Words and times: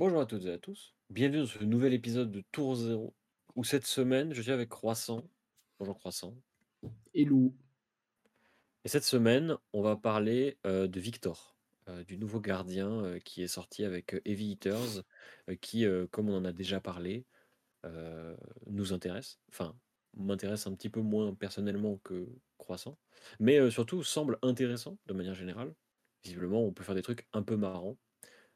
Bonjour 0.00 0.22
à 0.22 0.24
toutes 0.24 0.46
et 0.46 0.52
à 0.52 0.56
tous. 0.56 0.94
Bienvenue 1.10 1.40
dans 1.40 1.46
ce 1.46 1.62
nouvel 1.62 1.92
épisode 1.92 2.32
de 2.32 2.42
Tour 2.52 2.74
Zéro, 2.74 3.14
où 3.54 3.64
cette 3.64 3.84
semaine, 3.84 4.32
je 4.32 4.40
suis 4.40 4.50
avec 4.50 4.70
Croissant. 4.70 5.28
Bonjour 5.78 5.98
Croissant. 5.98 6.34
Et 7.12 7.26
Lou. 7.26 7.54
Et 8.86 8.88
cette 8.88 9.04
semaine, 9.04 9.58
on 9.74 9.82
va 9.82 9.96
parler 9.96 10.56
euh, 10.66 10.88
de 10.88 10.98
Victor, 10.98 11.54
euh, 11.90 12.02
du 12.04 12.16
nouveau 12.16 12.40
gardien 12.40 12.90
euh, 12.90 13.18
qui 13.18 13.42
est 13.42 13.46
sorti 13.46 13.84
avec 13.84 14.16
Heavy 14.24 14.52
Eaters, 14.52 15.04
qui, 15.60 15.84
comme 16.10 16.30
on 16.30 16.36
en 16.38 16.46
a 16.46 16.52
déjà 16.54 16.80
parlé, 16.80 17.26
nous 18.68 18.94
intéresse. 18.94 19.38
Enfin, 19.50 19.76
m'intéresse 20.16 20.66
un 20.66 20.74
petit 20.74 20.88
peu 20.88 21.02
moins 21.02 21.34
personnellement 21.34 21.98
que 22.04 22.26
Croissant, 22.56 22.96
mais 23.38 23.70
surtout 23.70 24.02
semble 24.02 24.38
intéressant 24.40 24.96
de 25.04 25.12
manière 25.12 25.34
générale. 25.34 25.74
Visiblement, 26.24 26.64
on 26.64 26.72
peut 26.72 26.84
faire 26.84 26.94
des 26.94 27.02
trucs 27.02 27.26
un 27.34 27.42
peu 27.42 27.58
marrants. 27.58 27.98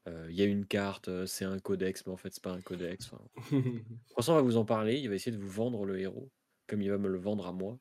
Euh, 0.07 0.27
Il 0.31 0.37
y 0.37 0.43
a 0.43 0.47
une 0.47 0.67
carte, 0.67 1.09
euh, 1.09 1.27
c'est 1.27 1.45
un 1.45 1.59
codex, 1.59 2.07
mais 2.07 2.13
en 2.13 2.17
fait, 2.17 2.33
c'est 2.33 2.43
pas 2.43 2.53
un 2.53 2.61
codex. 2.61 3.11
Enfin, 3.13 3.25
Croissant 4.11 4.35
va 4.35 4.43
vous 4.43 4.57
en 4.57 4.65
parler, 4.65 4.99
il 4.99 5.09
va 5.09 5.15
essayer 5.15 5.37
de 5.37 5.41
vous 5.41 5.49
vendre 5.49 5.85
le 5.85 5.99
héros, 5.99 6.31
comme 6.67 6.83
il 6.83 6.91
va 6.91 6.99
me 6.99 7.09
le 7.09 7.19
vendre 7.19 7.47
à 7.47 7.53
moi. 7.53 7.79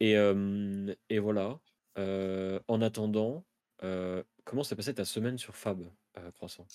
Et, 0.00 0.16
euh, 0.16 0.94
et 1.08 1.18
voilà. 1.18 1.60
Euh, 1.98 2.60
en 2.68 2.80
attendant, 2.82 3.44
comment 4.44 4.62
s'est 4.62 4.76
passée 4.76 4.94
ta 4.94 5.04
semaine 5.04 5.38
sur 5.38 5.56
Fab, 5.56 5.84
Croissant 6.34 6.66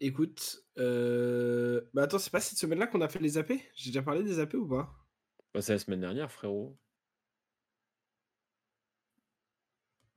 Écoute, 0.00 0.64
bah 0.76 2.02
attends, 2.02 2.18
c'est 2.18 2.30
pas 2.30 2.40
cette 2.40 2.58
semaine-là 2.58 2.86
qu'on 2.86 3.00
a 3.00 3.08
fait 3.08 3.18
les 3.18 3.38
AP 3.38 3.52
J'ai 3.74 3.90
déjà 3.90 4.02
parlé 4.02 4.22
des 4.22 4.38
AP 4.38 4.54
ou 4.54 4.68
pas? 4.68 4.92
Bah, 5.54 5.62
C'est 5.62 5.72
la 5.72 5.78
semaine 5.78 6.00
dernière, 6.00 6.30
frérot. 6.30 6.76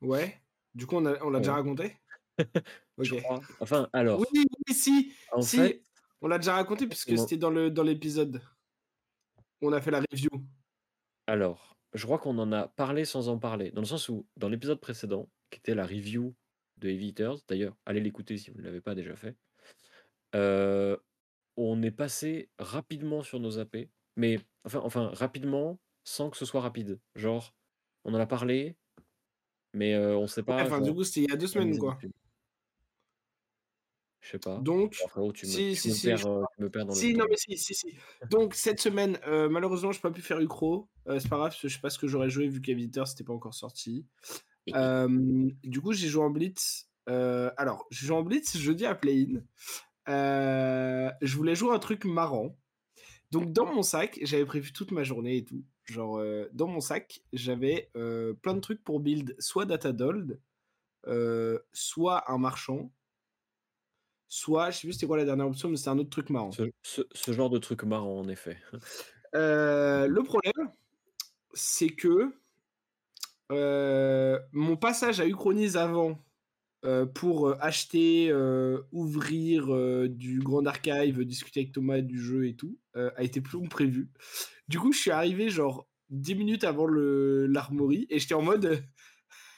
Ouais. 0.02 0.42
Du 0.76 0.86
coup, 0.86 0.98
on 0.98 1.02
l'a 1.02 1.18
on 1.26 1.30
l'a 1.30 1.40
déjà 1.40 1.62
Ouais. 1.62 2.00
Je 3.00 3.16
crois? 3.16 3.40
Enfin, 3.60 3.90
alors, 3.94 4.20
Oui, 4.20 4.26
oui, 4.68 4.74
si, 4.74 5.14
en 5.32 5.42
si. 5.42 5.58
fait, 5.58 5.84
On 6.22 6.28
l'a 6.28 6.38
déjà 6.38 6.54
raconté 6.56 6.88
puisque 6.88 7.18
c'était 7.18 7.38
dans 7.38 7.50
le 7.50 7.72
dans 7.72 7.84
l'épisode. 7.84 8.42
On 9.62 9.72
a 9.74 9.82
fait 9.82 9.92
la 9.92 10.02
review. 10.12 10.30
alors, 11.28 11.78
je 11.94 12.06
crois 12.06 12.20
qu'on 12.20 12.38
en 12.38 12.52
a 12.52 12.68
parlé 12.68 13.04
sans 13.06 13.30
en 13.30 13.38
parler, 13.40 13.72
dans 13.72 13.82
le 13.82 13.88
sens 13.88 14.10
où, 14.10 14.28
dans 14.38 14.50
l'épisode 14.50 14.80
précédent, 14.80 15.30
qui 15.50 15.60
était 15.60 15.76
la 15.76 15.86
review 15.86 16.36
de 16.78 16.90
Heavy 16.90 17.08
Eaters, 17.10 17.38
d'ailleurs, 17.48 17.76
allez 17.86 18.00
l'écouter 18.00 18.38
si 18.38 18.52
vous 18.52 18.60
ne 18.60 18.64
l'avez 18.64 18.80
pas 18.82 18.96
déjà 18.96 19.16
fait, 19.16 19.36
euh, 20.36 20.96
on 21.58 21.82
est 21.82 21.92
passé 21.92 22.50
rapidement 22.60 23.24
sur 23.24 23.40
nos 23.40 23.60
AP, 23.60 23.90
mais 24.16 24.40
enfin, 24.66 24.80
enfin, 24.84 25.10
rapidement, 25.14 25.80
sans 26.04 26.30
que 26.30 26.38
ce 26.38 26.46
soit 26.46 26.62
rapide. 26.62 27.00
Genre, 27.16 27.54
on 28.06 28.14
en 28.14 28.20
a 28.20 28.26
parlé, 28.28 28.78
mais 29.74 29.94
euh, 29.96 30.16
on 30.18 30.28
sait 30.28 30.42
Ouais, 30.42 30.46
pas. 30.46 30.64
enfin, 30.64 30.80
du 30.82 30.94
coup, 30.94 31.04
c'était 31.04 31.22
il 31.22 31.30
y 31.30 31.34
a 31.34 31.38
deux 31.38 31.48
semaines, 31.48 31.78
quoi. 31.78 32.00
Je 34.22 34.32
sais 34.32 34.40
pas. 34.40 34.58
Donc, 34.58 34.98
Bon, 35.02 35.08
frérot, 35.08 35.32
tu 35.34 35.46
me, 35.46 35.52
si, 35.52 35.72
tu 35.72 35.76
si, 35.76 35.90
me 35.90 35.94
si, 35.94 36.08
perds, 36.08 36.18
je 36.18 36.28
euh, 36.28 36.44
tu 36.56 36.64
me 36.64 36.70
perds 36.70 36.86
dans 36.86 36.94
Si, 36.94 37.14
le 37.14 37.20
non, 37.20 37.26
mais 37.30 37.38
si, 37.38 37.58
si, 37.58 37.74
si. 37.74 37.96
Donc, 38.30 38.54
cette 38.54 38.80
semaine, 38.80 39.18
euh, 39.28 39.48
malheureusement, 39.50 39.92
je 39.92 39.98
n'ai 39.98 40.02
pas 40.02 40.12
pu 40.12 40.22
faire 40.22 40.40
Ucro. 40.40 40.90
Euh, 41.08 41.20
c'est 41.20 41.30
pas 41.30 41.38
grave, 41.38 41.50
parce 41.50 41.62
que 41.62 41.68
je 41.68 41.76
sais 41.76 41.82
pas 41.82 41.90
ce 41.90 41.98
que 41.98 42.08
j'aurais 42.08 42.30
joué 42.30 42.48
vu 42.48 42.62
qu'Eviteur, 42.62 43.08
c'était 43.08 43.24
pas 43.24 43.34
encore 43.34 43.54
sorti. 43.54 44.06
Du 44.68 45.82
coup, 45.82 45.94
j'ai 45.94 46.08
joué 46.08 46.24
en 46.24 46.30
Blitz. 46.30 46.90
Euh, 47.08 47.50
alors, 47.58 47.88
j'ai 47.92 48.08
joué 48.08 48.18
en 48.18 48.24
Blitz 48.24 48.58
jeudi 48.58 48.86
à 48.86 48.94
Play-In. 48.94 49.42
Euh, 50.10 51.12
je 51.22 51.38
voulais 51.38 51.56
jouer 51.56 51.74
un 51.74 51.80
truc 51.80 52.06
marrant. 52.06 52.58
Donc, 53.32 53.54
dans 53.54 53.66
mon 53.66 53.84
sac, 53.84 54.20
j'avais 54.22 54.46
prévu 54.46 54.74
toute 54.74 54.92
ma 54.92 55.04
journée 55.04 55.38
et 55.38 55.46
tout. 55.46 55.64
Genre, 55.86 56.22
dans 56.52 56.68
mon 56.68 56.82
sac, 56.82 57.22
j'avais 57.32 57.90
plein 57.94 58.54
de 58.54 58.60
trucs 58.60 58.84
pour 58.84 59.00
build 59.00 59.36
soit 59.40 59.66
Datadold, 59.66 60.42
soit 61.72 62.30
un 62.30 62.38
marchand, 62.38 62.92
soit, 64.30 64.70
je 64.72 64.78
sais 64.78 64.88
plus 64.88 64.94
c'était 64.94 65.08
quoi 65.08 65.18
la 65.18 65.26
dernière 65.26 65.48
option, 65.48 65.68
mais 65.70 65.76
c'était 65.76 65.90
un 65.90 65.98
autre 66.00 66.10
truc 66.12 66.30
marrant. 66.30 66.52
Ce, 66.52 66.64
ce- 66.84 67.02
ce 67.14 67.32
genre 67.34 67.50
de 67.50 67.58
truc 67.58 67.84
marrant, 67.84 68.20
en 68.20 68.28
effet. 68.30 68.58
Euh, 69.36 70.08
le 70.08 70.24
problème, 70.24 70.72
c'est 71.54 71.90
que 71.90 72.34
euh, 73.52 74.40
mon 74.52 74.76
passage 74.78 75.20
à 75.20 75.28
Uchronise 75.28 75.78
avant 75.78 76.24
euh, 76.86 77.06
pour 77.06 77.62
acheter, 77.62 78.34
ouvrir 78.92 79.68
du 80.10 80.40
Grand 80.40 80.66
Archive, 80.66 81.24
discuter 81.26 81.60
avec 81.62 81.74
Thomas 81.74 82.02
du 82.02 82.20
jeu 82.20 82.48
et 82.48 82.56
tout, 82.56 82.80
a 82.96 83.22
été 83.24 83.42
plus 83.42 83.60
long 83.60 83.66
que 83.66 83.70
prévu. 83.70 84.10
Du 84.68 84.80
coup, 84.80 84.92
je 84.94 85.00
suis 85.00 85.12
arrivé 85.12 85.50
genre 85.50 85.88
10 86.10 86.36
minutes 86.36 86.64
avant 86.64 86.88
l'armory 86.88 88.08
et 88.10 88.18
j'étais 88.18 88.34
en 88.34 88.42
mode 88.42 88.84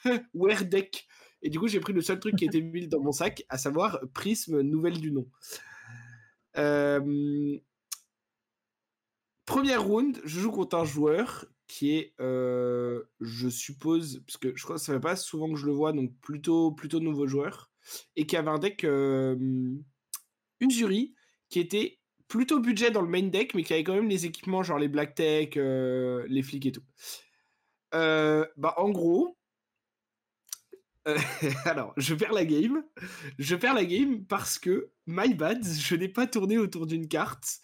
Where 0.34 0.64
deck? 0.64 1.06
Et 1.42 1.50
du 1.50 1.58
coup, 1.58 1.68
j'ai 1.68 1.80
pris 1.80 1.92
le 1.92 2.00
seul 2.00 2.20
truc 2.20 2.36
qui 2.36 2.44
était 2.44 2.60
mis 2.60 2.88
dans 2.88 3.00
mon 3.00 3.12
sac, 3.12 3.44
à 3.48 3.58
savoir 3.58 4.00
Prisme, 4.14 4.60
nouvelle 4.60 5.00
du 5.00 5.10
nom. 5.10 5.28
Euh, 6.56 7.58
Première 9.44 9.82
round, 9.84 10.20
je 10.24 10.40
joue 10.40 10.52
contre 10.52 10.76
un 10.76 10.84
joueur 10.84 11.46
qui 11.66 11.96
est, 11.96 12.14
euh, 12.20 13.02
je 13.20 13.48
suppose, 13.48 14.22
parce 14.26 14.36
que 14.36 14.56
je 14.56 14.62
crois 14.62 14.76
que 14.76 14.82
ça 14.82 14.94
fait 14.94 15.00
pas 15.00 15.16
souvent 15.16 15.52
que 15.52 15.58
je 15.58 15.66
le 15.66 15.72
vois, 15.72 15.92
donc 15.92 16.12
plutôt, 16.20 16.70
plutôt 16.72 17.00
nouveau 17.00 17.26
joueur, 17.26 17.70
et 18.14 18.26
qui 18.26 18.36
avait 18.36 18.50
un 18.50 18.58
deck 18.58 18.84
euh, 18.84 19.74
Usuri, 20.60 21.14
qui 21.48 21.60
était 21.60 21.98
plutôt 22.28 22.60
budget 22.60 22.90
dans 22.90 23.02
le 23.02 23.08
main 23.08 23.22
deck, 23.22 23.54
mais 23.54 23.64
qui 23.64 23.72
avait 23.72 23.84
quand 23.84 23.94
même 23.94 24.08
les 24.08 24.26
équipements, 24.26 24.62
genre 24.62 24.78
les 24.78 24.88
Black 24.88 25.14
Tech, 25.16 25.50
euh, 25.56 26.24
les 26.28 26.42
flics 26.42 26.66
et 26.66 26.72
tout. 26.72 26.84
Bah, 27.92 28.74
en 28.76 28.90
gros, 28.90 29.36
euh, 31.08 31.18
alors, 31.64 31.92
je 31.96 32.14
perds 32.14 32.32
la 32.32 32.44
game. 32.44 32.82
Je 33.38 33.56
perds 33.56 33.74
la 33.74 33.84
game 33.84 34.24
parce 34.24 34.58
que, 34.58 34.90
my 35.06 35.34
bad, 35.34 35.64
je 35.64 35.94
n'ai 35.96 36.08
pas 36.08 36.26
tourné 36.26 36.58
autour 36.58 36.86
d'une 36.86 37.08
carte 37.08 37.60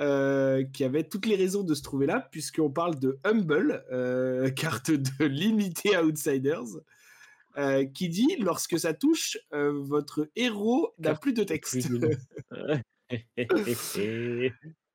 euh, 0.00 0.64
qui 0.72 0.84
avait 0.84 1.04
toutes 1.04 1.26
les 1.26 1.36
raisons 1.36 1.62
de 1.62 1.74
se 1.74 1.82
trouver 1.82 2.06
là, 2.06 2.28
puisqu'on 2.30 2.70
parle 2.70 2.98
de 2.98 3.18
Humble, 3.24 3.84
euh, 3.92 4.50
carte 4.56 4.90
de 4.90 5.24
Limité 5.24 5.96
Outsiders, 5.96 6.80
qui 7.94 8.08
dit 8.08 8.36
lorsque 8.40 8.78
ça 8.78 8.94
touche, 8.94 9.38
votre 9.52 10.28
héros 10.34 10.92
n'a 10.98 11.14
plus 11.14 11.32
de 11.32 11.42
de 11.42 11.44
texte. 11.44 11.88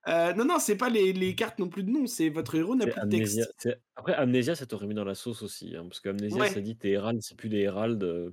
Euh, 0.09 0.34
non, 0.34 0.46
non, 0.46 0.58
c'est 0.59 0.75
pas 0.78 0.90
les, 0.90 1.14
les 1.14 1.36
cartes 1.36 1.59
non 1.59 1.70
plus 1.70 1.84
de 1.84 1.92
nom, 1.92 2.08
c'est 2.08 2.30
votre 2.30 2.56
héros 2.56 2.75
n'a 2.75 2.88
plus 2.88 3.02
de 3.02 3.09
texte. 3.09 3.70
Après, 3.96 4.14
Amnesia, 4.14 4.56
ça 4.56 4.66
t'aurait 4.66 4.88
mis 4.88 4.96
dans 4.96 5.03
la 5.03 5.14
sauce 5.16 5.44
aussi. 5.44 5.75
hein, 5.75 5.84
parce 5.84 6.00
que 6.00 6.09
Amnesia, 6.09 6.40
Ouais. 6.40 6.50
ça 6.50 6.62
dit 6.62 6.75
tes 6.78 6.92
Héralds, 6.92 7.22
c'est 7.22 7.38
plus 7.38 7.50
des 7.50 7.59
Héralds. 7.59 8.03
euh, 8.03 8.31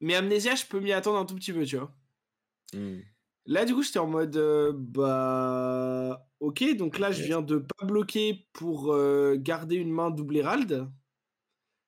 Mais 0.00 0.14
Amnesia, 0.14 0.54
je 0.56 0.66
peux 0.66 0.80
m'y 0.80 0.92
attendre 0.92 1.18
un 1.18 1.24
tout 1.24 1.36
petit 1.36 1.52
peu, 1.52 1.64
tu 1.64 1.76
vois. 1.76 1.94
hmm. 2.74 2.98
Là, 3.48 3.64
du 3.64 3.74
coup, 3.74 3.82
j'étais 3.82 4.00
en 4.00 4.08
mode, 4.08 4.36
euh, 4.36 4.72
bah, 4.74 6.26
ok, 6.40 6.76
donc 6.76 6.98
là, 6.98 7.12
je 7.12 7.22
viens 7.22 7.42
de 7.42 7.58
pas 7.58 7.86
bloquer 7.86 8.48
pour 8.52 8.92
euh, 8.92 9.36
garder 9.38 9.76
une 9.76 9.92
main 9.92 10.10
double 10.10 10.38
Hérald. 10.38 10.88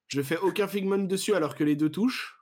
Je 0.07 0.23
fais 0.23 0.39
aucun 0.39 0.69
Figment 0.69 0.99
dessus 0.99 1.35
alors 1.35 1.57
que 1.57 1.65
les 1.65 1.75
deux 1.75 1.91
touchent. 1.91 2.39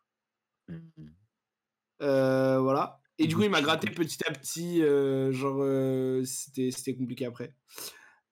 Euh, 2.03 2.59
voilà. 2.61 3.01
Et 3.19 3.27
du 3.27 3.35
coup, 3.35 3.43
il 3.43 3.51
m'a 3.51 3.63
gratté 3.63 3.91
petit 3.91 4.19
à 4.27 4.33
petit, 4.33 4.83
euh, 4.83 5.33
genre, 5.33 5.59
euh, 5.61 6.23
c'était 6.25 6.95
compliqué 6.95 7.25
après. 7.25 7.55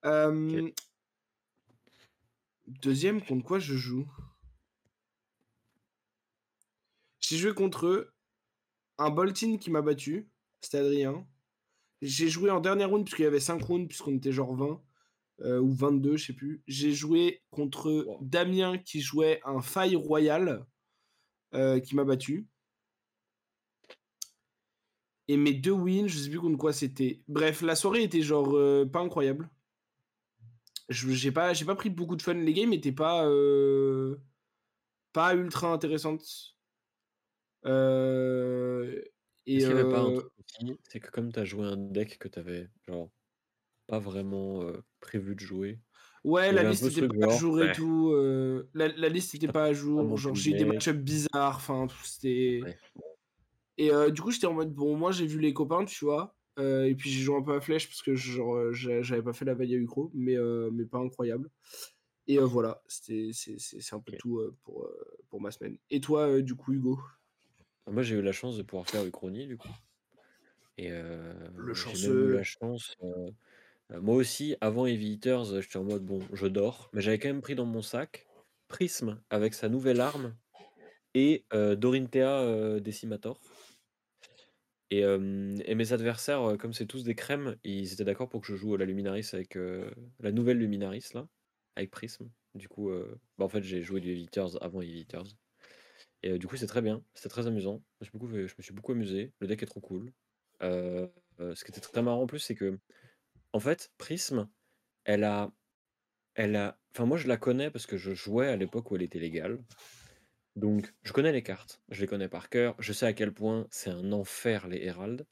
Euh. 0.04 0.70
Deuxième, 2.66 3.22
contre 3.22 3.44
quoi 3.44 3.58
je 3.58 3.74
joue? 3.76 4.06
J'ai 7.20 7.38
joué 7.38 7.54
contre 7.54 8.12
un 8.98 9.10
Boltin 9.10 9.56
qui 9.56 9.70
m'a 9.70 9.80
battu, 9.80 10.28
c'était 10.60 10.78
Adrien. 10.78 11.26
J'ai 12.02 12.28
joué 12.28 12.50
en 12.50 12.60
dernière 12.60 12.90
round, 12.90 13.04
puisqu'il 13.04 13.22
y 13.22 13.26
avait 13.26 13.40
5 13.40 13.62
rounds, 13.62 13.88
puisqu'on 13.88 14.14
était 14.14 14.32
genre 14.32 14.54
20, 14.54 14.82
euh, 15.40 15.60
ou 15.60 15.72
22, 15.72 16.18
je 16.18 16.26
sais 16.26 16.32
plus. 16.34 16.62
J'ai 16.66 16.92
joué 16.92 17.42
contre 17.50 17.90
Wow. 17.90 18.18
Damien 18.20 18.76
qui 18.76 19.00
jouait 19.00 19.40
un 19.46 19.62
Faille 19.62 19.96
Royal, 19.96 20.66
qui 21.84 21.94
m'a 21.94 22.04
battu. 22.04 22.48
Et 25.28 25.36
mes 25.36 25.54
deux 25.54 25.72
wins, 25.72 26.06
je 26.06 26.18
sais 26.18 26.30
plus 26.30 26.40
contre 26.40 26.58
quoi 26.58 26.72
c'était. 26.72 27.22
Bref, 27.28 27.62
la 27.62 27.76
soirée 27.76 28.02
était 28.02 28.20
genre 28.20 28.54
euh, 28.56 28.84
pas 28.84 29.00
incroyable. 29.00 29.48
Je- 30.90 31.10
J'ai 31.12 31.32
pas, 31.32 31.54
j'ai 31.54 31.64
pas 31.64 31.74
pris 31.74 31.88
beaucoup 31.88 32.16
de 32.16 32.22
fun. 32.22 32.34
Les 32.34 32.52
games 32.52 32.72
étaient 32.72 32.92
pas, 32.92 33.26
euh, 33.26 34.16
pas 35.12 35.34
ultra 35.34 35.72
intéressantes. 35.72 36.56
Euh, 37.64 39.00
et 39.46 39.56
Est-ce 39.56 39.66
qu'il 39.66 39.76
avait 39.76 39.88
pas 39.90 40.00
un 40.00 40.10
euh, 40.10 40.16
truc 40.16 40.32
aussi? 40.38 40.76
C'est 40.88 41.00
que 41.00 41.10
comme 41.10 41.32
tu 41.32 41.40
as 41.40 41.44
joué 41.46 41.64
un 41.64 41.78
deck 41.78 42.18
que 42.18 42.28
tu 42.28 42.38
avais 42.38 42.68
genre 42.86 43.10
pas 43.86 43.98
vraiment 43.98 44.66
prévu 45.00 45.34
de 45.34 45.40
jouer, 45.40 45.78
ouais, 46.24 46.52
la 46.52 46.64
liste 46.64 46.84
était 46.84 47.08
pas 47.08 47.32
à 47.32 47.36
jour 47.38 47.62
et 47.62 47.72
tout. 47.72 48.14
la, 48.74 49.08
liste 49.08 49.34
était 49.34 49.48
pas 49.48 49.64
à 49.64 49.72
jour. 49.72 50.18
Genre 50.18 50.34
j'ai 50.34 50.50
eu 50.50 50.54
des 50.54 50.64
match-ups 50.66 50.98
bizarres. 50.98 51.56
Enfin, 51.56 51.86
c'était. 52.02 52.60
Ouais. 52.62 52.76
Et 53.78 53.90
euh, 53.92 54.10
du 54.10 54.20
coup, 54.22 54.30
j'étais 54.30 54.46
en 54.46 54.54
mode, 54.54 54.72
bon, 54.74 54.96
moi 54.96 55.12
j'ai 55.12 55.26
vu 55.26 55.40
les 55.40 55.52
copains, 55.54 55.84
tu 55.84 56.04
vois. 56.04 56.36
euh, 56.60 56.84
et 56.84 56.94
puis 56.94 57.10
j'ai 57.10 57.20
joué 57.22 57.36
un 57.36 57.42
peu 57.42 57.54
à 57.54 57.60
flèche 57.60 57.88
parce 57.88 58.00
que 58.02 58.14
genre, 58.14 58.54
euh, 58.56 58.72
j'a- 58.72 59.02
j'avais 59.02 59.22
pas 59.22 59.32
fait 59.32 59.44
la 59.44 59.54
veille 59.54 59.74
à 59.74 59.78
Ucro, 59.78 60.10
mais, 60.14 60.36
euh, 60.36 60.70
mais 60.72 60.84
pas 60.86 60.98
incroyable. 60.98 61.50
Et 62.28 62.38
euh, 62.38 62.46
voilà, 62.46 62.82
c'était- 62.88 63.30
c'est 63.34 63.94
un 63.94 64.00
peu 64.00 64.12
tout 64.18 64.38
euh, 64.40 64.56
pour, 64.64 64.84
euh, 64.86 65.18
pour 65.30 65.40
ma 65.40 65.50
semaine. 65.52 65.78
Et 65.90 66.00
toi, 66.00 66.28
euh, 66.28 66.42
du 66.42 66.54
coup, 66.56 66.72
Hugo? 66.74 66.98
Moi, 67.86 68.02
j'ai 68.02 68.16
eu 68.16 68.20
la 68.22 68.32
chance 68.32 68.58
de 68.58 68.62
pouvoir 68.62 68.86
faire 68.86 69.04
Uchronie, 69.06 69.46
du 69.46 69.56
coup 69.56 69.74
et 70.76 70.90
Le 71.56 71.74
j'ai 71.74 71.98
même 71.98 72.20
eu 72.20 72.30
la 72.30 72.42
chance, 72.42 72.96
moi 73.90 74.16
aussi, 74.16 74.56
avant 74.60 74.86
Heavy 74.86 75.12
Hitters, 75.12 75.60
j'étais 75.60 75.76
en 75.76 75.84
mode: 75.84 76.04
«Bon, 76.04 76.20
je 76.32 76.46
dors», 76.46 76.90
mais 76.92 77.00
j'avais 77.02 77.18
quand 77.18 77.28
même 77.28 77.42
pris 77.42 77.54
dans 77.54 77.66
mon 77.66 77.82
sac 77.82 78.26
Prism 78.68 79.22
avec 79.30 79.54
sa 79.54 79.68
nouvelle 79.68 80.00
arme 80.00 80.36
et 81.14 81.46
Dorinthea, 81.52 82.80
Decimator 82.80 83.40
et 84.98 85.74
mes 85.74 85.92
adversaires, 85.92 86.56
comme 86.58 86.72
c'est 86.72 86.86
tous 86.86 87.04
des 87.04 87.14
crèmes, 87.14 87.56
ils 87.64 87.92
étaient 87.92 88.04
d'accord 88.04 88.28
pour 88.28 88.40
que 88.40 88.46
je 88.46 88.56
joue 88.56 88.76
la 88.76 88.84
Luminaris 88.84 89.30
avec, 89.32 89.58
la 90.20 90.32
nouvelle 90.32 90.58
Luminaris 90.58 91.10
là, 91.14 91.26
avec 91.76 91.90
Prism. 91.90 92.28
Du 92.54 92.68
coup, 92.68 92.90
bah, 93.38 93.44
en 93.44 93.48
fait, 93.48 93.62
j'ai 93.62 93.82
joué 93.82 94.00
du 94.00 94.10
Heavy 94.10 94.22
Hitters 94.22 94.62
avant 94.62 94.80
Heavy 94.80 95.00
Hitters 95.00 95.36
et 96.22 96.38
du 96.38 96.46
coup, 96.46 96.56
c'est 96.56 96.66
très 96.66 96.80
bien, 96.82 97.02
c'était 97.14 97.28
très 97.28 97.46
amusant. 97.46 97.82
Je 98.00 98.06
me 98.06 98.10
suis 98.10 98.18
beaucoup 98.18 98.28
je 98.28 98.54
me 98.56 98.62
suis 98.62 98.74
beaucoup 98.74 98.92
amusé, 98.92 99.32
le 99.40 99.46
deck 99.46 99.62
est 99.62 99.66
trop 99.66 99.80
cool. 99.80 100.12
Ce 100.60 101.64
qui 101.64 101.70
était 101.70 101.80
très 101.80 102.02
marrant 102.02 102.22
en 102.22 102.26
plus, 102.26 102.38
c'est 102.38 102.54
qu'en 102.54 103.60
fait, 103.60 103.90
Prism, 103.98 104.48
elle 105.04 105.24
a 105.24 105.52
elle 106.34 106.56
a 106.56 106.78
enfin 106.92 107.06
moi 107.06 107.16
je 107.16 107.28
la 107.28 107.36
connais 107.36 107.70
parce 107.70 107.86
que 107.86 107.96
je 107.96 108.12
jouais 108.12 108.48
à 108.48 108.56
l'époque 108.56 108.90
où 108.90 108.96
elle 108.96 109.02
était 109.02 109.18
légale. 109.18 109.58
Donc 110.56 110.94
je 111.02 111.12
connais 111.12 111.32
les 111.32 111.42
cartes, 111.42 111.82
je 111.90 112.00
les 112.00 112.06
connais 112.06 112.28
par 112.28 112.48
cœur, 112.48 112.76
je 112.78 112.92
sais 112.92 113.06
à 113.06 113.12
quel 113.12 113.32
point 113.34 113.66
c'est 113.70 113.90
un 113.90 114.12
enfer 114.12 114.68
les 114.68 114.84
Herald, 114.84 115.26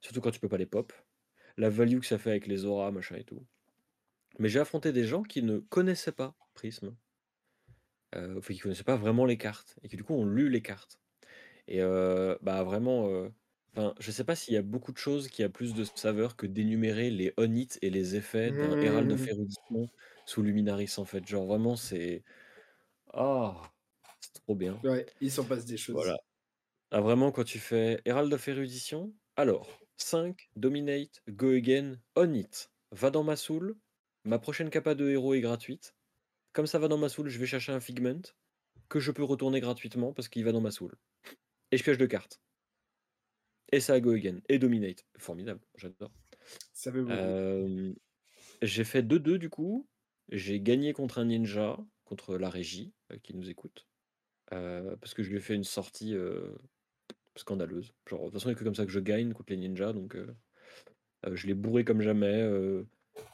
surtout 0.00 0.20
quand 0.22 0.32
tu 0.32 0.40
peux 0.40 0.48
pas 0.50 0.58
les 0.58 0.66
pop. 0.66 0.92
La 1.58 1.70
value 1.70 2.00
que 2.00 2.06
ça 2.06 2.18
fait 2.18 2.30
avec 2.30 2.46
les 2.48 2.64
auras, 2.66 2.90
machin 2.92 3.16
et 3.16 3.24
tout. 3.24 3.46
Mais 4.38 4.48
j'ai 4.50 4.60
affronté 4.60 4.92
des 4.92 5.06
gens 5.06 5.22
qui 5.24 5.42
ne 5.42 5.58
connaissaient 5.60 6.12
pas 6.12 6.36
Prism, 6.54 6.96
enfin 8.12 8.54
qui 8.54 8.58
connaissaient 8.60 8.84
pas 8.84 8.96
vraiment 8.96 9.24
les 9.24 9.36
cartes 9.38 9.78
et 9.82 9.88
qui 9.88 9.96
du 9.96 10.04
coup 10.04 10.14
ont 10.14 10.24
lu 10.26 10.48
les 10.48 10.62
cartes 10.62 11.00
et 11.68 11.80
heu, 11.82 12.38
bah, 12.42 12.64
vraiment, 12.64 13.08
enfin 13.76 13.94
je 14.00 14.10
sais 14.12 14.24
pas 14.24 14.36
s'il 14.36 14.54
y 14.54 14.58
a 14.58 14.62
beaucoup 14.62 14.92
de 14.92 14.98
choses 14.98 15.28
qui 15.28 15.42
a 15.44 15.50
plus 15.50 15.74
de 15.74 15.84
saveur 15.84 16.36
que 16.36 16.46
d'énumérer 16.46 17.10
les 17.10 17.34
on-hit 17.38 17.78
et 17.82 17.90
les 17.90 18.16
effets 18.16 18.52
d'un 18.52 18.76
Herald 18.80 19.12
of 19.12 19.26
Mmh. 19.26 19.28
Érudition 19.28 19.86
sous 20.26 20.42
Luminaris 20.42 20.94
en 20.98 21.04
fait. 21.06 21.26
Genre 21.28 21.46
vraiment 21.46 21.76
c'est 21.76 22.24
ah! 23.14 23.62
C'est 23.68 23.73
trop 24.34 24.54
bien. 24.56 24.84
Ouais, 24.84 25.06
il 25.20 25.32
s'en 25.32 25.46
passe 25.46 25.64
des 25.66 25.76
Voilà. 25.92 26.16
choses. 26.16 26.20
Ah 26.92 27.00
vraiment 27.02 27.32
quand 27.32 27.44
tu 27.44 27.58
fais 27.60 28.02
Herald 28.06 28.32
of 28.32 28.48
Érudition, 28.48 29.14
alors 29.36 29.80
5, 29.98 30.50
Dominate, 30.56 31.22
Go 31.28 31.50
Again, 31.50 32.00
On-Hit, 32.16 32.72
va 32.92 33.10
dans 33.10 33.24
ma 33.24 33.36
soul, 33.36 33.78
ma 34.24 34.38
prochaine 34.40 34.70
capa 34.70 34.94
de 34.96 35.08
héros 35.10 35.34
est 35.34 35.40
gratuite. 35.42 35.96
Comme 36.54 36.66
ça 36.68 36.78
va 36.80 36.88
dans 36.88 36.98
ma 36.98 37.08
soul, 37.10 37.28
je 37.28 37.38
vais 37.38 37.46
chercher 37.46 37.72
un 37.72 37.80
Figment 37.80 38.22
que 38.90 39.00
je 39.00 39.12
peux 39.12 39.24
retourner 39.24 39.60
gratuitement 39.60 40.12
parce 40.14 40.28
qu'il 40.28 40.44
va 40.44 40.52
dans 40.52 40.62
ma 40.62 40.72
soul 40.72 40.96
et 41.72 41.78
je 41.78 41.84
pioche 41.84 41.98
2 41.98 42.08
cartes 42.08 42.40
et 43.72 43.80
ça 43.80 43.94
a 43.94 44.00
Go 44.00 44.10
Again 44.12 44.40
et 44.48 44.58
Dominate. 44.58 45.04
Formidable, 45.18 45.60
j'adore. 45.76 46.12
Ça. 46.72 46.92
Hem, 47.08 47.94
j'ai 48.62 48.84
fait 48.84 49.02
2-2 49.02 49.38
du 49.38 49.50
coup, 49.50 49.88
j'ai 50.30 50.60
gagné 50.60 50.92
contre 50.92 51.18
un 51.18 51.26
ninja, 51.26 51.78
contre 52.04 52.36
la 52.38 52.50
régie, 52.50 52.94
heu, 53.12 53.18
qui 53.18 53.34
nous 53.34 53.50
écoute, 53.50 53.88
parce 54.50 55.14
que 55.14 55.22
je 55.22 55.30
lui 55.30 55.38
ai 55.38 55.40
fait 55.40 55.54
une 55.54 55.64
sortie, 55.64 56.14
scandaleuse. 57.36 57.94
Genre, 58.08 58.20
de 58.20 58.24
toute 58.26 58.34
façon, 58.34 58.48
il 58.48 58.52
y 58.52 58.54
a 58.54 58.58
que 58.58 58.64
comme 58.64 58.74
ça 58.74 58.84
que 58.86 58.92
je 58.92 59.00
gagne 59.00 59.32
contre 59.32 59.52
les 59.52 59.56
ninjas 59.58 59.92
donc 59.92 60.16
je 61.32 61.46
l'ai 61.46 61.54
bourré 61.54 61.84
comme 61.84 62.00
jamais, 62.02 62.42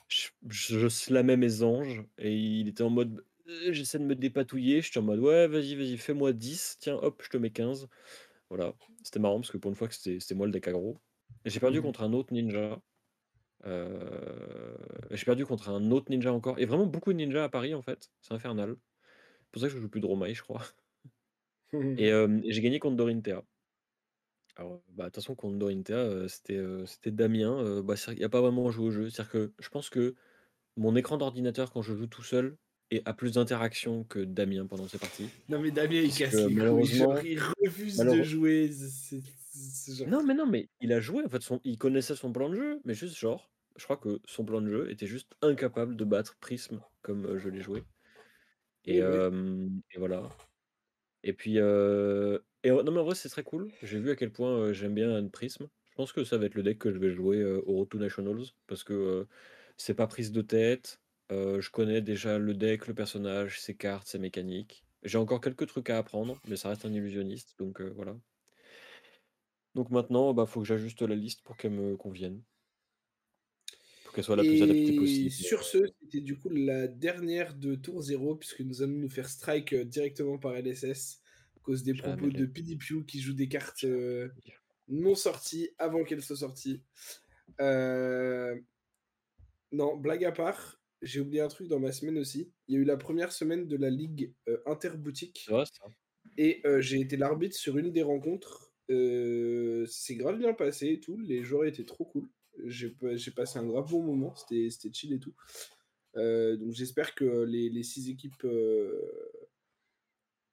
je 0.09 0.29
je 0.49 0.89
slamais 0.89 1.37
mes 1.37 1.63
anges 1.63 2.05
et 2.19 2.37
il 2.37 2.69
était 2.69 2.83
en 2.83 2.91
mode, 2.91 3.25
heu, 3.49 3.73
j'essaie 3.73 3.99
de 3.99 4.05
me 4.05 4.15
dépatouiller, 4.17 4.83
j'étais 4.83 4.99
en 4.99 5.03
mode: 5.03 5.21
«Ouais, 5.21 5.47
vas-y, 5.49 5.75
vas-y, 5.77 5.97
fais-moi 5.99 6.33
10, 6.33 6.77
tiens, 6.81 6.97
hop, 6.97 7.23
je 7.25 7.31
te 7.31 7.37
mets 7.37 7.51
15». 7.51 7.89
Voilà, 8.51 8.75
c'était 9.05 9.21
marrant 9.21 9.41
parce 9.41 9.51
que 9.53 9.59
pour 9.59 9.71
une 9.71 9.77
fois 9.77 9.89
que 9.89 9.95
c'était 9.95 10.35
moi 10.35 10.47
le 10.47 10.53
deck 10.53 10.69
aggro 10.69 10.99
et 11.45 11.51
j'ai 11.51 11.61
perdu 11.61 11.81
Mmh 11.81 11.83
contre 11.83 12.03
un 12.03 12.13
autre 12.13 12.33
ninja, 12.35 12.81
j'ai 15.11 15.25
perdu 15.25 15.47
contre 15.47 15.69
un 15.71 15.91
autre 15.91 16.11
ninja 16.11 16.33
encore 16.33 16.59
et 16.59 16.67
vraiment 16.67 16.87
beaucoup 16.87 17.13
de 17.13 17.19
ninjas 17.19 17.45
à 17.45 17.49
Paris, 17.49 17.75
en 17.75 17.83
fait, 17.83 18.11
c'est 18.21 18.35
infernal. 18.35 18.77
C'est 19.45 19.53
pour 19.53 19.63
ça 19.63 19.69
que 19.69 19.75
je 19.75 19.81
joue 19.81 19.91
plus 19.91 20.01
de 20.01 20.07
Romaï, 20.07 20.35
je 20.35 20.43
crois 20.43 20.63
et 21.97 22.09
hem 22.09 22.43
et 22.45 22.53
j'ai 22.53 22.63
gagné 22.63 22.79
contre 22.81 22.97
Dorinthea. 22.97 23.45
Alors, 24.57 24.83
bah, 24.89 25.05
de 25.05 25.09
toute 25.11 25.17
façon 25.17 25.35
contre 25.35 25.59
Dorinthea, 25.59 25.95
heu, 26.05 26.29
c'était, 26.29 26.57
heu, 26.57 26.85
c'était 26.87 27.11
Damien, 27.13 27.81
bah, 27.83 27.95
vrai 27.95 28.15
qu'il 28.15 28.25
a 28.25 28.29
pas 28.29 28.41
vraiment 28.41 28.71
joué 28.71 28.87
au 28.87 28.91
jeu. 28.91 29.11
C'est-à-dire 29.11 29.31
que 29.33 29.53
je 29.59 29.69
pense 29.69 29.91
que 29.91 30.15
mon 30.77 30.97
écran 30.97 31.19
d'ordinateur 31.19 31.73
quand 31.73 31.83
je 31.83 31.95
joue 31.95 32.07
tout 32.09 32.23
seul 32.25 32.59
et 32.91 33.03
a 33.07 33.15
plus 33.15 33.33
d'interaction 33.35 34.05
que 34.05 34.21
Damien 34.21 34.67
pendant 34.67 34.89
ses 34.89 34.99
parties. 34.99 35.33
Non 35.49 35.61
mais 35.61 35.71
Damien, 35.71 36.01
il 36.03 36.15
casse 36.15 36.45
les 36.45 36.57
couilles, 36.57 36.87
genre 36.87 37.15
malheureusement 37.15 37.19
il 37.19 37.39
refuse 37.41 38.05
de 38.07 38.23
jouer, 38.23 38.71
c'est 38.73 39.21
c'est 39.21 39.95
genre 39.95 40.09
non, 40.09 40.23
mais 40.25 40.35
non, 40.35 40.47
mais 40.47 40.69
il 40.81 40.93
a 40.93 41.01
joué 41.01 41.25
en 41.25 41.29
fait, 41.29 41.43
son 41.43 41.61
il 41.65 41.77
connaissait 41.79 42.17
son 42.17 42.33
plan 42.33 42.49
de 42.49 42.55
jeu, 42.57 42.81
mais 42.85 42.95
juste 42.95 43.17
genre, 43.19 43.51
je 43.77 43.85
crois 43.85 43.97
que 43.99 44.21
son 44.25 44.45
plan 44.45 44.61
de 44.63 44.69
jeu 44.69 44.91
était 44.91 45.07
juste 45.07 45.35
incapable 45.43 45.97
de 45.97 46.05
battre 46.05 46.37
Prism 46.41 46.81
comme, 47.03 47.37
je 47.39 47.49
l'ai 47.49 47.61
joué 47.61 47.85
et 48.85 49.03
oui, 49.03 49.21
et 49.95 49.99
voilà 49.99 50.29
et 51.23 51.33
puis, 51.33 51.55
non, 51.55 52.39
mais 52.65 53.01
en 53.01 53.05
vrai, 53.05 53.15
c'est 53.15 53.29
très 53.29 53.45
cool. 53.45 53.71
J'ai 53.83 53.99
vu 53.99 54.11
à 54.11 54.17
quel 54.17 54.31
point, 54.33 54.73
j'aime 54.73 54.95
bien 54.95 55.15
Anne 55.15 55.31
Prism. 55.31 55.69
Je 55.91 55.95
pense 55.97 56.13
que 56.13 56.25
ça 56.25 56.39
va 56.39 56.47
être 56.47 56.55
le 56.55 56.63
deck 56.63 56.79
que 56.79 56.93
je 56.93 56.99
vais 56.99 57.11
jouer, 57.11 57.45
au 57.45 57.73
Road 57.73 57.89
to 57.89 57.99
Nationals 57.99 58.47
parce 58.67 58.85
que, 58.85 59.27
c'est 59.77 59.95
pas 59.95 60.07
prise 60.07 60.33
de 60.33 60.43
tête, 60.43 61.01
je 61.31 61.71
connais 61.71 62.01
déjà 62.01 62.39
le 62.39 62.55
deck, 62.55 62.87
le 62.87 62.95
personnage, 62.95 63.61
ses 63.61 63.75
cartes, 63.75 64.07
ses 64.07 64.19
mécaniques. 64.19 64.85
J'ai 65.03 65.19
encore 65.19 65.41
quelques 65.41 65.67
trucs 65.67 65.89
à 65.91 65.99
apprendre, 65.99 66.41
mais 66.47 66.57
ça 66.57 66.69
reste 66.69 66.85
un 66.85 66.93
illusionniste 66.93 67.55
donc, 67.59 67.81
voilà. 67.81 68.17
Donc 69.75 69.91
maintenant, 69.91 70.35
bah, 70.35 70.47
faut 70.47 70.61
que 70.61 70.67
j'ajuste 70.67 71.03
la 71.03 71.15
liste 71.15 71.43
pour 71.43 71.57
qu'elle 71.57 71.73
me 71.73 71.97
convienne. 71.97 72.43
Pour 74.11 74.15
qu'elle 74.17 74.25
soit 74.25 74.35
la 74.37 74.45
plus 74.45 74.61
adaptée 74.63 74.93
Et 74.93 74.93
possible, 74.93 75.31
sur 75.31 75.65
ce, 75.65 75.79
c'était 76.01 76.21
du 76.21 76.37
coup 76.39 76.49
la 76.49 76.89
dernière 76.89 77.55
de 77.55 77.75
tour 77.75 78.01
0 78.03 78.37
puisque 78.37 78.61
nous 78.61 78.83
allons 78.83 78.95
nous 78.95 79.09
faire 79.11 79.29
strike, 79.29 79.73
heu, 79.75 79.85
directement 79.85 80.39
par 80.39 80.57
LSS 80.57 81.21
à 81.57 81.61
cause 81.61 81.83
des 81.85 81.95
jamais 81.95 82.17
propos 82.19 82.31
de 82.31 82.47
PDPU 82.47 83.05
qui 83.05 83.21
joue 83.21 83.35
des 83.35 83.49
cartes, 83.49 83.85
vie. 84.47 84.53
non 84.89 85.15
sorties 85.15 85.71
avant 85.79 86.05
qu'elles 86.05 86.23
soient 86.23 86.37
sorties. 86.37 86.83
Heu, 87.61 88.65
non, 89.73 89.97
blague 89.97 90.25
à 90.25 90.33
part, 90.33 90.81
j'ai 91.03 91.21
oublié 91.21 91.41
un 91.43 91.49
truc 91.49 91.69
dans 91.69 91.79
ma 91.81 91.93
semaine 91.93 92.19
aussi. 92.19 92.53
Il 92.69 92.75
y 92.75 92.79
a 92.79 92.81
eu 92.81 92.85
la 92.85 92.97
première 92.97 93.33
semaine 93.33 93.67
de 93.69 93.77
la 93.77 93.91
ligue, 93.91 94.35
interboutique 94.67 95.57
et 96.39 96.63
j'ai 96.81 97.01
été 97.01 97.17
l'arbitre 97.17 97.57
sur 97.57 97.79
une 97.79 97.93
des 97.93 98.03
rencontres. 98.03 98.75
C'est 98.89 100.17
grave 100.17 100.39
bien 100.39 100.55
passé 100.55 100.89
et 100.89 101.01
tout, 101.01 101.19
les 101.19 101.45
joueurs 101.45 101.67
étaient 101.67 101.85
trop 101.87 102.05
cool. 102.07 102.29
J'ai 102.67 102.91
pa 102.91 103.17
j'ai 103.17 103.31
passé 103.31 103.59
un 103.59 103.67
grave 103.67 103.91
bon 103.91 104.03
moment, 104.03 104.35
c'était 104.37 104.69
chill 104.93 105.13
et 105.13 105.21
tout. 105.21 105.35
Heu, 106.17 106.57
donc 106.59 106.73
j'espère 106.75 107.15
que 107.15 107.45
les 107.45 107.71
les 107.71 107.83
6 107.85 108.11
équipes, 108.11 108.45
heu 108.45 109.03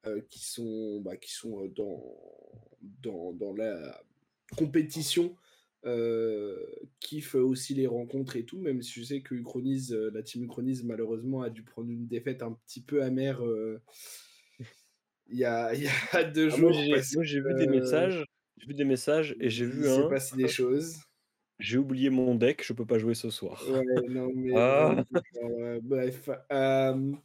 heu, 0.05 0.21
qui 0.29 0.39
sont, 0.39 1.01
bah, 1.01 1.17
qui 1.17 1.31
sont, 1.33 1.65
dans 1.67 2.01
dans 2.81 3.33
dans 3.33 3.53
la 3.53 4.03
compétition, 4.57 5.35
kiffent 6.99 7.35
aussi 7.35 7.73
les 7.73 7.87
rencontres 7.87 8.35
et 8.35 8.45
tout, 8.45 8.59
même 8.59 8.81
si 8.81 8.99
je 8.99 9.03
sais 9.05 9.21
que 9.21 9.35
Uchronize, 9.35 9.93
heu, 9.93 10.09
la 10.13 10.23
team 10.23 10.43
Uchronize 10.43 10.83
malheureusement 10.83 11.41
a 11.41 11.49
dû 11.49 11.63
prendre 11.63 11.89
une 11.89 12.07
défaite 12.07 12.43
un 12.43 12.53
petit 12.53 12.81
peu 12.83 13.03
amère, 13.03 13.41
il 15.29 15.37
y 15.39 15.45
a 15.45 15.73
il 15.73 15.83
y 15.83 15.89
a 16.13 16.23
2 16.23 16.49
Ah 16.49 16.57
jours 16.57 16.79
moi 17.11 17.23
j'ai 17.23 17.41
vu 17.41 17.53
des 17.53 17.67
messages 17.67 18.25
j'ai 18.57 18.67
vu 18.67 18.73
des 18.73 18.85
messages 18.85 19.35
et 19.39 19.49
j'ai 19.49 19.65
il 19.71 19.85
vu 19.85 19.87
s'est 19.87 20.05
un: 20.07 20.07
passé 20.07 20.35
des 20.35 20.47
choses. 20.47 21.06
«J'ai 21.59 21.77
oublié 21.79 22.09
mon 22.11 22.35
deck, 22.35 22.63
je 22.63 22.73
peux 22.73 22.85
pas 22.85 22.99
jouer 22.99 23.15
ce 23.15 23.29
soir». 23.31 23.63
Ouais, 23.65 23.83
non, 24.07 24.31
mais 24.35 24.53
Ah! 24.55 25.79
bref. 25.81 26.29
Hem, 26.49 27.17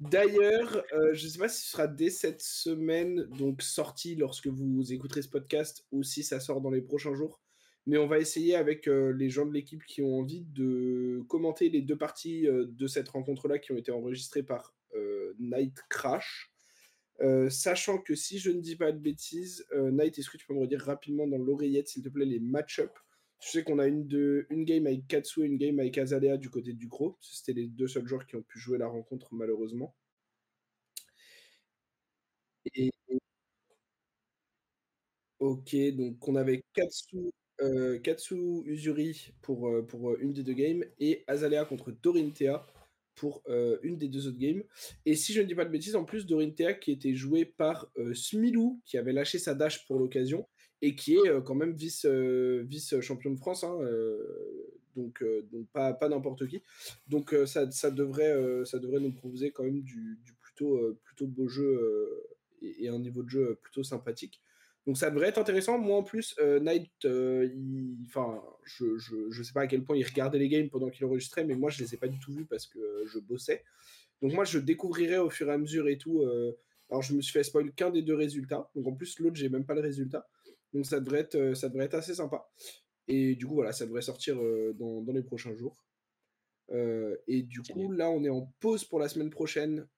d'ailleurs, 0.00 0.84
heu, 0.92 1.14
je 1.14 1.26
sais 1.26 1.38
pas 1.38 1.48
si 1.48 1.62
ce 1.64 1.70
sera 1.72 1.86
dès 1.86 2.10
cette 2.10 2.42
semaine, 2.42 3.24
donc 3.38 3.62
sorti 3.62 4.14
lorsque 4.14 4.46
vous 4.48 4.92
écouterez 4.92 5.22
ce 5.22 5.28
podcast 5.30 5.86
ou 5.90 6.02
si 6.02 6.22
ça 6.22 6.40
sort 6.40 6.60
dans 6.60 6.70
les 6.70 6.82
prochains 6.82 7.14
jours, 7.14 7.40
mais 7.86 7.96
on 7.96 8.06
va 8.06 8.18
essayer 8.18 8.54
avec, 8.56 8.86
heu, 8.88 9.10
les 9.12 9.30
gens 9.30 9.46
de 9.46 9.52
l'équipe 9.54 9.82
qui 9.86 10.02
ont 10.02 10.18
envie 10.18 10.42
de 10.42 11.24
commenter 11.28 11.70
les 11.70 11.80
2 11.80 11.96
parties, 11.96 12.46
de 12.46 12.86
cette 12.86 13.08
rencontre-là 13.08 13.58
qui 13.58 13.72
ont 13.72 13.78
été 13.78 13.90
enregistrées 13.92 14.42
par, 14.42 14.74
Night 15.38 15.82
Crash. 15.88 16.52
Sachant 17.50 17.98
que 17.98 18.14
si 18.14 18.38
je 18.38 18.50
ne 18.50 18.60
dis 18.60 18.76
pas 18.76 18.92
de 18.92 18.98
bêtises, 18.98 19.66
heu, 19.72 19.90
Night, 19.90 20.18
est-ce 20.18 20.30
que 20.30 20.36
tu 20.38 20.46
peux 20.46 20.54
me 20.54 20.60
redire 20.60 20.82
rapidement 20.82 21.26
dans 21.26 21.38
l'oreillette, 21.38 21.88
s'il 21.88 22.02
te 22.02 22.08
plaît, 22.10 22.26
les 22.26 22.40
match-up? 22.40 22.92
Je 23.40 23.50
sais 23.50 23.64
qu'on 23.64 23.78
a 23.80 23.86
une 23.86 24.06
de 24.06 24.46
une 24.50 24.64
game 24.64 24.86
avec 24.86 25.06
Katsu 25.08 25.42
et 25.42 25.46
une 25.46 25.58
game 25.58 25.78
avec 25.80 25.96
Azalea 25.98 26.36
du 26.36 26.50
côté 26.50 26.72
du 26.72 26.86
Gros. 26.88 27.16
C'était 27.20 27.52
les 27.52 27.66
2 27.66 27.88
seuls 27.88 28.06
joueurs 28.06 28.26
qui 28.26 28.36
ont 28.36 28.42
pu 28.42 28.58
jouer 28.60 28.78
la 28.78 28.86
rencontre 28.88 29.28
malheureusement. 29.34 29.94
OK, 35.40 35.76
donc 35.96 36.26
on 36.28 36.34
avait 36.36 36.64
Katsu, 36.74 37.30
Katsu 38.02 38.34
Uzuri 38.66 39.32
pour, 39.42 39.70
pour, 39.86 40.10
heu, 40.10 40.18
une 40.20 40.32
des 40.32 40.42
2 40.42 40.52
games 40.52 40.84
et 40.98 41.24
Azalea 41.28 41.64
contre 41.64 41.92
Dorinthea 41.92 42.66
pour 43.14 43.42
une 43.82 43.98
des 43.98 44.08
deux 44.08 44.28
autres 44.28 44.38
games. 44.38 44.62
Et 45.04 45.16
si 45.16 45.32
je 45.32 45.40
ne 45.40 45.46
dis 45.46 45.54
pas 45.56 45.64
de 45.64 45.70
bêtises, 45.70 45.96
en 45.96 46.04
plus, 46.04 46.24
Dorinthea 46.26 46.74
qui 46.74 46.92
était 46.92 47.14
joué 47.14 47.44
par 47.44 47.90
Smilou, 48.14 48.80
qui 48.86 48.96
avait 48.96 49.12
lâché 49.12 49.38
sa 49.40 49.54
dash 49.54 49.84
pour 49.86 49.98
l'occasion, 49.98 50.46
et 50.82 50.94
qui 50.94 51.16
est 51.16 51.42
quand 51.44 51.54
même 51.54 51.72
vice, 51.72 52.06
vice 52.06 53.00
champion 53.00 53.30
de 53.30 53.38
France. 53.38 53.64
Hein, 53.64 53.78
donc, 54.96 55.24
donc 55.52 55.66
pas, 55.72 55.92
pas 55.92 56.08
n'importe 56.08 56.46
qui. 56.46 56.62
Donc 57.08 57.34
ça, 57.46 57.70
ça, 57.70 57.90
devrait, 57.90 58.64
ça 58.64 58.78
devrait 58.78 59.00
nous 59.00 59.12
proposer 59.12 59.50
quand 59.50 59.64
même 59.64 59.82
du, 59.82 60.18
plutôt, 60.40 60.98
plutôt 61.04 61.26
beau 61.26 61.48
jeu 61.48 62.26
et, 62.62 62.88
un 62.88 62.98
niveau 62.98 63.22
de 63.22 63.28
jeu 63.28 63.58
plutôt 63.62 63.82
sympathique. 63.82 64.40
Donc 64.86 64.96
ça 64.96 65.10
devrait 65.10 65.28
être 65.28 65.38
intéressant. 65.38 65.78
Moi 65.78 65.98
en 65.98 66.02
plus, 66.02 66.34
euh, 66.40 66.60
Knight, 66.60 66.90
euh, 67.04 67.48
enfin, 68.06 68.42
je, 68.64 68.96
je, 68.96 69.42
sais 69.42 69.52
pas 69.52 69.62
à 69.62 69.66
quel 69.66 69.84
point 69.84 69.96
il 69.96 70.04
regardait 70.04 70.38
les 70.38 70.48
games 70.48 70.70
pendant 70.70 70.88
qu'il 70.88 71.04
enregistrait, 71.04 71.44
mais 71.44 71.56
moi 71.56 71.70
je 71.70 71.82
les 71.82 71.94
ai 71.94 71.98
pas 71.98 72.08
du 72.08 72.18
tout 72.18 72.32
vus 72.32 72.46
parce 72.46 72.66
que 72.66 72.78
euh, 72.78 73.06
je 73.06 73.18
bossais. 73.18 73.64
Donc 74.22 74.32
moi 74.32 74.44
je 74.44 74.58
découvrirai 74.58 75.18
au 75.18 75.28
fur 75.28 75.48
et 75.48 75.52
à 75.52 75.58
mesure 75.58 75.88
et 75.88 75.98
tout. 75.98 76.24
alors 76.90 77.02
je 77.02 77.14
me 77.14 77.20
suis 77.20 77.32
fait 77.32 77.44
spoil 77.44 77.70
qu'un 77.72 77.90
des 77.90 78.02
deux 78.02 78.16
résultats. 78.16 78.70
Donc 78.74 78.86
en 78.88 78.92
plus 78.92 79.20
l'autre 79.20 79.36
j'ai 79.36 79.48
même 79.48 79.64
pas 79.64 79.74
le 79.74 79.80
résultat. 79.80 80.26
Donc 80.72 80.86
ça 80.86 81.00
devrait 81.00 81.20
être, 81.20 81.54
ça 81.54 81.68
devrait 81.68 81.86
être 81.86 81.94
assez 81.94 82.14
sympa. 82.14 82.48
Et 83.06 83.34
du 83.34 83.46
coup 83.46 83.54
voilà, 83.54 83.72
ça 83.72 83.86
devrait 83.86 84.02
sortir 84.02 84.36
dans, 84.74 85.02
dans, 85.02 85.12
les 85.12 85.22
prochains 85.22 85.54
jours. 85.54 85.82
et 86.70 87.42
du 87.42 87.62
coup, 87.62 87.90
là, 87.90 88.10
on 88.10 88.22
est 88.22 88.28
en 88.28 88.52
pause 88.60 88.84
pour 88.84 88.98
la 88.98 89.08
semaine 89.08 89.30
prochaine 89.30 89.88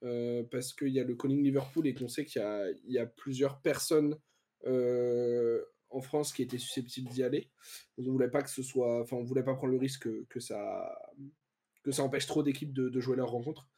parce 0.50 0.72
qu'il 0.72 0.90
y 0.90 1.00
a 1.00 1.04
le 1.04 1.16
Calling 1.16 1.42
Liverpool 1.42 1.86
et 1.86 1.94
qu'on 1.94 2.08
sait 2.08 2.24
qu'il 2.24 2.42
y, 2.86 2.98
a 2.98 3.06
plusieurs 3.06 3.60
personnes 3.60 4.16
euh, 4.66 5.62
en 5.88 6.00
France 6.00 6.32
qui 6.32 6.42
était 6.42 6.58
susceptible 6.58 7.10
d'y 7.10 7.24
aller. 7.24 7.50
on 7.98 8.02
voulait 8.04 8.30
pas 8.30 8.42
que 8.42 8.50
ce 8.50 8.62
soit, 8.62 9.00
enfin, 9.00 9.16
on 9.16 9.24
voulait 9.24 9.42
pas 9.42 9.54
prendre 9.54 9.72
le 9.72 9.78
risque 9.78 10.08
que, 10.28 10.38
ça, 10.38 10.88
empêche 11.98 12.26
trop 12.26 12.44
d'équipes 12.44 12.72
de, 12.72 13.00
jouer 13.00 13.16
leur 13.16 13.30
rencontre. 13.30 13.68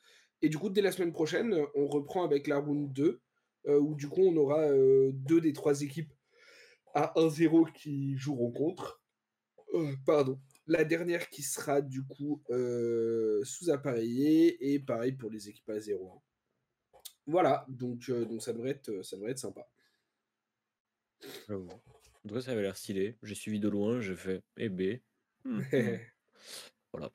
Et 0.43 0.51
du 0.51 0.59
coup, 0.59 0.69
dès 0.69 0.83
la 0.83 0.93
semaine 0.93 1.13
prochaine, 1.13 1.57
on 1.75 1.87
reprend 1.87 2.25
avec 2.25 2.49
la 2.49 2.59
round 2.59 2.93
2, 2.93 3.23
euh, 3.69 3.81
où 3.81 3.95
du 3.95 4.09
coup, 4.09 4.23
on 4.23 4.37
aura 4.37 4.61
euh, 4.61 5.13
deux 5.15 5.41
des 5.41 5.55
trois 5.55 5.81
équipes 5.81 6.13
à 6.95 7.13
1-0 7.17 7.73
qui 7.73 8.17
joueront 8.17 8.53
contre. 8.53 9.03
pardon. 10.07 10.41
La 10.67 10.85
dernière 10.85 11.29
qui 11.29 11.43
sera 11.43 11.83
du 11.83 12.05
coup 12.05 12.43
sous-appareillée, 13.45 14.73
et 14.73 14.79
pareil 14.79 15.13
pour 15.13 15.31
les 15.31 15.49
équipes 15.49 15.71
à 15.71 15.81
0. 15.81 16.23
Voilà, 17.27 17.65
donc, 17.69 18.11
donc 18.11 18.43
ça, 18.43 18.53
devrait 18.53 18.71
être, 18.71 19.03
ça 19.03 19.17
devrait 19.17 19.33
être 19.33 19.39
sympa. 19.39 19.67
En 21.49 22.29
tout 22.29 22.35
cas, 22.35 22.41
ça 22.41 22.53
avait 22.53 22.63
l'air 22.63 22.77
stylé. 22.77 23.17
J'ai 23.23 23.35
suivi 23.35 23.61
de 23.61 23.69
loin, 23.69 24.01
j'ai 24.01 24.17
fait 24.17 24.43
eh 24.57 24.69
B. 24.69 25.01
Hmm, 25.45 25.61
hmm. 25.61 25.99
Voilà. 26.93 27.11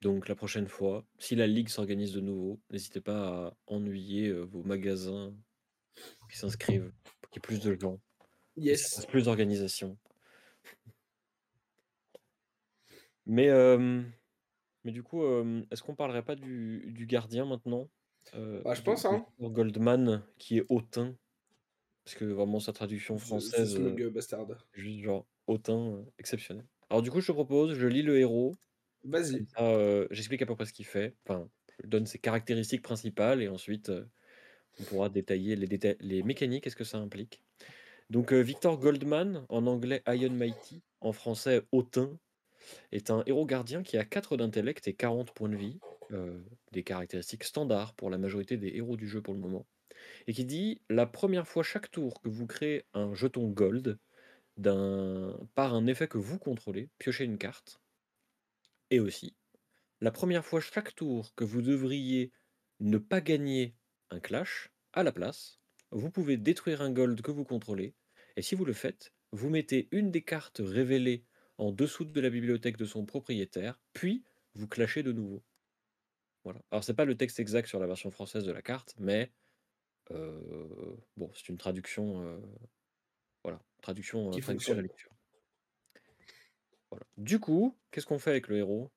Donc 0.00 0.28
la 0.28 0.34
prochaine 0.34 0.68
fois, 0.68 1.04
si 1.18 1.34
la 1.34 1.46
ligue 1.46 1.68
s'organise 1.68 2.12
de 2.12 2.20
nouveau, 2.20 2.60
n'hésitez 2.70 3.00
pas 3.00 3.48
à 3.48 3.56
ennuyer 3.66 4.28
euh, 4.28 4.42
vos 4.42 4.62
magasins 4.62 5.34
qui 6.30 6.38
s'inscrivent, 6.38 6.92
pour 7.30 7.42
qu'il 7.42 7.54
y 7.54 7.56
ait 7.56 7.60
plus 7.60 7.70
de 7.70 7.78
gens, 7.80 8.00
Yes. 8.56 9.06
plus 9.06 9.24
d'organisation. 9.24 9.98
Mais, 13.26 13.48
euh, 13.50 14.02
mais 14.84 14.92
du 14.92 15.02
coup, 15.02 15.22
euh, 15.22 15.62
est-ce 15.70 15.82
qu'on 15.82 15.94
parlerait 15.94 16.24
pas 16.24 16.34
du, 16.34 16.92
du 16.92 17.06
gardien 17.06 17.44
maintenant? 17.44 17.90
Bah, 18.32 18.74
je 18.74 18.82
pense, 18.82 19.04
hein. 19.04 19.24
Goldman, 19.40 20.24
qui 20.38 20.58
est 20.58 20.64
hautain. 20.68 21.16
Parce 22.04 22.16
que 22.16 22.24
vraiment 22.24 22.58
sa 22.58 22.72
traduction 22.72 23.18
française, 23.18 23.76
euh, 23.78 24.10
bastard. 24.10 24.46
juste 24.72 25.00
genre 25.00 25.26
hautain, 25.46 25.94
euh, 25.94 26.04
exceptionnel. 26.18 26.66
Alors 26.88 27.02
du 27.02 27.10
coup, 27.10 27.20
je 27.20 27.26
te 27.26 27.32
propose, 27.32 27.74
je 27.74 27.86
lis 27.86 28.02
le 28.02 28.18
héros. 28.18 28.54
Vas-y. 29.04 29.46
Euh, 29.58 30.06
j'explique 30.10 30.40
à 30.40 30.46
peu 30.46 30.56
près 30.56 30.64
ce 30.64 30.72
qu'il 30.72 30.86
fait. 30.86 31.16
Enfin, 31.26 31.50
je 31.82 31.88
donne 31.88 32.06
ses 32.06 32.18
caractéristiques 32.18 32.82
principales 32.82 33.42
et 33.42 33.48
ensuite 33.48 33.92
on 34.80 34.84
pourra 34.84 35.08
détailler 35.08 35.56
les, 35.56 36.22
mécaniques 36.22 36.66
et 36.66 36.70
ce 36.70 36.76
que 36.76 36.84
ça 36.84 36.98
implique. 36.98 37.42
Donc 38.10 38.32
Victor 38.32 38.78
Goldman, 38.78 39.44
en 39.48 39.66
anglais 39.66 40.02
Iron 40.06 40.32
Mighty, 40.32 40.82
en 41.00 41.12
français 41.12 41.62
Hautain, 41.72 42.18
est 42.92 43.10
un 43.10 43.22
héros 43.26 43.46
gardien 43.46 43.82
qui 43.82 43.98
a 43.98 44.04
4 44.04 44.36
d'intellect 44.36 44.88
et 44.88 44.94
40 44.94 45.32
points 45.32 45.48
de 45.48 45.56
vie, 45.56 45.78
des 46.72 46.82
caractéristiques 46.82 47.44
standards 47.44 47.94
pour 47.94 48.08
la 48.10 48.18
majorité 48.18 48.56
des 48.56 48.68
héros 48.76 48.96
du 48.96 49.08
jeu 49.08 49.20
pour 49.20 49.34
le 49.34 49.40
moment 49.40 49.66
et 50.26 50.32
qui 50.32 50.44
dit 50.44 50.80
la 50.88 51.06
première 51.06 51.46
fois 51.46 51.62
chaque 51.62 51.90
tour 51.90 52.20
que 52.20 52.28
vous 52.28 52.46
créez 52.46 52.84
un 52.94 53.14
jeton 53.14 53.48
gold 53.48 53.98
par 55.54 55.74
un 55.74 55.86
effet 55.86 56.08
que 56.08 56.18
vous 56.18 56.38
contrôlez, 56.38 56.88
piochez 56.98 57.24
une 57.24 57.38
carte. 57.38 57.80
Et 58.90 58.98
aussi, 58.98 59.36
la 60.00 60.10
première 60.10 60.44
fois 60.44 60.60
chaque 60.60 60.94
tour 60.94 61.34
que 61.34 61.44
vous 61.44 61.62
devriez 61.62 62.32
ne 62.80 62.98
pas 62.98 63.20
gagner 63.20 63.74
un 64.10 64.20
clash, 64.20 64.70
à 64.92 65.02
la 65.02 65.12
place, 65.12 65.60
vous 65.90 66.10
pouvez 66.10 66.36
détruire 66.36 66.82
un 66.82 66.90
gold 66.90 67.20
que 67.22 67.30
vous 67.30 67.44
contrôlez, 67.44 67.94
et 68.36 68.42
si 68.42 68.54
vous 68.54 68.64
le 68.64 68.72
faites, 68.72 69.12
vous 69.32 69.50
mettez 69.50 69.88
une 69.90 70.10
des 70.10 70.22
cartes 70.22 70.60
révélées 70.64 71.24
en 71.58 71.72
dessous 71.72 72.04
de 72.04 72.20
la 72.20 72.30
bibliothèque 72.30 72.76
de 72.76 72.84
son 72.84 73.04
propriétaire, 73.04 73.80
puis 73.92 74.24
vous 74.54 74.68
clashez 74.68 75.02
de 75.02 75.12
nouveau. 75.12 75.42
Voilà. 76.44 76.62
Alors 76.70 76.84
c'est 76.84 76.94
pas 76.94 77.04
le 77.04 77.16
texte 77.16 77.40
exact 77.40 77.68
sur 77.68 77.80
la 77.80 77.86
version 77.86 78.10
française 78.10 78.44
de 78.44 78.52
la 78.52 78.62
carte, 78.62 78.94
mais 78.98 79.32
euh, 80.10 80.96
bon, 81.16 81.30
c'est 81.34 81.48
une 81.48 81.58
traduction, 81.58 82.22
euh, 82.24 82.38
voilà, 83.42 83.60
traduction, 83.82 84.28
euh, 84.32 84.38
traduction 84.40 84.74
la 84.74 84.82
lecture. 84.82 85.10
Voilà. 86.90 87.04
Du 87.16 87.38
coup, 87.38 87.76
qu'est-ce 87.90 88.06
qu'on 88.06 88.18
fait 88.18 88.30
avec 88.30 88.48
le 88.48 88.58
héros? 88.58 88.90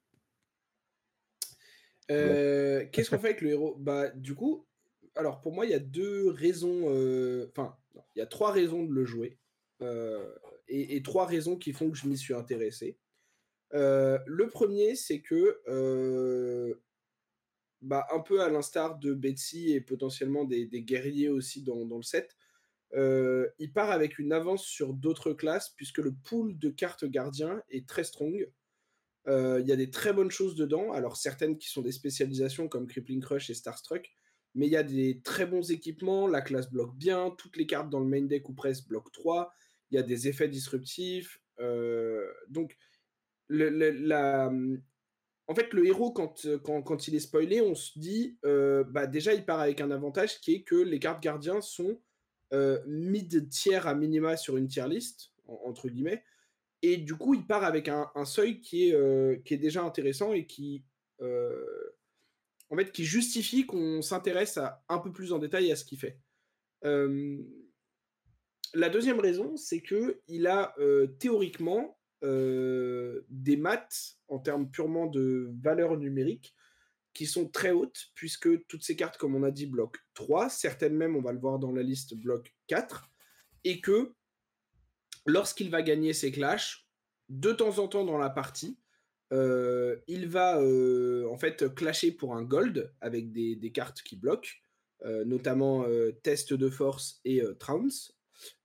Qu'est-ce 2.07 3.09
qu'on 3.09 3.19
fait 3.19 3.29
avec 3.29 3.41
le 3.41 3.49
héros? 3.49 3.75
Bah, 3.77 4.09
du 4.09 4.35
coup, 4.35 4.67
alors 5.15 5.41
pour 5.41 5.53
moi, 5.53 5.65
il 5.65 5.71
y 5.71 5.75
a 5.75 5.79
deux 5.79 6.29
raisons, 6.29 6.85
enfin, 7.49 7.75
il 8.15 8.19
y 8.19 8.21
a 8.21 8.27
trois 8.27 8.51
raisons 8.51 8.83
de 8.83 8.93
le 8.93 9.05
jouer, 9.05 9.39
et, 10.67 10.95
et, 10.95 11.03
trois 11.03 11.25
raisons 11.25 11.57
qui 11.57 11.73
font 11.73 11.91
que 11.91 11.97
je 11.97 12.07
m'y 12.07 12.17
suis 12.17 12.33
intéressé. 12.33 12.97
le 13.71 14.47
premier, 14.47 14.95
c'est 14.95 15.21
que 15.21 15.59
bah, 17.81 18.05
un 18.11 18.19
peu 18.19 18.41
à 18.41 18.49
l'instar 18.49 18.99
de 18.99 19.13
Betsy 19.13 19.71
et 19.71 19.81
potentiellement 19.81 20.45
des, 20.45 20.67
guerriers 20.83 21.29
aussi 21.29 21.63
dans, 21.63 21.83
le 21.83 22.03
set, 22.03 22.35
euh, 22.93 23.47
il 23.57 23.73
part 23.73 23.89
avec 23.89 24.19
une 24.19 24.33
avance 24.33 24.63
sur 24.63 24.93
d'autres 24.93 25.33
classes 25.33 25.73
puisque 25.75 25.97
le 25.97 26.13
pool 26.13 26.59
de 26.59 26.69
cartes 26.69 27.05
gardiens 27.05 27.63
est 27.69 27.87
très 27.87 28.03
strong. 28.03 28.47
Euh, 29.27 29.59
il 29.61 29.67
y 29.67 29.71
a 29.71 29.75
des 29.75 29.89
très 29.89 30.13
bonnes 30.13 30.31
choses 30.31 30.55
dedans, 30.55 30.91
alors 30.91 31.17
certaines 31.17 31.57
qui 31.57 31.69
sont 31.69 31.81
des 31.81 31.91
spécialisations 31.91 32.67
comme 32.67 32.87
Crippling 32.87 33.21
Crush 33.21 33.49
et 33.49 33.55
Starstruck, 33.55 34.11
mais 34.53 34.67
il 34.67 34.71
y 34.71 34.77
a 34.77 34.83
des 34.83 35.21
très 35.23 35.45
bons 35.45 35.71
équipements, 35.71 36.27
la 36.27 36.41
classe 36.41 36.69
bloque 36.69 36.95
bien, 36.95 37.33
toutes 37.37 37.57
les 37.57 37.65
cartes 37.65 37.89
dans 37.89 37.99
le 37.99 38.07
main 38.07 38.23
deck 38.23 38.49
ou 38.49 38.53
presque 38.53 38.87
bloquent 38.87 39.11
3, 39.13 39.53
il 39.91 39.95
y 39.95 39.99
a 39.99 40.03
des 40.03 40.27
effets 40.27 40.47
disruptifs. 40.47 41.41
Euh, 41.59 42.25
donc, 42.49 42.77
en 45.47 45.55
fait, 45.55 45.73
le 45.73 45.85
héros, 45.85 46.13
euh, 46.45 46.57
quand, 46.59 46.81
quand, 46.81 47.07
il 47.07 47.15
est 47.15 47.19
spoilé, 47.19 47.61
on 47.61 47.75
se 47.75 47.97
dit, 47.99 48.37
euh, 48.45 48.83
bah 48.85 49.05
déjà, 49.05 49.33
il 49.33 49.45
part 49.45 49.59
avec 49.59 49.81
un 49.81 49.91
avantage 49.91 50.39
qui 50.39 50.55
est 50.55 50.63
que 50.63 50.75
les 50.75 50.99
cartes 50.99 51.21
gardiens 51.21 51.59
sont 51.59 51.99
euh, 52.53 52.79
mid-tiers 52.87 53.85
à 53.85 53.93
minima 53.93 54.37
sur 54.37 54.57
une 54.57 54.67
tier 54.67 54.87
list, 54.87 55.33
entre 55.47 55.89
guillemets. 55.89 56.23
Et 56.81 56.97
du 56.97 57.15
coup, 57.15 57.33
il 57.33 57.45
part 57.45 57.63
avec 57.63 57.89
un, 57.89 58.09
seuil 58.25 58.61
qui 58.61 58.89
est, 58.89 59.43
qui 59.43 59.53
est 59.53 59.57
déjà 59.57 59.83
intéressant 59.83 60.33
et 60.33 60.47
qui, 60.47 60.83
en 62.71 62.75
fait, 62.75 62.91
qui 62.91 63.05
justifie 63.05 63.67
qu'on 63.67 64.01
s'intéresse 64.01 64.57
un 64.89 64.97
peu 64.97 65.11
plus 65.11 65.31
en 65.33 65.37
détail 65.37 65.71
à 65.71 65.75
ce 65.75 65.85
qu'il 65.85 65.99
fait. 65.99 66.17
la 68.73 68.89
deuxième 68.89 69.19
raison, 69.19 69.55
c'est 69.57 69.81
que 69.81 70.21
il 70.27 70.47
a 70.47 70.73
théoriquement 71.19 71.99
euh, 72.23 73.25
des 73.29 73.57
maths 73.57 74.19
en 74.27 74.37
termes 74.37 74.69
purement 74.69 75.07
de 75.07 75.51
valeur 75.59 75.97
numérique 75.97 76.55
qui 77.13 77.25
sont 77.25 77.49
très 77.49 77.71
hautes, 77.71 78.11
puisque 78.13 78.67
toutes 78.67 78.83
ces 78.83 78.95
cartes, 78.95 79.17
comme 79.17 79.33
on 79.33 79.41
a 79.41 79.49
dit, 79.49 79.65
bloquent 79.65 79.99
3, 80.13 80.49
certaines 80.49 80.95
même, 80.95 81.15
on 81.15 81.21
va 81.21 81.31
le 81.31 81.39
voir 81.39 81.57
dans 81.57 81.71
la 81.71 81.81
liste, 81.81 82.13
bloquent 82.13 82.51
4, 82.67 83.09
et 83.63 83.81
que 83.81 84.13
lorsqu'il 85.25 85.71
va 85.71 85.81
gagner 85.81 86.13
ses 86.13 86.31
clashs, 86.31 86.87
de 87.29 87.51
temps 87.51 87.79
en 87.79 87.87
temps 87.87 88.05
dans 88.05 88.19
la 88.19 88.29
partie, 88.29 88.77
euh, 89.31 89.97
il 90.07 90.27
va 90.27 90.59
euh, 90.61 91.27
en 91.29 91.37
fait 91.37 91.73
clasher 91.73 92.11
pour 92.11 92.35
un 92.35 92.43
gold 92.43 92.93
avec 93.01 93.31
des, 93.31 93.71
cartes 93.71 94.01
qui 94.01 94.15
bloquent, 94.15 94.51
notamment 95.25 95.85
Test 96.23 96.53
de 96.53 96.69
force 96.69 97.21
et 97.25 97.41
Trounce, 97.59 98.17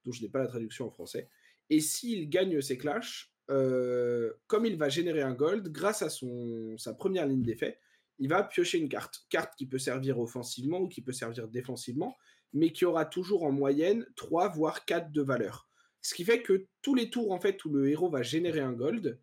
dont 0.04 0.12
je 0.12 0.23
n'ai 0.23 0.28
pas 0.28 0.40
la 0.40 0.46
traduction 0.46 0.87
en 0.87 0.90
français. 0.90 1.30
Et 1.70 1.80
s'il 1.80 2.28
gagne 2.28 2.61
ses 2.61 2.78
clashs, 2.78 3.32
euh, 3.50 4.32
comme 4.46 4.66
il 4.66 4.76
va 4.76 4.88
générer 4.88 5.23
un 5.23 5.35
gold, 5.35 5.68
grâce 5.68 6.02
à 6.02 6.08
sa 6.11 6.94
première 6.94 7.26
ligne 7.26 7.42
d'effet, 7.42 7.78
il 8.18 8.28
va 8.28 8.42
piocher 8.42 8.78
une 8.78 8.88
carte. 8.88 9.26
Carte 9.28 9.54
qui 9.56 9.66
peut 9.66 9.78
servir 9.78 10.18
offensivement 10.18 10.80
ou 10.80 10.88
qui 10.88 11.02
peut 11.02 11.12
servir 11.12 11.49
défensivement, 11.49 12.16
mais 12.52 12.73
qui 12.73 12.85
aura 12.85 13.04
toujours 13.04 13.44
en 13.44 13.52
moyenne 13.52 14.06
3 14.16 14.49
voire 14.49 14.85
4 14.85 15.12
de 15.12 15.23
valeur. 15.23 15.68
Ce 16.00 16.14
qui 16.14 16.25
fait 16.25 16.42
que 16.42 16.66
tous 16.82 16.94
les 16.94 17.11
tours 17.11 17.32
en 17.32 17.40
fait 17.40 17.64
où 17.64 17.70
le 17.70 17.88
héros 17.88 18.08
va 18.08 18.23
générer 18.23 18.61
un 18.61 18.73
gold, 18.73 19.18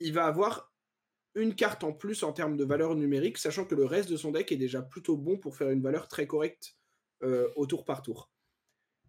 il 0.00 0.12
va 0.12 0.26
avoir 0.26 0.72
une 1.36 1.54
carte 1.54 1.84
en 1.84 1.92
plus 1.92 2.22
en 2.22 2.32
termes 2.32 2.56
de 2.56 2.64
valeur 2.64 2.96
numérique, 2.96 3.38
sachant 3.38 3.66
que 3.66 3.74
le 3.74 3.84
reste 3.84 4.10
de 4.10 4.16
son 4.16 4.32
deck 4.32 4.50
est 4.52 4.56
déjà 4.56 4.82
plutôt 4.82 5.16
bon 5.16 5.36
pour 5.36 5.56
faire 5.56 5.70
une 5.70 5.82
valeur 5.82 6.08
très 6.08 6.26
correcte 6.26 6.76
euh, 7.22 7.48
au 7.56 7.66
tour 7.66 7.84
par 7.84 8.02
tour. 8.02 8.30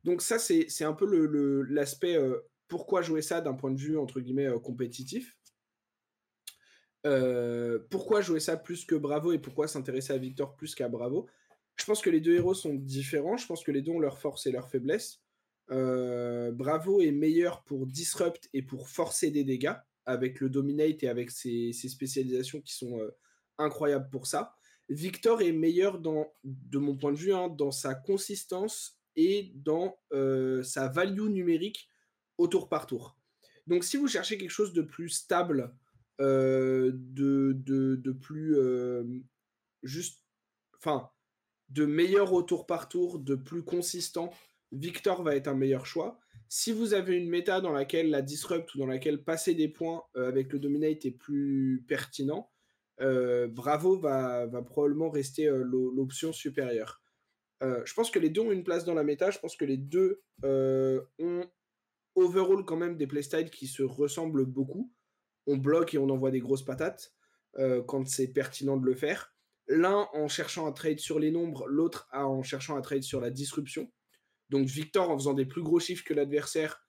Donc 0.04 0.22
ça, 0.22 0.38
c'est 0.38 0.84
un 0.84 0.94
peu 0.94 1.06
l'aspect 1.70 2.16
le, 2.16 2.46
pourquoi 2.68 3.02
jouer 3.02 3.22
ça 3.22 3.42
d'un 3.42 3.54
point 3.54 3.72
de 3.72 3.80
vue, 3.80 3.98
entre 3.98 4.20
guillemets, 4.20 4.50
compétitif. 4.62 5.38
pourquoi 7.90 8.22
jouer 8.22 8.42
ça 8.42 8.58
plus 8.58 8.86
que 8.86 8.96
Bravo 8.96 9.32
et 9.32 9.40
pourquoi 9.40 9.68
s'intéresser 9.68 10.14
à 10.14 10.18
Victor 10.18 10.56
plus 10.56 10.76
qu'à 10.76 10.90
Bravo? 10.90 11.28
Je 11.78 11.86
pense 11.86 12.02
que 12.02 12.10
les 12.10 12.20
deux 12.20 12.36
héros 12.36 12.54
sont 12.54 12.74
différents. 12.74 13.38
Je 13.38 13.48
pense 13.48 13.64
que 13.64 13.72
les 13.72 13.82
deux 13.82 13.92
ont 13.92 14.00
leurs 14.00 14.20
forces 14.20 14.48
et 14.48 14.52
leurs 14.52 14.70
faiblesses. 14.70 15.22
Bravo 15.70 17.00
est 17.02 17.12
meilleur 17.12 17.64
pour 17.64 17.88
disrupt 17.88 18.50
et 18.54 18.62
pour 18.62 18.90
forcer 18.90 19.32
des 19.32 19.46
dégâts 19.46 19.76
avec 20.08 20.40
le 20.40 20.50
dominate 20.50 21.04
et 21.04 21.10
avec 21.10 21.30
ses, 21.30 21.72
spécialisations 21.74 22.62
qui 22.62 22.74
sont 22.74 23.00
incroyables 23.60 24.10
pour 24.10 24.26
ça. 24.26 24.56
Victor 24.90 25.42
est 25.42 25.52
meilleur 25.52 26.00
dans, 26.00 26.34
de 26.44 26.80
mon 26.80 26.98
point 26.98 27.12
de 27.12 27.18
vue, 27.18 27.34
hein, 27.34 27.50
dans 27.50 27.72
sa 27.72 27.94
consistance 27.94 29.00
et 29.16 29.52
dans 29.56 30.00
sa 30.64 30.88
value 30.88 31.28
numérique 31.30 31.90
au 32.38 32.48
tour 32.48 32.70
par 32.70 32.88
tour. 32.88 33.20
Donc 33.68 33.84
si 33.84 33.98
vous 33.98 34.08
cherchez 34.08 34.38
quelque 34.38 34.50
chose 34.50 34.74
de 34.74 34.82
plus 34.82 35.10
stable, 35.10 35.76
de, 36.20 36.94
de, 36.96 38.12
plus 38.12 38.56
juste, 39.84 40.24
enfin, 40.78 41.10
de 41.70 41.86
meilleur 41.86 42.34
au 42.34 42.42
tour 42.42 42.66
par 42.66 42.88
tour, 42.88 43.20
de 43.20 43.36
plus 43.36 43.64
consistant, 43.64 44.32
Victor 44.72 45.24
va 45.24 45.36
être 45.36 45.48
un 45.48 45.56
meilleur 45.56 45.86
choix. 45.86 46.20
Si 46.50 46.72
vous 46.72 46.94
avez 46.94 47.16
une 47.16 47.30
méta 47.30 47.60
dans 47.62 47.72
laquelle 47.72 48.10
la 48.10 48.22
disrupt 48.22 48.74
ou 48.74 48.78
dans 48.78 48.88
laquelle 48.88 49.24
passer 49.24 49.54
des 49.54 49.68
points 49.68 50.04
euh, 50.16 50.28
avec 50.28 50.52
le 50.54 50.60
dominate 50.60 51.06
est 51.06 51.12
plus 51.12 51.84
pertinent, 51.88 52.50
euh, 53.02 53.48
Bravo 53.48 54.00
va, 54.00 54.48
probablement 54.66 55.10
rester 55.10 55.48
euh, 55.48 55.64
l'option 55.64 56.32
supérieure. 56.32 57.02
je 57.62 57.94
pense 57.94 58.12
que 58.12 58.20
les 58.20 58.30
deux 58.30 58.42
ont 58.42 58.52
une 58.52 58.64
place 58.64 58.86
dans 58.86 58.94
la 58.94 59.04
méta. 59.04 59.30
Je 59.30 59.40
pense 59.40 59.56
que 59.58 59.66
les 59.66 59.78
deux 59.78 60.22
ont 60.44 61.46
overall 62.16 62.66
quand 62.66 62.78
même 62.78 62.98
des 62.98 63.08
playstyles 63.08 63.50
qui 63.50 63.68
se 63.68 63.84
ressemblent 63.84 64.46
beaucoup. 64.46 64.92
On 65.48 65.58
bloque 65.58 65.94
et 65.94 65.98
on 65.98 66.10
envoie 66.10 66.32
des 66.32 66.40
grosses 66.40 66.66
patates 66.66 67.14
quand 67.88 68.08
c'est 68.08 68.28
pertinent 68.28 68.78
de 68.78 68.86
le 68.86 68.96
faire. 68.96 69.34
L'un 69.68 70.08
en 70.14 70.28
cherchant 70.28 70.66
à 70.66 70.72
trade 70.72 71.00
sur 71.00 71.20
les 71.20 71.32
nombres, 71.32 71.68
l'autre 71.68 72.08
en 72.14 72.42
cherchant 72.42 72.78
à 72.78 72.82
trade 72.82 73.04
sur 73.04 73.20
la 73.20 73.32
disruption. 73.32 73.92
Donc 74.50 74.68
Victor 74.68 75.10
en 75.10 75.18
faisant 75.18 75.34
des 75.34 75.46
plus 75.46 75.62
gros 75.62 75.80
chiffres 75.80 76.04
que 76.04 76.14
l'adversaire, 76.14 76.86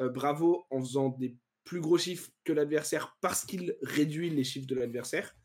euh, 0.00 0.08
Bravo 0.08 0.66
en 0.70 0.80
faisant 0.80 1.10
des 1.10 1.36
plus 1.64 1.80
gros 1.80 1.98
chiffres 1.98 2.30
que 2.44 2.52
l'adversaire 2.52 3.16
parce 3.20 3.44
qu'il 3.44 3.76
réduit 3.82 4.30
les 4.30 4.44
chiffres 4.44 4.66
de 4.66 4.74
l'adversaire. 4.74 5.36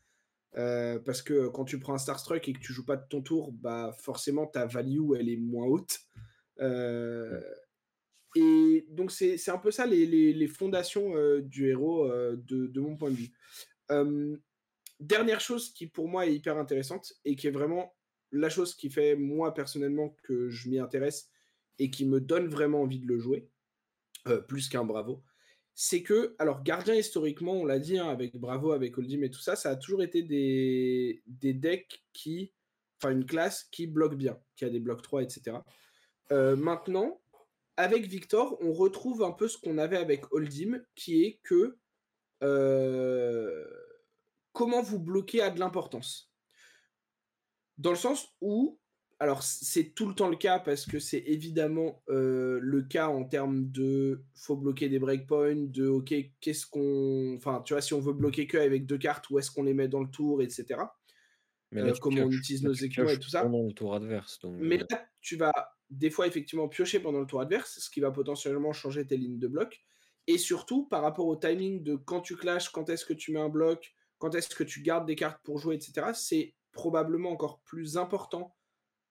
Euh, 0.56 0.98
parce 0.98 1.20
que 1.20 1.48
quand 1.48 1.66
tu 1.66 1.78
prends 1.78 1.94
un 1.94 1.98
Starstruck 1.98 2.48
et 2.48 2.52
que 2.54 2.60
tu 2.60 2.72
joues 2.72 2.86
pas 2.86 2.96
de 2.96 3.06
ton 3.08 3.20
tour, 3.20 3.52
bah 3.52 3.94
forcément 4.00 4.46
ta 4.46 4.64
value 4.66 5.12
elle 5.18 5.28
est 5.28 5.36
moins 5.36 5.66
haute. 5.66 6.00
Euh, 6.60 7.42
et 8.34 8.86
donc 8.88 9.12
c'est 9.12 9.50
un 9.50 9.58
peu 9.58 9.70
ça 9.70 9.86
les, 9.86 10.48
fondations 10.48 11.12
du 11.40 11.68
héros 11.68 12.08
de, 12.08 12.66
de, 12.66 12.80
mon 12.80 12.96
point 12.96 13.10
de 13.10 13.16
vue. 13.16 13.32
dernière 15.00 15.40
chose 15.40 15.72
qui 15.72 15.86
pour 15.86 16.08
moi 16.08 16.26
est 16.26 16.34
hyper 16.34 16.58
intéressante 16.58 17.14
et 17.24 17.34
qui 17.34 17.46
est 17.46 17.50
vraiment 17.50 17.94
la 18.32 18.50
chose 18.50 18.74
qui 18.74 18.90
fait 18.90 19.16
moi 19.16 19.54
personnellement 19.54 20.16
que 20.22 20.48
je 20.50 20.68
m'y 20.68 20.78
intéresse 20.78 21.30
et 21.78 21.90
qui 21.90 22.04
me 22.04 22.20
donne 22.20 22.48
vraiment 22.48 22.82
envie 22.82 22.98
de 22.98 23.06
le 23.06 23.18
jouer, 23.18 23.48
euh, 24.26 24.40
plus 24.40 24.68
qu'un 24.68 24.84
Bravo, 24.84 25.22
c'est 25.74 26.02
que, 26.02 26.34
alors 26.38 26.62
Gardien 26.62 26.94
historiquement, 26.94 27.52
on 27.52 27.64
l'a 27.64 27.78
dit, 27.78 27.98
hein, 27.98 28.08
avec 28.08 28.34
Bravo, 28.36 28.72
avec 28.72 28.96
Oldim 28.96 29.22
et 29.22 29.30
tout 29.30 29.40
ça, 29.40 29.56
ça 29.56 29.70
a 29.70 29.76
toujours 29.76 30.02
été 30.02 30.22
des, 30.22 31.22
des 31.26 31.52
decks 31.52 32.02
qui, 32.12 32.52
enfin 32.98 33.12
une 33.12 33.26
classe 33.26 33.64
qui 33.64 33.86
bloque 33.86 34.16
bien, 34.16 34.38
qui 34.56 34.64
a 34.64 34.70
des 34.70 34.80
blocs 34.80 35.02
3, 35.02 35.22
etc. 35.22 35.58
Euh, 36.32 36.56
maintenant, 36.56 37.20
avec 37.76 38.06
Victor, 38.06 38.56
on 38.62 38.72
retrouve 38.72 39.22
un 39.22 39.32
peu 39.32 39.48
ce 39.48 39.58
qu'on 39.58 39.76
avait 39.76 39.98
avec 39.98 40.32
Oldim, 40.32 40.82
qui 40.94 41.24
est 41.24 41.40
que 41.42 41.76
euh, 42.42 43.64
comment 44.52 44.82
vous 44.82 44.98
bloquer 44.98 45.42
a 45.42 45.50
de 45.50 45.60
l'importance? 45.60 46.32
Dans 47.76 47.90
le 47.90 47.96
sens 47.96 48.28
où 48.40 48.78
alors 49.18 49.42
c'est 49.42 49.94
tout 49.94 50.06
le 50.06 50.14
temps 50.14 50.28
le 50.28 50.36
cas 50.36 50.58
parce 50.58 50.84
que 50.84 50.98
c'est 50.98 51.22
évidemment 51.26 52.02
euh, 52.08 52.58
le 52.60 52.82
cas 52.82 53.08
en 53.08 53.24
termes 53.24 53.70
de 53.70 54.22
faut 54.34 54.56
bloquer 54.56 54.88
des 54.88 54.98
breakpoints, 54.98 55.68
de 55.68 55.86
ok 55.88 56.14
qu'est-ce 56.40 56.66
qu'on, 56.66 57.34
enfin 57.36 57.62
tu 57.64 57.72
vois 57.72 57.80
si 57.80 57.94
on 57.94 58.00
veut 58.00 58.12
bloquer 58.12 58.46
que 58.46 58.58
avec 58.58 58.84
deux 58.84 58.98
cartes 58.98 59.30
où 59.30 59.38
est-ce 59.38 59.50
qu'on 59.50 59.62
les 59.62 59.74
met 59.74 59.88
dans 59.88 60.02
le 60.02 60.10
tour, 60.10 60.42
etc. 60.42 60.80
Mais 61.72 61.82
là, 61.82 61.88
euh, 61.88 61.94
comment 62.00 62.22
on 62.22 62.30
utilise 62.30 62.62
nos 62.62 62.72
équipements 62.72 63.08
et 63.08 63.18
tout 63.18 63.30
ça. 63.30 63.42
Pendant 63.42 63.62
le 63.62 63.72
tour 63.72 63.94
adverse. 63.94 64.38
Mais 64.44 64.82
euh 64.82 64.86
là 64.90 65.06
tu 65.20 65.36
vas 65.36 65.52
des 65.90 66.10
fois 66.10 66.26
effectivement 66.26 66.68
piocher 66.68 67.00
pendant 67.00 67.20
le 67.20 67.26
tour 67.26 67.40
adverse, 67.40 67.78
ce 67.80 67.90
qui 67.90 68.00
va 68.00 68.10
potentiellement 68.10 68.72
changer 68.72 69.06
tes 69.06 69.16
lignes 69.16 69.38
de 69.38 69.48
bloc. 69.48 69.80
Et 70.26 70.38
surtout 70.38 70.86
par 70.86 71.02
rapport 71.02 71.26
au 71.26 71.36
timing 71.36 71.82
de 71.82 71.96
quand 71.96 72.20
tu 72.20 72.36
clashes, 72.36 72.68
quand 72.68 72.90
est-ce 72.90 73.04
que 73.04 73.12
tu 73.12 73.32
mets 73.32 73.40
un 73.40 73.48
bloc, 73.48 73.94
quand 74.18 74.34
est-ce 74.34 74.54
que 74.54 74.64
tu 74.64 74.82
gardes 74.82 75.06
des 75.06 75.14
cartes 75.14 75.40
pour 75.42 75.58
jouer, 75.58 75.76
etc. 75.76 76.08
C'est 76.14 76.54
probablement 76.72 77.30
encore 77.30 77.60
plus 77.60 77.96
important 77.96 78.55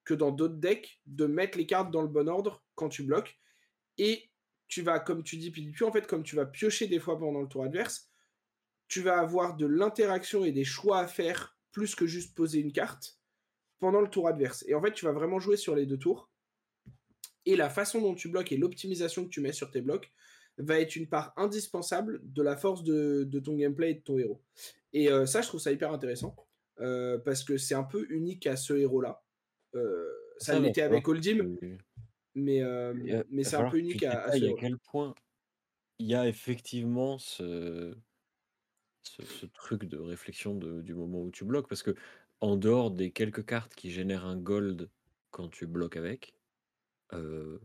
que 0.06 0.14
dans 0.14 0.32
d'autres 0.32 0.56
decks 0.56 1.02
de 1.06 1.26
mettre 1.26 1.58
les 1.58 1.66
cartes 1.66 1.92
dans 1.92 2.02
le 2.02 2.08
bon 2.08 2.30
ordre 2.30 2.64
quand 2.76 2.90
tu 2.90 3.04
bloques. 3.04 3.38
Et 3.98 4.30
tu 4.68 4.82
vas, 4.82 5.00
comme 5.00 5.24
tu 5.24 5.38
dis, 5.38 5.52
puis 5.52 5.74
en 5.84 5.92
fait, 5.92 6.08
comme 6.08 6.24
tu 6.24 6.36
vas 6.36 6.46
piocher 6.46 6.88
des 6.88 7.00
fois 7.00 7.20
pendant 7.20 7.42
le 7.42 7.48
tour 7.48 7.64
adverse, 7.64 8.10
tu 8.88 9.02
vas 9.02 9.20
avoir 9.20 9.56
de 9.58 9.66
l'interaction 9.66 10.46
et 10.46 10.52
des 10.52 10.64
choix 10.64 11.00
à 11.00 11.08
faire 11.08 11.58
plus 11.72 11.96
que 11.96 12.06
juste 12.06 12.36
poser 12.36 12.60
une 12.60 12.72
carte 12.72 13.20
pendant 13.80 14.02
le 14.02 14.08
tour 14.08 14.28
adverse. 14.28 14.64
Et 14.68 14.76
en 14.76 14.82
fait, 14.82 14.94
tu 14.94 15.06
vas 15.06 15.12
vraiment 15.12 15.40
jouer 15.40 15.58
sur 15.58 15.76
les 15.76 15.86
deux 15.86 15.98
tours. 15.98 16.30
Et 17.46 17.56
la 17.56 17.70
façon 17.70 18.02
dont 18.02 18.16
tu 18.16 18.30
bloques 18.30 18.52
et 18.52 18.58
l'optimisation 18.58 19.26
que 19.26 19.30
tu 19.30 19.42
mets 19.42 19.54
sur 19.54 19.70
tes 19.72 19.82
blocs 19.82 20.12
va 20.58 20.80
être 20.80 20.96
une 20.96 21.08
part 21.08 21.34
indispensable 21.36 22.22
de 22.24 22.42
la 22.42 22.56
force 22.56 22.84
de, 22.84 23.30
ton 23.44 23.56
gameplay 23.56 23.92
et 23.92 23.94
de 23.96 24.00
ton 24.00 24.18
héros. 24.18 24.42
Et 24.94 25.12
euh, 25.12 25.26
ça, 25.26 25.42
je 25.42 25.48
trouve 25.48 25.60
ça 25.60 25.72
hyper 25.72 25.92
intéressant. 25.92 26.36
Euh, 26.82 27.18
parce 27.20 27.44
que 27.44 27.58
c'est 27.58 27.76
un 27.76 27.84
peu 27.84 28.06
unique 28.10 28.48
à 28.48 28.58
ce 28.58 28.74
héros-là. 28.74 29.25
Euh, 29.76 30.12
ça, 30.38 30.60
l'était 30.60 30.82
avec 30.82 31.08
Oldim, 31.08 31.58
mais, 32.34 32.62
euh, 32.62 33.24
mais 33.30 33.44
c'est 33.44 33.56
un 33.56 33.70
peu 33.70 33.78
unique 33.78 34.04
à, 34.04 34.26
à, 34.26 34.36
à 34.36 34.40
quel 34.60 34.78
point 34.78 35.14
il 36.00 36.08
y 36.08 36.16
a 36.16 36.28
effectivement 36.28 37.18
ce, 37.18 37.96
ce, 39.04 39.46
truc 39.46 39.86
de 39.86 39.98
réflexion 39.98 40.56
du 40.56 40.94
moment 40.94 41.22
où 41.22 41.32
tu 41.32 41.46
bloques, 41.46 41.70
parce 41.70 41.84
que 41.84 41.96
en 42.42 42.58
dehors 42.58 42.92
des 42.92 43.12
quelques 43.12 43.46
cartes 43.46 43.76
qui 43.76 43.92
génèrent 43.92 44.26
un 44.26 44.38
gold 44.38 44.90
quand 45.32 45.50
tu 45.50 45.68
bloques 45.68 45.96
avec, 45.96 46.36
euh, 47.14 47.60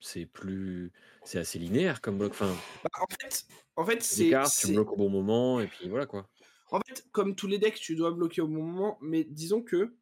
c'est 0.00 0.26
plus 0.26 0.92
c'est 1.24 1.38
assez 1.38 1.58
linéaire 1.58 2.00
comme 2.00 2.18
bloc 2.18 2.32
enfin 2.32 2.54
bah, 2.82 2.90
en 3.00 3.06
fait 3.20 3.44
en 3.76 3.84
fait 3.84 4.02
c'est 4.02 4.32
tu 4.60 4.72
bloques 4.72 4.92
au 4.92 4.96
bon 4.96 5.10
moment 5.10 5.60
et 5.60 5.66
puis 5.66 5.88
voilà 5.88 6.06
quoi. 6.06 6.28
En 6.70 6.80
fait 6.80 7.06
comme 7.12 7.34
tous 7.34 7.46
les 7.46 7.58
decks 7.58 7.74
tu 7.74 7.96
dois 7.96 8.12
bloquer 8.12 8.40
au 8.40 8.48
bon 8.48 8.62
moment 8.62 8.98
mais 9.02 9.24
disons 9.24 9.62
que 9.62 9.94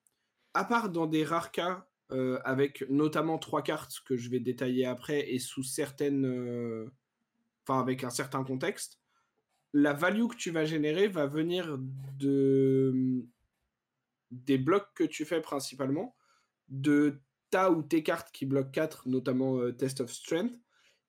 à 0.58 0.64
part 0.64 0.90
dans 0.90 1.06
des 1.06 1.22
rares 1.22 1.52
cas, 1.52 1.86
euh, 2.10 2.40
avec 2.44 2.84
notamment 2.90 3.38
trois 3.38 3.62
cartes 3.62 4.00
que 4.04 4.16
je 4.16 4.28
vais 4.28 4.40
détailler 4.40 4.86
après 4.86 5.30
et 5.32 5.38
sous 5.38 5.62
certaines. 5.62 6.26
Euh, 6.26 6.90
enfin, 7.62 7.78
avec 7.78 8.02
un 8.02 8.10
certain 8.10 8.42
contexte, 8.42 8.98
la 9.72 9.92
value 9.92 10.26
que 10.26 10.34
tu 10.34 10.50
vas 10.50 10.64
générer 10.64 11.06
va 11.06 11.26
venir 11.26 11.78
de. 12.18 13.24
des 14.32 14.58
blocs 14.58 14.92
que 14.96 15.04
tu 15.04 15.24
fais 15.24 15.40
principalement, 15.40 16.16
de 16.66 17.20
ta 17.50 17.70
ou 17.70 17.82
tes 17.82 18.02
cartes 18.02 18.32
qui 18.32 18.44
bloquent 18.44 18.72
4, 18.72 19.08
notamment 19.08 19.58
euh, 19.58 19.70
Test 19.70 20.00
of 20.00 20.10
Strength, 20.12 20.58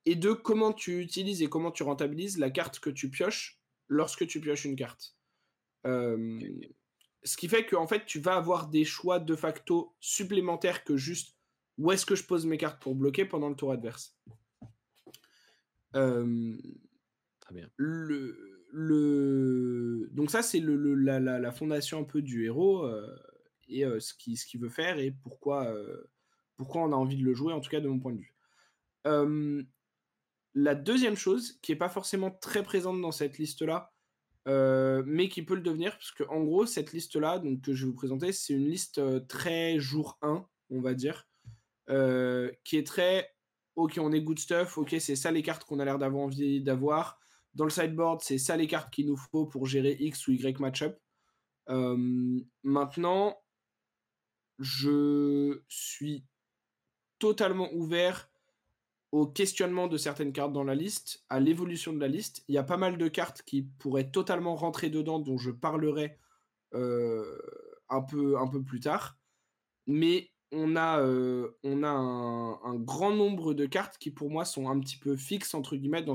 et 0.05 0.15
de 0.15 0.31
comment 0.31 0.73
tu 0.73 0.99
utilises 0.99 1.41
et 1.41 1.49
comment 1.49 1.71
tu 1.71 1.81
rentabilises 1.81 2.37
la 2.37 2.51
carte 2.51 2.79
que 2.79 2.91
tu 2.91 3.09
pioches 3.09 3.59
lorsque 3.87 4.27
tu 4.27 4.39
pioches 4.39 4.65
une 4.65 4.75
carte. 4.75 5.15
Ce 7.23 7.35
qui 7.35 7.47
fait 7.47 7.65
qu'en 7.65 7.87
fait, 7.87 8.05
tu 8.05 8.19
vas 8.19 8.35
avoir 8.35 8.67
des 8.67 8.85
choix 8.85 9.19
de 9.19 9.35
facto 9.35 9.93
supplémentaires 9.99 10.83
que 10.83 10.95
juste 10.95 11.35
où 11.77 11.91
est-ce 11.91 12.05
que 12.05 12.15
je 12.15 12.23
pose 12.23 12.45
mes 12.45 12.57
cartes 12.57 12.81
pour 12.81 12.93
bloquer 12.93 13.25
pendant 13.25 13.49
le 13.49 13.55
tour 13.55 13.71
adverse. 13.71 14.17
Euh, 15.95 16.57
Très 17.39 17.55
bien. 17.55 17.69
Le, 17.77 18.65
le... 18.71 20.09
Donc 20.11 20.29
ça, 20.29 20.41
c'est 20.43 20.59
le, 20.59 20.93
la, 20.93 21.19
la, 21.19 21.51
fondation 21.51 21.99
un 21.99 22.03
peu 22.03 22.21
du 22.21 22.45
héros 22.45 22.85
euh, 22.85 23.17
et 23.69 23.85
euh, 23.85 23.99
ce 23.99 24.13
qu'il 24.13 24.37
ce 24.37 24.45
qui 24.45 24.57
veut 24.57 24.69
faire 24.69 24.99
et 24.99 25.11
pourquoi, 25.11 25.73
pourquoi 26.57 26.83
on 26.83 26.91
a 26.91 26.95
envie 26.95 27.17
de 27.17 27.23
le 27.23 27.33
jouer, 27.33 27.53
en 27.53 27.61
tout 27.61 27.69
cas 27.69 27.79
de 27.79 27.87
mon 27.87 27.99
point 27.99 28.13
de 28.13 28.19
vue. 28.19 29.67
la 30.53 30.75
deuxième 30.75 31.15
chose, 31.15 31.59
qui 31.61 31.71
n'est 31.71 31.77
pas 31.77 31.89
forcément 31.89 32.29
très 32.29 32.61
présente 32.61 33.01
dans 33.01 33.11
cette 33.13 33.37
liste-là, 33.37 33.93
euh, 34.49 35.03
mais 35.05 35.29
qui 35.29 35.43
peut 35.43 35.55
le 35.55 35.61
devenir, 35.61 35.91
parce 35.91 36.11
que 36.11 36.23
en 36.23 36.43
gros, 36.43 36.65
cette 36.65 36.91
liste-là 36.91 37.41
que 37.63 37.73
je 37.73 37.85
vais 37.85 37.91
vous 37.91 37.95
présenter, 37.95 38.31
c'est 38.31 38.53
une 38.53 38.67
liste 38.67 38.97
euh, 38.97 39.19
très 39.19 39.79
jour 39.79 40.17
1, 40.21 40.45
on 40.71 40.81
va 40.81 40.95
dire, 40.95 41.27
euh, 41.89 42.51
qui 42.63 42.77
est 42.77 42.85
très 42.85 43.29
ok, 43.75 43.99
on 44.01 44.11
est 44.11 44.21
good 44.21 44.39
stuff, 44.39 44.77
ok, 44.77 44.95
c'est 44.99 45.15
ça 45.15 45.31
les 45.31 45.43
cartes 45.43 45.63
qu'on 45.63 45.79
a 45.79 45.85
l'air 45.85 45.99
d'avoir 45.99 46.23
envie 46.23 46.61
d'avoir. 46.61 47.19
dans 47.53 47.63
le 47.63 47.69
sideboard, 47.69 48.21
c'est 48.21 48.37
ça 48.37 48.57
les 48.57 48.67
cartes 48.67 48.91
qu'il 48.93 49.07
nous 49.07 49.17
faut 49.17 49.45
pour 49.45 49.65
gérer 49.65 49.95
X 49.99 50.27
ou 50.27 50.31
Y 50.33 50.59
matchup. 50.59 50.97
Euh, 51.69 52.41
maintenant, 52.63 53.39
je 54.57 55.61
suis 55.67 56.25
totalement 57.19 57.71
ouvert 57.73 58.28
au 59.11 59.25
questionnement 59.25 59.87
de 59.87 59.97
certaines 59.97 60.33
cartes 60.33 60.53
dans 60.53 60.63
la 60.63 60.75
liste, 60.75 61.23
à 61.29 61.39
l'évolution 61.39 61.93
de 61.93 61.99
la 61.99 62.07
liste. 62.07 62.43
Il 62.47 62.55
y 62.55 62.57
a 62.57 62.63
pas 62.63 62.77
mal 62.77 62.97
de 62.97 63.07
cartes 63.07 63.41
qui 63.43 63.63
pourraient 63.63 64.11
totalement 64.11 64.55
rentrer 64.55 64.89
dedans, 64.89 65.19
dont 65.19 65.37
je 65.37 65.51
parlerai 65.51 66.17
euh, 66.75 67.37
un, 67.89 68.01
peu, 68.01 68.63
plus 68.63 68.79
tard. 68.79 69.17
Mais 69.87 70.29
on 70.51 70.75
a, 70.75 70.99
euh, 70.99 71.57
un, 71.63 72.75
grand 72.75 73.11
nombre 73.11 73.53
de 73.53 73.65
cartes 73.65 73.97
qui, 73.97 74.11
pour 74.11 74.29
moi, 74.29 74.45
sont 74.45 74.69
un 74.69 74.79
petit 74.79 74.97
peu 74.97 75.15
fixes, 75.15 75.55
entre 75.55 75.75
guillemets, 75.75 76.05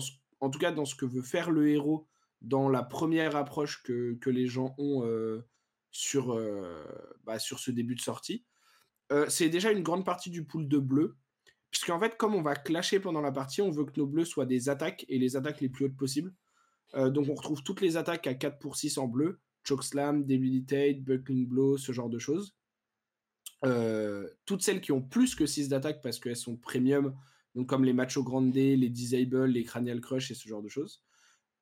en 0.40 0.50
tout 0.50 0.58
cas 0.58 0.70
dans 0.70 0.84
ce 0.84 0.94
que 0.94 1.06
veut 1.06 1.22
faire 1.22 1.50
le 1.50 1.68
héros 1.68 2.06
dans 2.42 2.68
la 2.68 2.82
première 2.82 3.36
approche 3.36 3.82
que, 3.82 4.18
les 4.26 4.46
gens 4.46 4.74
ont 4.78 5.04
euh, 5.04 5.44
sur, 5.90 6.38
bah, 7.24 7.40
sur 7.40 7.58
ce 7.58 7.72
début 7.72 7.96
de 7.96 8.00
sortie. 8.00 8.44
c'est 9.28 9.48
déjà 9.48 9.72
une 9.72 9.82
grande 9.82 10.04
partie 10.04 10.30
du 10.30 10.44
pool 10.44 10.68
de 10.68 10.78
Puisqu'en 11.74 11.98
fait, 11.98 12.16
comme 12.16 12.36
on 12.36 12.40
va 12.40 12.54
clasher 12.54 13.00
pendant 13.00 13.20
la 13.20 13.32
partie, 13.32 13.60
on 13.60 13.72
veut 13.72 13.84
que 13.84 13.98
nos 13.98 14.06
bleus 14.06 14.26
soient 14.26 14.46
des 14.46 14.68
attaques 14.68 15.04
et 15.08 15.18
les 15.18 15.34
attaques 15.34 15.60
les 15.60 15.68
plus 15.68 15.86
hautes 15.86 15.96
possibles. 15.96 16.32
Euh, 16.94 17.10
donc 17.10 17.28
on 17.28 17.34
retrouve 17.34 17.64
toutes 17.64 17.80
les 17.80 17.96
attaques 17.96 18.28
à 18.28 18.34
4 18.34 18.60
pour 18.60 18.76
6 18.76 18.96
en 18.96 19.08
bleu. 19.08 19.40
Chokeslam, 19.64 20.24
Debilitate, 20.24 21.02
Buckling 21.02 21.48
Blow, 21.48 21.76
ce 21.76 21.90
genre 21.90 22.08
de 22.08 22.20
choses. 22.20 22.54
Euh, 23.64 24.28
toutes 24.46 24.62
celles 24.62 24.80
qui 24.80 24.92
ont 24.92 25.02
plus 25.02 25.34
que 25.34 25.46
6 25.46 25.68
d'attaque 25.68 26.00
parce 26.00 26.20
qu'elles 26.20 26.36
sont 26.36 26.56
premium, 26.56 27.12
donc 27.56 27.68
comme 27.68 27.84
les 27.84 27.92
Macho 27.92 28.22
Grande, 28.22 28.54
les 28.54 28.88
Disable, 28.88 29.46
les 29.46 29.64
Cranial 29.64 30.00
Crush 30.00 30.30
et 30.30 30.34
ce 30.34 30.46
genre 30.46 30.62
de 30.62 30.68
choses. 30.68 31.02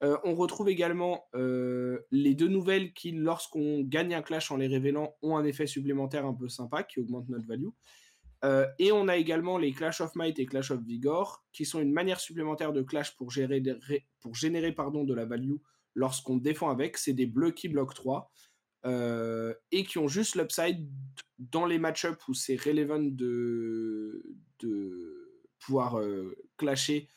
Euh, 0.03 0.19
on 0.25 0.35
retrouve 0.35 0.69
également 0.69 1.25
les 1.33 2.35
deux 2.35 2.49
nouvelles 2.49 2.93
qui, 2.93 3.13
lorsqu'on 3.13 3.81
gagne 3.81 4.15
un 4.15 4.21
clash 4.21 4.51
en 4.51 4.59
les 4.59 4.67
révélant, 4.67 5.17
ont 5.23 5.39
un 5.39 5.45
effet 5.47 5.67
supplémentaire 5.67 6.27
un 6.27 6.35
peu 6.35 6.51
sympa 6.51 6.83
qui 6.83 7.01
augmente 7.01 7.31
notre 7.31 7.47
value. 7.47 7.71
Euh, 8.45 8.67
et 8.79 8.91
on 8.91 9.09
a 9.09 9.17
également 9.17 9.57
les 9.57 9.73
Clash 9.73 10.01
of 10.01 10.15
Might 10.17 10.39
et 10.39 10.47
Clash 10.47 10.73
of 10.73 10.83
Vigor, 10.83 11.45
qui 11.53 11.65
sont 11.65 11.81
une 11.81 11.93
manière 11.93 12.19
supplémentaire 12.19 12.73
de 12.73 12.83
clash 12.83 13.17
pour, 13.17 13.31
gérer 13.31 13.63
pour 14.21 14.35
générer 14.35 14.73
pardon, 14.73 15.05
de 15.05 15.15
la 15.15 15.25
value 15.25 15.57
lorsqu'on 15.95 16.39
défend 16.39 16.71
avec. 16.71 16.99
C'est 16.99 17.13
des 17.13 17.27
bleus 17.27 17.53
qui 17.53 17.69
bloquent 17.69 17.95
3 17.95 18.33
euh, 18.87 19.55
et 19.71 19.85
qui 19.85 19.99
ont 19.99 20.09
juste 20.09 20.35
l'upside 20.35 20.89
dans 21.39 21.67
les 21.67 21.79
match-ups 21.79 22.27
où 22.27 22.35
c'est 22.35 22.61
relevant 22.61 23.01
de, 23.01 24.25
de 24.59 25.45
pouvoir 25.61 26.01
euh, 26.01 26.37
clasher 26.57 27.09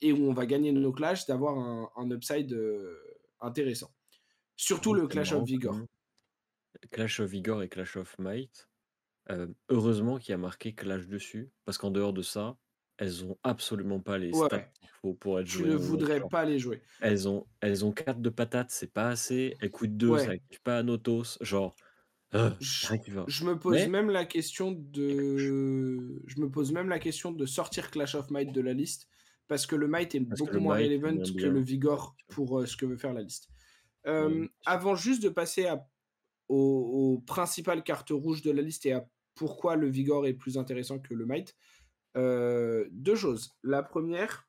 et 0.00 0.12
où 0.12 0.30
on 0.30 0.32
va 0.32 0.46
gagner 0.46 0.72
nos 0.72 0.92
clashs, 0.92 1.26
d'avoir 1.26 1.58
un, 1.58 2.10
upside 2.10 2.58
intéressant. 3.38 3.94
Surtout 4.56 4.94
le 4.94 5.06
Clash 5.06 5.32
of 5.32 5.44
Vigor. 5.44 5.76
Clash 6.90 7.20
of 7.20 7.30
Vigor 7.30 7.62
et 7.62 7.68
Clash 7.68 7.98
of 7.98 8.18
Might 8.18 8.66
heureusement 9.68 10.18
qu'il 10.18 10.30
y 10.30 10.34
a 10.34 10.38
marqué 10.38 10.74
Clash 10.74 11.06
dessus, 11.06 11.50
parce 11.64 11.78
qu'en 11.78 11.90
dehors 11.90 12.12
de 12.12 12.22
ça, 12.22 12.56
elles 12.98 13.24
ont 13.24 13.36
absolument 13.42 14.00
pas 14.00 14.18
les 14.18 14.32
stats 14.32 14.70
qu'il 14.80 14.88
faut 15.02 15.14
pour 15.14 15.38
être 15.38 15.46
Je 15.46 15.64
ne 15.64 15.76
voudrais 15.76 16.20
pas 16.30 16.44
les 16.44 16.58
jouer. 16.58 16.82
Elles 17.00 17.28
ont 17.28 17.46
elles 17.60 17.84
ont 17.84 17.92
4 17.92 18.20
de 18.20 18.30
patates, 18.30 18.70
c'est 18.70 18.92
pas 18.92 19.08
assez. 19.08 19.54
Elles 19.60 19.70
coûtent 19.70 19.96
2, 19.96 20.18
ça 20.18 20.30
active 20.30 20.62
pas 20.62 20.82
Notos, 20.82 21.38
genre, 21.40 21.76
Je 22.32 23.44
me 23.44 23.58
pose 23.58 23.86
même 23.88 24.10
la 24.10 24.24
question 24.24 24.72
de 24.72 25.36
je 25.38 26.40
me 26.40 26.50
pose 26.50 26.72
même 26.72 26.88
la 26.88 26.98
question 26.98 27.32
de 27.32 27.46
sortir 27.46 27.90
Clash 27.90 28.14
of 28.14 28.30
Might 28.30 28.52
de 28.52 28.60
la 28.60 28.72
liste, 28.72 29.08
parce 29.48 29.66
que 29.66 29.76
le 29.76 29.88
Might 29.88 30.14
est 30.14 30.20
beaucoup 30.20 30.58
moins 30.58 30.76
relevant 30.76 31.16
que 31.16 31.46
le 31.46 31.60
Vigor 31.60 32.16
pour, 32.28 32.66
ce 32.66 32.76
que 32.76 32.86
veut 32.86 32.96
faire 32.96 33.12
la 33.12 33.22
liste. 33.22 33.48
avant 34.64 34.94
juste 34.94 35.22
de 35.22 35.28
passer 35.28 35.66
à 35.66 35.86
aux 36.48 37.22
principales 37.26 37.82
cartes 37.82 38.10
rouges 38.10 38.42
de 38.42 38.52
la 38.52 38.62
liste 38.62 38.86
et 38.86 38.92
à 38.92 39.08
pourquoi 39.36 39.76
le 39.76 39.88
Vigor 39.88 40.26
est 40.26 40.34
plus 40.34 40.58
intéressant 40.58 40.98
que 40.98 41.14
le 41.14 41.26
Might. 41.26 41.54
Euh, 42.16 42.88
deux 42.90 43.14
choses. 43.14 43.56
La 43.62 43.82
première, 43.82 44.48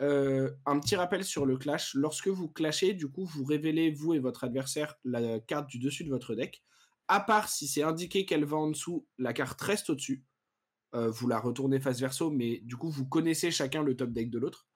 euh, 0.00 0.50
un 0.64 0.78
petit 0.78 0.96
rappel 0.96 1.24
sur 1.24 1.44
le 1.44 1.58
clash. 1.58 1.94
Lorsque 1.94 2.28
vous 2.28 2.48
clashez, 2.48 2.94
du 2.94 3.08
coup, 3.08 3.26
vous 3.26 3.44
révélez, 3.44 3.90
vous 3.90 4.14
et 4.14 4.20
votre 4.20 4.44
adversaire, 4.44 4.94
la 5.04 5.40
carte 5.40 5.68
du 5.68 5.78
dessus 5.78 6.04
de 6.04 6.10
votre 6.10 6.34
deck. 6.34 6.62
À 7.08 7.20
part 7.20 7.48
si 7.50 7.68
c'est 7.68 7.82
indiqué 7.82 8.24
qu'elle 8.24 8.44
va 8.44 8.56
en 8.56 8.70
dessous, 8.70 9.06
la 9.18 9.34
carte 9.34 9.60
reste 9.60 9.90
au-dessus. 9.90 10.24
Euh, 10.94 11.10
vous 11.10 11.26
la 11.26 11.40
retournez 11.40 11.80
face 11.80 12.00
verso, 12.00 12.30
mais 12.30 12.60
du 12.60 12.76
coup, 12.76 12.88
vous 12.88 13.06
connaissez 13.06 13.50
chacun 13.50 13.82
le 13.82 13.96
top 13.96 14.10
deck 14.10 14.30
de 14.30 14.38
l'autre. 14.38 14.66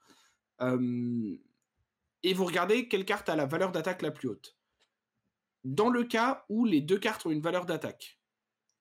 et 2.25 2.35
vous 2.35 2.45
regardez 2.45 2.89
quelle 2.89 3.05
carte 3.05 3.29
a 3.29 3.37
la 3.37 3.47
valeur 3.47 3.71
d'attaque 3.71 4.03
la 4.03 4.11
plus 4.11 4.29
haute. 4.29 4.59
Dans 5.63 5.89
le 5.89 6.03
cas 6.03 6.45
où 6.49 6.65
les 6.65 6.81
deux 6.81 6.99
cartes 6.99 7.25
ont 7.27 7.31
une 7.31 7.41
valeur 7.41 7.65
d'attaque, 7.65 8.18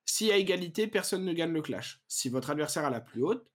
si 0.07 0.31
à 0.31 0.37
égalité, 0.37 0.87
personne 0.87 1.25
ne 1.25 1.33
gagne 1.33 1.51
le 1.51 1.61
clash. 1.61 2.01
Si 2.07 2.29
votre 2.29 2.49
adversaire 2.49 2.85
a 2.85 2.89
la 2.89 3.01
plus 3.01 3.23
haute, 3.23 3.45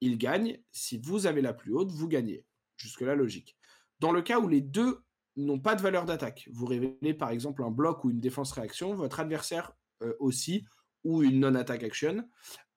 il 0.00 0.16
gagne. 0.16 0.62
Si 0.70 0.96
vous 0.96 1.26
avez 1.26 1.42
la 1.42 1.52
plus 1.52 1.74
haute, 1.74 1.90
vous 1.90 2.08
gagnez. 2.08 2.46
Jusque-là, 2.76 3.16
logique. 3.16 3.56
Dans 3.98 4.12
le 4.12 4.22
cas 4.22 4.38
où 4.38 4.48
les 4.48 4.60
deux 4.60 5.02
n'ont 5.36 5.58
pas 5.58 5.74
de 5.74 5.82
valeur 5.82 6.04
d'attaque, 6.04 6.48
vous 6.52 6.66
révélez 6.66 7.14
par 7.14 7.30
exemple 7.30 7.64
un 7.64 7.70
bloc 7.70 8.04
ou 8.04 8.10
une 8.10 8.20
défense 8.20 8.52
réaction, 8.52 8.94
votre 8.94 9.18
adversaire 9.18 9.72
euh, 10.02 10.14
aussi, 10.20 10.64
ou 11.02 11.22
une 11.24 11.40
non-attaque 11.40 11.82
action. 11.82 12.28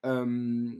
Euh, 0.05 0.71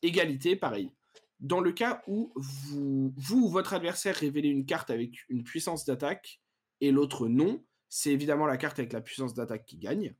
égalité, 0.00 0.56
pareil. 0.56 0.90
Dans 1.38 1.60
le 1.60 1.72
cas 1.72 2.02
où 2.06 2.32
vous, 2.34 3.12
vous 3.14 3.42
ou 3.42 3.48
votre 3.50 3.74
adversaire 3.74 4.16
révélez 4.16 4.48
une 4.48 4.64
carte 4.64 4.90
avec 4.90 5.28
une 5.28 5.44
puissance 5.44 5.84
d'attaque 5.84 6.40
et 6.80 6.92
l'autre 6.92 7.28
non, 7.28 7.62
c'est 7.90 8.10
évidemment 8.10 8.46
la 8.46 8.56
carte 8.56 8.78
avec 8.78 8.92
la 8.92 9.02
puissance 9.02 9.34
d'attaque 9.34 9.66
qui 9.66 9.76
gagne. 9.76 10.14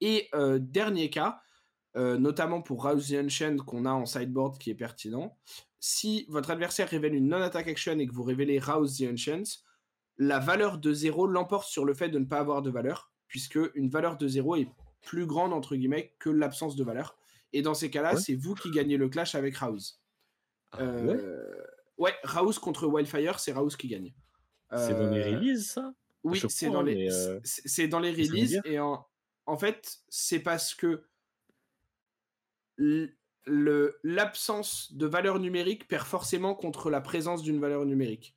Et 0.00 0.28
euh, 0.34 0.58
dernier 0.58 1.10
cas, 1.10 1.40
euh, 1.96 2.18
notamment 2.18 2.60
pour 2.60 2.82
Rouse 2.82 3.08
the 3.08 3.14
Ancient 3.14 3.56
qu'on 3.64 3.86
a 3.86 3.92
en 3.92 4.04
sideboard 4.04 4.58
qui 4.58 4.70
est 4.70 4.74
pertinent, 4.74 5.36
si 5.80 6.26
votre 6.28 6.50
adversaire 6.50 6.88
révèle 6.88 7.14
une 7.14 7.28
non-attack 7.28 7.68
action 7.68 7.98
et 7.98 8.06
que 8.06 8.12
vous 8.12 8.22
révélez 8.22 8.58
Rouse 8.58 8.98
the 8.98 9.10
Ancient, 9.10 9.62
la 10.18 10.38
valeur 10.38 10.78
de 10.78 10.92
0 10.92 11.26
l'emporte 11.26 11.68
sur 11.68 11.84
le 11.84 11.94
fait 11.94 12.08
de 12.08 12.18
ne 12.18 12.24
pas 12.24 12.38
avoir 12.38 12.62
de 12.62 12.70
valeur, 12.70 13.12
puisque 13.28 13.58
une 13.74 13.88
valeur 13.88 14.16
de 14.16 14.28
0 14.28 14.56
est 14.56 14.68
plus 15.02 15.26
grande 15.26 15.52
entre 15.52 15.76
guillemets 15.76 16.14
que 16.18 16.30
l'absence 16.30 16.76
de 16.76 16.84
valeur. 16.84 17.16
Et 17.52 17.62
dans 17.62 17.74
ces 17.74 17.90
cas-là, 17.90 18.16
c'est 18.16 18.34
vous 18.34 18.54
qui 18.54 18.70
gagnez 18.70 18.96
le 18.96 19.08
clash 19.08 19.34
avec 19.34 19.56
Rouse. 19.56 20.00
Ah 20.72 20.80
euh, 20.80 21.64
ouais, 21.96 22.14
Rouse 22.24 22.58
contre 22.58 22.86
Wildfire, 22.86 23.38
c'est 23.38 23.52
Rouse 23.52 23.76
qui 23.76 23.88
gagne. 23.88 24.12
C'est 24.70 24.94
dans 24.94 25.08
les 25.08 25.22
releases, 25.22 25.68
ça? 25.68 25.94
Oui, 26.24 26.42
c'est 26.48 26.70
dans, 26.70 26.82
les... 26.82 27.08
c'est 27.44 27.86
dans 27.86 28.00
les 28.00 28.10
releases. 28.10 28.60
Et 28.64 28.80
en, 28.80 29.06
en 29.46 29.56
fait, 29.56 29.98
c'est 30.08 30.40
parce 30.40 30.74
que 30.74 31.04
l'absence 33.46 34.92
de 34.92 35.06
valeur 35.06 35.38
numérique 35.38 35.88
perd 35.88 36.06
forcément 36.06 36.54
contre 36.54 36.90
la 36.90 37.00
présence 37.00 37.42
d'une 37.42 37.60
valeur 37.60 37.86
numérique. 37.86 38.36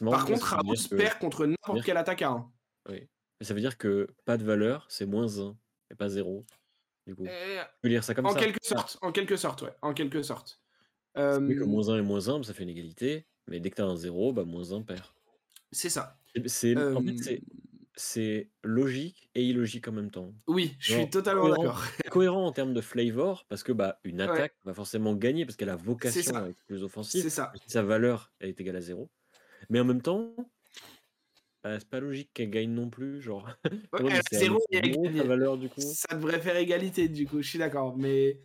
Par 0.00 0.24
contre, 0.24 0.46
Ramos 0.46 0.88
perd 0.90 1.18
contre 1.18 1.46
n'importe 1.46 1.84
quelle 1.84 1.96
attaque 1.96 2.22
à 2.22 2.30
1. 2.30 2.52
Oui. 2.88 3.08
Mais 3.38 3.46
ça 3.46 3.54
veut 3.54 3.60
dire 3.60 3.78
que 3.78 4.08
pas 4.24 4.36
de 4.36 4.44
valeur, 4.44 4.86
c'est 4.88 5.06
moins 5.06 5.38
1 5.38 5.56
et 5.90 5.94
pas 5.94 6.08
0. 6.08 6.44
Du 7.06 7.14
coup. 7.14 7.26
Euh, 7.26 7.62
peux 7.82 7.88
lire 7.88 8.02
ça 8.02 8.14
comme 8.14 8.26
en 8.26 8.32
ça. 8.32 8.40
Quelque 8.40 8.64
sorte, 8.64 8.98
En 9.02 9.12
quelque 9.12 9.36
sorte, 9.36 9.62
ouais. 9.62 9.74
En 9.82 9.92
quelque 9.92 10.22
sorte. 10.22 10.60
Euh... 11.16 11.38
que 11.38 11.64
moins 11.64 11.90
1 11.90 11.98
et 11.98 12.02
moins 12.02 12.28
1, 12.28 12.42
ça 12.42 12.54
fait 12.54 12.64
une 12.64 12.70
égalité. 12.70 13.26
Mais 13.46 13.60
dès 13.60 13.70
que 13.70 13.76
tu 13.76 13.82
as 13.82 13.86
un 13.86 13.96
0, 13.96 14.32
bah, 14.32 14.44
moins 14.44 14.72
1 14.72 14.82
perd. 14.82 15.04
C'est 15.70 15.90
ça. 15.90 16.18
C'est, 16.46 16.76
En 16.76 17.02
fait, 17.02 17.42
c'est 17.96 18.50
logique 18.62 19.30
et 19.34 19.44
illogique 19.44 19.86
en 19.88 19.92
même 19.92 20.10
temps. 20.10 20.32
Oui, 20.46 20.76
je 20.78 20.94
suis 20.94 21.10
totalement 21.10 21.48
d'accord. 21.48 21.82
cohérent 22.10 22.46
en 22.46 22.52
termes 22.52 22.74
de 22.74 22.80
flavor, 22.80 23.46
parce 23.48 23.62
que 23.62 23.72
bah, 23.72 24.00
une 24.04 24.20
attaque 24.20 24.54
va 24.64 24.74
forcément 24.74 25.14
gagner 25.14 25.44
parce 25.44 25.56
qu'elle 25.56 25.70
a 25.70 25.76
vocation 25.76 26.36
à 26.36 26.48
être 26.48 26.62
plus 26.66 26.82
offensive. 26.82 27.22
C'est 27.22 27.30
ça. 27.30 27.52
Sa 27.66 27.82
valeur 27.82 28.32
est 28.40 28.60
égale 28.60 28.76
à 28.76 28.80
zéro. 28.80 29.10
Mais 29.70 29.80
en 29.80 29.84
même 29.84 30.02
temps, 30.02 30.34
bah, 31.62 31.78
c'est 31.78 31.88
pas 31.88 32.00
logique 32.00 32.30
qu'elle 32.34 32.50
gagne 32.50 32.70
non 32.70 32.90
plus. 32.90 33.22
Genre, 33.22 33.48
zéro, 34.32 34.60
valeur, 35.24 35.56
du 35.56 35.68
coup. 35.68 35.80
Ça 35.80 36.14
devrait 36.14 36.40
faire 36.40 36.56
égalité, 36.56 37.08
du 37.08 37.26
coup, 37.26 37.40
je 37.42 37.48
suis 37.48 37.58
d'accord. 37.58 37.96
Mais... 37.96 38.40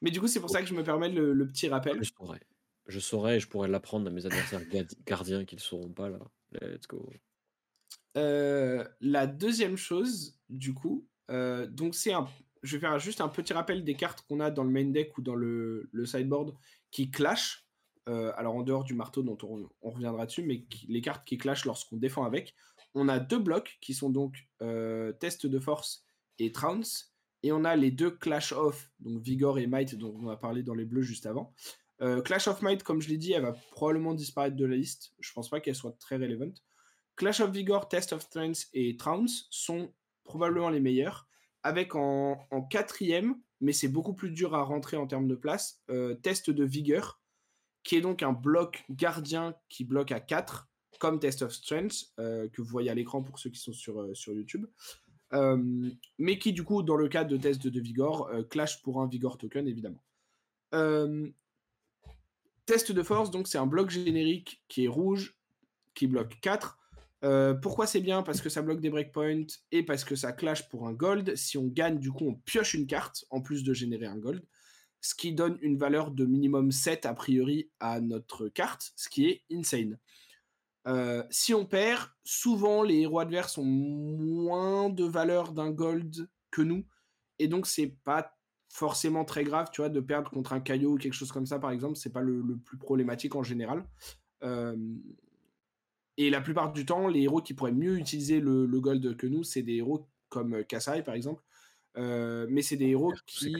mais 0.00 0.10
du 0.10 0.20
coup, 0.20 0.26
c'est 0.26 0.40
pour 0.40 0.50
ça 0.50 0.62
que 0.62 0.68
je 0.68 0.74
me 0.74 0.82
permets 0.82 1.10
le, 1.10 1.46
petit 1.46 1.68
rappel. 1.68 2.02
Je 2.02 2.12
pourrais. 2.12 2.40
Je 2.88 3.00
saurais 3.00 3.36
et 3.36 3.40
je 3.40 3.48
pourrais 3.48 3.68
l'apprendre 3.68 4.06
à 4.06 4.10
mes 4.10 4.26
adversaires 4.26 4.62
gardiens 5.04 5.44
qui 5.44 5.56
ne 5.56 5.60
sauront 5.60 5.92
pas 5.92 6.08
là. 6.08 6.20
Let's 6.52 6.86
go. 6.86 7.10
Euh, 8.16 8.84
la 9.00 9.26
deuxième 9.26 9.76
chose, 9.76 10.38
du 10.48 10.74
coup, 10.74 11.06
euh, 11.30 11.66
donc 11.66 11.94
c'est 11.94 12.12
un. 12.12 12.26
Je 12.62 12.76
vais 12.76 12.80
faire 12.80 12.98
juste 12.98 13.20
un 13.20 13.28
petit 13.28 13.52
rappel 13.52 13.84
des 13.84 13.94
cartes 13.94 14.24
qu'on 14.28 14.40
a 14.40 14.50
dans 14.50 14.64
le 14.64 14.70
main 14.70 14.86
deck 14.86 15.16
ou 15.18 15.22
dans 15.22 15.34
le, 15.34 15.88
sideboard 16.04 16.54
qui 16.90 17.10
clashent. 17.10 17.68
Euh, 18.08 18.32
alors 18.36 18.54
en 18.54 18.62
dehors 18.62 18.84
du 18.84 18.94
marteau 18.94 19.22
dont 19.22 19.38
on, 19.42 19.90
reviendra 19.90 20.26
dessus, 20.26 20.42
mais 20.42 20.64
les 20.88 21.00
cartes 21.00 21.26
qui 21.26 21.38
clashent 21.38 21.64
lorsqu'on 21.64 21.96
défend 21.96 22.24
avec. 22.24 22.54
On 22.94 23.08
a 23.08 23.18
deux 23.20 23.38
blocs 23.38 23.78
qui 23.80 23.94
sont 23.94 24.10
donc 24.10 24.48
test 25.20 25.46
de 25.46 25.58
force 25.60 26.04
et 26.38 26.50
trounce. 26.50 27.12
Et 27.42 27.52
on 27.52 27.64
a 27.64 27.76
les 27.76 27.90
deux 27.90 28.10
clash 28.10 28.52
off, 28.52 28.90
donc 28.98 29.22
vigor 29.22 29.58
et 29.58 29.66
might 29.66 29.94
dont 29.94 30.16
on 30.20 30.28
a 30.28 30.36
parlé 30.36 30.62
dans 30.62 30.74
les 30.74 30.86
bleus 30.86 31.02
juste 31.02 31.26
avant. 31.26 31.54
Clash 32.24 32.48
of 32.48 32.62
Might, 32.62 32.82
comme 32.82 33.00
je 33.00 33.08
l'ai 33.08 33.18
dit, 33.18 33.32
elle 33.32 33.42
va 33.42 33.52
probablement 33.70 34.14
disparaître 34.14 34.56
de 34.56 34.64
la 34.64 34.76
liste. 34.76 35.12
Je 35.20 35.32
pense 35.32 35.50
pas 35.50 35.60
qu'elle 35.60 35.76
soit 35.76 35.96
très 35.98 36.16
relevant. 36.16 36.52
Clash 37.16 37.40
of 37.40 37.50
Vigor, 37.50 37.88
Test 37.88 38.12
of 38.12 38.22
Strength 38.22 38.68
et 38.74 38.96
Trounce 38.96 39.46
sont 39.50 39.92
probablement 40.24 40.70
les 40.70 40.80
meilleurs. 40.80 41.28
Avec 41.62 41.94
en, 41.96 42.46
quatrième, 42.70 43.40
mais 43.60 43.72
c'est 43.72 43.88
beaucoup 43.88 44.14
plus 44.14 44.30
dur 44.30 44.54
à 44.54 44.62
rentrer 44.62 44.96
en 44.96 45.06
termes 45.06 45.26
de 45.26 45.34
place, 45.34 45.82
euh, 45.90 46.14
Test 46.14 46.50
de 46.50 46.64
Vigueur, 46.64 47.20
qui 47.82 47.96
est 47.96 48.00
donc 48.00 48.22
un 48.22 48.32
bloc 48.32 48.84
gardien 48.88 49.56
qui 49.68 49.84
bloque 49.84 50.12
à 50.12 50.20
4, 50.20 50.68
comme 51.00 51.18
Test 51.18 51.42
of 51.42 51.52
Strength, 51.52 52.12
euh, 52.20 52.48
que 52.50 52.62
vous 52.62 52.68
voyez 52.68 52.90
à 52.90 52.94
l'écran 52.94 53.22
pour 53.22 53.38
ceux 53.38 53.50
qui 53.50 53.58
sont 53.58 53.72
sur, 53.72 54.16
sur 54.16 54.32
YouTube. 54.32 54.66
mais 55.32 56.38
qui, 56.38 56.52
du 56.52 56.62
coup, 56.62 56.82
dans 56.82 56.96
le 56.96 57.08
cas 57.08 57.24
de 57.24 57.36
Test 57.36 57.66
de 57.66 57.80
Vigor, 57.80 58.30
clash 58.48 58.80
pour 58.82 59.00
un 59.00 59.08
Vigor 59.08 59.36
token, 59.36 59.66
évidemment. 59.66 60.04
Test 62.66 62.92
de 62.92 63.02
force, 63.02 63.30
donc 63.30 63.48
c'est 63.48 63.58
un 63.58 63.66
bloc 63.66 63.90
générique 63.90 64.62
qui 64.68 64.84
est 64.84 64.88
rouge, 64.88 65.36
qui 65.94 66.06
bloque 66.06 66.38
4. 66.40 66.75
Euh, 67.24 67.54
pourquoi 67.54 67.86
c'est 67.86 68.00
bien? 68.00 68.22
Parce 68.22 68.40
que 68.40 68.48
ça 68.48 68.62
bloque 68.62 68.80
des 68.80 68.90
breakpoints 68.90 69.46
et 69.72 69.82
parce 69.82 70.04
que 70.04 70.16
ça 70.16 70.32
clash 70.32 70.68
pour 70.68 70.86
un 70.86 70.92
gold. 70.92 71.34
Si 71.36 71.56
on 71.58 71.66
gagne, 71.66 71.98
du 71.98 72.10
coup, 72.10 72.26
on 72.26 72.34
pioche 72.34 72.74
une 72.74 72.86
carte 72.86 73.24
en 73.30 73.40
plus 73.40 73.64
de 73.64 73.72
générer 73.72 74.06
un 74.06 74.18
gold. 74.18 74.44
Ce 75.00 75.14
qui 75.14 75.32
donne 75.32 75.58
une 75.60 75.78
valeur 75.78 76.10
de 76.10 76.24
minimum 76.24 76.72
7 76.72 77.06
a 77.06 77.14
priori 77.14 77.70
à 77.80 78.00
notre 78.00 78.48
carte, 78.48 78.92
ce 78.96 79.08
qui 79.08 79.26
est 79.26 79.42
insane. 79.52 79.98
Euh, 80.86 81.22
si 81.30 81.52
on 81.52 81.66
perd, 81.66 82.08
souvent 82.24 82.82
les 82.82 83.00
héros 83.00 83.18
adverses 83.18 83.58
ont 83.58 83.64
moins 83.64 84.88
de 84.88 85.04
valeur 85.04 85.52
d'un 85.52 85.70
gold 85.70 86.28
que 86.50 86.62
nous. 86.62 86.86
Et 87.38 87.48
donc 87.48 87.66
c'est 87.66 87.94
pas 88.04 88.36
forcément 88.68 89.24
très 89.24 89.44
grave, 89.44 89.68
tu 89.72 89.80
vois, 89.80 89.88
de 89.88 90.00
perdre 90.00 90.30
contre 90.30 90.52
un 90.52 90.60
caillou 90.60 90.94
ou 90.94 90.98
quelque 90.98 91.14
chose 91.14 91.32
comme 91.32 91.46
ça, 91.46 91.58
par 91.58 91.70
exemple, 91.70 91.96
c'est 91.96 92.12
pas 92.12 92.20
le, 92.20 92.58
plus 92.64 92.78
problématique 92.78 93.34
en 93.34 93.42
général. 93.42 93.84
Euh, 94.42 94.76
et 96.16 96.30
la 96.30 96.40
plupart 96.40 96.72
du 96.72 96.86
temps, 96.86 97.08
les 97.08 97.22
héros 97.22 97.42
qui 97.42 97.54
pourraient 97.54 97.72
mieux 97.72 97.98
utiliser 97.98 98.40
le, 98.40 98.66
gold 98.80 99.16
que 99.16 99.26
nous, 99.26 99.44
c'est 99.44 99.62
des 99.62 99.76
héros 99.76 100.06
comme 100.28 100.64
Kasai, 100.64 101.02
par 101.02 101.14
exemple. 101.14 101.42
Euh, 101.96 102.46
mais 102.50 102.62
c'est 102.62 102.76
des 102.76 102.88
héros 102.88 103.14
qui 103.26 103.54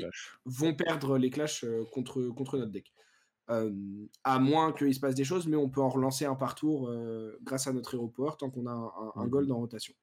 vont 0.44 0.74
perdre 0.74 1.16
les 1.16 1.30
clashs 1.30 1.64
euh, 1.64 1.84
contre, 1.90 2.28
contre 2.28 2.58
notre 2.58 2.70
deck. 2.70 2.92
à 3.48 4.38
moins 4.38 4.72
qu'il 4.72 4.94
se 4.94 5.00
passe 5.00 5.14
des 5.14 5.24
choses, 5.24 5.46
mais 5.46 5.56
on 5.56 5.70
peut 5.70 5.80
en 5.80 5.88
relancer 5.88 6.26
un 6.26 6.34
par 6.34 6.54
tour 6.54 6.92
grâce 7.42 7.66
à 7.66 7.72
notre 7.72 7.94
héros 7.94 8.08
power 8.08 8.32
tant 8.38 8.50
qu'on 8.50 8.66
a 8.66 8.72
un, 8.72 9.20
un, 9.22 9.26
gold 9.26 9.50
en 9.50 9.58
rotation. 9.58 9.94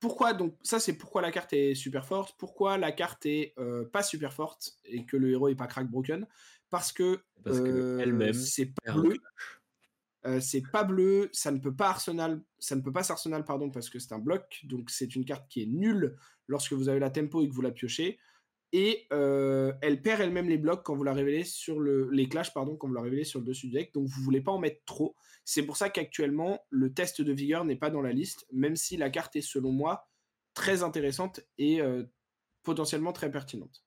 Pourquoi 0.00 0.32
donc 0.32 0.56
ça 0.62 0.80
c'est 0.80 0.94
pourquoi 0.94 1.20
la 1.20 1.30
carte 1.30 1.52
est 1.52 1.74
super 1.74 2.06
forte, 2.06 2.34
pourquoi 2.38 2.78
la 2.78 2.90
carte 2.90 3.26
est 3.26 3.52
euh, 3.58 3.84
pas 3.84 4.02
super 4.02 4.32
forte 4.32 4.72
et 4.86 5.04
que 5.04 5.18
le 5.18 5.30
héros 5.30 5.48
est 5.48 5.54
pas 5.54 5.66
crack 5.66 5.88
broken? 5.88 6.26
Parce 6.70 6.90
que, 6.90 7.20
elle-même 8.00 8.32
c'est 8.32 8.72
pas 8.82 8.92
bleu. 8.92 9.16
Euh, 10.26 10.40
c'est 10.40 10.62
pas 10.70 10.84
bleu, 10.84 11.30
ça 11.32 11.50
ne 11.50 11.58
peut 11.58 11.74
pas 11.74 11.88
arsenal, 11.88 12.42
ça 12.58 12.76
ne 12.76 12.82
peut 12.82 12.92
pas 12.92 13.02
s'arsenal 13.02 13.44
pardon 13.44 13.70
parce 13.70 13.88
que 13.88 13.98
c'est 13.98 14.12
un 14.12 14.18
bloc, 14.18 14.60
donc 14.64 14.90
c'est 14.90 15.16
une 15.16 15.24
carte 15.24 15.48
qui 15.48 15.62
est 15.62 15.66
nulle 15.66 16.16
lorsque 16.46 16.74
vous 16.74 16.88
avez 16.90 17.00
la 17.00 17.10
tempo 17.10 17.42
et 17.42 17.48
que 17.48 17.54
vous 17.54 17.62
la 17.62 17.70
piochez. 17.70 18.18
Et 18.72 19.06
euh, 19.12 19.72
elle 19.80 20.00
perd 20.00 20.20
elle-même 20.20 20.48
les 20.48 20.58
blocs 20.58 20.84
quand 20.84 20.94
vous 20.94 21.02
la 21.02 21.14
révélez 21.14 21.42
sur 21.42 21.80
le 21.80 22.08
les 22.10 22.28
clashs 22.28 22.52
pardon 22.54 22.76
quand 22.76 22.86
vous 22.86 22.94
la 22.94 23.00
révélez 23.00 23.24
sur 23.24 23.40
le 23.40 23.46
dessus 23.46 23.66
du 23.66 23.72
deck. 23.72 23.92
Donc 23.94 24.06
vous 24.06 24.22
voulez 24.22 24.40
pas 24.42 24.52
en 24.52 24.58
mettre 24.58 24.84
trop. 24.84 25.16
C'est 25.44 25.64
pour 25.64 25.76
ça 25.76 25.90
qu'actuellement 25.90 26.60
le 26.70 26.92
test 26.92 27.20
de 27.22 27.32
vigueur 27.32 27.64
n'est 27.64 27.76
pas 27.76 27.90
dans 27.90 28.02
la 28.02 28.12
liste 28.12 28.46
même 28.52 28.76
si 28.76 28.96
la 28.96 29.10
carte 29.10 29.34
est 29.36 29.40
selon 29.40 29.72
moi 29.72 30.08
très 30.54 30.82
intéressante 30.82 31.40
et 31.58 31.80
euh, 31.80 32.04
potentiellement 32.62 33.12
très 33.12 33.30
pertinente 33.30 33.84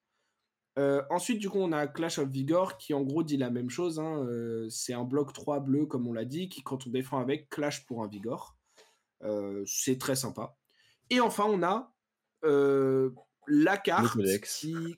euh, 0.79 1.03
ensuite 1.09 1.39
du 1.39 1.49
coup 1.49 1.59
on 1.59 1.71
a 1.71 1.87
Clash 1.87 2.17
of 2.17 2.29
Vigor 2.29 2.77
qui 2.77 2.93
en 2.93 3.01
gros 3.01 3.23
dit 3.23 3.37
la 3.37 3.49
même 3.51 3.69
chose 3.69 3.99
hein, 3.99 4.27
c'est 4.69 4.93
un 4.93 5.03
bloc 5.03 5.33
3 5.33 5.59
bleu 5.59 5.85
comme 5.85 6.07
on 6.07 6.13
l'a 6.13 6.25
dit 6.25 6.49
qui 6.49 6.63
quand 6.63 6.87
on 6.87 6.89
défend 6.89 7.19
avec 7.19 7.49
clash 7.49 7.85
pour 7.85 8.03
un 8.03 8.07
Vigor 8.07 8.57
c'est 9.65 9.99
très 9.99 10.15
sympa 10.15 10.57
et 11.09 11.19
enfin 11.19 11.45
on 11.47 11.61
a 11.61 11.93
la 13.47 13.77
carte 13.77 14.17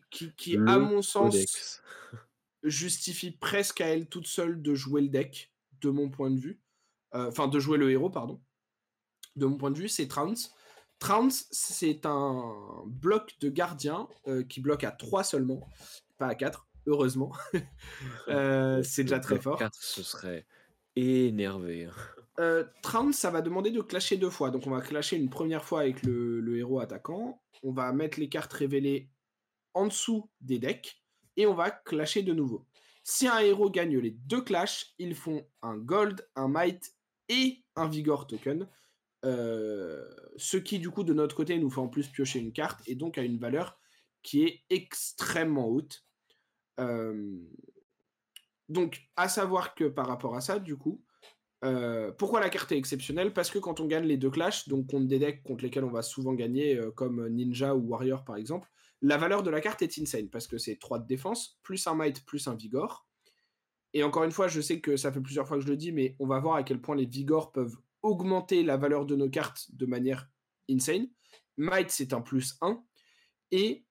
qui, 0.09 0.31
qui, 0.38 0.57
à 0.57 0.77
mon 0.77 1.01
sens, 1.01 1.81
justifie 2.63 3.31
presque 3.31 3.81
à 3.81 3.88
elle 3.88 4.07
toute 4.07 4.27
seule 4.27 4.61
de 4.61 4.75
jouer 4.75 5.01
le 5.01 5.09
deck, 5.09 5.53
de 5.81 5.89
mon 5.89 6.09
point 6.09 6.31
de 6.31 6.39
vue. 6.39 6.59
Euh, 7.13 7.29
enfin, 7.29 7.47
de 7.47 7.59
jouer 7.59 7.77
le 7.77 7.91
héros, 7.91 8.09
pardon. 8.09 8.41
De 9.35 9.45
mon 9.45 9.57
point 9.57 9.71
de 9.71 9.77
vue, 9.77 9.89
c'est 9.89 10.07
Trounce. 10.07 10.53
Trounce, 10.99 11.45
c'est 11.51 12.05
un 12.05 12.84
bloc 12.86 13.36
de 13.39 13.49
gardien 13.49 14.08
euh, 14.27 14.43
qui 14.43 14.62
bloque 14.62 14.84
à 14.84 14.91
3 14.91 15.23
seulement, 15.23 15.62
pas 16.17 16.27
à 16.27 16.36
4, 16.36 16.67
heureusement. 16.88 17.31
Euh, 18.27 18.81
c'est 18.84 19.03
déjà 19.03 19.19
très 19.19 19.39
fort. 19.39 19.60
4, 19.60 19.71
ce 19.79 20.01
serait 20.01 20.47
énervé. 20.95 21.88
Euh, 22.39 22.65
ça 23.12 23.29
va 23.29 23.41
demander 23.41 23.71
de 23.71 23.81
clasher 23.81 24.17
deux 24.17 24.29
fois. 24.29 24.51
Donc 24.51 24.67
on 24.67 24.71
va 24.71 24.81
clasher 24.81 25.15
une 25.15 25.29
première 25.29 25.63
fois 25.63 25.81
avec 25.81 26.03
le, 26.03 26.58
héros 26.58 26.79
attaquant. 26.79 27.41
On 27.63 27.71
va 27.71 27.91
mettre 27.93 28.19
les 28.19 28.29
cartes 28.29 28.53
révélées 28.53 29.10
en 29.73 29.88
dessous 29.88 30.29
des 30.41 30.60
decks. 30.60 31.01
Et 31.38 31.45
on 31.45 31.53
va 31.53 31.69
clasher 31.69 32.23
de 32.23 32.34
nouveau. 32.34 32.65
Si 33.03 33.27
un 33.27 33.39
héros 33.39 33.69
gagne 33.69 33.97
les 33.97 34.12
deux 34.12 34.41
clashs, 34.41 34.93
ils 34.97 35.15
font 35.15 35.45
un 35.62 35.77
gold, 35.77 36.27
un 36.36 36.47
might 36.47 36.95
et 37.29 37.63
un 37.75 37.88
vigor 37.88 38.25
token. 38.25 38.67
Euh, 39.25 40.05
ce 40.38 40.57
qui 40.57 40.79
du 40.79 40.91
coup 40.91 41.03
de 41.03 41.13
notre 41.13 41.35
côté 41.35 41.57
nous 41.57 41.69
fait 41.69 41.79
en 41.79 41.88
plus 41.88 42.07
piocher 42.07 42.39
une 42.39 42.53
carte 42.53 42.81
et 42.88 42.95
donc 42.95 43.17
a 43.17 43.23
une 43.23 43.39
valeur 43.39 43.79
qui 44.21 44.43
est 44.43 44.61
extrêmement 44.69 45.67
haute. 45.67 46.05
Euh, 46.79 47.38
donc 48.69 49.01
à 49.15 49.29
savoir 49.29 49.75
que 49.75 49.85
par 49.85 50.07
rapport 50.07 50.35
à 50.35 50.41
ça, 50.41 50.59
du 50.59 50.77
coup, 50.77 51.03
euh, 51.63 52.11
pourquoi 52.11 52.39
la 52.39 52.49
carte 52.49 52.71
est 52.71 52.77
exceptionnelle? 52.77 53.33
Parce 53.33 53.49
que 53.49 53.57
quand 53.57 53.79
on 53.79 53.85
gagne 53.85 54.05
les 54.05 54.17
deux 54.17 54.29
clashs, 54.29 54.67
donc 54.67 54.88
contre 54.88 55.07
des 55.07 55.19
decks 55.19 55.41
contre 55.43 55.63
lesquels 55.63 55.85
on 55.85 55.91
va 55.91 56.01
souvent 56.01 56.33
gagner, 56.33 56.79
comme 56.95 57.27
Ninja 57.29 57.75
ou 57.75 57.88
Warrior 57.88 58.23
par 58.23 58.35
exemple, 58.35 58.69
la 59.01 59.17
valeur 59.17 59.43
de 59.43 59.49
la 59.49 59.61
carte 59.61 59.81
est 59.81 59.97
insane 59.99 60.29
parce 60.29 60.47
que 60.47 60.57
c'est 60.57 60.77
3 60.77 60.99
de 60.99 61.07
défense, 61.07 61.59
plus 61.63 61.85
un 61.88 61.95
might, 61.95 62.25
plus 62.25 62.47
un 62.47 62.55
vigor. 62.55 63.07
Et 63.93 64.03
encore 64.03 64.25
une 64.25 64.31
fois, 64.31 64.47
je 64.47 64.59
sais 64.59 64.81
que 64.81 64.97
ça 64.97 65.11
fait 65.11 65.21
plusieurs 65.21 65.47
fois 65.47 65.57
que 65.57 65.63
je 65.63 65.69
le 65.69 65.77
dis, 65.77 65.93
mais 65.93 66.15
on 66.19 66.27
va 66.27 66.39
voir 66.39 66.55
à 66.55 66.63
quel 66.63 66.81
point 66.81 66.95
les 66.95 67.05
vigors 67.05 67.51
peuvent 67.51 67.77
augmenter 68.05 68.63
la 68.63 68.77
valeur 68.77 69.05
de 69.05 69.15
nos 69.15 69.29
cartes 69.29 69.67
de 69.73 69.85
manière 69.85 70.29
insane. 70.69 71.09
Might, 71.57 71.89
c'est 71.89 72.13
un 72.13 72.21
plus 72.21 72.55
1. 72.61 72.83
Et 73.51 73.85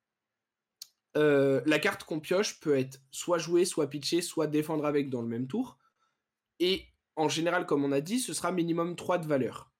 euh, 1.17 1.61
la 1.67 1.79
carte 1.79 2.05
qu'on 2.05 2.21
pioche 2.21 2.61
peut 2.61 2.79
être 2.79 3.01
soit 3.11 3.39
jouée, 3.39 3.65
soit 3.65 3.89
pitchée, 3.89 4.23
soit 4.23 4.47
défendre 4.47 4.87
avec 4.87 5.11
dans 5.11 5.21
le 5.21 5.29
même 5.29 5.49
tour. 5.49 5.79
Et 6.61 6.87
en 7.17 7.29
général, 7.29 7.67
comme 7.67 7.85
on 7.85 7.93
a 7.93 8.01
dit, 8.01 8.21
ce 8.21 8.33
sera 8.33 8.53
minimum 8.53 8.97
3 8.97 9.19
de 9.19 9.27
valeur. 9.27 9.73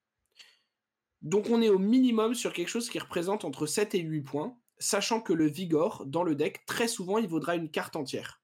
Donc 1.23 1.49
on 1.49 1.63
est 1.63 1.69
au 1.69 1.79
minimum 1.79 2.35
sur 2.35 2.53
quelque 2.53 2.69
chose 2.69 2.91
qui 2.91 2.99
représente 2.99 3.45
entre 3.45 3.67
7 3.67 3.95
et 3.95 4.01
8 4.01 4.23
points, 4.23 4.59
sachant 4.79 5.21
que 5.21 5.33
le 5.33 5.47
Vigor, 5.47 6.05
dans 6.07 6.25
le 6.25 6.35
deck, 6.35 6.67
très 6.67 6.89
souvent, 6.89 7.19
il 7.19 7.29
vaudra 7.29 7.55
une 7.55 7.71
carte 7.71 7.97
entière. 7.97 8.43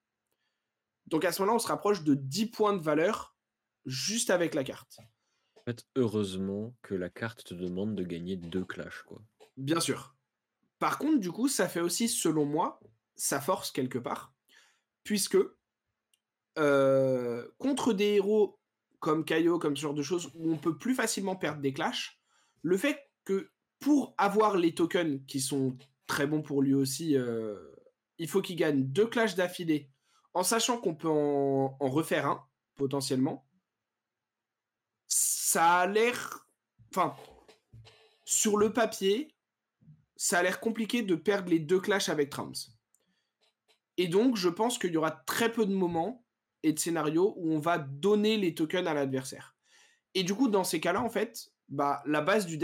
Donc 1.07 1.25
à 1.25 1.33
ce 1.33 1.43
moment-là, 1.43 1.57
on 1.57 1.59
se 1.59 1.69
rapproche 1.69 2.03
de 2.05 2.15
10 2.15 2.47
points 2.47 2.73
de 2.73 2.83
valeur 2.83 3.37
juste 3.85 4.31
avec 4.31 4.55
la 4.55 4.65
carte. 4.65 4.99
Heureusement 5.97 6.75
que 6.83 6.95
la 6.95 7.09
carte 7.09 7.45
te 7.45 7.55
demande 7.55 7.95
de 7.95 8.05
gagner 8.05 8.37
deux 8.37 8.65
clashs, 8.65 9.03
quoi. 9.07 9.21
Bien 9.57 9.81
sûr. 9.81 10.15
Par 10.79 10.99
contre, 10.99 11.21
du 11.21 11.31
coup, 11.31 11.49
ça 11.49 11.69
fait 11.69 11.81
aussi, 11.81 12.09
selon 12.09 12.47
moi, 12.47 12.81
sa 13.17 13.41
force 13.41 13.71
quelque 13.71 13.99
part, 13.99 14.33
puisque 15.05 15.37
euh, 16.59 17.47
contre 17.59 17.93
des 17.93 18.15
héros 18.15 18.59
comme 18.99 19.25
Kaio, 19.25 19.59
comme 19.59 19.77
ce 19.77 19.83
genre 19.83 19.95
de 19.95 20.03
choses, 20.03 20.31
où 20.35 20.53
on 20.53 20.57
peut 20.57 20.77
plus 20.77 20.95
facilement 20.95 21.37
perdre 21.37 21.61
des 21.61 21.73
clashs, 21.73 22.21
le 22.63 22.77
fait 22.77 23.11
que 23.25 23.51
pour 23.79 24.15
avoir 24.19 24.57
les 24.57 24.75
tokens 24.75 25.21
qui 25.27 25.41
sont 25.41 25.77
très 26.07 26.27
bons 26.27 26.43
pour 26.43 26.63
lui 26.63 26.75
aussi, 26.75 27.17
euh, 27.17 27.57
il 28.19 28.29
faut 28.29 28.43
qu'il 28.43 28.57
gagne 28.57 28.85
deux 28.85 29.07
clashs 29.07 29.35
d'affilée, 29.35 29.91
en 30.35 30.43
sachant 30.43 30.79
qu'on 30.79 30.95
peut 30.95 31.09
en, 31.09 31.77
refaire 31.81 32.27
un, 32.27 32.45
potentiellement, 32.77 33.47
ça 35.51 35.81
a 35.81 35.87
l'air... 35.89 36.47
Enfin, 36.91 37.17
sur 38.25 38.57
le 38.57 38.73
papier, 38.73 39.35
ça 40.15 40.39
a 40.39 40.43
l'air 40.45 40.61
compliqué 40.61 41.03
de 41.03 41.17
perdre 41.17 41.51
les 41.51 41.59
deux 41.59 41.81
clashs 41.81 42.09
avec 42.09 42.31
Trams. 42.31 42.55
Et 43.97 44.07
donc, 44.07 44.37
je 44.37 44.49
pense 44.49 44.79
qu'il 44.79 44.93
y 44.93 44.97
aura 44.97 45.11
très 45.11 45.51
peu 45.51 45.67
de 45.67 45.75
moments 45.75 46.25
et 46.63 46.73
de 46.73 46.79
scénarios 46.79 47.35
où 47.37 47.53
on 47.53 47.59
va 47.59 47.79
donner 47.79 48.37
les 48.37 48.55
tokens 48.55 48.87
à 48.87 48.95
l'adversaire. 48.95 49.57
Et 50.15 50.23
du 50.23 50.35
coup, 50.35 50.49
dans 50.49 50.63
ces 50.63 50.79
cas-là, 50.79 51.03
en 51.03 51.11
fait, 51.11 51.51
bah, 51.69 52.01
la, 52.07 52.21
base 52.21 52.47
du 52.47 52.57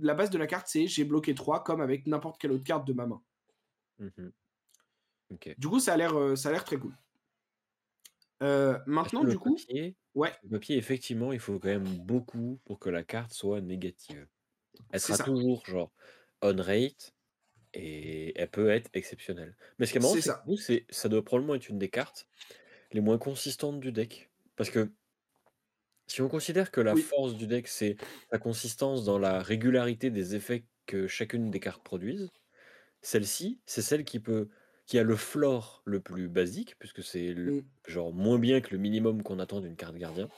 la 0.00 0.14
base 0.14 0.28
de 0.28 0.36
la 0.36 0.46
carte, 0.46 0.66
c'est 0.68 0.86
j'ai 0.86 1.04
bloqué 1.04 1.34
3 1.34 1.64
comme 1.64 1.80
avec 1.80 2.06
n'importe 2.06 2.38
quelle 2.38 2.52
autre 2.52 2.64
carte 2.64 2.86
de 2.86 2.92
ma 2.92 3.06
main. 3.06 3.22
Mmh 3.98 4.28
du 5.58 5.66
coup, 5.66 5.80
ça 5.80 5.94
a 5.94 5.96
l'air 5.96 6.14
euh, 6.14 6.36
très 6.36 6.76
cool. 6.76 6.96
Euh, 8.42 8.78
maintenant, 8.86 9.24
du 9.24 9.38
coup, 9.38 9.56
ouais. 10.14 10.34
Le 10.42 10.50
papier, 10.50 10.76
effectivement, 10.76 11.32
il 11.32 11.40
faut 11.40 11.58
quand 11.58 11.68
même 11.68 11.98
beaucoup 11.98 12.60
pour 12.64 12.78
que 12.78 12.90
la 12.90 13.04
carte 13.04 13.32
soit 13.32 13.60
négative. 13.60 14.28
Elle 14.92 15.00
sera 15.00 15.18
toujours 15.18 15.66
genre 15.66 15.92
on 16.42 16.56
rate, 16.62 17.14
et 17.74 18.38
elle 18.40 18.50
peut 18.50 18.70
être 18.70 18.90
exceptionnelle. 18.94 19.56
Mais 19.78 19.86
ce 19.86 19.92
qui 19.92 19.98
est 19.98 20.02
marrant, 20.02 20.16
C'est 20.16 20.20
c'est 20.20 20.32
que 20.32 20.36
ça. 20.36 20.44
nous, 20.46 20.56
c'est 20.58 20.86
ça 20.90 21.08
doit 21.10 21.24
probablement 21.24 21.56
être 21.56 21.68
une 21.70 21.78
des 21.80 21.90
cartes 21.90 22.28
les 22.92 23.00
moins 23.02 23.18
consistantes 23.18 23.80
du 23.80 23.92
deck. 23.92 24.32
Parce 24.56 24.70
que 24.70 24.92
si 26.06 26.20
on 26.22 26.28
considère 26.28 26.70
que 26.70 26.80
la 26.80 26.94
Oui. 26.94 27.10
force 27.10 27.34
du 27.36 27.46
deck, 27.46 27.68
c'est 27.68 27.96
la 28.30 28.38
consistance 28.38 29.04
dans 29.04 29.18
la 29.18 29.42
régularité 29.42 30.10
des 30.10 30.34
effets 30.34 30.66
que 30.86 31.06
chacune 31.06 31.50
des 31.50 31.60
cartes 31.60 31.82
produisent, 31.84 32.30
celle-ci, 33.02 33.62
c'est 33.66 33.82
celle 33.82 34.04
qui 34.04 34.20
peut 34.20 34.50
qui 34.86 34.98
a 34.98 35.02
le 35.04 35.16
floor 35.16 35.82
le 35.86 36.00
plus 36.00 36.28
basique, 36.28 36.76
puisque 36.78 37.02
c'est 37.02 37.34
Mmh. 37.44 37.64
genre 37.86 38.12
moins 38.12 38.38
bien 38.38 38.60
que 38.60 38.70
le 38.72 38.78
minimum 38.78 39.22
qu'on 39.22 39.38
attend 39.38 39.60
d'une 39.60 39.76
carte 39.76 39.96
gardien, 39.96 40.28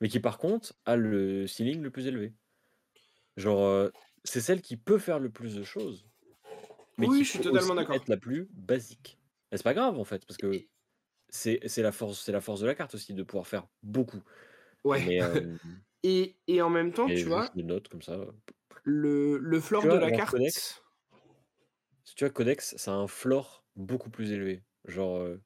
mais 0.00 0.08
qui 0.08 0.20
par 0.20 0.38
contre 0.38 0.74
a 0.86 0.96
le 0.96 1.46
ceiling 1.46 1.82
le 1.82 1.90
plus 1.90 2.06
élevé. 2.08 2.34
Genre, 3.36 3.90
c'est 4.24 4.40
celle 4.40 4.60
qui 4.62 4.76
peut 4.76 4.98
faire 4.98 5.18
le 5.18 5.30
plus 5.30 5.54
de 5.56 5.62
choses, 5.62 6.08
mais 6.98 7.10
qui 7.10 7.24
je 7.24 7.30
suis 7.30 7.40
peut 7.40 7.42
totalement 7.42 7.74
aussi 7.74 7.74
d'accord. 7.74 7.96
être 7.96 8.08
la 8.08 8.18
plus 8.18 8.48
basique. 8.52 9.20
Et 9.52 9.58
c'est 9.58 9.64
pas 9.64 9.74
grave 9.74 9.98
en 9.98 10.04
fait, 10.04 10.26
parce 10.26 10.38
que 10.38 10.66
c'est 11.30 11.60
la 11.78 11.92
force 11.92 12.20
c'est 12.24 12.32
la 12.32 12.40
force 12.42 12.60
de 12.60 12.66
la 12.66 12.74
carte 12.76 12.94
aussi 12.96 13.14
de 13.14 13.22
pouvoir 13.24 13.46
faire 13.48 13.68
beaucoup. 13.82 14.22
ouais 14.84 15.04
Mais, 15.06 15.16
hem, 15.18 15.58
et 16.04 16.36
et 16.46 16.62
en 16.62 16.70
même 16.70 16.92
temps, 16.92 17.12
tu 17.12 17.28
vois 17.28 17.50
je 17.50 17.60
le 17.60 17.62
note 17.62 17.88
comme 17.88 18.02
ça, 18.02 18.18
le 18.84 19.38
le 19.38 19.60
floor 19.60 19.88
de 19.88 19.96
la 19.98 20.12
Codex 20.12 20.12
carte 20.12 20.82
si 22.04 22.14
tu 22.14 22.24
vois 22.24 22.32
Codex, 22.32 22.76
ça 22.76 22.92
a 22.92 22.94
un 22.94 23.08
floor 23.08 23.61
beaucoup 23.76 24.10
plus 24.10 24.32
élevé. 24.32 24.64
Genre, 24.86 25.18
heu, 25.22 25.42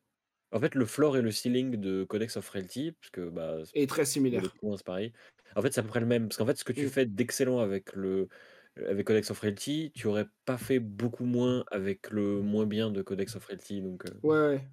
en 0.52 0.60
fait, 0.60 0.74
le 0.76 0.86
floor 0.86 1.16
et 1.18 1.22
le 1.22 1.30
ceiling 1.32 1.76
de 1.76 2.04
Codex 2.04 2.36
of 2.38 2.44
Frailty, 2.46 2.92
puisque, 3.00 3.20
bah, 3.20 3.60
s 3.62 3.74
est 3.74 3.88
très 3.88 4.04
similaire. 4.04 4.56
points, 4.60 4.76
c'est 4.78 4.86
pareil. 4.86 5.12
En 5.56 5.62
fait, 5.62 5.72
c'est 5.74 5.80
à 5.80 5.82
peu 5.84 5.90
près 5.90 6.00
le 6.00 6.06
même, 6.06 6.28
parce 6.28 6.38
qu'en 6.38 6.46
fait, 6.46 6.56
ce 6.58 6.64
que 6.64 6.72
tu 6.74 6.86
Mmh. 6.86 6.90
fais 6.90 7.06
d'excellent 7.06 7.60
avec 7.60 7.94
le 7.94 8.28
avec 8.76 9.06
Codex 9.06 9.30
of 9.30 9.38
Frailty, 9.38 9.92
tu 9.94 10.06
aurais 10.08 10.26
pas 10.46 10.58
fait 10.58 10.80
beaucoup 10.80 11.26
moins 11.26 11.64
avec 11.70 12.10
le 12.10 12.42
moins 12.42 12.66
bien 12.66 12.90
de 12.92 13.02
Codex 13.02 13.36
of 13.36 13.42
Frailty, 13.44 13.82
donc, 13.82 14.06
heu 14.06 14.22
Ouais, 14.22 14.38
ouais, 14.38 14.68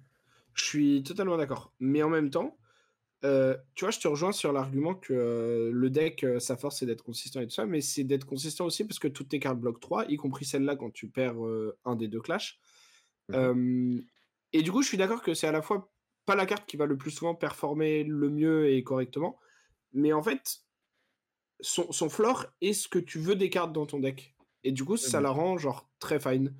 je 0.54 0.64
suis 0.64 1.02
totalement 1.02 1.36
d'accord. 1.36 1.72
Mais 1.80 2.02
en 2.02 2.10
même 2.10 2.30
temps, 2.30 2.58
heu, 3.24 3.58
tu 3.74 3.84
vois, 3.84 3.92
je 3.92 4.00
te 4.00 4.08
rejoins 4.08 4.32
sur 4.32 4.52
l'argument 4.52 4.94
que, 4.94 5.70
le 5.72 5.90
deck, 5.90 6.26
sa 6.40 6.56
force, 6.56 6.78
c'est 6.80 6.86
d'être 6.86 7.04
consistant 7.04 7.40
et 7.40 7.46
tout 7.46 7.54
ça, 7.54 7.66
mais 7.66 7.80
c'est 7.82 8.04
d'être 8.04 8.26
consistant 8.26 8.66
aussi 8.66 8.84
parce 8.86 9.00
que 9.00 9.08
toutes 9.08 9.30
tes 9.30 9.40
cartes 9.40 9.60
bloquent 9.60 9.80
3, 9.80 10.06
y 10.10 10.16
compris 10.16 10.44
celle-là 10.46 10.76
quand 10.76 10.92
tu 10.92 11.08
perds, 11.10 11.36
un 11.84 11.96
des 11.96 12.08
2 12.08 12.20
clashs. 12.22 12.58
Mmh 13.28 14.00
et 14.52 14.62
du 14.62 14.70
coup, 14.70 14.82
je 14.82 14.88
suis 14.88 14.96
d'accord 14.96 15.22
que 15.22 15.34
c'est 15.34 15.48
à 15.48 15.52
la 15.52 15.62
fois 15.62 15.92
pas 16.26 16.36
la 16.36 16.46
carte 16.46 16.66
qui 16.66 16.76
va 16.76 16.86
le 16.86 16.96
plus 16.96 17.10
souvent 17.10 17.34
performer 17.34 18.04
le 18.04 18.30
mieux 18.30 18.70
et 18.70 18.84
correctement, 18.84 19.38
mais 19.92 20.12
en 20.12 20.22
fait 20.22 20.60
son 21.60 21.92
son 21.92 22.08
floor 22.08 22.46
est 22.60 22.72
ce 22.72 22.88
que 22.88 22.98
tu 22.98 23.18
veux 23.18 23.36
des 23.36 23.50
cartes 23.50 23.72
dans 23.72 23.86
ton 23.86 24.00
deck 24.00 24.34
et 24.64 24.72
du 24.72 24.84
coup, 24.84 24.96
Ouais, 25.02 25.10
ça 25.10 25.20
la 25.20 25.30
rend 25.30 25.58
genre 25.58 25.90
très 25.98 26.18
fine. 26.18 26.56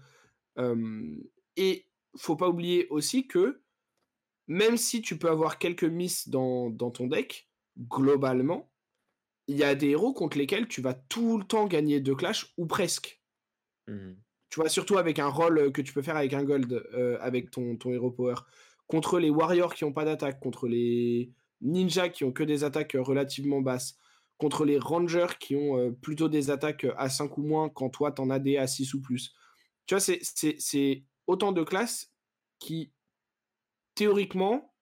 Hem 0.59 1.23
et 1.57 1.89
faut 2.19 2.37
pas 2.37 2.49
oublier 2.51 2.89
aussi 2.91 3.27
que, 3.29 3.63
même 4.49 4.77
si 4.79 5.03
tu 5.03 5.19
peux 5.19 5.31
avoir 5.31 5.59
quelques 5.59 5.85
miss 5.85 6.29
dans 6.29 6.71
dans 6.71 6.91
ton 6.93 7.09
deck, 7.09 7.51
globalement, 7.79 8.73
il 9.49 9.59
y 9.59 9.65
a 9.65 9.75
des 9.77 9.91
héros 9.91 10.15
contre 10.15 10.39
lesquels 10.39 10.69
tu 10.69 10.83
vas 10.83 10.95
tout 10.95 11.39
le 11.39 11.45
temps 11.45 11.67
gagner 11.67 12.01
2 12.01 12.17
clashs 12.17 12.55
ou 12.59 12.67
presque. 12.67 13.23
Mmh 13.87 13.95
mh. 14.11 14.24
Tu 14.55 14.61
vois? 14.61 14.69
Surtout 14.69 14.99
avec 14.99 15.19
un 15.19 15.27
rôle, 15.29 15.59
heu, 15.59 15.71
que 15.73 15.83
tu 15.83 15.93
peux 15.93 16.01
faire 16.03 16.17
avec 16.17 16.33
un 16.33 16.45
gold, 16.45 16.73
heu, 16.95 17.19
avec 17.21 17.51
ton 17.51 17.77
ton 17.77 17.91
hero 17.93 18.13
power. 18.13 18.37
Contre 18.87 19.19
les 19.19 19.29
warriors 19.29 19.75
qui 19.75 19.83
ont 19.83 19.93
pas 19.93 20.05
d'attaque, 20.05 20.39
contre 20.39 20.69
les 20.69 21.33
ninjas 21.61 22.09
qui 22.11 22.23
ont 22.23 22.31
que 22.31 22.45
des 22.45 22.63
attaques, 22.63 22.95
heu, 22.95 23.01
relativement 23.01 23.61
basses, 23.63 23.97
contre 24.39 24.65
les 24.65 24.79
rangers 24.79 25.27
qui 25.41 25.57
ont, 25.57 25.93
plutôt 25.93 26.29
des 26.29 26.51
attaques, 26.53 26.87
à 26.97 27.09
5 27.09 27.37
ou 27.37 27.43
moins 27.43 27.69
quand 27.69 27.91
toi 27.91 28.13
tu 28.13 28.23
en 28.23 28.31
as 28.31 28.39
des 28.39 28.57
à 28.57 28.69
6 28.69 28.95
ou 28.95 29.03
plus. 29.03 29.35
Tu 29.87 29.95
vois? 29.97 30.01
C'est 30.01 31.05
autant 31.27 31.53
de 31.53 31.65
classes 31.65 32.13
qui 32.61 32.93
théoriquement, 33.97 34.75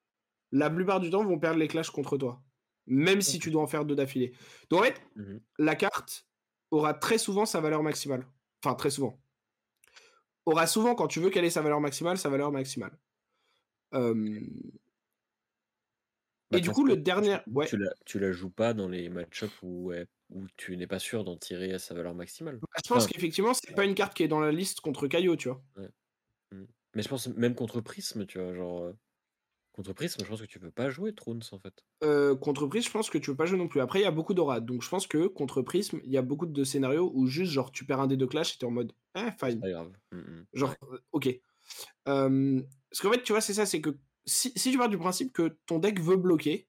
la 0.53 0.71
plupart 0.71 1.01
du 1.01 1.11
temps 1.11 1.25
vont 1.25 1.39
perdre 1.39 1.59
les 1.59 1.69
clashs 1.69 1.91
contre 1.91 2.19
toi, 2.19 2.43
même 2.87 3.21
si 3.23 3.39
tu 3.39 3.51
dois 3.51 3.63
en 3.63 3.67
faire 3.67 3.85
2 3.85 3.95
d'affilée. 3.97 4.33
Donc 4.71 4.81
en 4.81 4.85
fait, 4.85 5.03
Mmh 5.17 5.23
mh. 5.35 5.43
la 5.59 5.77
carte 5.77 6.29
aura 6.71 6.95
très 6.95 7.19
souvent 7.19 7.47
sa 7.47 7.61
valeur 7.61 7.83
maximale. 7.83 8.27
Enfin 8.65 8.75
très 8.77 8.91
souvent 8.91 9.23
aura 10.47 10.67
souvent 10.67 10.95
quand 10.95 11.09
tu 11.09 11.21
veux 11.21 11.31
quelle 11.31 11.45
est 11.45 11.51
sa 11.51 11.63
valeur 11.63 11.81
maximale, 11.81 12.19
sa 12.19 12.29
valeur 12.31 12.53
maximale. 12.53 12.99
Bah, 16.51 16.59
et 16.59 16.61
du 16.61 16.71
coup, 16.71 16.85
le 16.85 16.97
tu 16.97 16.99
dernier 16.99 17.39
joues, 17.47 17.53
ouais. 17.53 17.71
tu 17.71 17.77
la 17.79 17.91
tu 18.07 18.19
la 18.19 18.33
joues 18.33 18.51
pas 18.51 18.75
dans 18.75 18.89
les 18.89 19.09
match-up 19.09 19.53
où 19.63 19.93
où 20.31 20.47
tu 20.57 20.77
n'es 20.77 20.87
pas 20.87 20.99
sûr 20.99 21.25
d'en 21.25 21.37
tirer 21.39 21.73
à 21.75 21.79
sa 21.79 21.95
valeur 21.95 22.15
maximale. 22.15 22.63
Bah, 22.63 22.69
je 22.85 22.89
pense 22.89 23.07
Enfin 23.07 23.07
qu'effectivement, 23.07 23.55
c'est 23.55 23.75
pas 23.75 23.85
une 23.85 23.95
carte 23.95 24.15
qui 24.15 24.23
est 24.23 24.29
dans 24.29 24.41
la 24.41 24.53
liste 24.53 24.81
contre 24.81 25.07
Kaiyo, 25.09 25.37
tu 25.37 25.49
vois? 25.49 25.63
Ouais. 25.77 25.89
Mmh. 26.53 26.65
Mais 26.95 27.03
je 27.03 27.09
pense 27.09 27.29
même 27.29 27.55
contre 27.57 27.81
Prism, 27.83 28.27
tu 28.27 28.39
vois? 28.41 28.55
Genre, 28.55 28.85
heu, 28.87 28.99
contre 29.73 29.93
Prism, 29.93 30.23
je 30.25 30.29
pense 30.29 30.41
que 30.41 30.47
tu 30.47 30.61
peux 30.61 30.71
pas 30.73 30.91
jouer 30.91 31.15
Thrones, 31.15 31.43
en 31.53 31.59
fait. 31.59 31.85
Heu, 32.03 32.35
contre 32.37 32.67
Prism, 32.67 32.87
je 32.89 32.93
pense 32.93 33.11
que 33.11 33.19
tu 33.19 33.31
peux 33.31 33.37
pas 33.37 33.47
jouer 33.47 33.59
non 33.59 33.69
plus. 33.69 33.81
Après, 33.81 34.01
il 34.01 34.03
y 34.03 34.07
a 34.07 34.11
beaucoup 34.11 34.35
d'aura, 34.35 34.61
donc 34.61 34.83
je 34.83 34.89
pense 34.89 35.07
que 35.07 35.27
contre 35.29 35.63
Prism, 35.63 35.99
il 36.05 36.11
y 36.11 36.17
a 36.17 36.23
beaucoup 36.23 36.47
de 36.47 36.65
scénarios 36.65 37.11
où 37.15 37.27
juste, 37.27 37.53
genre, 37.53 37.71
tu 37.71 37.85
perds 37.85 38.01
un 38.01 38.07
des 38.09 38.17
2 38.17 38.27
clashs 38.27 38.55
et 38.55 38.59
tu 38.59 38.65
es 38.65 38.69
en 38.69 38.73
mode: 38.73 38.93
«Eh, 39.17 39.31
fine». 39.39 39.63
pas 39.63 39.71
grave. 39.71 39.93
Mmh 40.13 40.19
mh. 40.19 40.47
Genre, 40.55 40.75
heu, 40.93 41.01
OK. 41.13 41.29
Parce 42.91 43.01
qu'en 43.01 43.13
fait, 43.13 43.23
tu 43.23 43.33
vois, 43.33 43.41
c'est 43.41 43.55
ça, 43.55 43.67
c'est 43.67 43.81
que 43.81 43.99
si 44.25 44.53
si 44.57 44.71
tu 44.71 44.79
pars 44.79 44.89
du 44.89 44.99
principe 44.99 45.33
que 45.33 45.59
ton 45.67 45.79
deck 45.79 46.01
veut 46.01 46.17
bloquer 46.17 46.69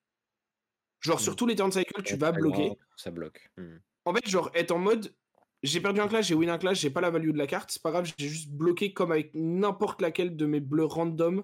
genre 1.02 1.20
Mmh. 1.20 1.22
sur 1.22 1.36
tous 1.36 1.46
les 1.46 1.56
turn 1.56 1.72
cycle, 1.72 2.02
Ouais, 2.04 2.04
tu 2.04 2.18
vas 2.18 2.32
grave, 2.32 2.32
bloquer 2.32 2.80
ça 2.98 3.12
bloque. 3.12 3.50
Mh. 3.58 3.78
en 4.06 4.13
fait, 4.13 4.28
genre, 4.28 4.50
être 4.54 4.72
en 4.72 4.80
mode: 4.80 5.16
«J'ai 5.62 5.80
perdu 5.82 6.00
un 6.02 6.08
clash, 6.08 6.28
j'ai 6.28 6.36
win 6.36 6.50
un 6.50 6.58
clash, 6.58 6.80
j'ai 6.80 6.89
pas 6.89 7.02
la 7.02 7.10
value 7.10 7.32
de 7.32 7.38
la 7.38 7.48
carte, 7.48 7.72
c'est 7.72 7.82
pas 7.82 7.92
grave, 7.92 8.12
j'ai 8.18 8.28
juste 8.28 8.50
bloqué 8.52 8.94
comme 8.94 9.12
avec 9.12 9.32
n'importe 9.34 10.02
laquelle 10.02 10.36
de 10.36 10.46
mes 10.46 10.60
bleus 10.60 10.86
random». 10.86 11.44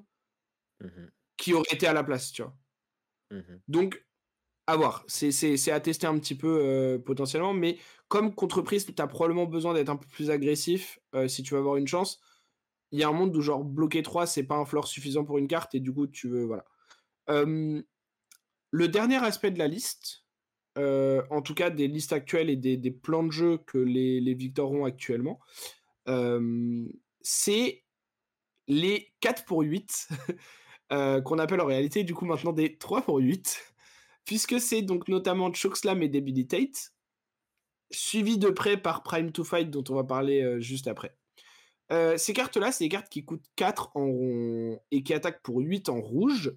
«Qui 1.39 1.53
aurait 1.55 1.65
été 1.73 1.87
à 1.87 1.93
la 1.93 2.03
place», 2.03 2.31
tu 2.33 2.43
vois? 2.43 2.55
Mmh 3.31 3.37
mh. 3.39 3.61
Donc, 3.67 4.05
à 4.67 4.77
voir. 4.77 5.05
C'est 5.07 5.71
à 5.71 5.79
tester 5.81 6.07
un 6.07 6.19
petit 6.19 6.35
peu, 6.35 6.61
heu, 6.97 7.03
potentiellement, 7.05 7.53
mais 7.53 7.77
comme 8.09 8.35
contre 8.35 8.61
Prism, 8.63 8.93
tu 8.95 9.01
as 9.01 9.07
probablement 9.07 9.45
besoin 9.47 9.73
d'être 9.75 9.89
un 9.89 9.97
peu 9.97 10.07
plus 10.07 10.31
agressif, 10.31 10.99
heu, 11.15 11.27
si 11.29 11.43
tu 11.43 11.53
veux 11.55 11.59
avoir 11.59 11.77
une 11.77 11.87
chance. 11.87 12.21
Il 12.91 12.99
y 12.99 13.03
a 13.03 13.09
un 13.09 13.13
monde 13.13 13.35
où 13.37 13.41
genre 13.41 13.63
bloquer 13.65 14.03
3, 14.03 14.27
c'est 14.27 14.43
pas 14.45 14.55
un 14.57 14.65
floor 14.65 14.87
suffisant 14.87 15.25
pour 15.25 15.37
une 15.39 15.47
carte 15.49 15.75
et 15.75 15.81
du 15.81 15.93
coup, 15.93 16.07
tu 16.07 16.29
veux 16.29 16.45
voilà. 16.45 16.65
Le 18.71 18.87
dernier 18.87 19.17
aspect 19.17 19.51
de 19.51 19.59
la 19.59 19.67
liste, 19.67 20.25
heu, 20.77 21.23
en 21.31 21.41
tout 21.41 21.55
cas 21.55 21.69
des 21.71 21.87
listes 21.87 22.13
actuelles 22.13 22.49
et 22.49 22.55
des 22.57 22.77
des 22.77 22.91
plans 22.91 23.23
de 23.23 23.31
jeu 23.31 23.59
que 23.67 23.77
les 23.79 24.21
les 24.21 24.33
Victor 24.35 24.71
ont 24.71 24.85
actuellement, 24.85 25.39
c'est 27.21 27.83
les 28.67 29.13
4 29.21 29.45
pour 29.45 29.61
8, 29.63 30.07
heu, 30.91 31.21
qu'on 31.21 31.39
appelle 31.39 31.61
en 31.61 31.65
réalité 31.65 32.03
du 32.03 32.13
coup 32.13 32.25
maintenant 32.25 32.53
des 32.53 32.77
3 32.77 33.01
pour 33.01 33.17
8, 33.19 33.73
puisque 34.25 34.59
c'est 34.59 34.81
donc 34.81 35.07
notamment 35.07 35.53
Chokeslam 35.53 36.01
et 36.03 36.09
Debilitate, 36.09 36.93
suivis 37.91 38.37
de 38.37 38.49
près 38.49 38.77
par 38.77 39.03
Prime 39.03 39.31
to 39.31 39.43
Fight 39.43 39.69
dont 39.69 39.83
on 39.89 39.95
va 39.95 40.03
parler, 40.03 40.41
heu, 40.43 40.59
juste 40.59 40.87
après. 40.87 41.15
Heu, 41.91 42.17
ces 42.17 42.33
cartes-là, 42.33 42.71
c'est 42.71 42.85
des 42.85 42.89
cartes 42.89 43.09
qui 43.09 43.25
coûtent 43.25 43.47
4 43.55 43.91
en 43.95 44.05
ron 44.07 44.79
et 44.91 45.03
qui 45.03 45.13
attaquent 45.13 45.41
pour 45.43 45.59
8 45.59 45.89
en 45.89 46.01
rouge 46.01 46.53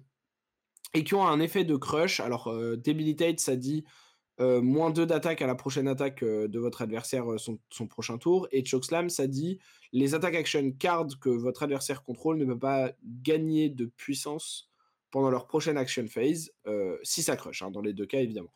et 0.93 1.03
qui 1.03 1.15
ont 1.15 1.27
un 1.27 1.39
effet 1.39 1.63
de 1.65 1.75
crush. 1.75 2.19
Alors, 2.19 2.53
Debilitate, 2.77 3.39
ça 3.39 3.55
dit, 3.55 3.83
heu, 4.39 4.61
-2 4.61 5.05
d'attaque 5.05 5.41
à 5.41 5.47
la 5.47 5.55
prochaine 5.55 5.87
attaque, 5.87 6.23
heu, 6.23 6.47
de 6.47 6.59
votre 6.59 6.81
adversaire, 6.81 7.31
heu, 7.31 7.37
son 7.37 7.59
son 7.71 7.87
prochain 7.87 8.17
tour 8.17 8.47
et 8.51 8.63
Chokeslam, 8.65 9.09
ça 9.09 9.27
dit: 9.27 9.59
«Les 9.93 10.15
attack 10.15 10.35
action 10.35 10.71
cards 10.73 11.19
que 11.21 11.29
votre 11.29 11.63
adversaire 11.63 12.03
contrôle 12.03 12.37
ne 12.37 12.45
peut 12.45 12.59
pas 12.59 12.91
gagner 13.03 13.69
de 13.69 13.85
puissance 13.85 14.71
pendant 15.11 15.29
leur 15.31 15.47
prochaine 15.47 15.77
action 15.77 16.07
phase», 16.07 16.51
si 17.03 17.23
ça 17.23 17.35
crush, 17.37 17.61
hein, 17.63 17.71
dans 17.71 17.81
les 17.81 17.93
2 17.93 18.05
cas 18.07 18.19
évidemment. 18.21 18.51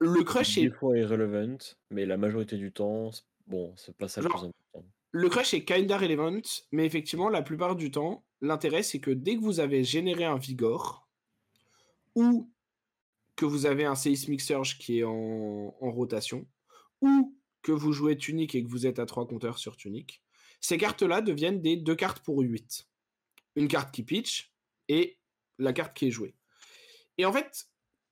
Le 0.00 0.22
crush 0.24 0.58
Des 0.58 0.70
est 0.70 0.70
fois 0.70 0.98
irrelevant, 0.98 1.56
mais 1.90 2.06
la 2.06 2.16
majorité 2.16 2.56
du 2.56 2.72
temps, 2.72 3.10
bon, 3.46 3.74
c'est 3.76 3.96
pas 3.96 4.08
ça 4.08 4.22
le 4.22 4.28
plus 4.28 4.44
important. 4.44 4.92
le 5.12 5.28
crush 5.30 5.54
est 5.54 5.64
kinda 5.64 5.98
relevant, 5.98 6.40
mais 6.72 6.86
effectivement, 6.86 7.28
la 7.30 7.42
plupart 7.42 7.76
du 7.76 7.90
temps, 7.90 8.24
l'intérêt, 8.42 8.82
c'est 8.82 9.00
que 9.00 9.10
dès 9.10 9.36
que 9.36 9.40
vous 9.42 9.60
avez 9.60 9.84
généré 9.84 10.24
un 10.24 10.36
Vigor 10.38 11.08
ou 12.16 12.52
que 13.36 13.44
vous 13.44 13.66
avez 13.66 13.84
un 13.84 13.94
Seismic 13.94 14.40
Surge 14.40 14.78
qui 14.78 15.00
est 15.00 15.04
en 15.04 15.70
rotation, 15.80 16.46
ou 17.00 17.36
que 17.62 17.72
vous 17.72 17.92
jouez 17.92 18.16
Tunic 18.16 18.54
et 18.54 18.62
que 18.62 18.68
vous 18.68 18.86
êtes 18.86 18.98
à 18.98 19.06
3 19.06 19.26
compteurs 19.26 19.58
sur 19.58 19.76
Tunic, 19.76 20.22
ces 20.60 20.78
cartes-là 20.78 21.20
deviennent 21.20 21.62
des 21.62 21.76
2 21.76 21.94
cartes 21.94 22.20
pour 22.24 22.40
8. 22.40 22.86
Une 23.56 23.68
carte 23.68 23.92
qui 23.94 24.02
pitch 24.02 24.52
et 24.88 25.18
la 25.58 25.72
carte 25.72 25.96
qui 25.96 26.08
est 26.08 26.10
jouée 26.10 26.34
et 27.18 27.24
en 27.24 27.32
fait, 27.32 27.66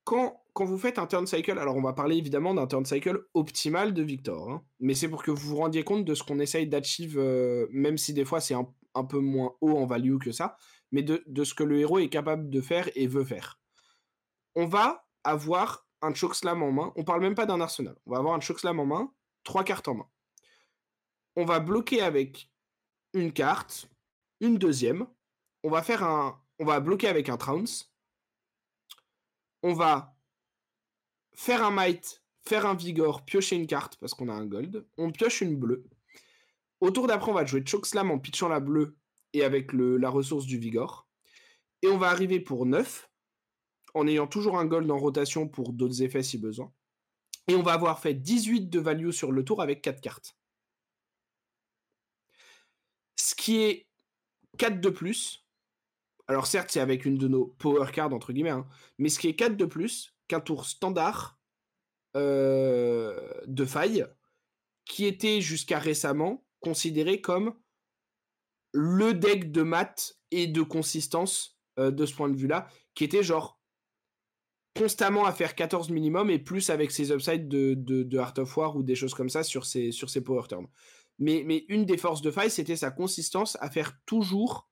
quand 0.05 0.43
quand 0.53 0.64
vous 0.64 0.79
faites 0.79 0.99
un 0.99 1.07
turn 1.07 1.27
cycle 1.27 1.59
alors 1.59 1.77
on 1.77 1.83
va 1.83 1.93
parler 1.93 2.16
évidemment 2.16 2.55
d'un 2.55 2.66
turn 2.66 2.85
cycle 2.85 3.27
optimal 3.35 3.95
de 3.95 4.03
Victor, 4.03 4.51
hein, 4.51 4.64
mais 4.81 4.95
c'est 4.95 5.09
pour 5.09 5.23
que 5.23 5.31
vous 5.31 5.51
vous 5.51 5.57
rendiez 5.57 5.85
compte 5.85 6.05
de 6.05 6.14
ce 6.14 6.23
qu'on 6.23 6.39
essaye 6.39 6.66
d'achieve, 6.66 7.18
heu, 7.18 7.68
même 7.73 7.99
si 7.99 8.12
des 8.12 8.25
fois 8.25 8.41
c'est 8.41 8.55
un 8.55 8.73
un 8.95 9.05
peu 9.05 9.21
moins 9.21 9.55
haut 9.61 9.77
en 9.77 9.87
value 9.87 10.18
que 10.18 10.33
ça, 10.33 10.57
mais 10.91 11.03
de 11.03 11.23
de 11.27 11.45
ce 11.45 11.55
que 11.55 11.62
le 11.64 11.79
héros 11.79 11.99
est 11.99 12.09
capable 12.09 12.51
de 12.51 12.61
faire 12.61 12.91
et 12.97 13.07
veut 13.07 13.25
faire. 13.25 13.61
On 14.57 14.66
va 14.66 15.07
avoir 15.25 15.87
un 16.03 16.14
Chokeslam 16.14 16.62
en 16.62 16.73
main, 16.73 16.93
on 16.97 17.05
parle 17.05 17.21
même 17.21 17.35
pas 17.35 17.47
d'un 17.47 17.61
arsenal. 17.61 17.97
On 18.07 18.12
va 18.12 18.18
avoir 18.18 18.35
un 18.35 18.41
Chokeslam 18.41 18.81
en 18.81 18.87
main, 18.87 19.12
3 19.45 19.64
cartes 19.64 19.89
en 19.89 19.95
main. 19.95 20.09
On 21.37 21.45
va 21.45 21.61
bloquer 21.61 22.03
avec 22.03 22.51
une 23.12 23.33
carte, 23.33 23.91
une 24.41 24.59
deuxième. 24.59 25.07
On 25.62 25.71
va 25.71 25.83
faire 25.83 26.03
un. 26.03 26.43
On 26.59 26.64
va 26.64 26.81
bloquer 26.81 27.09
avec 27.09 27.29
un 27.29 27.37
trounce. 27.37 27.93
On 29.62 29.75
va 29.75 30.16
faire 31.35 31.64
un 31.64 31.71
might, 31.71 32.23
faire 32.47 32.66
un 32.66 32.75
vigor, 32.75 33.25
piocher 33.25 33.57
une 33.57 33.66
carte 33.66 33.97
parce 33.97 34.14
qu'on 34.14 34.29
a 34.29 34.35
un 34.35 34.47
gold. 34.47 34.87
On 34.97 35.11
pioche 35.11 35.41
une 35.41 35.57
bleue. 35.57 35.85
Au 36.81 36.91
tour 36.91 37.07
d'après, 37.07 37.31
on 37.31 37.35
va 37.35 37.45
jouer 37.45 37.62
Chokeslam 37.64 38.11
en 38.11 38.18
pitchant 38.18 38.49
la 38.49 38.61
bleue 38.61 38.97
et 39.33 39.45
avec 39.45 39.73
la 39.73 40.09
ressource 40.09 40.47
du 40.47 40.59
vigor. 40.59 41.07
Et 41.83 41.89
on 41.89 41.99
va 41.99 42.09
arriver 42.09 42.41
pour 42.41 42.66
9 42.66 43.10
en 43.95 44.07
ayant 44.07 44.26
toujours 44.26 44.59
un 44.59 44.66
gold 44.66 44.91
en 44.91 44.99
rotation 44.99 45.49
pour 45.49 45.72
d'autres 45.72 46.03
effets 46.03 46.22
si 46.22 46.38
besoin. 46.38 46.72
Et 47.49 47.55
on 47.55 47.62
va 47.62 47.72
avoir 47.72 47.99
fait 48.01 48.14
18 48.14 48.68
de 48.68 48.80
value 48.80 49.11
sur 49.11 49.32
le 49.32 49.45
tour 49.45 49.62
avec 49.62 49.82
4 49.82 50.01
cartes. 50.01 50.36
Ce 53.16 53.34
qui 53.34 53.62
est 53.62 53.86
4 54.59 54.80
de 54.80 54.91
plus. 54.91 55.45
Alors 56.28 56.47
certes, 56.47 56.70
c'est 56.70 56.80
avec 56.80 57.05
une 57.05 57.18
de 57.18 57.28
nos 57.28 57.47
power 57.47 57.91
cards, 57.93 58.14
entre 58.14 58.32
guillemets, 58.32 58.51
hein, 58.51 58.68
mais 58.99 59.09
ce 59.09 59.18
qui 59.18 59.28
est 59.28 59.34
4 59.34 59.57
de 59.57 59.64
plus 59.64 60.14
qu'un 60.28 60.41
tour 60.41 60.64
standard 60.64 61.38
euh, 62.16 63.18
de 63.47 63.64
faille, 63.64 64.07
qui 64.84 65.07
était 65.07 65.41
jusqu'à 65.41 65.78
récemment 65.78 66.45
considéré 66.61 67.20
comme 67.20 67.55
le 68.72 69.14
deck 69.14 69.51
de 69.51 69.62
maths 69.62 70.18
et 70.30 70.47
de 70.47 70.62
consistance 70.62 71.59
euh, 71.78 71.91
de 71.91 72.07
ce 72.07 72.14
point 72.14 72.28
de 72.28 72.36
vue-là, 72.36 72.68
qui 72.95 73.05
était 73.05 73.22
genre 73.22 73.60
constamment 74.77 75.25
à 75.25 75.33
faire 75.33 75.55
14 75.55 75.91
minimum 75.91 76.31
et 76.31 76.39
plus 76.39 76.71
avec 76.71 76.91
ses 76.91 77.12
upsides 77.12 77.49
de, 77.49 77.75
de, 77.75 78.16
Heart 78.16 78.39
of 78.41 78.57
War 78.57 78.77
ou 78.77 78.83
des 78.83 78.95
choses 78.95 79.14
comme 79.14 79.29
ça 79.29 79.43
sur 79.43 79.66
ses, 79.66 79.93
sur 79.93 80.11
ses 80.11 80.23
power 80.23 80.43
turns. 80.49 80.68
Mais, 81.18 81.43
mais 81.45 81.64
une 81.68 81.85
des 81.85 81.97
forces 81.97 82.23
de 82.23 82.31
faille, 82.31 82.51
c'était 82.51 82.77
sa 82.77 82.91
consistance 82.91 83.59
à 83.61 83.71
faire 83.71 83.99
toujours 84.07 84.68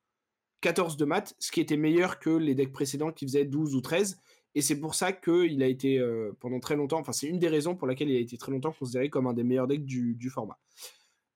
14 0.61 0.97
de 0.97 1.05
maths, 1.05 1.35
ce 1.39 1.51
qui 1.51 1.61
était 1.61 1.77
meilleur 1.77 2.19
que 2.19 2.29
les 2.29 2.55
decks 2.55 2.71
précédents 2.71 3.11
qui 3.11 3.25
faisaient 3.25 3.45
12 3.45 3.75
ou 3.75 3.81
13. 3.81 4.19
Et 4.55 4.61
c'est 4.61 4.79
pour 4.79 4.95
ça 4.95 5.11
qu'il 5.13 5.61
a 5.61 5.67
été 5.67 5.99
euh, 5.99 6.31
pendant 6.39 6.59
très 6.59 6.75
longtemps, 6.75 6.99
enfin 6.99 7.11
c'est 7.11 7.27
une 7.27 7.37
des 7.37 7.47
raisons 7.47 7.75
pour 7.75 7.87
laquelle 7.87 8.09
il 8.09 8.17
a 8.17 8.19
été 8.19 8.37
très 8.37 8.51
longtemps 8.51 8.71
considéré 8.71 9.09
comme 9.09 9.27
un 9.27 9.33
des 9.33 9.43
meilleurs 9.43 9.67
decks 9.67 9.85
du, 9.85 10.15
du 10.15 10.29
format. 10.29 10.57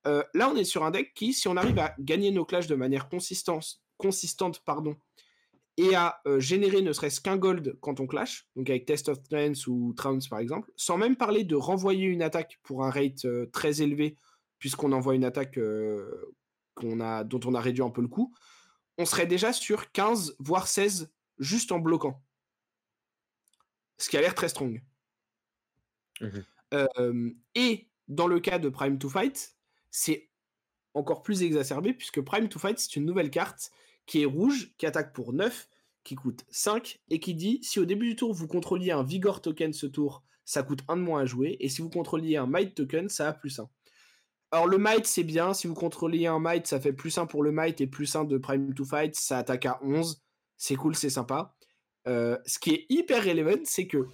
Euh, 0.07 0.23
là, 0.33 0.49
on 0.49 0.57
est 0.57 0.63
sur 0.63 0.83
un 0.83 0.91
deck 0.91 1.13
qui, 1.13 1.33
si 1.33 1.47
on 1.47 1.55
arrive 1.55 1.79
à 1.79 1.95
gagner 1.99 2.31
nos 2.31 2.43
clashs 2.43 2.67
de 2.67 2.75
manière 2.75 3.07
consistante, 3.07 3.81
consistante 3.97 4.61
pardon, 4.65 4.95
et 5.77 5.95
à 5.95 6.21
euh, 6.27 6.39
générer 6.39 6.81
ne 6.81 6.93
serait-ce 6.93 7.19
qu'un 7.19 7.37
gold 7.37 7.77
quand 7.81 7.99
on 7.99 8.07
clash, 8.07 8.47
donc 8.55 8.69
avec 8.69 8.85
Test 8.85 9.09
of 9.09 9.21
Trance 9.23 9.67
ou 9.67 9.93
Trounce 9.97 10.27
par 10.27 10.39
exemple, 10.39 10.71
sans 10.75 10.97
même 10.97 11.15
parler 11.15 11.43
de 11.43 11.55
renvoyer 11.55 12.05
une 12.05 12.21
attaque 12.21 12.59
pour 12.63 12.83
un 12.83 12.91
rate 12.91 13.25
euh, 13.25 13.47
très 13.51 13.81
élevé, 13.81 14.15
puisqu'on 14.59 14.91
envoie 14.91 15.15
une 15.15 15.25
attaque 15.25 15.57
a, 15.57 17.23
dont 17.23 17.39
on 17.45 17.53
a 17.53 17.59
réduit 17.59 17.83
un 17.83 17.89
peu 17.89 18.01
le 18.01 18.07
coût, 18.07 18.33
on 18.97 19.05
serait 19.05 19.25
déjà 19.25 19.51
sur 19.51 19.91
15 19.91 20.35
voire 20.39 20.67
16 20.67 21.11
juste 21.39 21.71
en 21.71 21.79
bloquant. 21.79 22.23
Ce 23.97 24.09
qui 24.09 24.17
a 24.17 24.21
l'air 24.21 24.35
très 24.35 24.49
strong. 24.49 24.81
Mmh 26.21 26.39
et 27.53 27.87
dans 28.07 28.25
le 28.25 28.39
cas 28.39 28.57
de 28.57 28.67
Prime 28.67 28.97
to 28.97 29.07
Fight, 29.07 29.55
c'est 29.91 30.31
encore 30.95 31.21
plus 31.21 31.43
exacerbé 31.43 31.93
puisque 31.93 32.19
Prime 32.21 32.49
to 32.49 32.57
Fight, 32.57 32.79
c'est 32.79 32.95
une 32.95 33.05
nouvelle 33.05 33.29
carte 33.29 33.71
qui 34.05 34.21
est 34.21 34.25
rouge, 34.25 34.73
qui 34.77 34.85
attaque 34.85 35.13
pour 35.13 35.33
9, 35.33 35.67
qui 36.03 36.15
coûte 36.15 36.45
5 36.49 36.99
et 37.09 37.19
qui 37.19 37.33
dit 37.33 37.59
si 37.63 37.79
au 37.79 37.85
début 37.85 38.09
du 38.09 38.15
tour 38.15 38.33
vous 38.33 38.47
contrôliez 38.47 38.91
un 38.91 39.03
Vigor 39.03 39.41
token 39.41 39.73
ce 39.73 39.85
tour, 39.85 40.23
ça 40.45 40.63
coûte 40.63 40.81
1 40.87 40.97
de 40.97 41.01
moins 41.01 41.21
à 41.21 41.25
jouer 41.25 41.57
et 41.59 41.69
si 41.69 41.81
vous 41.81 41.89
contrôliez 41.89 42.37
un 42.37 42.47
Might 42.47 42.75
token, 42.75 43.09
ça 43.09 43.29
a 43.29 43.33
plus 43.33 43.59
1. 43.59 43.69
Alors 44.51 44.67
le 44.67 44.77
Might 44.77 45.05
c'est 45.05 45.23
bien, 45.23 45.53
si 45.53 45.67
vous 45.67 45.73
contrôliez 45.73 46.27
un 46.27 46.39
Might, 46.39 46.67
ça 46.67 46.79
fait 46.79 46.93
plus 46.93 47.17
1 47.17 47.25
pour 47.25 47.43
le 47.43 47.51
Might 47.51 47.79
et 47.81 47.87
plus 47.87 48.15
1 48.15 48.25
de 48.25 48.37
Prime 48.37 48.73
to 48.73 48.85
Fight, 48.85 49.15
ça 49.15 49.37
attaque 49.37 49.65
à 49.65 49.79
11, 49.83 50.21
c'est 50.57 50.75
cool, 50.75 50.95
c'est 50.95 51.09
sympa. 51.09 51.55
Euh, 52.07 52.37
ce 52.45 52.59
qui 52.59 52.71
est 52.71 52.85
hyper 52.89 53.23
relevant, 53.23 53.63
c'est 53.63 53.87
que 53.87 54.07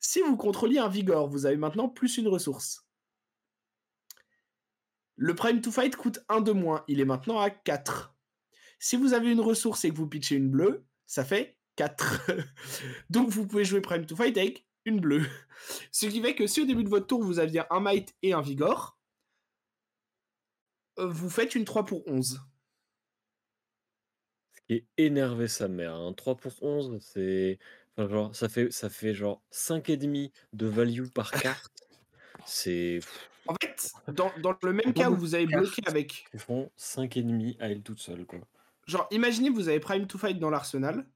si 0.00 0.20
vous 0.20 0.36
contrôliez 0.36 0.78
un 0.78 0.88
Vigor, 0.88 1.28
vous 1.28 1.46
avez 1.46 1.56
maintenant 1.56 1.88
plus 1.88 2.18
une 2.18 2.28
ressource. 2.28 2.86
Le 5.16 5.34
Prime 5.34 5.60
to 5.60 5.72
Fight 5.72 5.96
coûte 5.96 6.20
1 6.28 6.42
de 6.42 6.52
moins. 6.52 6.84
Il 6.88 7.00
est 7.00 7.06
maintenant 7.06 7.40
à 7.40 7.50
4. 7.50 8.15
Si 8.78 8.96
vous 8.96 9.14
avez 9.14 9.30
une 9.30 9.40
ressource 9.40 9.84
et 9.84 9.90
que 9.90 9.96
vous 9.96 10.06
pitchez 10.06 10.36
une 10.36 10.50
bleue, 10.50 10.84
ça 11.06 11.24
fait 11.24 11.56
4. 11.76 12.30
Donc 13.10 13.28
vous 13.28 13.46
pouvez 13.46 13.64
jouer 13.64 13.80
Prime 13.80 14.06
to 14.06 14.16
Fight 14.16 14.36
avec 14.36 14.66
une 14.84 15.00
bleue. 15.00 15.26
Ce 15.90 16.06
qui 16.06 16.20
fait 16.20 16.34
que 16.34 16.46
si 16.46 16.60
au 16.60 16.66
début 16.66 16.84
de 16.84 16.88
votre 16.88 17.06
tour 17.06 17.22
vous 17.22 17.38
aviez 17.38 17.62
un 17.70 17.80
Might 17.80 18.14
et 18.22 18.32
un 18.32 18.40
Vigor, 18.40 18.98
euh, 20.98 21.06
vous 21.06 21.30
faites 21.30 21.54
une 21.54 21.64
3 21.64 21.84
pour 21.84 22.06
11. 22.06 22.40
Ce 24.54 24.60
qui 24.66 24.74
est 24.74 24.86
énervé 24.96 25.48
sa 25.48 25.68
mère. 25.68 25.98
3 26.16 26.32
hein. 26.32 26.36
pour 26.36 26.62
11, 26.62 26.98
c'est. 27.00 27.58
Enfin, 27.96 28.08
genre, 28.08 28.36
ça 28.36 28.48
fait, 28.48 28.70
ça 28.70 28.90
fait 28.90 29.14
genre 29.14 29.42
5,5 29.52 30.30
de 30.52 30.66
value 30.66 31.06
par 31.08 31.30
carte. 31.42 31.88
C'est. 32.44 33.00
En 33.46 33.54
fait, 33.60 33.92
dans, 34.12 34.32
le 34.62 34.72
même 34.72 34.92
cas 34.92 35.10
où 35.10 35.16
vous 35.16 35.34
avez 35.34 35.46
bloqué 35.46 35.82
avec. 35.86 36.26
Ils 36.34 36.40
font 36.40 36.70
5,5 36.78 37.60
à 37.60 37.68
elle 37.68 37.82
toute 37.82 38.00
seule, 38.00 38.26
quoi. 38.26 38.40
Genre, 38.86 39.06
imaginez, 39.10 39.50
vous 39.50 39.68
avez 39.68 39.80
Prime 39.80 40.06
to 40.06 40.18
Fight 40.18 40.38
dans 40.38 40.50
l'arsenal. 40.50 41.08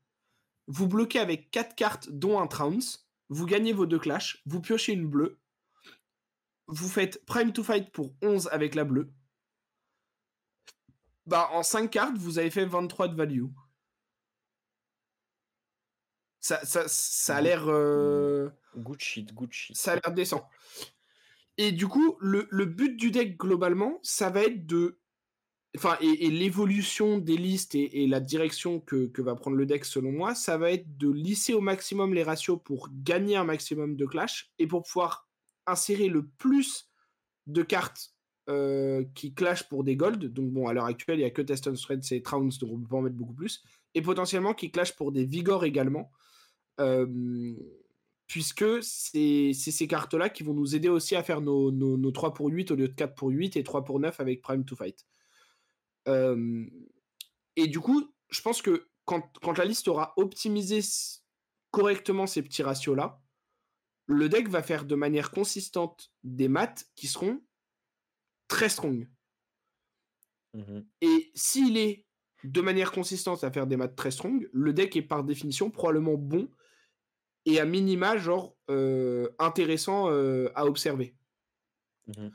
Vous 0.66 0.88
bloquez 0.88 1.18
avec 1.18 1.50
4 1.50 1.74
cartes, 1.74 2.10
dont 2.10 2.40
un 2.40 2.46
Trounce. 2.46 3.08
Vous 3.28 3.46
gagnez 3.46 3.72
vos 3.72 3.86
deux 3.86 3.98
clashs. 3.98 4.42
Vous 4.46 4.60
piochez 4.60 4.92
une 4.92 5.08
bleue. 5.08 5.38
Vous 6.66 6.88
faites 6.88 7.24
Prime 7.26 7.52
to 7.52 7.62
Fight 7.62 7.90
pour 7.92 8.14
11 8.22 8.48
avec 8.52 8.74
la 8.74 8.84
bleue. 8.84 9.12
Bah, 11.26 11.48
en 11.52 11.62
5 11.62 11.90
cartes, 11.90 12.16
vous 12.16 12.38
avez 12.38 12.50
fait 12.50 12.64
23 12.64 13.08
de 13.08 13.16
value. 13.16 13.44
Ça, 16.40 16.64
ça, 16.64 17.36
a 17.36 17.40
l'air. 17.40 17.64
Euh... 17.68 18.48
Good 18.76 19.00
shit, 19.00 19.34
good 19.34 19.52
shit. 19.52 19.76
Ça 19.76 19.92
a 19.92 19.94
l'air 19.96 20.12
décent. 20.12 20.48
Et 21.58 21.72
du 21.72 21.86
coup, 21.86 22.16
le, 22.20 22.64
but 22.64 22.96
du 22.96 23.10
deck 23.10 23.36
globalement, 23.36 23.98
ça 24.02 24.30
va 24.30 24.42
être 24.42 24.66
de. 24.66 24.99
Enfin, 25.76 25.96
et, 26.00 26.30
l'évolution 26.30 27.18
des 27.18 27.36
listes 27.36 27.74
et, 27.76 28.06
la 28.08 28.20
direction 28.20 28.80
que, 28.80 29.10
va 29.20 29.36
prendre 29.36 29.56
le 29.56 29.66
deck, 29.66 29.84
selon 29.84 30.10
moi, 30.10 30.34
ça 30.34 30.58
va 30.58 30.72
être 30.72 30.96
de 30.98 31.08
lisser 31.08 31.54
au 31.54 31.60
maximum 31.60 32.12
les 32.12 32.24
ratios 32.24 32.58
pour 32.62 32.88
gagner 32.92 33.36
un 33.36 33.44
maximum 33.44 33.96
de 33.96 34.06
clash 34.06 34.50
et 34.58 34.66
pour 34.66 34.82
pouvoir 34.82 35.28
insérer 35.66 36.08
le 36.08 36.26
plus 36.26 36.90
de 37.46 37.62
cartes 37.62 38.14
euh, 38.48 39.04
qui 39.14 39.32
clashent 39.32 39.68
pour 39.68 39.84
des 39.84 39.94
golds. 39.94 40.18
Donc, 40.18 40.50
bon, 40.50 40.66
à 40.66 40.72
l'heure 40.72 40.86
actuelle, 40.86 41.18
il 41.18 41.22
n'y 41.22 41.26
a 41.26 41.30
que 41.30 41.42
Teston 41.42 41.74
Threads 41.74 42.12
et 42.12 42.22
Trounce, 42.22 42.58
donc 42.58 42.72
on 42.72 42.80
peut 42.80 42.88
pas 42.88 42.96
en 42.96 43.02
mettre 43.02 43.16
beaucoup 43.16 43.34
plus. 43.34 43.62
Et 43.94 44.02
potentiellement 44.02 44.54
qui 44.54 44.72
clashent 44.72 44.96
pour 44.96 45.12
des 45.12 45.24
Vigor 45.24 45.64
également. 45.64 46.10
Euh, 46.80 47.54
puisque 48.26 48.82
c'est 48.82 49.52
ces 49.52 49.86
cartes-là 49.86 50.30
qui 50.30 50.42
vont 50.42 50.54
nous 50.54 50.74
aider 50.74 50.88
aussi 50.88 51.16
à 51.16 51.22
faire 51.22 51.40
nos, 51.40 51.70
nos, 51.70 52.10
3 52.10 52.32
pour 52.32 52.48
8 52.48 52.70
au 52.70 52.76
lieu 52.76 52.88
de 52.88 52.92
4 52.92 53.14
pour 53.14 53.28
8 53.28 53.56
et 53.56 53.64
3 53.64 53.84
pour 53.84 53.98
9 54.00 54.18
avec 54.20 54.40
Prime 54.40 54.64
to 54.64 54.76
Fight. 54.76 55.04
Et 56.06 57.66
du 57.66 57.80
coup, 57.80 58.12
je 58.30 58.40
pense 58.42 58.62
que 58.62 58.88
quand, 59.04 59.38
quand, 59.40 59.58
la 59.58 59.64
liste 59.64 59.88
aura 59.88 60.12
optimisé 60.16 60.80
correctement 61.70 62.26
ces 62.26 62.42
petits 62.42 62.62
ratios-là, 62.62 63.20
le 64.06 64.28
deck 64.28 64.48
va 64.48 64.62
faire 64.62 64.84
de 64.84 64.94
manière 64.94 65.30
consistante 65.30 66.12
des 66.24 66.48
maths 66.48 66.88
qui 66.96 67.06
seront 67.06 67.40
très 68.48 68.68
strong. 68.68 69.08
Mmh 70.54 70.80
et 71.00 71.30
s'il 71.34 71.76
est 71.76 72.04
de 72.42 72.60
manière 72.60 72.90
consistante 72.90 73.44
à 73.44 73.52
faire 73.52 73.66
des 73.66 73.76
maths 73.76 73.94
très 73.94 74.10
strong, 74.10 74.48
le 74.52 74.72
deck 74.72 74.96
est 74.96 75.02
par 75.02 75.22
définition 75.22 75.70
probablement 75.70 76.14
bon 76.14 76.48
et 77.46 77.60
à 77.60 77.64
minima, 77.64 78.16
genre, 78.16 78.56
euh, 78.68 79.28
intéressant 79.38 80.10
euh, 80.10 80.50
à 80.54 80.66
observer. 80.66 81.14
Mmh 82.08 82.28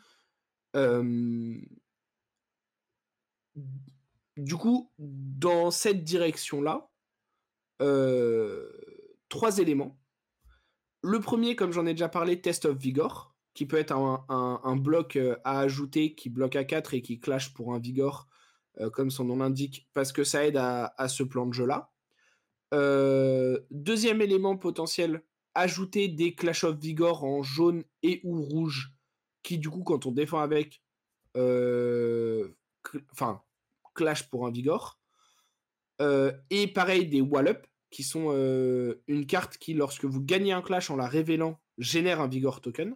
du 4.38 4.56
coup, 4.56 4.92
dans 5.00 5.72
cette 5.72 6.04
direction-là, 6.04 6.90
euh, 7.82 8.70
trois 9.30 9.60
éléments. 9.60 9.98
Le 11.02 11.20
premier, 11.20 11.56
comme 11.56 11.72
j'en 11.72 11.86
ai 11.86 11.94
déjà 11.94 12.10
parlé, 12.10 12.42
Test 12.42 12.66
of 12.66 12.78
Vigor, 12.78 13.36
qui 13.54 13.66
peut 13.66 13.78
être 13.78 13.94
un, 13.94 14.76
bloc 14.76 15.18
à 15.44 15.60
ajouter 15.60 16.16
qui 16.16 16.30
bloque 16.30 16.56
à 16.56 16.64
4 16.64 16.94
et 16.94 17.02
qui 17.02 17.20
clash 17.20 17.54
pour 17.54 17.74
un 17.74 17.80
Vigor, 17.80 18.28
comme 18.92 19.12
son 19.12 19.24
nom 19.26 19.38
l'indique, 19.38 19.88
parce 19.94 20.12
que 20.12 20.24
ça 20.24 20.46
aide 20.46 20.58
à, 20.58 21.08
ce 21.08 21.24
plan 21.24 21.46
de 21.46 21.54
jeu-là. 21.54 21.94
Euh, 22.74 23.60
deuxième 23.72 24.22
élément 24.22 24.58
potentiel, 24.58 25.24
ajouter 25.54 26.08
des 26.08 26.36
Clash 26.36 26.64
of 26.64 26.78
Vigor 26.78 27.24
en 27.24 27.44
jaune 27.44 27.84
et 28.04 28.20
ou 28.24 28.42
rouge, 28.42 28.92
qui 29.44 29.58
du 29.58 29.70
coup, 29.70 29.84
quand 29.84 30.06
on 30.06 30.12
défend 30.12 30.40
avec, 30.40 30.82
euh, 31.38 32.50
enfin, 33.12 33.42
clash 33.94 34.30
pour 34.30 34.46
un 34.46 34.52
Vigor. 34.52 35.00
Euh, 36.02 36.32
et 36.50 36.68
pareil, 36.68 37.08
des 37.08 37.22
Wallop, 37.22 37.62
qui 37.90 38.04
sont 38.04 38.32
une 39.08 39.26
carte 39.26 39.58
qui, 39.58 39.74
lorsque 39.74 40.06
vous 40.06 40.22
gagnez 40.22 40.52
un 40.52 40.62
clash 40.62 40.90
en 40.90 40.96
la 40.96 41.08
révélant, 41.08 41.60
génère 41.78 42.22
un 42.22 42.28
Vigor 42.28 42.62
token. 42.62 42.96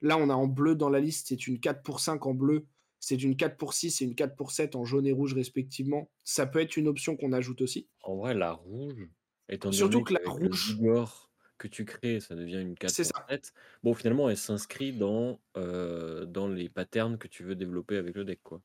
Là, 0.00 0.18
on 0.18 0.28
a 0.28 0.34
en 0.34 0.48
bleu 0.48 0.74
dans 0.74 0.90
la 0.90 0.98
liste, 0.98 1.28
c'est 1.28 1.46
une 1.46 1.60
4 1.60 1.82
pour 1.82 2.00
5 2.00 2.26
en 2.26 2.34
bleu. 2.34 2.66
c'est 2.98 3.22
une 3.22 3.36
4 3.36 3.56
pour 3.56 3.72
6 3.72 4.02
et 4.02 4.04
une 4.04 4.14
4 4.14 4.36
pour 4.36 4.50
7 4.50 4.74
en 4.74 4.84
jaune 4.84 5.06
et 5.06 5.12
rouge 5.12 5.34
respectivement. 5.34 6.10
Ça 6.24 6.46
peut 6.46 6.60
être 6.60 6.76
une 6.76 6.88
option 6.88 7.16
qu'on 7.16 7.32
ajoute 7.32 7.62
aussi. 7.62 7.88
En 8.02 8.16
vrai, 8.16 8.34
la 8.34 8.52
rouge, 8.52 9.08
étant 9.48 9.70
Surtout 9.70 10.00
donné 10.00 10.04
que 10.04 10.14
la 10.14 10.30
rouge 10.30 10.74
Vigor 10.74 11.30
que 11.58 11.68
tu 11.68 11.84
crées, 11.84 12.18
ça 12.18 12.34
devient 12.34 12.60
une 12.60 12.74
4 12.74 12.90
c'est 12.90 13.12
pour 13.12 13.20
ça. 13.20 13.26
7. 13.28 13.52
Bon, 13.84 13.94
finalement, 13.94 14.28
elle 14.28 14.36
s'inscrit 14.36 14.92
dans, 14.92 15.40
heu, 15.56 16.26
dans 16.26 16.48
les 16.48 16.68
patterns 16.68 17.18
que 17.18 17.28
tu 17.28 17.44
veux 17.44 17.54
développer 17.54 17.96
avec 17.96 18.16
le 18.16 18.24
deck, 18.24 18.40
quoi. 18.42 18.60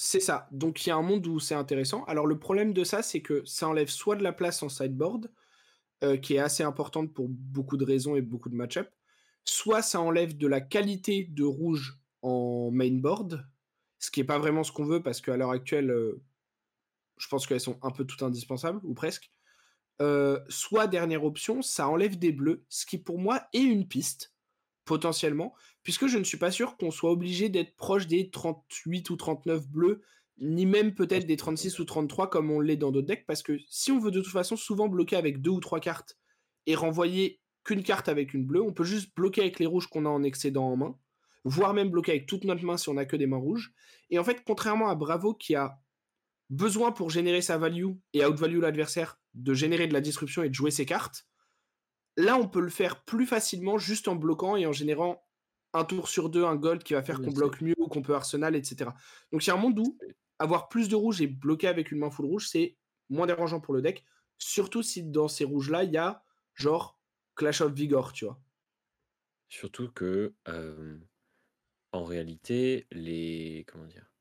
C'est 0.00 0.20
ça. 0.20 0.48
Donc 0.52 0.86
il 0.86 0.90
y 0.90 0.92
a 0.92 0.96
un 0.96 1.02
monde 1.02 1.26
où 1.26 1.40
c'est 1.40 1.54
intéressant. 1.56 2.04
Alors 2.04 2.26
le 2.26 2.38
problème 2.38 2.72
de 2.72 2.84
ça, 2.84 3.02
c'est 3.02 3.20
que 3.20 3.44
ça 3.44 3.68
enlève 3.68 3.88
soit 3.88 4.14
de 4.16 4.22
la 4.22 4.32
place 4.32 4.62
en 4.62 4.68
sideboard, 4.68 5.30
heu, 6.04 6.16
qui 6.18 6.34
est 6.34 6.38
assez 6.40 6.64
importante 6.64 7.14
pour 7.14 7.28
beaucoup 7.28 7.76
de 7.78 7.84
raisons 7.84 8.16
et 8.16 8.22
beaucoup 8.22 8.50
de 8.50 8.56
match-up, 8.56 8.90
soit 9.44 9.82
ça 9.82 10.00
enlève 10.00 10.36
de 10.38 10.46
la 10.48 10.60
qualité 10.62 11.24
de 11.24 11.44
rouge 11.44 12.00
en 12.22 12.70
main 12.72 12.92
board, 12.98 13.46
ce 13.98 14.10
qui 14.10 14.20
est 14.20 14.24
pas 14.24 14.38
vraiment 14.38 14.64
ce 14.64 14.72
qu'on 14.72 14.86
veut 14.86 15.02
parce 15.02 15.20
qu'à 15.20 15.36
l'heure 15.36 15.52
actuelle, 15.52 15.90
heu, 15.90 16.22
je 17.16 17.28
pense 17.28 17.46
qu'elles 17.46 17.60
sont 17.60 17.78
un 17.82 17.90
peu 17.90 18.04
toutes 18.04 18.22
indispensables 18.22 18.80
ou 18.84 18.94
presque. 18.94 19.32
Heu, 20.02 20.42
soit 20.48 20.88
dernière 20.88 21.24
option, 21.24 21.62
ça 21.62 21.88
enlève 21.88 22.18
des 22.18 22.32
bleus, 22.32 22.66
ce 22.68 22.86
qui 22.86 22.98
pour 22.98 23.18
moi 23.18 23.48
est 23.54 23.62
une 23.62 23.88
piste, 23.88 24.34
potentiellement, 24.84 25.54
puisque 25.88 26.06
je 26.06 26.18
ne 26.18 26.24
suis 26.24 26.36
pas 26.36 26.50
sûr 26.50 26.76
qu'on 26.76 26.90
soit 26.90 27.10
obligé 27.10 27.48
d'être 27.48 27.74
proche 27.74 28.06
des 28.06 28.28
38 28.28 29.08
ou 29.08 29.16
39 29.16 29.70
bleus, 29.70 30.02
ni 30.36 30.66
même 30.66 30.94
peut-être 30.94 31.24
des 31.24 31.38
c'est 31.38 31.44
vrai, 31.44 31.56
36 31.56 31.78
ou 31.78 31.84
33 31.86 32.28
comme 32.28 32.50
on 32.50 32.60
l'est 32.60 32.76
dans 32.76 32.92
d'autres 32.92 33.06
decks, 33.06 33.24
parce 33.24 33.42
que 33.42 33.58
si 33.70 33.90
on 33.90 33.98
veut 33.98 34.10
de 34.10 34.20
toute 34.20 34.30
façon 34.30 34.54
souvent 34.54 34.88
bloquer 34.88 35.16
avec 35.16 35.40
2 35.40 35.48
ou 35.48 35.60
3 35.60 35.80
cartes 35.80 36.18
et 36.66 36.74
renvoyer 36.74 37.40
qu'une 37.64 37.82
carte 37.82 38.10
avec 38.10 38.34
une 38.34 38.44
bleue, 38.44 38.60
on 38.60 38.74
peut 38.74 38.84
juste 38.84 39.16
bloquer 39.16 39.40
avec 39.40 39.58
les 39.60 39.64
rouges 39.64 39.86
qu'on 39.86 40.04
a 40.04 40.10
en 40.10 40.24
excédent 40.24 40.66
en 40.66 40.76
main, 40.76 40.98
voire 41.44 41.72
même 41.72 41.88
bloquer 41.88 42.12
avec 42.12 42.26
toute 42.26 42.44
notre 42.44 42.66
main 42.66 42.76
si 42.76 42.90
on 42.90 42.98
a 42.98 43.06
que 43.06 43.16
des 43.16 43.26
mains 43.26 43.38
rouges. 43.38 43.72
Et 44.10 44.18
en 44.18 44.24
fait, 44.24 44.42
contrairement 44.44 44.90
à 44.90 44.94
Bravo 44.94 45.32
qui 45.32 45.54
a 45.54 45.80
besoin 46.50 46.92
pour 46.92 47.08
générer 47.08 47.40
sa 47.40 47.56
value 47.56 47.92
et 48.12 48.26
outvalue 48.26 48.60
l'adversaire 48.60 49.18
de 49.32 49.54
générer 49.54 49.86
de 49.86 49.94
la 49.94 50.02
disruption 50.02 50.42
et 50.42 50.50
de 50.50 50.54
jouer 50.54 50.70
ses 50.70 50.84
cartes, 50.84 51.26
là 52.18 52.36
on 52.36 52.46
peut 52.46 52.60
le 52.60 52.68
faire 52.68 53.04
plus 53.04 53.24
facilement 53.24 53.78
juste 53.78 54.06
en 54.06 54.16
bloquant 54.16 54.54
et 54.54 54.66
en 54.66 54.72
générant 54.72 55.24
un 55.78 55.84
tour 55.84 56.08
sur 56.08 56.30
deux 56.30 56.44
un 56.44 56.56
gold 56.56 56.82
qui 56.82 56.94
va 56.94 57.02
faire 57.02 57.22
qu'on 57.22 57.32
c'est 57.32 57.32
bloque 57.32 57.60
mieux 57.60 57.74
ou 57.78 57.88
qu'on 57.88 58.02
peut 58.02 58.14
arsenal, 58.14 58.56
etc. 58.56 58.94
Donc 59.32 59.44
il 59.46 59.48
y 59.48 59.50
a 59.50 59.54
un 59.54 59.58
monde 59.58 59.78
où 59.78 60.00
c'est 60.00 60.16
avoir 60.38 60.68
plus 60.68 60.88
de 60.88 60.96
rouge 60.96 61.20
et 61.22 61.26
bloquer 61.26 61.68
avec 61.68 61.90
une 61.92 61.98
main 61.98 62.10
full 62.10 62.26
rouge, 62.26 62.48
c'est 62.48 62.78
moins 63.10 63.26
dérangeant 63.26 63.60
pour 63.60 63.74
le 63.74 63.82
deck, 63.82 64.04
surtout 64.38 64.82
si 64.82 65.02
dans 65.04 65.28
ces 65.28 65.44
rouges-là, 65.44 65.84
il 65.84 65.92
y 65.92 65.96
a 65.96 66.24
genre 66.54 67.00
Clash 67.36 67.60
of 67.60 67.72
Vigor, 67.72 68.12
tu 68.12 68.24
vois. 68.26 68.40
surtout 69.48 69.90
que, 69.92 70.34
hem, 70.46 71.06
en 71.92 72.04
réalité, 72.04 72.86
les 72.92 73.64
comment 73.68 73.86
dire? 73.86 74.12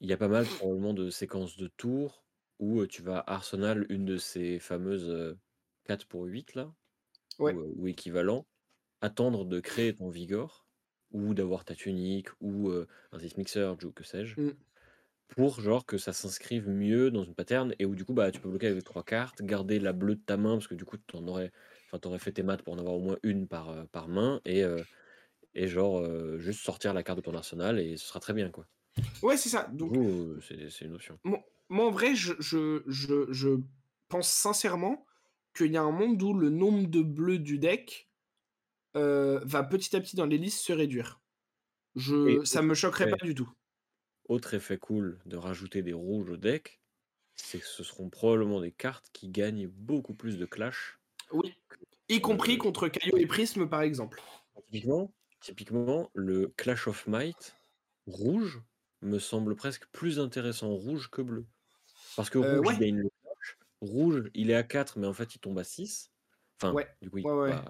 Il 0.00 0.08
y 0.08 0.12
a 0.12 0.16
pas 0.16 0.28
mal 0.28 0.48
probablement 0.48 0.94
de 0.94 1.10
séquences 1.10 1.56
de 1.56 1.68
tours 1.68 2.24
où, 2.58 2.80
heu, 2.80 2.86
tu 2.88 3.02
vas 3.02 3.18
arsenal 3.26 3.86
une 3.90 4.04
de 4.04 4.16
ces 4.16 4.58
fameuses, 4.58 5.08
heu, 5.08 5.38
4 5.84 6.06
pour 6.08 6.24
8 6.24 6.54
là, 6.54 6.74
Ouais. 7.38 7.54
ou, 7.54 7.60
heu, 7.60 7.72
ou 7.76 7.88
équivalent, 7.88 8.46
attendre 9.00 9.44
de 9.46 9.60
créer 9.60 9.94
ton 9.94 10.08
Vigor 10.10 10.66
ou 11.12 11.34
d'avoir 11.34 11.64
ta 11.64 11.74
tunique 11.74 12.28
ou, 12.40 12.70
heu, 12.70 12.86
un 13.12 13.18
Seismic 13.18 13.48
Surge 13.48 13.84
ou 13.84 13.92
que 13.92 14.04
sais-je, 14.04 14.36
Mmh. 14.36 14.54
pour 15.28 15.60
genre 15.60 15.84
que 15.86 15.98
ça 15.98 16.12
s'inscrive 16.12 16.68
mieux 16.68 17.10
dans 17.10 17.24
une 17.24 17.34
pattern 17.34 17.74
et 17.78 17.84
où 17.86 17.94
du 17.94 18.04
coup, 18.04 18.14
bah, 18.14 18.30
tu 18.30 18.40
peux 18.40 18.48
bloquer 18.50 18.68
avec 18.68 18.84
3 18.84 19.04
cartes, 19.04 19.42
garder 19.42 19.78
la 19.78 19.92
bleue 19.92 20.16
de 20.16 20.20
ta 20.22 20.36
main 20.36 20.54
parce 20.56 20.68
que 20.68 20.74
du 20.74 20.84
coup 20.84 20.96
tu 20.98 21.16
en 21.16 21.26
aurais 21.28 21.52
enfin 21.92 22.18
fait 22.18 22.32
tes 22.32 22.42
maths 22.42 22.62
pour 22.62 22.74
en 22.74 22.78
avoir 22.78 22.94
au 22.94 23.00
moins 23.00 23.18
une 23.22 23.46
par, 23.48 23.70
heu, 23.72 23.86
par 23.88 24.08
main 24.08 24.40
et 24.44 24.62
heu 24.64 24.86
et 25.54 25.68
genre, 25.68 26.04
juste 26.38 26.60
sortir 26.64 26.94
la 26.94 27.02
carte 27.04 27.18
de 27.18 27.22
ton 27.24 27.34
arsenal 27.34 27.80
et 27.80 27.96
ce 27.98 28.06
sera 28.06 28.20
très 28.20 28.34
bien, 28.34 28.50
quoi. 28.50 28.66
Ouais, 29.22 29.36
c'est 29.36 29.48
ça. 29.48 29.68
Donc 29.72 29.98
c'est 30.40 30.70
c'est 30.70 30.84
une 30.84 30.94
option. 30.94 31.18
Moi 31.24 31.44
moi, 31.70 31.86
en 31.86 31.90
vrai, 31.90 32.14
je 32.14 32.32
je 32.38 32.82
je 32.86 33.30
je 33.32 33.50
pense 34.08 34.30
sincèrement 34.30 35.04
qu'il 35.54 35.72
y 35.72 35.76
a 35.76 35.82
un 35.82 35.90
monde 35.90 36.22
où 36.22 36.32
le 36.32 36.48
nombre 36.50 36.88
de 36.88 37.02
bleus 37.02 37.38
du 37.38 37.58
deck, 37.58 38.07
heu, 38.96 39.40
va 39.44 39.64
petit 39.64 39.94
à 39.96 40.00
petit 40.00 40.16
dans 40.16 40.26
les 40.26 40.38
listes 40.38 40.60
se 40.60 40.72
réduire. 40.72 41.20
Et 42.24 42.38
Je 42.38 42.44
ça 42.44 42.62
autre 42.62 42.62
me 42.62 42.74
choquerait 42.74 43.08
effet 43.08 43.16
pas 43.18 43.24
du 43.26 43.34
tout. 43.34 43.50
autre 44.28 44.54
effet 44.54 44.78
cool 44.78 45.18
de 45.26 45.36
rajouter 45.36 45.82
des 45.82 45.92
rouges 45.92 46.30
au 46.30 46.36
deck, 46.36 46.80
c'est 47.36 47.60
que 47.60 47.66
ce 47.66 47.82
seront 47.84 48.10
probablement 48.10 48.60
des 48.60 48.72
cartes 48.72 49.10
qui 49.12 49.28
gagnent 49.28 49.68
beaucoup 49.68 50.14
plus 50.14 50.38
de 50.38 50.46
clash 50.46 51.00
Oui, 51.32 51.54
y 52.10 52.20
compris 52.20 52.58
contre 52.58 52.88
Caillou 52.88 53.16
et 53.18 53.26
Prisme, 53.26 53.68
par 53.68 53.82
exemple. 53.82 54.26
typiquement 54.56 55.14
typiquement, 55.40 56.10
le 56.14 56.48
Clash 56.56 56.88
of 56.88 57.06
Might 57.06 57.56
rouge 58.06 58.62
me 59.02 59.18
semble 59.20 59.54
presque 59.56 59.86
plus 59.92 60.18
intéressant 60.18 60.70
rouge 60.74 61.10
que 61.10 61.22
bleu. 61.22 61.46
Parce 62.16 62.30
que 62.30 62.38
Heu, 62.40 62.60
rouge, 62.60 62.70
il 62.72 62.78
gagne 62.78 62.96
le 62.98 63.10
clash, 63.22 63.58
rouge, 63.82 64.30
il 64.34 64.50
est 64.50 64.54
à 64.56 64.64
4 64.64 64.98
mais 64.98 65.06
en 65.08 65.14
fait, 65.14 65.34
il 65.36 65.40
tombe 65.40 65.58
à 65.58 65.64
6. 65.64 66.12
Enfin, 66.60 66.76
ouais, 66.76 66.88
du 67.02 67.10
coup, 67.10 67.18
il 67.20 67.30
ouais, 67.44 67.62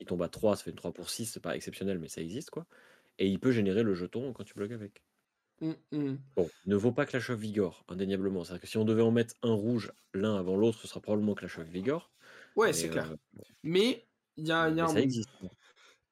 il 0.00 0.06
tombe 0.06 0.22
à 0.22 0.28
3, 0.28 0.56
ça 0.56 0.64
fait 0.64 0.70
une 0.70 0.76
3 0.76 0.92
pour 0.92 1.10
6, 1.10 1.26
c'est 1.26 1.40
pas 1.40 1.56
exceptionnel, 1.56 1.98
mais 1.98 2.08
ça 2.08 2.20
existe, 2.22 2.50
quoi 2.50 2.66
et 3.20 3.28
il 3.28 3.40
peut 3.40 3.52
générer 3.52 3.82
le 3.82 3.94
jeton 3.94 4.32
quand 4.32 4.44
tu 4.44 4.54
bloques 4.54 4.70
avec. 4.72 5.02
Mmh 5.60 5.76
mh. 5.92 6.18
Bon, 6.36 6.50
ne 6.64 6.74
vaut 6.76 6.92
pas 6.92 7.04
Clash 7.04 7.28
of 7.30 7.38
Vigor, 7.38 7.84
indéniablement. 7.88 8.42
C'est-à-dire 8.44 8.62
que 8.62 8.66
si 8.66 8.78
on 8.78 8.84
devait 8.86 9.02
en 9.02 9.10
mettre 9.10 9.34
un 9.42 9.52
rouge 9.52 9.92
l'un 10.14 10.36
avant 10.36 10.56
l'autre, 10.56 10.78
ce 10.80 10.88
sera 10.88 11.00
probablement 11.02 11.34
Clash 11.34 11.58
of 11.58 11.66
Vigor, 11.68 12.10
Ouais, 12.56 12.72
c'est 12.72 12.88
clair. 12.88 13.14
Mais 13.62 14.08
il 14.36 14.46
y 14.46 14.52
a 14.52 14.68
y 14.70 14.80
a 14.80 14.84
mais 14.84 14.86
un 14.86 14.88
ça 14.88 15.00
existe, 15.00 15.30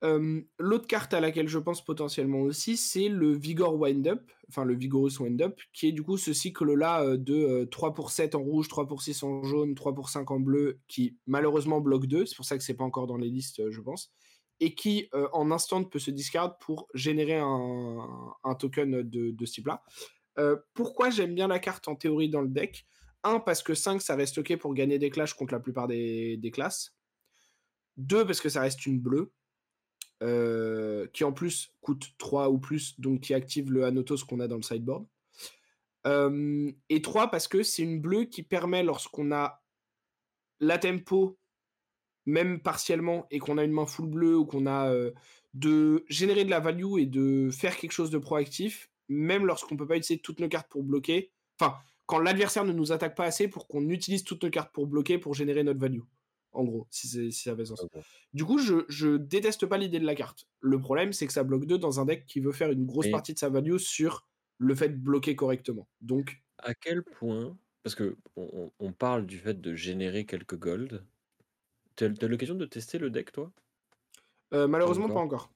Hem, 0.02 0.44
l'autre 0.58 0.86
carte 0.86 1.14
à 1.14 1.20
laquelle 1.20 1.48
je 1.48 1.58
pense 1.58 1.82
potentiellement 1.84 2.40
aussi, 2.42 2.76
c'est 2.76 3.08
le 3.08 3.32
Vigor 3.34 3.76
Wind-Up, 3.80 4.30
enfin 4.48 4.64
le 4.64 4.74
Vigorous 4.74 5.18
Wind-Up, 5.20 5.58
qui 5.72 5.88
est 5.88 5.92
du 5.92 6.02
coup 6.02 6.18
ce 6.18 6.34
cycle-là, 6.34 7.02
heu, 7.04 7.18
de, 7.18 7.34
heu, 7.34 7.66
3 7.70 7.94
pour 7.94 8.10
7 8.10 8.34
en 8.34 8.42
rouge, 8.42 8.68
3 8.68 8.86
pour 8.86 9.00
6 9.02 9.22
en 9.22 9.42
jaune, 9.42 9.74
3 9.74 9.94
pour 9.94 10.10
5 10.10 10.30
en 10.30 10.38
bleu, 10.40 10.80
qui 10.86 11.16
malheureusement 11.26 11.80
bloque 11.80 12.06
2, 12.06 12.26
c'est 12.26 12.36
pour 12.36 12.44
ça 12.44 12.58
que 12.58 12.64
c'est 12.64 12.74
pas 12.74 12.84
encore 12.84 13.06
dans 13.06 13.16
les 13.16 13.30
listes, 13.30 13.70
je 13.70 13.80
pense, 13.80 14.12
et 14.60 14.74
qui, 14.74 15.08
heu, 15.14 15.28
en 15.32 15.50
instant 15.50 15.82
peut 15.84 15.98
se 15.98 16.10
discard 16.10 16.58
pour 16.58 16.88
générer 16.94 17.36
un 17.38 18.06
un 18.44 18.54
token, 18.54 19.02
de 19.02 19.30
de 19.30 19.46
ce 19.46 19.52
type-là. 19.54 19.82
Heu, 20.38 20.64
pourquoi 20.74 21.10
j'aime 21.10 21.34
bien 21.34 21.48
la 21.48 21.58
carte 21.60 21.88
en 21.88 21.96
théorie 21.96 22.30
dans 22.30 22.42
le 22.42 22.48
deck? 22.48 22.86
Un 23.24 23.40
parce 23.40 23.62
que 23.62 23.74
5 23.74 24.02
ça 24.02 24.16
reste 24.16 24.38
OK 24.38 24.56
pour 24.58 24.74
gagner 24.74 24.98
des 24.98 25.10
clashs 25.10 25.34
contre 25.34 25.54
la 25.54 25.60
plupart 25.60 25.88
des 25.88 26.36
des 26.38 26.50
classes. 26.52 26.92
2 27.96 28.26
parce 28.26 28.40
que 28.40 28.48
ça 28.48 28.60
reste 28.60 28.86
une 28.86 29.00
bleue, 29.00 29.32
heu, 30.22 31.10
qui 31.12 31.24
en 31.24 31.32
plus 31.32 31.72
coûte 31.80 32.14
3 32.18 32.50
ou 32.50 32.58
plus, 32.58 32.98
donc 33.00 33.20
qui 33.20 33.34
active 33.34 33.72
le 33.72 33.84
Anotos 33.84 34.24
qu'on 34.28 34.40
a 34.40 34.48
dans 34.48 34.56
le 34.56 34.62
sideboard. 34.62 35.06
Hem 36.04 36.72
et 36.88 37.02
3 37.02 37.30
parce 37.30 37.48
que 37.48 37.62
c'est 37.62 37.82
une 37.82 38.00
bleue 38.00 38.24
qui 38.24 38.42
permet 38.42 38.82
lorsqu'on 38.82 39.32
a 39.32 39.62
la 40.60 40.78
tempo, 40.78 41.38
même 42.26 42.60
partiellement, 42.60 43.26
et 43.30 43.38
qu'on 43.38 43.58
a 43.58 43.64
une 43.64 43.72
main 43.72 43.86
full 43.86 44.08
bleue 44.08 44.36
ou 44.38 44.46
qu'on 44.46 44.66
a, 44.66 44.92
heu, 44.92 45.14
de 45.54 46.04
générer 46.08 46.44
de 46.44 46.50
la 46.50 46.60
value 46.60 46.98
et 46.98 47.06
de 47.06 47.50
faire 47.52 47.76
quelque 47.76 47.92
chose 47.92 48.10
de 48.10 48.18
proactif, 48.18 48.90
même 49.08 49.46
lorsqu'on 49.46 49.76
peut 49.76 49.86
pas 49.86 49.96
utiliser 49.96 50.20
toutes 50.22 50.40
nos 50.40 50.48
cartes 50.48 50.70
pour 50.70 50.82
bloquer. 50.84 51.32
Enfin, 51.60 51.76
quand 52.06 52.18
l'adversaire 52.20 52.64
ne 52.64 52.72
nous 52.72 52.92
attaque 52.92 53.16
pas 53.16 53.24
assez 53.26 53.48
pour 53.48 53.68
qu'on 53.68 53.88
utilise 53.90 54.24
toutes 54.24 54.44
nos 54.44 54.50
cartes 54.50 54.72
pour 54.72 54.86
bloquer, 54.86 55.18
pour 55.18 55.34
générer 55.34 55.64
notre 55.64 55.80
value. 55.80 56.02
En 56.56 56.64
gros, 56.64 56.86
si 56.90 57.32
ça 57.32 57.54
fait 57.54 57.64
sens. 57.66 57.86
Du 58.32 58.44
coup, 58.44 58.58
je 58.58 58.84
je 58.88 59.16
déteste 59.16 59.66
pas 59.66 59.76
l'idée 59.78 60.00
de 60.00 60.06
la 60.06 60.14
carte. 60.14 60.46
Le 60.60 60.80
problème, 60.80 61.12
c'est 61.12 61.26
que 61.26 61.32
ça 61.32 61.44
bloque 61.44 61.66
2 61.66 61.78
dans 61.78 62.00
un 62.00 62.06
deck 62.06 62.24
qui 62.26 62.40
veut 62.40 62.52
faire 62.52 62.70
une 62.70 62.86
grosse 62.86 63.08
partie 63.08 63.34
de 63.34 63.38
sa 63.38 63.50
value 63.50 63.76
sur 63.76 64.26
le 64.58 64.74
fait 64.74 64.88
de 64.88 64.96
bloquer 64.96 65.36
correctement. 65.36 65.88
Donc 66.00 66.42
à 66.58 66.74
quel 66.74 67.02
point 67.02 67.58
parce 67.82 67.94
qu'on 67.94 68.16
on 68.36 68.72
on 68.78 68.92
parle 68.92 69.26
du 69.26 69.38
fait 69.38 69.60
de 69.60 69.74
générer 69.74 70.26
quelques 70.26 70.58
gold. 70.58 71.06
Tu 71.96 72.04
as 72.04 72.28
l'occasion 72.28 72.54
de 72.54 72.66
tester 72.66 72.98
le 72.98 73.10
deck, 73.10 73.32
toi? 73.32 73.52
Pas 74.50 74.66
malheureusement 74.66 75.08
pas 75.08 75.20
encore? 75.20 75.52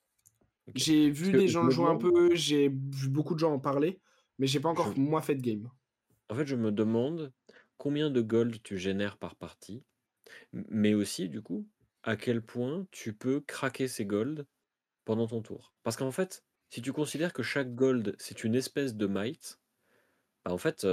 J'ai 0.74 1.10
vu 1.10 1.32
que 1.32 1.38
des 1.38 1.48
je 1.48 1.52
gens 1.52 1.64
le 1.64 1.70
jouer 1.70 1.88
un 1.88 1.96
peu, 1.96 2.34
j'ai 2.34 2.68
vu 2.68 3.08
beaucoup 3.08 3.34
de 3.34 3.40
gens 3.40 3.52
en 3.52 3.58
parler, 3.58 4.00
mais 4.38 4.46
j'ai 4.46 4.60
pas 4.60 4.68
je 4.72 4.72
encore 4.72 4.96
moi 4.96 5.22
fait 5.22 5.34
de 5.34 5.42
game. 5.42 5.70
en 6.30 6.34
fait, 6.34 6.46
je 6.46 6.56
me 6.56 6.72
demande 6.72 7.32
combien 7.76 8.10
de 8.10 8.22
gold 8.22 8.62
tu 8.62 8.78
génères 8.78 9.18
par 9.18 9.36
partie, 9.36 9.84
mais 10.52 10.94
aussi, 10.94 11.28
du 11.28 11.42
coup, 11.42 11.66
à 12.02 12.16
quel 12.16 12.42
point 12.42 12.86
tu 12.90 13.12
peux 13.14 13.40
craquer 13.40 13.88
ces 13.88 14.06
gold 14.06 14.46
pendant 15.04 15.26
ton 15.26 15.42
tour. 15.42 15.74
Parce 15.82 15.96
qu'en 15.96 16.12
fait, 16.12 16.44
si 16.70 16.82
tu 16.82 16.92
considères 16.92 17.32
que 17.32 17.42
chaque 17.42 17.74
gold, 17.74 18.16
c'est 18.18 18.44
une 18.44 18.54
espèce 18.54 18.94
de 18.96 19.06
might, 19.06 19.60
bah, 20.44 20.52
en 20.52 20.58
fait, 20.58 20.86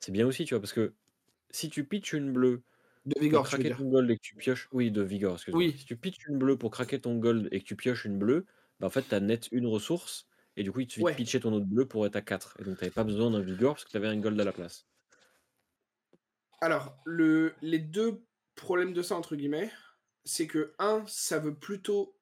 c'est 0.00 0.12
bien 0.12 0.26
aussi, 0.26 0.44
tu 0.44 0.54
vois? 0.54 0.60
Parce 0.60 0.72
que 0.72 0.94
si 1.50 1.70
tu 1.70 1.84
pitches 1.86 2.14
une 2.14 2.32
bleue 2.32 2.62
De 3.06 3.14
pour 3.14 3.22
Vigor, 3.22 3.42
veux 3.42 3.48
craquer 3.48 3.70
ton 3.70 3.88
gold 3.88 4.10
et 4.10 4.16
que 4.16 4.22
tu 4.22 4.36
pioches 4.36 4.68
oui, 4.72 4.90
de 4.90 5.02
Vigor, 5.02 5.34
excuse-moi. 5.34 5.72
Si 5.76 5.84
tu 5.84 5.96
pitches 5.96 6.26
une 6.28 6.38
bleue 6.38 6.58
pour 6.58 6.70
craquer 6.70 7.00
ton 7.00 7.16
gold 7.16 7.48
et 7.52 7.60
que 7.60 7.64
tu 7.66 7.76
pioches 7.76 8.04
une 8.04 8.18
bleue, 8.18 8.46
bah, 8.80 8.86
en 8.86 8.90
fait, 8.90 9.02
tu 9.08 9.14
as 9.14 9.20
net 9.20 9.48
une 9.52 9.66
ressource 9.66 10.26
et 10.56 10.62
du 10.64 10.72
coup, 10.72 10.80
il 10.80 10.86
te 10.88 10.94
suffit 10.94 11.06
de 11.06 11.12
pitcher 11.12 11.40
ton 11.40 11.52
autre 11.52 11.66
bleu 11.66 11.86
pour 11.86 12.06
être 12.06 12.16
à 12.16 12.22
4 12.22 12.56
et 12.60 12.64
donc 12.64 12.78
tu 12.78 12.84
avais 12.84 12.92
pas 12.92 13.04
besoin 13.04 13.30
d'un 13.30 13.40
Vigor 13.40 13.74
parce 13.74 13.84
que 13.84 13.90
tu 13.90 13.96
avais 13.96 14.08
un 14.08 14.18
gold 14.18 14.40
à 14.40 14.44
la 14.44 14.52
place. 14.52 14.86
Alors, 16.60 16.96
le 17.04 17.54
les 17.62 17.78
2 17.78 18.24
problèmes 18.56 18.92
de 18.92 19.02
ça, 19.02 19.16
entre 19.16 19.36
guillemets, 19.36 19.70
c'est 20.24 20.46
que 20.46 20.74
un, 20.78 21.04
ça 21.06 21.38
veut 21.38 21.54
plutôt 21.56 22.18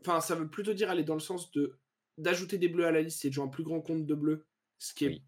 enfin, 0.00 0.20
ça 0.20 0.34
veut 0.34 0.48
plutôt 0.48 0.72
dire 0.74 0.90
aller 0.90 1.04
dans 1.04 1.14
le 1.14 1.20
sens 1.20 1.50
de 1.52 1.78
d'ajouter 2.18 2.58
des 2.58 2.68
bleus 2.68 2.86
à 2.86 2.90
la 2.92 3.02
liste 3.02 3.24
et 3.24 3.28
de 3.28 3.34
jouer 3.34 3.44
un 3.44 3.48
plus 3.48 3.64
grand 3.64 3.80
compte 3.80 4.06
de 4.06 4.14
bleus, 4.14 4.46
ce 4.78 4.92
qui 4.94 5.06
est, 5.06 5.08
Oui. 5.08 5.22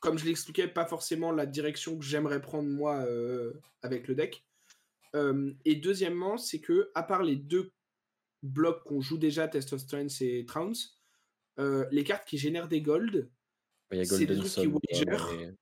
comme 0.00 0.18
je 0.18 0.24
l'expliquais, 0.26 0.68
pas 0.68 0.86
forcément 0.86 1.32
la 1.32 1.46
direction 1.46 1.98
que 1.98 2.04
j'aimerais 2.04 2.40
prendre 2.40 2.68
moi 2.68 3.04
euh, 3.06 3.52
avec 3.82 4.08
le 4.08 4.14
deck. 4.14 4.46
Euh, 5.16 5.52
et 5.64 5.76
deuxièmement, 5.76 6.38
c'est 6.38 6.60
que, 6.60 6.90
à 6.94 7.02
part 7.02 7.22
les 7.22 7.36
deux 7.36 7.72
blocs 8.42 8.84
qu'on 8.84 9.00
joue 9.00 9.18
déjà, 9.18 9.48
Test 9.48 9.72
of 9.72 9.80
Strength 9.80 10.22
et 10.22 10.46
Trounce, 10.46 11.00
euh, 11.58 11.86
les 11.90 12.04
cartes 12.04 12.26
qui 12.26 12.38
génèrent 12.38 12.68
des 12.68 12.82
gold, 12.82 13.30
c'est 14.04 14.26
des 14.26 14.36
trucs 14.36 14.52
qui 14.52 14.66
wager. 14.66 15.54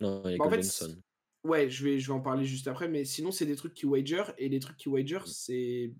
Non, 0.00 0.22
il 0.26 0.32
y 0.32 0.34
a 0.34 0.38
Bah, 0.38 0.46
en 0.46 0.50
fait, 0.50 0.62
Sun. 0.62 1.02
Ouais, 1.44 1.70
je 1.70 1.84
vais, 1.84 1.98
je 1.98 2.08
vais 2.08 2.12
en 2.12 2.20
parler 2.20 2.44
juste 2.44 2.68
après, 2.68 2.88
mais 2.88 3.04
sinon, 3.04 3.30
c'est 3.30 3.46
des 3.46 3.56
trucs 3.56 3.74
qui 3.74 3.86
wager, 3.86 4.24
et 4.38 4.48
les 4.48 4.58
trucs 4.60 4.76
qui 4.76 4.88
wager, 4.88 5.20
Mm. 5.20 5.26
c'est. 5.26 5.94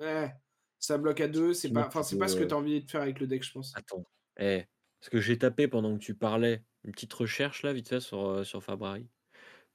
Ouais, 0.00 0.34
ça 0.80 0.98
bloque 0.98 1.20
à 1.20 1.28
deux, 1.28 1.54
c'est 1.54 1.72
pas, 1.72 1.90
c'est 2.02 2.18
pas 2.18 2.28
ce 2.28 2.36
que 2.36 2.42
peux, 2.42 2.48
tu 2.48 2.54
as 2.54 2.58
envie 2.58 2.82
de 2.84 2.90
faire 2.90 3.02
avec 3.02 3.20
le 3.20 3.26
deck, 3.26 3.44
je 3.44 3.52
pense. 3.52 3.72
Attends. 3.74 4.04
Eh, 4.38 4.64
parce 5.00 5.10
que 5.10 5.20
j'ai 5.20 5.38
tapé 5.38 5.68
pendant 5.68 5.94
que 5.94 6.02
tu 6.02 6.14
parlais 6.14 6.64
une 6.84 6.92
petite 6.92 7.12
recherche 7.12 7.62
là, 7.62 7.72
vite 7.72 7.88
fait, 7.88 8.00
sur, 8.00 8.26
euh, 8.26 8.44
sur 8.44 8.62
Fabrai. 8.62 9.06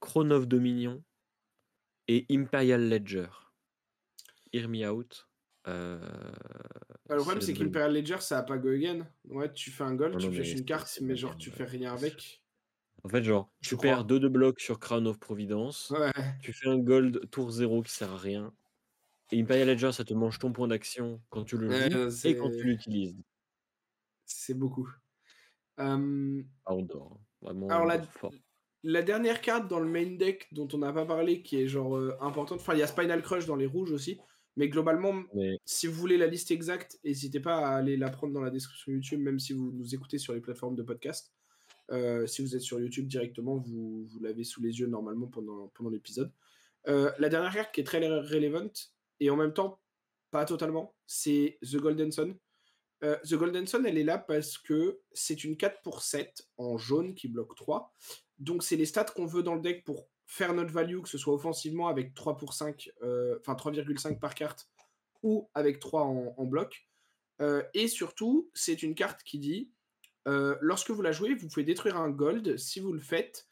Crown 0.02 0.32
of 0.34 0.48
Dominion 0.48 1.04
et 2.08 2.26
Imperial 2.30 2.90
Ledger. 2.90 3.30
Hear 4.52 4.68
me 4.68 4.86
out. 4.88 5.28
Euh, 5.68 6.00
Bah, 7.08 7.16
le 7.16 7.22
problème, 7.22 7.42
c'est 7.42 7.54
qu'Imperial 7.54 7.94
Ledger, 7.94 8.22
ça 8.22 8.40
a 8.40 8.44
pas 8.44 8.58
go 8.58 8.70
again. 8.70 9.08
Ouais, 9.26 9.52
tu 9.52 9.72
fais 9.72 9.84
un 9.84 9.96
gold, 9.96 10.14
Non, 10.14 10.20
tu 10.20 10.28
non, 10.28 10.32
pioches 10.32 10.54
mais 10.54 10.60
une 10.60 10.66
carte, 10.66 11.00
mais 11.02 11.16
genre, 11.16 11.38
tu 11.38 11.50
fais 11.52 11.66
rien 11.66 11.94
avec. 11.94 12.39
En 13.04 13.10
fait, 13.10 13.24
genre, 13.24 13.50
tu 13.62 13.78
perds 13.78 14.06
2 14.06 14.20
de 14.20 14.28
blocs 14.28 14.60
sur 14.60 14.80
Crown 14.80 15.08
of 15.08 15.20
Providence. 15.20 15.90
Ouais, 15.92 16.12
Tu 16.42 16.54
fais 16.54 16.68
un 16.70 16.78
gold 16.78 17.30
tour 17.32 17.50
0 17.52 17.82
qui 17.84 17.92
sert 17.94 18.12
à 18.12 18.18
rien. 18.18 18.54
Et 19.32 19.40
Imperial 19.42 19.68
Ledger, 19.68 19.92
ça 19.92 20.04
te 20.04 20.14
mange 20.14 20.40
ton 20.40 20.52
point 20.52 20.68
d'action 20.68 21.22
quand 21.30 21.44
tu 21.46 21.58
le 21.58 21.70
Ouais, 21.70 21.90
joues 21.92 22.28
et 22.28 22.36
quand 22.36 22.50
tu 22.50 22.64
l'utilises. 22.64 23.16
c'est 24.26 24.54
beaucoup. 24.56 24.90
Euh, 25.80 26.44
Outdoor. 26.70 27.14
hein. 27.14 27.26
Vraiment 27.42 27.70
Alors, 27.70 27.86
la, 27.86 27.96
outdoor 27.98 28.12
fort. 28.12 28.34
la 28.84 29.02
dernière 29.02 29.40
carte 29.42 29.68
dans 29.70 29.80
le 29.80 29.88
main 29.90 30.16
deck 30.18 30.48
dont 30.52 30.68
on 30.74 30.80
n'a 30.80 30.92
pas 30.92 31.06
parlé, 31.06 31.42
qui 31.42 31.58
est 31.62 31.68
genre 31.68 31.96
euh, 31.96 32.18
importante, 32.22 32.60
enfin, 32.60 32.74
il 32.74 32.80
y 32.80 32.84
a 32.84 32.88
Spinal 32.88 33.22
Crush 33.22 33.46
dans 33.46 33.56
les 33.56 33.66
rouges 33.68 33.92
aussi, 33.92 34.20
mais 34.58 34.68
globalement, 34.68 35.24
Mais 35.36 35.58
si 35.64 35.88
vous 35.88 35.94
voulez 35.94 36.18
la 36.18 36.28
liste 36.28 36.52
exacte, 36.52 37.00
n'hésitez 37.06 37.40
pas 37.40 37.66
à 37.66 37.76
aller 37.78 37.96
la 37.98 38.10
prendre 38.10 38.34
dans 38.34 38.42
la 38.42 38.50
description 38.50 38.92
YouTube, 38.92 39.22
même 39.22 39.40
si 39.40 39.54
vous 39.54 39.72
nous 39.72 39.96
écoutez 39.96 40.18
sur 40.18 40.34
les 40.34 40.42
plateformes 40.42 40.76
de 40.76 40.84
podcast. 40.84 41.32
Euh, 41.92 42.28
si 42.28 42.42
vous 42.42 42.56
êtes 42.56 42.62
sur 42.62 42.80
YouTube 42.80 43.08
directement, 43.08 43.58
vous, 43.58 44.08
l'avez 44.22 44.44
sous 44.44 44.62
les 44.62 44.80
yeux 44.80 44.88
normalement 44.88 45.28
pendant, 45.28 45.68
pendant 45.70 45.90
l'épisode. 45.90 46.32
Euh, 46.88 47.12
la 47.20 47.30
dernière 47.30 47.54
carte 47.54 47.74
qui 47.74 47.82
est 47.82 47.86
très 47.86 48.00
relevant, 48.00 48.72
et 49.20 49.30
en 49.30 49.36
même 49.36 49.54
temps 49.54 49.80
pas 50.32 50.46
totalement, 50.46 50.96
c'est 51.08 51.58
The 51.64 51.78
Golden 51.78 52.12
Sun. 52.12 52.38
Euh, 53.04 53.18
The 53.28 53.34
Golden 53.34 53.66
Sun, 53.66 53.86
elle 53.86 53.98
est 53.98 54.04
là 54.04 54.18
parce 54.18 54.58
que 54.58 55.00
c'est 55.12 55.44
une 55.44 55.58
4 55.58 55.82
pour 55.82 56.02
7 56.02 56.48
en 56.58 56.78
jaune 56.78 57.16
qui 57.16 57.28
bloque 57.28 57.56
3. 57.56 57.94
Donc 58.38 58.64
c'est 58.64 58.76
les 58.76 58.86
stats 58.86 59.06
qu'on 59.06 59.26
veut 59.26 59.44
dans 59.44 59.56
le 59.56 59.62
deck 59.62 59.84
pour 59.84 60.08
faire 60.26 60.54
notre 60.54 60.72
value, 60.72 61.02
que 61.02 61.10
ce 61.10 61.18
soit 61.18 61.34
offensivement 61.34 61.88
avec 61.88 62.14
3 62.14 62.38
pour 62.38 62.54
5, 62.54 62.92
euh, 63.02 63.40
enfin 63.40 63.56
3,5 63.56 64.20
par 64.20 64.36
carte, 64.36 64.70
ou 65.24 65.50
avec 65.56 65.80
3 65.80 66.04
en, 66.04 66.46
bloc. 66.46 66.88
Et 67.74 67.88
surtout, 67.88 68.52
c'est 68.54 68.84
une 68.84 68.96
carte 68.96 69.24
qui 69.24 69.40
dit, 69.40 69.72
euh, 70.28 70.56
lorsque 70.62 70.92
vous 70.92 71.02
la 71.02 71.12
jouez, 71.12 71.34
vous 71.34 71.48
pouvez 71.48 71.64
détruire 71.64 71.98
un 71.98 72.10
gold. 72.10 72.58
Si 72.58 72.80
vous 72.80 72.94
le 72.94 73.00
faites, 73.00 73.50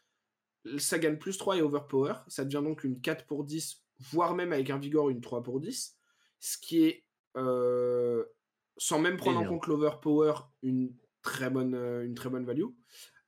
ça 0.77 0.99
gagne 0.99 1.17
plus 1.17 1.37
3 1.37 1.57
et 1.57 1.61
overpower. 1.61 2.13
Ça 2.27 2.43
devient 2.43 2.63
donc 2.63 2.83
une 2.83 2.99
4 2.99 3.25
pour 3.25 3.43
10, 3.43 3.83
voire 4.11 4.35
même 4.35 4.53
avec 4.53 4.69
un 4.69 4.77
vigor 4.77 5.09
une 5.09 5.21
3 5.21 5.43
pour 5.43 5.59
10. 5.59 5.97
Ce 6.39 6.57
qui 6.57 6.83
est, 6.83 7.05
euh, 7.35 8.23
sans 8.77 8.99
même 8.99 9.17
prendre 9.17 9.39
en 9.39 9.45
compte 9.45 9.67
l'overpower, 9.67 10.33
une 10.61 10.93
très 11.21 11.49
bonne, 11.49 11.75
euh, 11.75 12.05
une 12.05 12.15
très 12.15 12.29
bonne 12.29 12.45
value. 12.45 12.65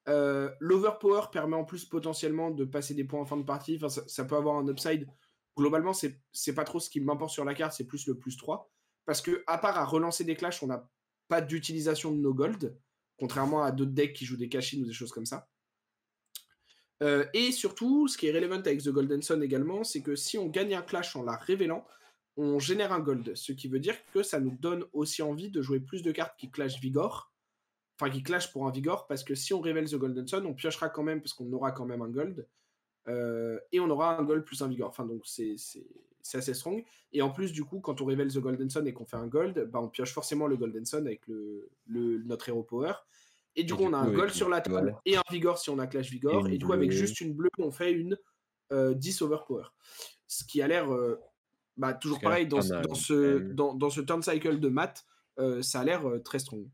Euh, 0.07 0.49
L'overpower 0.59 1.23
permet 1.31 1.55
en 1.55 1.65
plus 1.65 1.85
potentiellement 1.85 2.51
de 2.51 2.65
passer 2.65 2.93
des 2.93 3.03
points 3.03 3.21
en 3.21 3.25
fin 3.25 3.37
de 3.37 3.43
partie. 3.43 3.75
Enfin, 3.77 3.89
ça, 3.89 4.03
ça 4.07 4.25
peut 4.25 4.35
avoir 4.35 4.57
un 4.57 4.67
upside. 4.67 5.07
Globalement, 5.57 5.93
c'est 5.93 6.21
c'est 6.31 6.55
pas 6.55 6.63
trop 6.63 6.79
ce 6.79 6.89
qui 6.89 7.01
m'importe 7.01 7.31
sur 7.31 7.45
la 7.45 7.53
carte, 7.53 7.73
c'est 7.73 7.85
plus 7.85 8.07
le 8.07 8.17
plus 8.17 8.37
3. 8.37 8.71
Parce 9.05 9.21
que, 9.21 9.43
à 9.47 9.57
part 9.57 9.77
à 9.77 9.85
relancer 9.85 10.23
des 10.23 10.35
clashs, 10.35 10.63
on 10.63 10.67
n'a 10.67 10.89
pas 11.27 11.41
d'utilisation 11.41 12.11
de 12.11 12.17
nos 12.17 12.33
gold. 12.33 12.77
Contrairement 13.19 13.63
à 13.63 13.71
d'autres 13.71 13.91
decks 13.91 14.13
qui 14.13 14.25
jouent 14.25 14.37
des 14.37 14.49
cachines 14.49 14.81
ou 14.81 14.85
des 14.85 14.93
choses 14.93 15.11
comme 15.11 15.25
ça. 15.25 15.47
Euh, 17.01 17.25
et 17.33 17.51
surtout, 17.51 18.07
ce 18.07 18.17
qui 18.17 18.27
est 18.27 18.31
relevant 18.31 18.59
avec 18.59 18.81
The 18.81 18.89
Golden 18.89 19.21
Sun 19.21 19.41
également, 19.41 19.83
c'est 19.83 20.01
que 20.01 20.15
si 20.15 20.37
on 20.37 20.47
gagne 20.47 20.75
un 20.75 20.81
clash 20.81 21.15
en 21.15 21.23
la 21.23 21.35
révélant, 21.35 21.85
on 22.37 22.59
génère 22.59 22.93
un 22.93 22.99
gold. 22.99 23.35
Ce 23.35 23.51
qui 23.51 23.67
veut 23.67 23.79
dire 23.79 23.95
que 24.13 24.23
ça 24.23 24.39
nous 24.39 24.55
donne 24.59 24.85
aussi 24.93 25.21
envie 25.21 25.49
de 25.49 25.61
jouer 25.61 25.79
plus 25.79 26.03
de 26.03 26.11
cartes 26.11 26.37
qui 26.37 26.49
clash 26.49 26.79
Vigor. 26.79 27.33
Enfin, 27.99 28.11
qui 28.11 28.23
clash 28.23 28.51
pour 28.51 28.65
un 28.65 28.71
Vigor, 28.71 29.07
parce 29.07 29.25
que 29.25 29.35
si 29.35 29.53
on 29.53 29.59
révèle 29.59 29.89
The 29.89 29.95
Golden 29.95 30.25
Sun, 30.25 30.45
on 30.45 30.53
piochera 30.53 30.89
quand 30.89 31.03
même, 31.03 31.21
parce 31.21 31.33
qu'on 31.33 31.51
aura 31.51 31.73
quand 31.73 31.85
même 31.85 32.01
un 32.01 32.09
gold. 32.09 32.47
Euh, 33.07 33.59
et 33.71 33.79
on 33.79 33.89
aura 33.89 34.17
un 34.17 34.23
gold 34.23 34.43
plus 34.43 34.61
un 34.61 34.67
Vigor. 34.67 34.89
Enfin, 34.89 35.05
donc 35.05 35.25
c'est 35.25 35.55
c'est- 36.21 36.37
assez 36.37 36.53
strong. 36.53 36.83
Et 37.13 37.21
en 37.21 37.29
plus, 37.31 37.51
du 37.51 37.63
coup, 37.63 37.79
quand 37.79 38.01
on 38.01 38.05
révèle 38.05 38.31
The 38.31 38.39
Golden 38.39 38.69
Sun 38.69 38.87
et 38.87 38.93
qu'on 38.93 39.05
fait 39.05 39.17
un 39.17 39.27
gold, 39.27 39.69
bah, 39.71 39.79
on 39.81 39.89
pioche 39.89 40.13
forcément 40.13 40.47
le 40.47 40.57
Golden 40.57 40.85
Sun 40.85 41.05
avec 41.07 41.27
le, 41.27 41.69
le- 41.87 42.19
notre 42.23 42.49
Hero 42.49 42.63
Power. 42.63 42.93
Et 43.55 43.63
du 43.63 43.73
Et 43.73 43.75
coup, 43.75 43.83
du 43.83 43.89
on 43.89 43.93
a 43.93 44.03
coup, 44.03 44.09
un 44.09 44.13
gold 44.13 44.31
sur 44.31 44.47
la 44.49 44.61
table 44.61 44.95
et 45.05 45.17
un 45.17 45.23
Vigor 45.31 45.57
si 45.57 45.69
on 45.69 45.79
a 45.79 45.87
Clash 45.87 46.09
Vigor. 46.11 46.47
Et 46.53 46.57
du 46.57 46.65
coup, 46.65 46.71
avec 46.73 46.91
juste 46.97 47.21
une 47.21 47.33
bleue, 47.33 47.49
on 47.57 47.71
fait 47.71 47.91
une 47.91 48.17
euh, 48.71 48.93
10 48.93 49.21
Overpower. 49.23 49.63
Ce 50.27 50.43
qui 50.43 50.61
a 50.61 50.67
l'air 50.67 50.93
euh, 50.93 51.19
bah, 51.77 51.93
toujours 51.93 52.19
pareil 52.29 52.47
dans, 52.47 52.57
ce- 52.95 53.37
dans, 53.53 53.73
dans 53.73 53.89
ce 53.89 54.01
turn 54.01 54.21
cycle 54.21 54.59
de 54.59 54.69
maths, 54.69 55.05
euh, 55.39 55.61
ça 55.63 55.79
a 55.79 55.83
l'air 55.83 56.07
euh, 56.07 56.19
très 56.19 56.37
strong. 56.39 56.67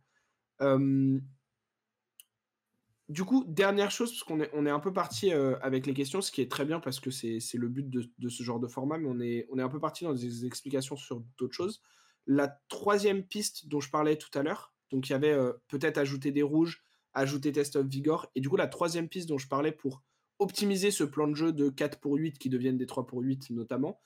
Du 3.07 3.23
coup, 3.23 3.45
dernière 3.47 3.91
chose, 3.91 4.11
parce 4.11 4.23
qu'on 4.23 4.39
est, 4.39 4.49
on 4.53 4.65
est 4.65 4.71
un 4.71 4.79
peu 4.79 4.91
parti 4.91 5.31
euh, 5.31 5.59
avec 5.61 5.85
les 5.85 5.93
questions, 5.93 6.21
ce 6.21 6.31
qui 6.31 6.41
est 6.41 6.49
très 6.49 6.65
bien 6.65 6.79
parce 6.79 6.99
que 6.99 7.11
c'est 7.11 7.39
le 7.53 7.67
but 7.67 7.87
de, 7.87 8.29
ce 8.29 8.41
genre 8.41 8.59
de 8.59 8.67
format, 8.67 8.97
mais 8.97 9.45
on 9.47 9.59
est, 9.59 9.61
un 9.61 9.69
peu 9.69 9.79
parti 9.79 10.05
dans 10.05 10.13
des 10.13 10.45
explications 10.45 10.95
sur 10.95 11.21
d'autres 11.37 11.53
choses. 11.53 11.83
La 12.25 12.47
troisième 12.67 13.23
piste 13.23 13.67
dont 13.67 13.79
je 13.79 13.91
parlais 13.91 14.17
tout 14.17 14.35
à 14.35 14.41
l'heure, 14.41 14.73
donc 14.89 15.07
il 15.07 15.11
y 15.11 15.15
avait 15.15 15.33
euh, 15.33 15.53
peut-être 15.67 15.99
ajouter 15.99 16.31
des 16.31 16.41
rouges, 16.41 16.83
ajouter 17.13 17.51
Test 17.51 17.75
of 17.75 17.85
Vigor, 17.85 18.27
et 18.33 18.41
du 18.41 18.49
coup 18.49 18.55
la 18.55 18.67
troisième 18.67 19.07
piste 19.07 19.29
dont 19.29 19.37
je 19.37 19.47
parlais 19.47 19.71
pour 19.71 20.01
optimiser 20.39 20.89
ce 20.89 21.03
plan 21.03 21.27
de 21.27 21.35
jeu 21.35 21.53
de 21.53 21.69
4 21.69 21.99
pour 21.99 22.15
8 22.15 22.39
qui 22.39 22.49
deviennent 22.49 22.77
des 22.77 22.87
3 22.87 23.05
pour 23.05 23.21
8 23.21 23.51
notamment, 23.51 24.01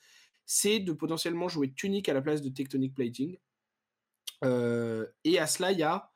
c'est 0.45 0.81
de 0.81 0.91
potentiellement 0.91 1.47
jouer 1.47 1.71
Tunic 1.71 2.09
à 2.09 2.13
la 2.13 2.21
place 2.21 2.41
de 2.41 2.49
Tectonic 2.49 2.93
Plating. 2.93 3.37
Euh, 4.43 5.07
et 5.23 5.39
à 5.39 5.47
cela, 5.47 5.71
il 5.71 5.79
y 5.79 5.83
a 5.83 6.11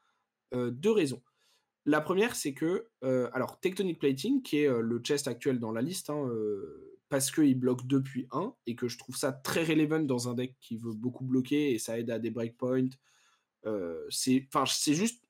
deux 0.53 0.91
raisons. 0.91 1.23
La 1.85 1.99
première, 1.99 2.35
c'est 2.35 2.53
que, 2.53 2.87
euh, 3.03 3.29
alors, 3.33 3.59
Tectonic 3.59 3.99
Plating, 3.99 4.41
qui 4.41 4.59
est 4.59 4.67
euh, 4.69 4.79
le 4.81 4.99
chest 4.99 5.27
actuel 5.27 5.59
dans 5.59 5.71
la 5.71 5.81
liste, 5.81 6.09
hein, 6.09 6.27
euh, 6.29 6.97
parce 7.09 7.29
qu'il 7.29 7.59
bloque 7.59 7.85
depuis 7.87 8.27
1, 8.31 8.55
et 8.65 8.75
que 8.75 8.87
je 8.87 8.97
trouve 8.97 9.17
ça 9.17 9.33
très 9.33 9.63
relevant 9.65 9.99
dans 9.99 10.29
un 10.29 10.33
deck 10.33 10.55
qui 10.61 10.77
veut 10.77 10.93
beaucoup 10.93 11.25
bloquer, 11.25 11.73
et 11.73 11.79
ça 11.79 11.99
aide 11.99 12.09
à 12.09 12.19
des 12.19 12.31
breakpoints. 12.31 12.89
Euh, 13.65 14.05
c'est 14.09 14.47
juste 14.93 15.23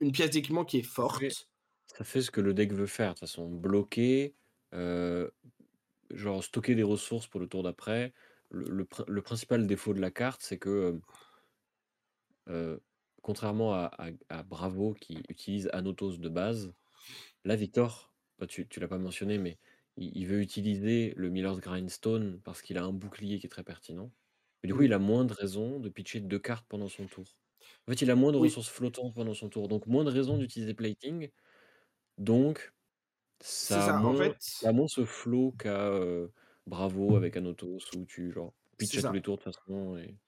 une 0.00 0.12
pièce 0.12 0.30
d'équipement 0.30 0.64
qui 0.64 0.78
est 0.78 0.82
forte. 0.82 1.48
Ça 1.86 2.04
fait 2.04 2.20
ce 2.22 2.30
que 2.30 2.40
le 2.42 2.52
deck 2.52 2.72
veut 2.72 2.86
faire. 2.86 3.14
De 3.14 3.14
toute 3.14 3.20
façon, 3.20 3.48
bloquer, 3.50 4.36
genre 6.10 6.44
stocker 6.44 6.74
des 6.74 6.82
ressources 6.82 7.26
pour 7.26 7.40
le 7.40 7.46
tour 7.48 7.62
d'après. 7.62 8.12
Le, 8.50 8.68
le 8.68 8.84
prin- 8.84 9.04
le 9.08 9.22
principal 9.22 9.66
défaut 9.66 9.94
de 9.94 10.00
la 10.00 10.10
carte, 10.10 10.42
c'est 10.42 10.58
que, 10.58 11.00
contrairement 13.28 13.74
à, 13.74 13.90
à- 13.98 14.10
à 14.30 14.42
Bravo 14.42 14.94
qui 14.94 15.22
utilise 15.28 15.70
Anotos 15.72 16.18
de 16.18 16.28
base, 16.28 16.74
là, 17.44 17.56
Victor, 17.56 18.14
bah, 18.38 18.46
tu, 18.46 18.68
tu 18.68 18.80
l'as 18.80 18.88
pas 18.88 18.98
mentionné, 18.98 19.38
mais 19.38 19.58
il, 19.96 20.16
il 20.16 20.26
veut 20.26 20.40
utiliser 20.40 21.14
le 21.16 21.30
Miller's 21.30 21.60
Grindstone 21.60 22.40
parce 22.44 22.62
qu'il 22.62 22.78
a 22.78 22.84
un 22.84 22.92
bouclier 22.92 23.38
qui 23.38 23.46
est 23.46 23.50
très 23.50 23.64
pertinent. 23.64 24.12
Mais 24.62 24.68
du 24.68 24.74
coup, 24.74 24.82
Mm. 24.82 24.84
il 24.84 24.92
a 24.92 24.98
moins 24.98 25.24
de 25.24 25.32
raisons 25.34 25.80
de 25.80 25.88
pitcher 25.88 26.20
deux 26.20 26.38
cartes 26.40 26.66
pendant 26.68 26.88
son 26.88 27.06
tour. 27.06 27.38
En 27.88 27.92
fait, 27.92 28.02
il 28.02 28.10
a 28.10 28.16
moins 28.16 28.32
de 28.32 28.38
Oui. 28.38 28.48
ressources 28.48 28.68
flottantes 28.70 29.14
pendant 29.14 29.34
son 29.34 29.48
tour, 29.50 29.68
donc 29.68 29.86
moins 29.86 30.04
de 30.04 30.10
raisons 30.10 30.38
d'utiliser 30.38 30.74
plating. 30.74 31.30
Donc, 32.18 32.74
ça 33.68 33.90
a, 33.90 33.92
ça, 33.92 34.02
en 34.04 34.14
moins, 34.14 34.14
fait. 34.14 34.36
ça 34.62 34.72
moins 34.72 34.88
ce 34.88 35.04
flow 35.04 35.52
qu'a 35.52 35.88
euh, 35.92 36.28
Bravo 36.66 37.16
avec 37.16 37.36
Anotos 37.36 37.78
où 37.96 38.06
tu 38.06 38.32
genre 38.32 38.54
pitches 38.78 38.98
à 38.98 39.02
tous 39.04 39.12
les 39.14 39.22
tours 39.22 39.38
de 39.38 39.42
toute 39.44 39.54
façon. 39.54 39.96
Et... 39.98 40.18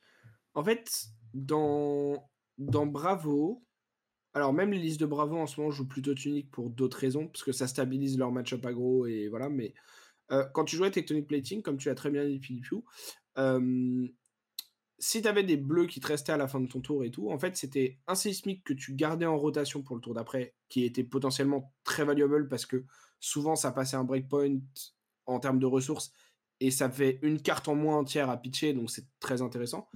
En 0.54 0.64
fait, 0.64 1.06
dans, 1.34 2.30
dans 2.60 2.86
Bravo, 2.86 3.64
alors 4.34 4.52
même 4.52 4.70
les 4.70 4.78
listes 4.78 5.00
de 5.00 5.06
Bravo 5.06 5.36
en 5.36 5.46
ce 5.46 5.60
moment 5.60 5.72
jouent 5.72 5.88
plutôt 5.88 6.14
Tunic 6.14 6.50
pour 6.50 6.70
d'autres 6.70 6.98
raisons, 6.98 7.26
parce 7.26 7.42
que 7.42 7.52
ça 7.52 7.66
stabilise 7.66 8.18
leur 8.18 8.30
match-up 8.30 8.64
aggro 8.64 9.06
et 9.06 9.28
voilà, 9.28 9.48
mais 9.48 9.74
euh, 10.30 10.44
quand 10.54 10.64
tu 10.64 10.76
jouais 10.76 10.90
Tectonic 10.90 11.26
Plating, 11.26 11.62
comme 11.62 11.78
tu 11.78 11.88
l'as 11.88 11.94
très 11.94 12.10
bien 12.10 12.24
dit, 12.24 12.38
Philippe, 12.38 12.66
euh, 13.38 14.06
si 14.98 15.22
tu 15.22 15.28
avais 15.28 15.42
des 15.42 15.56
bleus 15.56 15.86
qui 15.86 15.98
te 15.98 16.06
restaient 16.06 16.32
à 16.32 16.36
la 16.36 16.46
fin 16.46 16.60
de 16.60 16.68
ton 16.68 16.80
tour 16.80 17.02
et 17.02 17.10
tout, 17.10 17.30
en 17.30 17.38
fait, 17.38 17.56
c'était 17.56 17.98
un 18.06 18.14
séismique 18.14 18.62
que 18.62 18.74
tu 18.74 18.94
gardais 18.94 19.26
en 19.26 19.38
rotation 19.38 19.82
pour 19.82 19.96
le 19.96 20.02
tour 20.02 20.14
d'après, 20.14 20.54
qui 20.68 20.84
était 20.84 21.04
potentiellement 21.04 21.74
très 21.82 22.04
valuable 22.04 22.48
parce 22.48 22.66
que 22.66 22.84
souvent 23.18 23.56
ça 23.56 23.72
passait 23.72 23.96
un 23.96 24.04
breakpoint 24.04 24.58
en 25.26 25.40
termes 25.40 25.58
de 25.58 25.66
ressources 25.66 26.12
et 26.60 26.70
ça 26.70 26.90
fait 26.90 27.18
une 27.22 27.40
carte 27.40 27.68
en 27.68 27.74
moins 27.74 27.96
entière 27.96 28.28
à 28.28 28.36
pitcher, 28.36 28.74
donc 28.74 28.90
c'est 28.90 29.06
très 29.18 29.40
intéressant. 29.40 29.88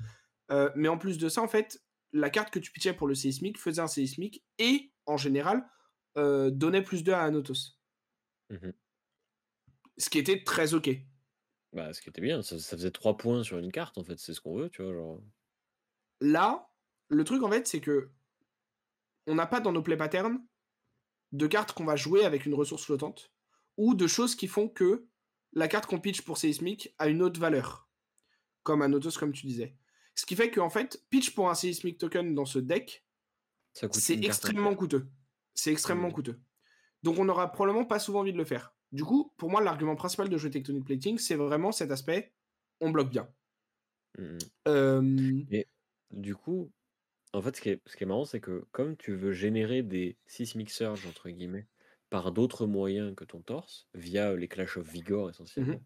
Euh, 0.51 0.71
mais 0.75 0.89
en 0.89 0.99
plus 0.99 1.19
de 1.19 1.29
ça, 1.29 1.43
en 1.43 1.49
fait, 1.49 1.84
la 2.15 2.31
carte 2.31 2.51
que 2.53 2.61
tu 2.61 2.71
pitchais 2.71 2.95
pour 2.95 3.09
le 3.09 3.15
séismique 3.15 3.59
faisait 3.59 3.83
un 3.83 3.89
séismique 3.89 4.45
et, 4.59 4.93
en 5.05 5.17
général, 5.17 5.69
euh, 6.17 6.51
donnait 6.51 6.83
plus 6.83 7.03
2 7.05 7.13
à 7.13 7.23
Anotos. 7.23 7.79
Mmh 8.51 8.71
ce 9.97 10.11
qui 10.11 10.19
était 10.19 10.43
très 10.43 10.75
OK. 10.75 10.91
Bah, 11.73 11.93
ce 11.93 12.01
qui 12.01 12.09
était 12.09 12.21
bien, 12.21 12.43
ça 12.43 12.59
ça 12.59 12.77
faisait 12.77 12.91
3 12.91 13.17
points 13.17 13.45
sur 13.45 13.59
une 13.59 13.71
carte, 13.71 13.97
en 13.97 14.03
fait, 14.03 14.19
c'est 14.19 14.35
ce 14.35 14.41
qu'on 14.41 14.57
veut, 14.57 14.69
tu 14.69 14.83
vois? 14.83 14.93
Genre, 14.93 15.21
Là, 16.21 16.69
le 17.09 17.23
truc, 17.23 17.45
en 17.45 17.51
fait, 17.51 17.69
c'est 17.69 17.81
que 17.81 18.11
on 19.29 19.37
n'a 19.37 19.47
pas 19.47 19.61
dans 19.61 19.71
nos 19.71 19.83
play 19.83 19.97
patterns 19.97 20.45
de 21.31 21.47
cartes 21.47 21.73
qu'on 21.73 21.85
va 21.85 21.95
jouer 21.95 22.25
avec 22.25 22.45
une 22.45 22.55
ressource 22.55 22.85
flottante 22.85 23.33
ou 23.77 23.95
de 23.95 24.09
choses 24.09 24.35
qui 24.35 24.49
font 24.49 24.69
que 24.69 25.07
la 25.53 25.69
carte 25.69 25.87
qu'on 25.87 26.01
pitch 26.01 26.23
pour 26.23 26.39
Seismic 26.39 26.93
a 26.99 27.07
une 27.07 27.23
autre 27.23 27.39
valeur, 27.39 27.89
comme 28.65 28.83
un 28.83 28.93
Autos, 28.93 29.17
comme 29.19 29.33
tu 29.33 29.47
disais. 29.47 29.77
Ce 30.15 30.27
qui 30.27 30.37
fait 30.37 30.51
qu'en 30.51 30.71
fait, 30.71 31.05
pitch 31.11 31.35
pour 31.35 31.51
un 31.51 31.55
Seismic 31.55 31.99
token 31.99 32.35
dans 32.35 32.45
ce 32.47 32.59
deck, 32.59 33.07
c'est 33.93 34.19
extrêmement 34.23 34.75
coûteux. 34.75 35.11
C'est 35.55 35.73
extrêmement 35.73 36.11
Mmh. 36.11 36.13
coûteux. 36.13 36.41
Donc 37.03 37.19
on 37.19 37.25
n'aura 37.27 37.53
probablement 37.53 37.87
pas 37.87 37.99
souvent 38.01 38.21
envie 38.21 38.33
de 38.33 38.39
le 38.39 38.45
faire. 38.45 38.77
Du 38.93 39.05
coup, 39.05 39.35
pour 39.39 39.51
moi, 39.51 39.63
l'argument 39.63 39.97
principal 39.97 40.29
de 40.29 40.39
jouer 40.39 40.51
Tectonic 40.51 40.85
Plating, 40.85 41.19
c'est 41.19 41.37
vraiment 41.37 41.73
cet 41.73 41.91
aspect, 41.93 42.35
on 42.81 42.91
bloque 42.91 43.11
bien. 43.11 43.29
Mmh 44.19 44.25
mh. 44.39 44.51
Euh, 44.69 45.45
Et 45.51 45.69
du 46.11 46.35
coup, 46.37 46.73
en 47.35 47.43
fait, 47.43 47.57
ce 47.57 47.63
qui 47.63 47.71
est 47.71 47.83
ce 47.87 47.97
qui 47.97 48.05
est 48.05 48.07
marrant, 48.07 48.25
c'est 48.27 48.41
que 48.41 48.67
comme 48.73 48.97
tu 48.97 49.15
veux 49.15 49.33
générer 49.33 49.83
des 49.83 50.19
«seismic 50.27 50.71
surge» 50.71 51.07
entre 51.07 51.31
guillemets, 51.31 51.69
par 52.11 52.33
d'autres 52.33 52.67
moyens 52.67 53.15
que 53.17 53.25
ton 53.25 53.43
torse, 53.43 53.89
via, 53.95 54.35
les 54.37 54.49
Clash 54.49 54.77
of 54.79 54.89
Vigor 54.89 55.31
mmh 55.57 55.79
essentiellement. 55.79 55.83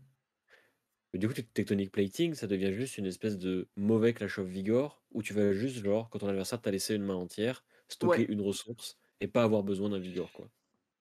Mais 1.13 1.19
du 1.19 1.29
coup, 1.29 1.35
Tec 1.35 1.53
Tectonic 1.55 1.91
Plating, 1.93 2.35
ça 2.35 2.47
devient 2.47 2.73
juste 2.73 2.99
une 2.99 3.07
espèce 3.07 3.39
de 3.39 3.69
mauvais 3.77 4.13
Clash 4.15 4.39
of 4.39 4.47
Vigor, 4.47 5.03
où 5.11 5.23
tu 5.23 5.33
vas 5.35 5.53
juste, 5.53 5.83
genre, 5.85 6.11
quand 6.11 6.19
ton 6.21 6.29
adversaire 6.29 6.61
t'a 6.61 6.71
laissé 6.71 6.95
une 6.95 7.05
main 7.05 7.15
entière, 7.15 7.65
stocker 7.89 8.23
Ouais. 8.23 8.31
une 8.31 8.41
ressource 8.43 8.99
et 9.21 9.29
pas 9.29 9.43
avoir 9.43 9.63
besoin 9.63 9.89
d'un 9.89 9.99
Vigor, 9.99 10.33
quoi. 10.33 10.51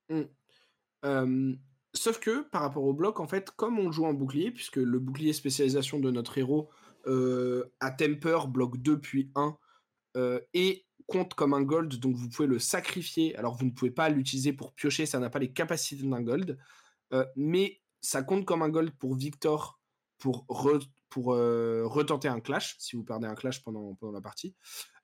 Mmh. 0.10 1.54
Sauf 1.94 2.20
que 2.20 2.48
par 2.50 2.62
rapport 2.62 2.84
au 2.84 2.94
bloc, 2.94 3.20
en 3.20 3.28
fait, 3.28 3.52
comme 3.52 3.80
on 3.80 3.92
joue 3.92 4.06
en 4.06 4.14
bouclier, 4.14 4.52
puisque 4.52 4.78
le 4.78 5.00
bouclier 5.00 5.34
spécialisation 5.34 6.00
de 6.00 6.12
notre 6.12 6.38
héros, 6.38 6.70
a 7.06 7.92
temper, 7.92 8.48
bloc 8.48 8.78
2 8.78 9.00
puis 9.00 9.32
1, 9.36 9.58
heu, 10.18 10.48
et 10.54 10.86
compte 11.08 11.34
comme 11.34 11.54
un 11.54 11.64
gold, 11.64 11.96
donc 12.00 12.16
vous 12.16 12.30
pouvez 12.30 12.48
le 12.48 12.60
sacrifier. 12.60 13.36
Alors 13.38 13.56
vous 13.56 13.66
ne 13.66 13.72
pouvez 13.72 13.92
pas 13.92 14.10
l'utiliser 14.10 14.54
pour 14.54 14.74
piocher, 14.74 15.06
ça 15.06 15.20
n'a 15.20 15.30
pas 15.30 15.40
les 15.40 15.54
capacités 15.54 16.04
d'un 16.04 16.22
gold, 16.22 16.58
mais 17.36 17.82
ça 18.02 18.24
compte 18.24 18.46
comme 18.46 18.62
un 18.62 18.70
gold 18.70 18.92
pour 18.98 19.16
Victor 19.16 19.77
pour 20.18 20.46
re 20.50 20.80
pour, 21.10 21.34
heu, 21.34 21.86
retenter 21.86 22.28
un 22.28 22.42
clash, 22.42 22.76
si 22.80 22.96
vous 22.96 23.04
perdez 23.04 23.28
un 23.28 23.36
clash 23.36 23.64
pendant 23.64 23.96
pendant 23.96 24.14
la 24.14 24.22
partie. 24.22 24.56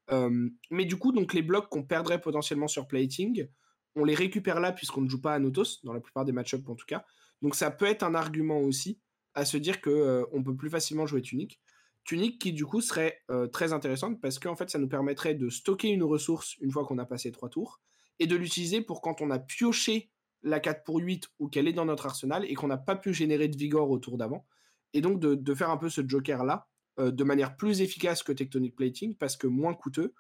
Hem, 0.10 0.52
mais 0.70 0.86
du 0.86 0.98
coup, 0.98 1.12
donc 1.12 1.34
les 1.34 1.42
blocs 1.42 1.70
qu'on 1.70 1.84
perdrait 1.84 2.20
potentiellement 2.20 2.68
sur 2.68 2.88
plating, 2.88 3.48
on 3.96 4.04
les 4.04 4.16
récupère 4.16 4.60
là 4.60 4.72
puisqu'on 4.72 5.02
ne 5.02 5.10
joue 5.10 5.22
pas 5.22 5.34
à 5.34 5.40
Notos, 5.40 5.84
dans 5.84 5.94
la 5.94 6.02
plupart 6.02 6.26
des 6.26 6.32
match-ups 6.32 6.68
en 6.68 6.76
tout 6.76 6.86
cas. 6.86 7.06
Donc 7.42 7.56
ça 7.56 7.72
peut 7.72 7.86
être 7.86 8.04
un 8.04 8.16
argument 8.16 8.60
aussi 8.60 9.00
à 9.34 9.46
se 9.46 9.58
dire 9.58 9.82
que 9.82 9.90
euh, 9.90 10.26
on 10.32 10.44
peut 10.44 10.56
plus 10.56 10.70
facilement 10.70 11.06
jouer 11.06 11.22
Tunic. 11.22 11.60
Tunic 12.04 12.40
qui 12.40 12.54
du 12.54 12.66
coup 12.66 12.82
serait 12.82 13.22
euh, 13.32 13.48
très 13.48 13.74
intéressante 13.74 14.20
parce 14.22 14.40
qu'en 14.40 14.56
fait 14.56 14.70
ça 14.70 14.80
nous 14.80 14.90
permettrait 14.90 15.36
de 15.36 15.50
stocker 15.50 15.90
une 15.90 16.04
ressource 16.04 16.58
une 16.60 16.72
fois 16.72 16.86
qu'on 16.86 16.98
a 16.98 17.06
passé 17.06 17.32
trois 17.32 17.50
tours 17.50 17.82
et 18.20 18.28
de 18.28 18.36
l'utiliser 18.36 18.82
pour 18.82 19.02
quand 19.02 19.22
on 19.22 19.32
a 19.32 19.40
pioché 19.40 20.12
la 20.44 20.60
4 20.60 20.84
pour 20.84 21.00
8 21.00 21.30
ou 21.40 21.48
qu'elle 21.48 21.68
est 21.68 21.74
dans 21.74 21.86
notre 21.86 22.06
arsenal 22.06 22.46
et 22.46 22.54
qu'on 22.54 22.68
n'a 22.68 22.78
pas 22.78 22.96
pu 22.96 23.14
générer 23.14 23.48
de 23.48 23.58
vigor 23.58 23.90
au 23.90 23.98
tour 23.98 24.18
d'avant. 24.18 24.46
Et 24.94 25.02
donc 25.02 25.20
de, 25.20 25.36
de 25.36 25.54
faire 25.56 25.70
un 25.70 25.78
peu 25.78 25.90
ce 25.90 26.08
joker 26.08 26.44
là 26.44 26.68
euh, 27.00 27.12
de 27.12 27.24
manière 27.24 27.56
plus 27.58 27.82
efficace 27.82 28.24
que 28.24 28.32
Tectonic 28.32 28.76
Plating 28.76 29.16
parce 29.18 29.38
que 29.38 29.48
moins 29.48 29.74
coûteux 29.74 30.14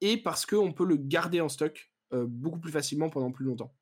et 0.00 0.16
parce 0.22 0.46
qu'on 0.46 0.72
peut 0.72 0.86
le 0.86 0.96
garder 0.96 1.40
en 1.40 1.48
stock 1.48 1.92
euh, 2.12 2.26
beaucoup 2.28 2.60
plus 2.60 2.72
facilement 2.72 3.10
pendant 3.10 3.32
plus 3.32 3.44
longtemps. 3.46 3.76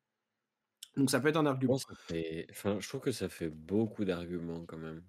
Donc 0.97 1.09
ça 1.11 1.19
peut 1.19 1.27
être 1.29 1.37
un 1.37 1.45
argument. 1.45 1.77
ça 1.77 1.95
fait 1.95 2.45
enfin, 2.51 2.79
je 2.79 2.87
trouve 2.87 3.01
que 3.01 3.11
ça 3.11 3.29
fait 3.29 3.49
beaucoup 3.49 4.05
d'arguments 4.05 4.65
quand 4.65 4.77
même. 4.77 5.05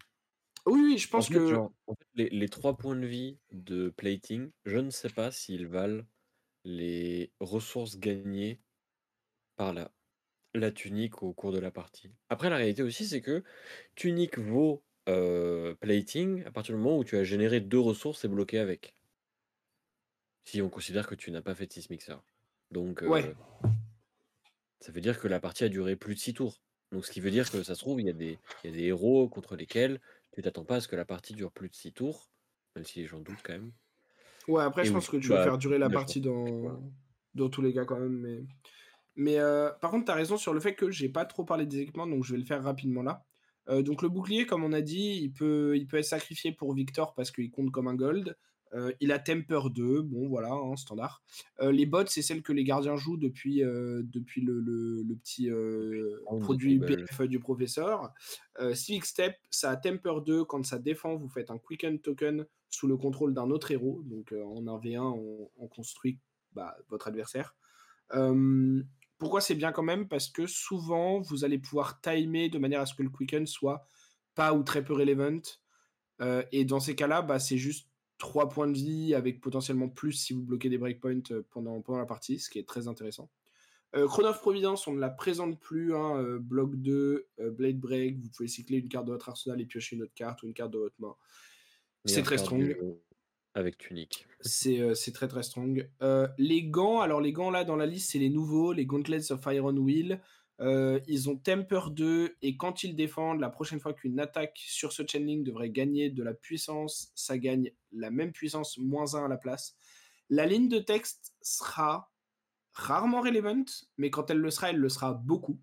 Oui, 0.67 0.81
oui, 0.81 0.99
je 0.99 1.09
En 1.15 1.23
pense 1.23 1.29
fait, 1.29 1.41
que. 1.41 1.47
genre, 1.47 1.73
en 1.87 1.95
fait, 1.95 2.07
les 2.15 2.29
les 2.31 2.49
3 2.49 2.77
points 2.77 2.97
de 2.97 3.07
vie 3.07 3.39
de 3.51 3.91
plating, 3.91 4.51
je 4.65 4.79
ne 4.79 4.91
sais 4.91 5.11
pas 5.11 5.31
s'ils 5.31 5.67
valent 5.67 6.05
les 6.65 7.33
ressources 7.41 7.99
gagnées 7.99 8.63
par 9.57 9.73
la 9.75 9.93
la 10.55 10.73
tunique 10.73 11.23
au 11.23 11.35
cours 11.35 11.53
de 11.53 11.59
la 11.61 11.71
partie. 11.71 12.13
Après, 12.29 12.51
la 12.51 12.57
réalité 12.57 12.83
aussi, 12.83 13.07
c'est 13.07 13.23
que 13.23 13.45
tunique 13.97 14.39
vaut, 14.39 14.85
heu, 15.09 15.77
plating 15.81 16.45
à 16.45 16.51
partir 16.53 16.75
du 16.75 16.81
moment 16.83 16.99
où 16.99 17.05
tu 17.05 17.17
as 17.17 17.25
généré 17.25 17.61
2 17.61 17.81
ressources 17.81 18.25
et 18.25 18.29
bloqué 18.29 18.59
avec. 18.59 18.95
Si 20.45 20.63
on 20.63 20.71
considère 20.71 21.09
que 21.09 21.17
tu 21.17 21.33
n'as 21.33 21.43
pas 21.43 21.57
fait 21.57 21.67
de 21.67 21.73
Sysmixer. 21.73 22.15
Donc, 22.71 23.03
Ouais, 23.05 23.25
heu, 23.25 23.35
ça 24.81 24.93
veut 24.93 25.01
dire 25.01 25.19
que 25.19 25.29
la 25.29 25.41
partie 25.41 25.65
a 25.65 25.69
duré 25.71 25.97
plus 25.97 26.15
de 26.15 26.21
6 26.21 26.35
tours. 26.35 26.63
Donc 26.91 27.07
ce 27.07 27.11
qui 27.11 27.21
veut 27.21 27.31
dire 27.31 27.51
que 27.51 27.63
ça 27.63 27.75
se 27.75 27.81
trouve, 27.81 28.01
il 28.01 28.07
y 28.07 28.11
a 28.11 28.13
des 28.13 28.39
il 28.63 28.71
y 28.71 28.73
a 28.75 28.77
des 28.77 28.85
héros 28.85 29.29
contre 29.29 29.57
lesquels 29.57 30.01
tu 30.33 30.43
t'attends 30.43 30.65
pas 30.67 30.77
à 30.77 30.81
ce 30.81 30.89
que 30.89 30.97
la 30.97 31.05
partie 31.07 31.35
dure 31.35 31.53
plus 31.53 31.69
de 31.71 31.75
6 31.75 31.93
tours, 31.93 32.31
même 32.77 32.85
si 32.85 33.07
j'en 33.07 33.21
doute 33.21 33.41
quand 33.43 33.53
même. 33.55 33.73
ouais, 34.49 34.63
après, 34.63 34.85
Et 34.85 34.85
je 34.85 34.91
où 34.91 34.93
pense 34.93 35.09
du 35.09 35.09
que 35.09 35.17
coup, 35.17 35.17
tu 35.17 35.33
veux 35.33 35.39
bah, 35.39 35.41
faire 35.41 35.59
durer 35.59 35.79
la 35.79 35.91
partie 35.91 36.21
dans, 36.21 36.83
dans 37.35 37.49
tous 37.49 37.63
les 37.63 37.73
cas 37.73 37.85
quand 37.85 37.99
même. 37.99 38.13
Mais, 38.19 38.45
mais 39.17 39.39
euh, 39.39 39.73
par 39.81 39.93
contre, 39.93 40.07
tu 40.07 40.13
as 40.13 40.17
raison 40.17 40.39
sur 40.39 40.55
le 40.55 40.61
fait 40.61 40.75
que 40.75 40.91
j'ai 40.91 41.11
pas 41.11 41.27
trop 41.27 41.45
parlé 41.45 41.67
des 41.67 41.81
équipements, 41.81 42.09
donc 42.09 42.25
je 42.25 42.33
vais 42.35 42.41
le 42.41 42.47
faire 42.47 42.63
rapidement 42.65 43.03
là. 43.03 43.27
Euh, 43.69 43.83
donc 43.83 44.03
le 44.03 44.09
bouclier, 44.09 44.47
comme 44.47 44.65
on 44.65 44.73
a 44.73 44.81
dit, 44.81 45.21
il 45.23 45.33
peut, 45.33 45.77
il 45.77 45.87
peut 45.87 45.99
être 45.99 46.05
sacrifié 46.05 46.53
pour 46.53 46.75
Victor 46.75 47.15
parce 47.15 47.31
qu'il 47.31 47.51
compte 47.51 47.71
comme 47.71 47.89
un 47.89 47.95
gold. 47.95 48.37
Euh, 48.75 48.91
il 49.01 49.13
a 49.13 49.19
Temper 49.19 49.61
2, 49.71 50.01
bon 50.01 50.29
voilà, 50.29 50.51
hein, 50.51 50.77
standard. 50.77 51.23
Euh, 51.61 51.73
les 51.73 51.85
bots, 51.85 52.07
c'est 52.07 52.23
celles 52.23 52.43
que 52.43 52.55
les 52.55 52.65
gardiens 52.65 52.97
jouent 52.97 53.19
depuis, 53.19 53.61
depuis 53.61 54.41
le, 54.41 54.61
le, 54.61 55.03
le 55.03 55.15
petit 55.15 55.51
Round 55.51 56.43
produit. 56.43 56.81
PF 56.81 57.23
du 57.23 57.39
professeur. 57.39 58.13
Civic 58.73 59.05
Step, 59.05 59.37
ça 59.51 59.71
a 59.71 59.77
Temper 59.77 60.15
2. 60.25 60.45
Quand 60.45 60.65
ça 60.65 60.79
défend, 60.79 61.17
vous 61.17 61.29
faites 61.29 61.51
un 61.51 61.59
Quicken 61.59 61.99
Token 61.99 62.47
sous 62.71 62.87
le 62.87 62.97
contrôle 62.97 63.35
d'un 63.35 63.51
autre 63.51 63.71
héros. 63.71 64.03
Donc 64.07 64.33
en 64.33 64.63
1v1, 64.63 65.01
on, 65.01 65.51
on 65.59 65.69
construit 65.69 66.19
bah, 66.55 66.75
votre 66.89 67.09
adversaire. 67.09 67.55
Pourquoi 69.19 69.41
c'est 69.41 69.55
bien 69.55 69.73
quand 69.73 69.83
même? 69.83 70.09
Parce 70.09 70.29
que 70.29 70.47
souvent, 70.47 71.21
vous 71.21 71.45
allez 71.45 71.59
pouvoir 71.59 72.01
timer 72.01 72.49
de 72.49 72.59
manière 72.59 72.81
à 72.81 72.87
ce 72.87 72.95
que 72.95 73.03
le 73.03 73.11
Quicken 73.11 73.47
soit 73.47 73.87
pas 74.35 74.55
ou 74.55 74.63
très 74.63 74.85
peu 74.85 74.95
relevant. 74.95 75.43
Euh, 76.21 76.43
et 76.53 76.65
dans 76.65 76.81
ces 76.81 76.95
cas-là, 76.95 77.23
bah, 77.23 77.39
c'est 77.39 77.59
juste 77.59 77.89
3 78.19 78.49
points 78.49 78.69
de 78.69 78.77
vie 78.77 79.15
avec 79.15 79.41
potentiellement 79.41 79.89
plus 79.89 80.13
si 80.13 80.33
vous 80.33 80.43
bloquez 80.43 80.69
des 80.69 80.79
breakpoints 80.79 81.31
euh, 81.31 81.43
pendant, 81.51 81.81
pendant 81.81 81.99
la 81.99 82.07
partie, 82.07 82.39
ce 82.39 82.51
qui 82.51 82.59
est 82.59 82.69
très 82.69 82.89
intéressant. 82.89 83.31
Euh, 83.95 84.07
Chrono 84.07 84.29
of 84.29 84.41
Providence, 84.41 84.87
on 84.87 84.95
ne 84.95 85.01
la 85.01 85.11
présente 85.11 85.61
plus. 85.61 85.95
Hein, 85.95 86.17
euh, 86.17 86.39
bloc 86.39 86.77
2, 86.77 87.27
euh, 87.41 87.51
Blade 87.51 87.79
Break, 87.79 88.19
vous 88.19 88.29
pouvez 88.31 88.49
cycler 88.49 88.79
une 88.79 88.89
carte 88.89 89.07
de 89.07 89.13
votre 89.13 89.29
arsenal 89.29 89.61
et 89.61 89.67
piocher 89.67 89.97
une 89.97 90.03
autre 90.03 90.15
carte 90.15 90.43
ou 90.43 90.47
une 90.47 90.55
carte 90.55 90.71
de 90.71 90.79
votre 90.79 90.95
main. 90.99 91.15
C'est 92.07 92.23
très 92.23 92.39
strong. 92.39 92.63
du 92.63 92.77
avec 93.55 93.79
tunique. 93.79 94.27
C'est 94.41 94.81
euh, 94.81 94.95
c'est 94.95 95.13
très 95.13 95.29
très 95.29 95.43
strong. 95.43 95.89
Euh, 96.03 96.29
les 96.39 96.65
gants, 96.65 97.01
alors 97.01 97.21
les 97.21 97.33
gants 97.33 97.51
là 97.51 97.65
dans 97.65 97.77
la 97.77 97.87
liste, 97.87 98.11
c'est 98.13 98.19
les 98.19 98.31
nouveaux, 98.31 98.73
les 98.73 98.87
Gauntlets 98.87 99.31
of 99.33 99.45
Iron 99.47 99.77
Will. 99.77 100.21
Euh, 100.61 101.01
ils 101.09 101.29
ont 101.29 101.37
Temper 101.37 101.81
2 101.91 102.37
et 102.41 102.57
quand 102.57 102.85
ils 102.85 102.95
défendent, 102.95 103.41
la 103.41 103.51
prochaine 103.51 103.81
fois 103.81 103.95
qu'une 103.95 104.21
attaque 104.21 104.61
sur 104.65 104.93
ce 104.93 105.03
chainlink 105.07 105.45
devrait 105.45 105.71
gagner 105.71 106.09
de 106.09 106.23
la 106.23 106.35
puissance, 106.35 107.11
ça 107.15 107.37
gagne 107.37 107.73
la 107.91 108.11
même 108.11 108.33
puissance 108.33 108.79
moins 108.79 109.15
1 109.15 109.25
à 109.25 109.29
la 109.29 109.39
place. 109.39 109.75
La 110.29 110.47
ligne 110.47 110.69
de 110.69 110.79
texte 110.79 111.35
sera 111.43 112.13
rarement 112.75 113.23
relevant, 113.23 113.65
mais 113.97 114.11
quand 114.11 114.31
elle 114.31 114.39
le 114.39 114.51
sera, 114.51 114.71
elle 114.71 114.77
le 114.77 114.89
sera 114.89 115.15
beaucoup. 115.15 115.61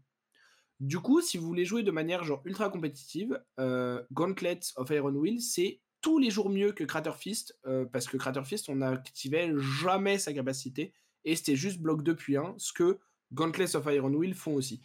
Du 0.80 1.00
coup, 1.00 1.22
si 1.22 1.38
vous 1.38 1.48
voulez 1.48 1.66
jouer 1.66 1.84
de 1.84 1.92
manière 1.92 2.24
genre 2.24 2.42
ultra 2.46 2.70
compétitive, 2.70 3.42
Gauntlets 4.12 4.74
of 4.76 4.90
Iron 4.90 5.16
Will, 5.16 5.42
c'est 5.42 5.82
tous 6.02 6.20
les 6.20 6.30
jours 6.30 6.50
mieux 6.50 6.72
que 6.72 6.84
Crater 6.84 7.16
Fist, 7.18 7.58
euh, 7.66 7.86
parce 7.86 8.08
que 8.08 8.18
Crater 8.18 8.44
Fist, 8.44 8.70
on 8.70 8.76
n'activait 8.76 9.52
jamais 9.82 10.18
sa 10.18 10.34
capacité, 10.34 10.94
et 11.26 11.36
c'était 11.36 11.56
juste 11.56 11.80
bloc 11.80 12.04
2 12.04 12.16
puis 12.16 12.38
1, 12.38 12.56
ce 12.58 12.74
que 12.74 13.00
Gauntlets 13.34 13.76
of 13.76 13.86
Iron 13.88 14.14
Will 14.14 14.34
font 14.34 14.56
aussi. 14.56 14.82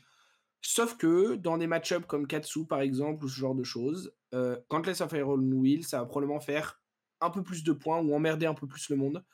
Sauf 0.60 0.96
que 0.96 1.34
dans 1.34 1.58
des 1.58 1.66
match-ups 1.66 2.06
comme 2.06 2.26
Katsu 2.26 2.66
par 2.66 2.80
exemple, 2.80 3.24
ou 3.24 3.28
ce 3.28 3.36
genre 3.38 3.54
de 3.54 3.64
choses, 3.64 4.14
euh, 4.32 4.58
Gauntlets 4.70 5.02
of 5.02 5.12
Iron 5.12 5.38
Will, 5.38 5.84
ça 5.84 6.00
va 6.00 6.06
probablement 6.06 6.40
faire 6.40 6.80
un 7.20 7.30
peu 7.30 7.42
plus 7.42 7.64
de 7.64 7.72
points 7.72 8.00
ou 8.00 8.14
emmerder 8.14 8.46
un 8.46 8.54
peu 8.54 8.66
plus 8.66 8.88
le 8.88 8.96
monde. 8.96 9.24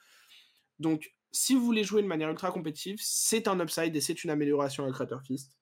Donc, 0.78 1.12
si 1.32 1.54
vous 1.54 1.64
voulez 1.64 1.84
jouer 1.84 2.02
de 2.02 2.06
manière 2.06 2.30
ultra 2.30 2.50
compétitive, 2.50 2.98
c'est 3.00 3.48
un 3.48 3.60
upside 3.60 3.94
et 3.94 4.00
c'est 4.00 4.24
une 4.24 4.30
amélioration 4.30 4.84
à 4.84 4.90
Crater 4.90 5.18
Fist. 5.24 5.56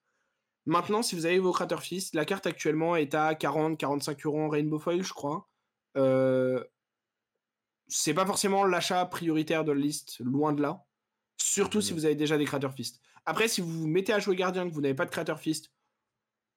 Maintenant, 0.65 1.01
si 1.01 1.15
vous 1.15 1.25
avez 1.25 1.39
vos 1.39 1.51
Crater 1.51 1.81
Fist, 1.81 2.15
la 2.15 2.25
carte 2.25 2.47
actuellement 2.47 2.95
est 2.95 3.13
à 3.13 3.33
40-45 3.33 4.25
euros 4.25 4.41
en 4.41 4.49
Rainbow 4.49 4.79
Foil, 4.79 5.03
je 5.03 5.13
crois. 5.13 5.48
C'est 7.87 8.13
pas 8.13 8.25
forcément 8.25 8.65
l'achat 8.65 9.05
prioritaire 9.05 9.63
de 9.65 9.71
la 9.71 9.79
liste, 9.79 10.19
loin 10.19 10.53
de 10.53 10.61
là. 10.61 10.85
Surtout 11.37 11.81
si 11.81 11.93
Mhm. 11.93 11.99
vous 11.99 12.05
avez 12.05 12.15
déjà 12.15 12.37
des 12.37 12.45
Crater 12.45 12.69
Fist. 12.75 13.01
Après, 13.25 13.47
si 13.47 13.61
vous 13.61 13.69
vous 13.71 13.87
mettez 13.87 14.13
à 14.13 14.19
jouer 14.19 14.35
gardien 14.35 14.67
que 14.69 14.73
vous 14.73 14.81
n'avez 14.81 14.93
pas 14.93 15.05
de 15.05 15.11
Crater 15.11 15.35
Fist, 15.37 15.71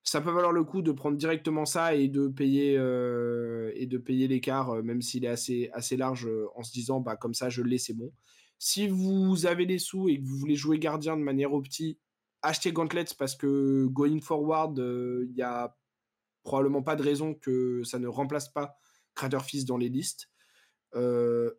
ça 0.04 0.20
peut 0.20 0.30
valoir 0.32 0.52
le 0.52 0.64
coup 0.64 0.82
de 0.82 0.92
prendre 0.92 1.16
directement 1.16 1.64
ça 1.66 1.94
et 1.94 2.08
de 2.08 2.28
payer 2.28 2.76
euh, 2.78 3.72
et 3.76 3.86
de 3.86 3.98
payer 3.98 4.28
l'écart, 4.28 4.70
euh, 4.70 4.82
même 4.82 5.02
s'il 5.02 5.24
est 5.24 5.28
assez, 5.28 5.70
assez 5.74 5.96
large, 5.96 6.26
euh, 6.26 6.48
en 6.56 6.62
se 6.64 6.72
disant 6.72 7.00
bah 7.00 7.16
comme 7.16 7.34
ça 7.34 7.50
je 7.50 7.62
l'ai, 7.62 7.78
c'est 7.78 7.94
bon. 7.94 8.12
Si 8.58 8.88
vous 8.88 9.46
avez 9.46 9.66
les 9.66 9.78
sous 9.78 10.08
et 10.08 10.18
que 10.20 10.24
vous 10.26 10.36
voulez 10.38 10.56
jouer 10.56 10.78
gardien 10.78 11.16
de 11.16 11.22
manière 11.22 11.52
opti, 11.54 11.98
achetez 12.42 12.72
Gauntlets 12.72 13.14
parce 13.18 13.36
que 13.36 13.86
going 13.86 14.20
forward, 14.20 14.78
il 14.78 15.34
y 15.36 15.42
a 15.42 15.76
probablement 16.44 16.82
pas 16.82 16.96
de 16.96 17.02
raison 17.02 17.34
que 17.34 17.82
ça 17.84 17.98
ne 17.98 18.08
remplace 18.08 18.48
pas 18.48 18.76
Fist 19.42 19.68
dans 19.68 19.76
les 19.76 19.88
listes. 19.88 20.28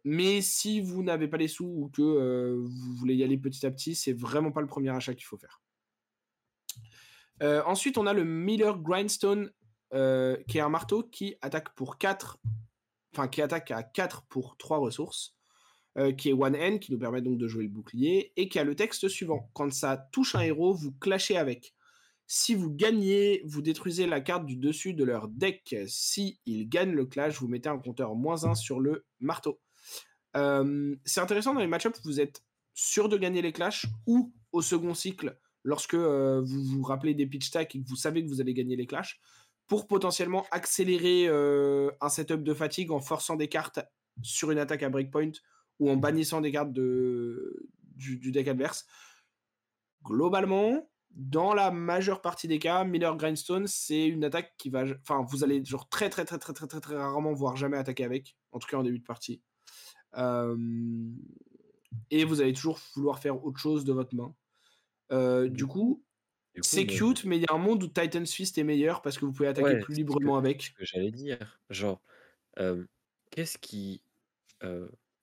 mais 0.03 0.41
si 0.41 0.81
vous 0.81 1.03
n'avez 1.03 1.27
pas 1.27 1.37
les 1.37 1.47
sous 1.47 1.65
ou 1.65 1.89
que 1.89 2.55
vous 2.55 2.95
voulez 2.95 3.15
y 3.15 3.23
aller 3.23 3.37
petit 3.37 3.65
à 3.65 3.71
petit, 3.71 3.95
c'est 3.95 4.13
vraiment 4.13 4.51
pas 4.51 4.61
le 4.61 4.67
premier 4.67 4.89
achat 4.89 5.13
qu'il 5.13 5.25
faut 5.25 5.37
faire. 5.37 5.61
ensuite, 7.65 7.97
on 7.97 8.07
a 8.07 8.13
le 8.13 8.23
Miller 8.23 8.79
Grindstone, 8.79 9.51
qui 9.91 10.57
est 10.57 10.61
un 10.61 10.69
marteau 10.69 11.03
qui 11.03 11.35
attaque 11.41 11.73
pour 11.75 11.97
4, 11.97 12.39
enfin 13.13 13.27
qui 13.27 13.41
attaque 13.41 13.71
à 13.71 13.83
4 13.83 14.25
pour 14.27 14.57
3 14.57 14.77
ressources, 14.77 15.35
qui 16.17 16.29
est 16.29 16.33
one 16.33 16.55
N, 16.55 16.79
qui 16.79 16.91
nous 16.91 16.99
permet 16.99 17.21
donc 17.21 17.37
de 17.37 17.47
jouer 17.47 17.63
le 17.63 17.69
bouclier, 17.69 18.33
et 18.35 18.49
qui 18.49 18.59
a 18.59 18.63
le 18.63 18.75
texte 18.75 19.07
suivant. 19.07 19.49
Quand 19.53 19.71
ça 19.71 20.09
touche 20.11 20.35
un 20.35 20.41
héros, 20.41 20.73
vous 20.73 20.91
clashez 20.93 21.37
avec. 21.37 21.73
Si 22.35 22.55
vous 22.55 22.71
gagnez, 22.71 23.43
vous 23.45 23.61
détruisez 23.61 24.07
la 24.07 24.19
carte 24.19 24.47
du 24.47 24.55
dessus 24.55 24.95
de 24.95 25.03
leur 25.03 25.27
deck. 25.27 25.75
Si 25.85 26.39
ils 26.47 26.67
gagnent 26.67 26.95
le 26.95 27.05
clash, 27.05 27.39
vous 27.39 27.47
mettez 27.47 27.69
un 27.69 27.77
compteur 27.77 28.15
moins 28.15 28.43
1 28.43 28.55
sur 28.55 28.79
le 28.79 29.05
marteau. 29.19 29.61
Euh, 30.35 30.95
c'est 31.05 31.21
intéressant 31.21 31.53
dans 31.53 31.59
les 31.59 31.67
match 31.67 31.87
vous 32.03 32.19
êtes 32.19 32.43
sûr 32.73 33.07
de 33.07 33.17
gagner 33.17 33.43
les 33.43 33.51
clashs 33.51 33.85
ou 34.07 34.33
au 34.51 34.63
second 34.63 34.95
cycle, 34.95 35.37
lorsque 35.61 35.93
euh, 35.93 36.41
vous 36.43 36.63
vous 36.63 36.81
rappelez 36.81 37.13
des 37.13 37.27
pitch 37.27 37.49
stacks 37.49 37.75
et 37.75 37.83
que 37.83 37.87
vous 37.87 37.95
savez 37.95 38.23
que 38.23 38.29
vous 38.29 38.41
allez 38.41 38.55
gagner 38.55 38.75
les 38.75 38.87
clashs, 38.87 39.21
pour 39.67 39.85
potentiellement 39.85 40.47
accélérer 40.49 41.27
euh, 41.27 41.91
un 42.01 42.09
setup 42.09 42.41
de 42.41 42.55
fatigue 42.55 42.89
en 42.89 42.99
forçant 42.99 43.35
des 43.35 43.47
cartes 43.47 43.79
sur 44.23 44.49
une 44.49 44.57
attaque 44.57 44.81
à 44.81 44.89
breakpoint 44.89 45.33
ou 45.77 45.87
en 45.87 45.97
bannissant 45.97 46.41
des 46.41 46.51
cartes 46.51 46.73
du 46.73 48.31
deck 48.31 48.47
adverse. 48.47 48.87
Globalement, 50.03 50.89
dans 51.15 51.53
la 51.53 51.71
majeure 51.71 52.21
partie 52.21 52.47
des 52.47 52.59
cas, 52.59 52.83
Miller 52.83 53.15
Grindstone, 53.15 53.67
c'est 53.67 54.05
une 54.05 54.23
attaque 54.23 54.53
qui 54.57 54.69
va. 54.69 54.83
Enfin, 55.01 55.25
vous 55.27 55.43
allez 55.43 55.63
genre 55.63 55.87
très, 55.89 56.09
très, 56.09 56.25
très, 56.25 56.39
très, 56.39 56.53
très, 56.53 56.67
très, 56.67 56.79
très 56.79 56.95
rarement, 56.95 57.33
voire 57.33 57.55
jamais 57.55 57.77
attaquer 57.77 58.03
avec, 58.03 58.35
en 58.51 58.59
tout 58.59 58.67
cas 58.67 58.77
en 58.77 58.83
début 58.83 58.99
de 58.99 59.03
partie. 59.03 59.41
et 62.09 62.25
vous 62.25 62.41
allez 62.41 62.53
toujours 62.53 62.79
vouloir 62.95 63.19
faire 63.19 63.45
autre 63.45 63.59
chose 63.59 63.85
de 63.85 63.93
votre 63.93 64.15
main. 64.15 64.33
Euh, 65.11 65.49
du 65.49 65.67
coup, 65.67 66.03
c'est 66.61 66.87
cute, 66.87 67.25
mais 67.25 67.37
il 67.37 67.41
y 67.41 67.45
a 67.47 67.53
un 67.53 67.59
monde 67.59 67.83
où 67.83 67.87
Titan's 67.87 68.31
Fist 68.31 68.57
est 68.57 68.63
meilleur 68.63 69.01
parce 69.01 69.17
que 69.17 69.25
vous 69.25 69.31
pouvez 69.31 69.49
attaquer 69.49 69.79
plus 69.79 69.95
librement 69.95 70.37
avec. 70.37 70.63
Ce 70.63 70.71
que 70.71 70.85
j'allais 70.85 71.11
dire. 71.11 71.59
Genre, 71.69 72.01
qu'est-ce 73.29 73.57
qui 73.57 74.01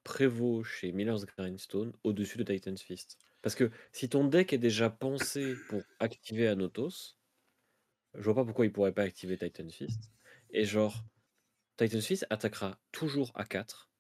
prévaut 0.05 0.63
chez 0.63 0.93
Miller's 0.93 1.25
Grindstone 1.27 1.93
au-dessus 2.05 2.39
de 2.39 2.45
Titan's 2.45 2.83
Fist? 2.83 3.19
Parce 3.43 3.55
que 3.55 3.71
si 3.93 4.09
ton 4.09 4.25
deck 4.25 4.53
est 4.53 4.59
déjà 4.59 4.91
pensé 4.91 5.55
pour 5.69 5.83
activer 5.99 6.49
Anotos, 6.49 7.17
je 8.15 8.23
vois 8.23 8.35
pas 8.35 8.45
pourquoi 8.45 8.67
il 8.67 8.73
pourrait 8.73 8.93
pas 8.93 9.03
activer 9.03 9.39
Titan 9.39 9.69
Fist. 9.69 10.11
Et 10.51 10.65
genre, 10.65 11.05
Titan 11.77 12.01
Fist 12.01 12.27
attaquera 12.31 12.79
toujours 12.93 13.31
à 13.35 13.45
4, 13.45 13.91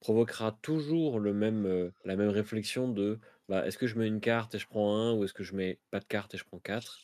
provoquera 0.00 0.58
toujours 0.62 1.18
le 1.18 1.32
même, 1.32 1.66
euh, 1.66 1.90
la 2.04 2.16
même 2.16 2.28
réflexion 2.28 2.88
de 2.88 3.18
bah, 3.48 3.66
est-ce 3.66 3.78
que 3.78 3.86
je 3.86 3.98
mets 3.98 4.08
une 4.08 4.20
carte 4.20 4.54
et 4.54 4.58
je 4.58 4.66
prends 4.66 4.96
un, 4.96 5.14
ou 5.14 5.24
est-ce 5.24 5.34
que 5.34 5.44
je 5.44 5.54
mets 5.54 5.78
pas 5.90 6.00
de 6.00 6.04
carte 6.04 6.34
et 6.34 6.38
je 6.38 6.44
prends 6.44 6.58
4 6.58 7.00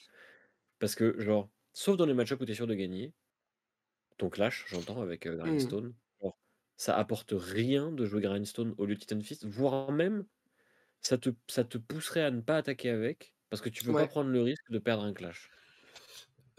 Parce 0.78 0.94
que, 0.94 1.20
genre, 1.20 1.48
sauf 1.72 1.96
dans 1.96 2.06
les 2.06 2.14
match-ups 2.14 2.40
où 2.40 2.44
tu 2.44 2.52
es 2.52 2.54
sûr 2.54 2.66
de 2.66 2.74
gagner, 2.74 3.12
ton 4.18 4.28
clash, 4.28 4.64
j'entends, 4.68 5.00
avec 5.00 5.26
euh, 5.26 5.34
mmh. 5.34 5.38
Grindstone, 5.38 5.94
ça 6.76 6.96
apporte 6.96 7.32
rien 7.36 7.92
de 7.92 8.04
jouer 8.06 8.20
Grindstone 8.20 8.74
au 8.76 8.86
lieu 8.86 8.96
de 8.96 9.00
Titan 9.00 9.20
Fist, 9.20 9.46
voire 9.46 9.92
même 9.92 10.24
ça 11.02 11.18
te, 11.18 11.30
ça 11.48 11.64
te 11.64 11.78
pousserait 11.78 12.22
à 12.22 12.30
ne 12.30 12.40
pas 12.40 12.56
attaquer 12.56 12.90
avec, 12.90 13.34
parce 13.50 13.60
que 13.60 13.68
tu 13.68 13.84
peux 13.84 13.92
pas 13.92 14.06
prendre 14.06 14.30
le 14.30 14.42
risque 14.42 14.70
de 14.70 14.78
perdre 14.78 15.02
un 15.02 15.12
clash. 15.12 15.50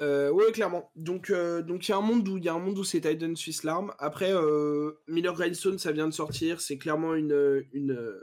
Euh, 0.01 0.31
ouais, 0.31 0.51
clairement. 0.51 0.91
Donc, 0.95 1.29
euh, 1.29 1.61
donc 1.61 1.87
il 1.87 1.91
y 1.91 1.93
a 1.93 1.97
un 1.97 2.01
monde 2.01 2.27
où 2.27 2.37
il 2.37 2.43
y 2.43 2.49
a 2.49 2.53
un 2.53 2.59
monde 2.59 2.77
où 2.77 2.83
c'est 2.83 3.01
Titan 3.01 3.35
Swiss 3.35 3.63
l'arme. 3.63 3.93
Après, 3.99 4.33
euh, 4.33 4.91
Miller 5.07 5.33
Grindstone, 5.33 5.77
ça 5.77 5.91
vient 5.91 6.07
de 6.07 6.13
sortir. 6.13 6.61
C'est 6.61 6.77
clairement 6.77 7.15
une, 7.15 7.63
une, 7.71 8.19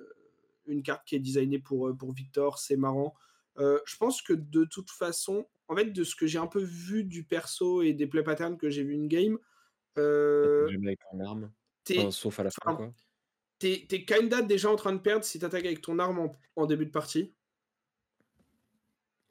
une 0.66 0.82
carte 0.82 1.06
qui 1.06 1.16
est 1.16 1.20
designée 1.20 1.58
pour, 1.58 1.96
pour 1.96 2.12
Victor. 2.12 2.58
C'est 2.58 2.76
marrant. 2.76 3.14
je 3.56 3.96
pense 3.98 4.20
que 4.20 4.32
de 4.32 4.64
toute 4.64 4.90
façon, 4.90 5.46
en 5.68 5.76
fait, 5.76 5.86
de 5.86 6.04
ce 6.04 6.16
que 6.16 6.26
j'ai 6.26 6.38
un 6.38 6.48
peu 6.48 6.62
vu 6.62 7.04
du 7.04 7.24
perso 7.24 7.82
et 7.82 7.92
des 7.92 8.06
play 8.06 8.22
patterns 8.22 8.58
que 8.58 8.68
j'ai 8.68 8.82
vu 8.82 8.94
une 8.94 9.08
game, 9.08 9.38
arme. 9.96 11.52
sauf 12.10 12.40
à 12.40 12.44
la 12.44 12.50
fin, 12.50 12.74
quoi 12.74 12.92
t'es 13.60 13.86
es 13.90 14.04
kinda 14.04 14.42
déjà 14.42 14.70
en 14.70 14.76
train 14.76 14.92
de 14.92 14.98
perdre 14.98 15.24
si 15.24 15.38
t'attaques 15.38 15.66
avec 15.66 15.82
ton 15.82 15.98
arme 15.98 16.30
en, 16.56 16.66
début 16.66 16.86
de 16.86 16.90
partie. 16.90 17.34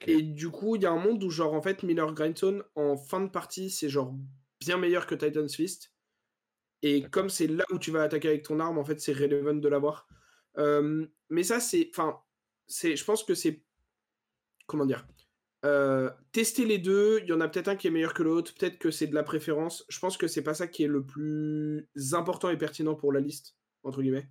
Et 0.06 0.22
du 0.22 0.48
coup, 0.48 0.76
il 0.76 0.82
y 0.82 0.86
a 0.86 0.92
un 0.92 0.98
monde 0.98 1.22
où, 1.22 1.28
genre, 1.28 1.52
en 1.52 1.60
fait, 1.60 1.82
Miller 1.82 2.14
Grindstone, 2.14 2.64
en 2.74 2.96
fin 2.96 3.20
de 3.20 3.28
partie, 3.28 3.68
c'est 3.68 3.90
genre 3.90 4.14
bien 4.58 4.78
meilleur 4.78 5.06
que 5.06 5.14
Titan's 5.14 5.54
Fist. 5.54 5.92
Et 6.82 7.02
comme 7.02 7.28
c'est 7.28 7.48
là 7.48 7.64
où 7.70 7.78
tu 7.78 7.90
vas 7.90 8.02
attaquer 8.02 8.28
avec 8.28 8.44
ton 8.44 8.60
arme, 8.60 8.78
en 8.78 8.84
fait, 8.84 8.98
c'est 9.00 9.12
relevant 9.12 9.52
de 9.52 9.68
l'avoir. 9.68 10.08
Euh, 10.56 11.06
mais 11.28 11.42
ça, 11.42 11.60
c'est. 11.60 11.90
Enfin, 11.92 12.18
je 12.68 13.04
pense 13.04 13.24
que 13.24 13.34
c'est. 13.34 13.62
Comment 14.66 14.86
dire 14.86 15.06
euh, 15.66 16.08
Tester 16.32 16.64
les 16.64 16.78
deux, 16.78 17.20
il 17.22 17.28
y 17.28 17.32
en 17.32 17.40
a 17.40 17.48
peut-être 17.48 17.68
un 17.68 17.76
qui 17.76 17.88
est 17.88 17.90
meilleur 17.90 18.14
que 18.14 18.22
l'autre, 18.22 18.54
peut-être 18.54 18.78
que 18.78 18.90
c'est 18.90 19.08
de 19.08 19.14
la 19.14 19.24
préférence. 19.24 19.84
Je 19.90 19.98
pense 19.98 20.16
que 20.16 20.28
c'est 20.28 20.42
pas 20.42 20.54
ça 20.54 20.68
qui 20.68 20.84
est 20.84 20.88
le 20.88 21.04
plus 21.04 21.88
important 22.12 22.48
et 22.48 22.56
pertinent 22.56 22.94
pour 22.94 23.12
la 23.12 23.20
liste 23.20 23.59
entre 23.82 24.02
guillemets. 24.02 24.28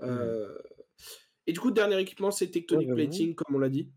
Mmh. 0.00 0.04
Euh, 0.04 0.58
et 1.46 1.52
du 1.52 1.60
coup, 1.60 1.70
dernier 1.70 1.98
équipement, 2.00 2.30
c'est 2.30 2.48
Tectonic 2.48 2.92
Plating, 2.92 3.34
comme 3.34 3.54
on 3.54 3.58
l'a 3.58 3.68
dit. 3.68 3.90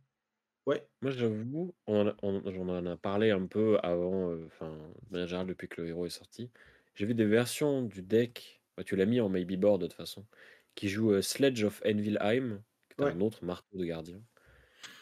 Ouais. 0.65 0.88
Moi, 1.01 1.11
j'avoue, 1.11 1.75
on, 1.86 2.07
en 2.21 2.86
a 2.86 2.97
parlé 2.97 3.29
un 3.29 3.45
peu 3.45 3.77
avant, 3.83 4.31
euh, 4.31 4.45
enfin, 4.47 4.75
de 5.11 5.19
manière 5.19 5.45
depuis 5.45 5.67
que 5.67 5.81
le 5.81 5.89
héros 5.89 6.07
est 6.07 6.11
sorti. 6.11 6.49
J'ai 6.95 7.05
vu 7.05 7.13
des 7.13 7.25
versions 7.25 7.83
du 7.83 8.01
deck, 8.01 8.61
bah, 8.75 8.83
tu 8.83 8.95
l'as 8.95 9.05
mis 9.05 9.21
en 9.21 9.29
maybe 9.29 9.59
board 9.59 9.81
de 9.81 9.88
toute 9.88 9.95
façon, 9.95 10.25
qui 10.73 10.89
joue 10.89 11.11
euh, 11.11 11.21
Sledge 11.21 11.63
of 11.63 11.81
Envilheim, 11.86 12.63
qui 12.89 13.03
est 13.03 13.07
un 13.07 13.21
autre 13.21 13.45
marteau 13.45 13.77
de 13.77 13.86
gardien. 13.86 14.19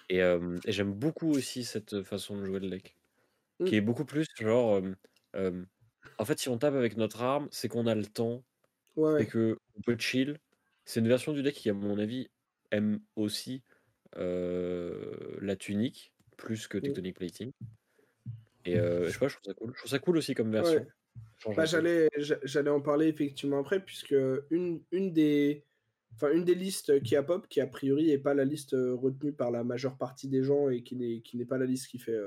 Et, 0.09 0.21
j'aime 0.67 0.93
beaucoup 0.93 1.31
aussi 1.31 1.63
cette 1.63 2.03
façon 2.03 2.37
de 2.37 2.45
jouer 2.45 2.59
le 2.59 2.69
deck, 2.69 2.97
qui 3.65 3.71
mmh. 3.71 3.75
est 3.75 3.81
beaucoup 3.81 4.05
plus 4.05 4.27
genre. 4.37 4.81
en 5.33 6.25
fait, 6.25 6.39
si 6.39 6.49
on 6.49 6.57
tape 6.57 6.75
avec 6.75 6.97
notre 6.97 7.21
arme, 7.21 7.47
c'est 7.51 7.69
qu'on 7.69 7.87
a 7.87 7.95
le 7.95 8.05
temps 8.05 8.43
Ouais, 8.95 9.23
et 9.23 9.25
que 9.25 9.57
on 9.75 9.81
peut 9.81 9.97
chill. 9.97 10.39
C'est 10.85 10.99
une 10.99 11.07
version 11.07 11.33
du 11.33 11.43
deck 11.43 11.55
qui, 11.55 11.69
à 11.69 11.73
mon 11.73 11.97
avis, 11.97 12.29
aime 12.71 12.99
aussi 13.15 13.63
la 14.15 15.55
tunique 15.55 16.13
plus 16.37 16.67
que. 16.67 16.77
Tectonic 16.77 17.15
Plating. 17.15 17.51
Et 18.65 18.75
je 18.75 19.09
sais 19.09 19.19
pas, 19.19 19.27
je 19.27 19.35
trouve 19.35 19.45
ça 19.45 19.53
cool. 19.53 19.71
Je 19.73 19.77
trouve 19.79 19.91
ça 19.91 19.99
cool 19.99 20.17
aussi 20.17 20.35
comme 20.35 20.51
version. 20.51 20.85
Bah, 21.55 21.65
j'allais, 21.65 22.09
j'allais 22.43 22.69
en 22.69 22.81
parler 22.81 23.07
effectivement 23.07 23.59
après, 23.59 23.83
puisque 23.83 24.15
une, 24.49 24.81
une, 24.91 25.11
des, 25.11 25.65
enfin, 26.15 26.31
une 26.31 26.45
des 26.45 26.55
listes 26.55 27.01
qui 27.03 27.15
a 27.15 27.23
pop, 27.23 27.47
qui 27.49 27.59
a 27.59 27.67
priori 27.67 28.07
n'est 28.07 28.17
pas 28.17 28.33
la 28.33 28.45
liste 28.45 28.75
retenue 28.75 29.33
par 29.33 29.51
la 29.51 29.63
majeure 29.63 29.97
partie 29.97 30.29
des 30.29 30.43
gens 30.43 30.69
et 30.69 30.83
qui 30.83 30.95
n'est, 30.95 31.21
qui 31.21 31.37
n'est 31.37 31.45
pas 31.45 31.57
la 31.57 31.65
liste 31.65 31.87
qui 31.87 31.99
fait, 31.99 32.17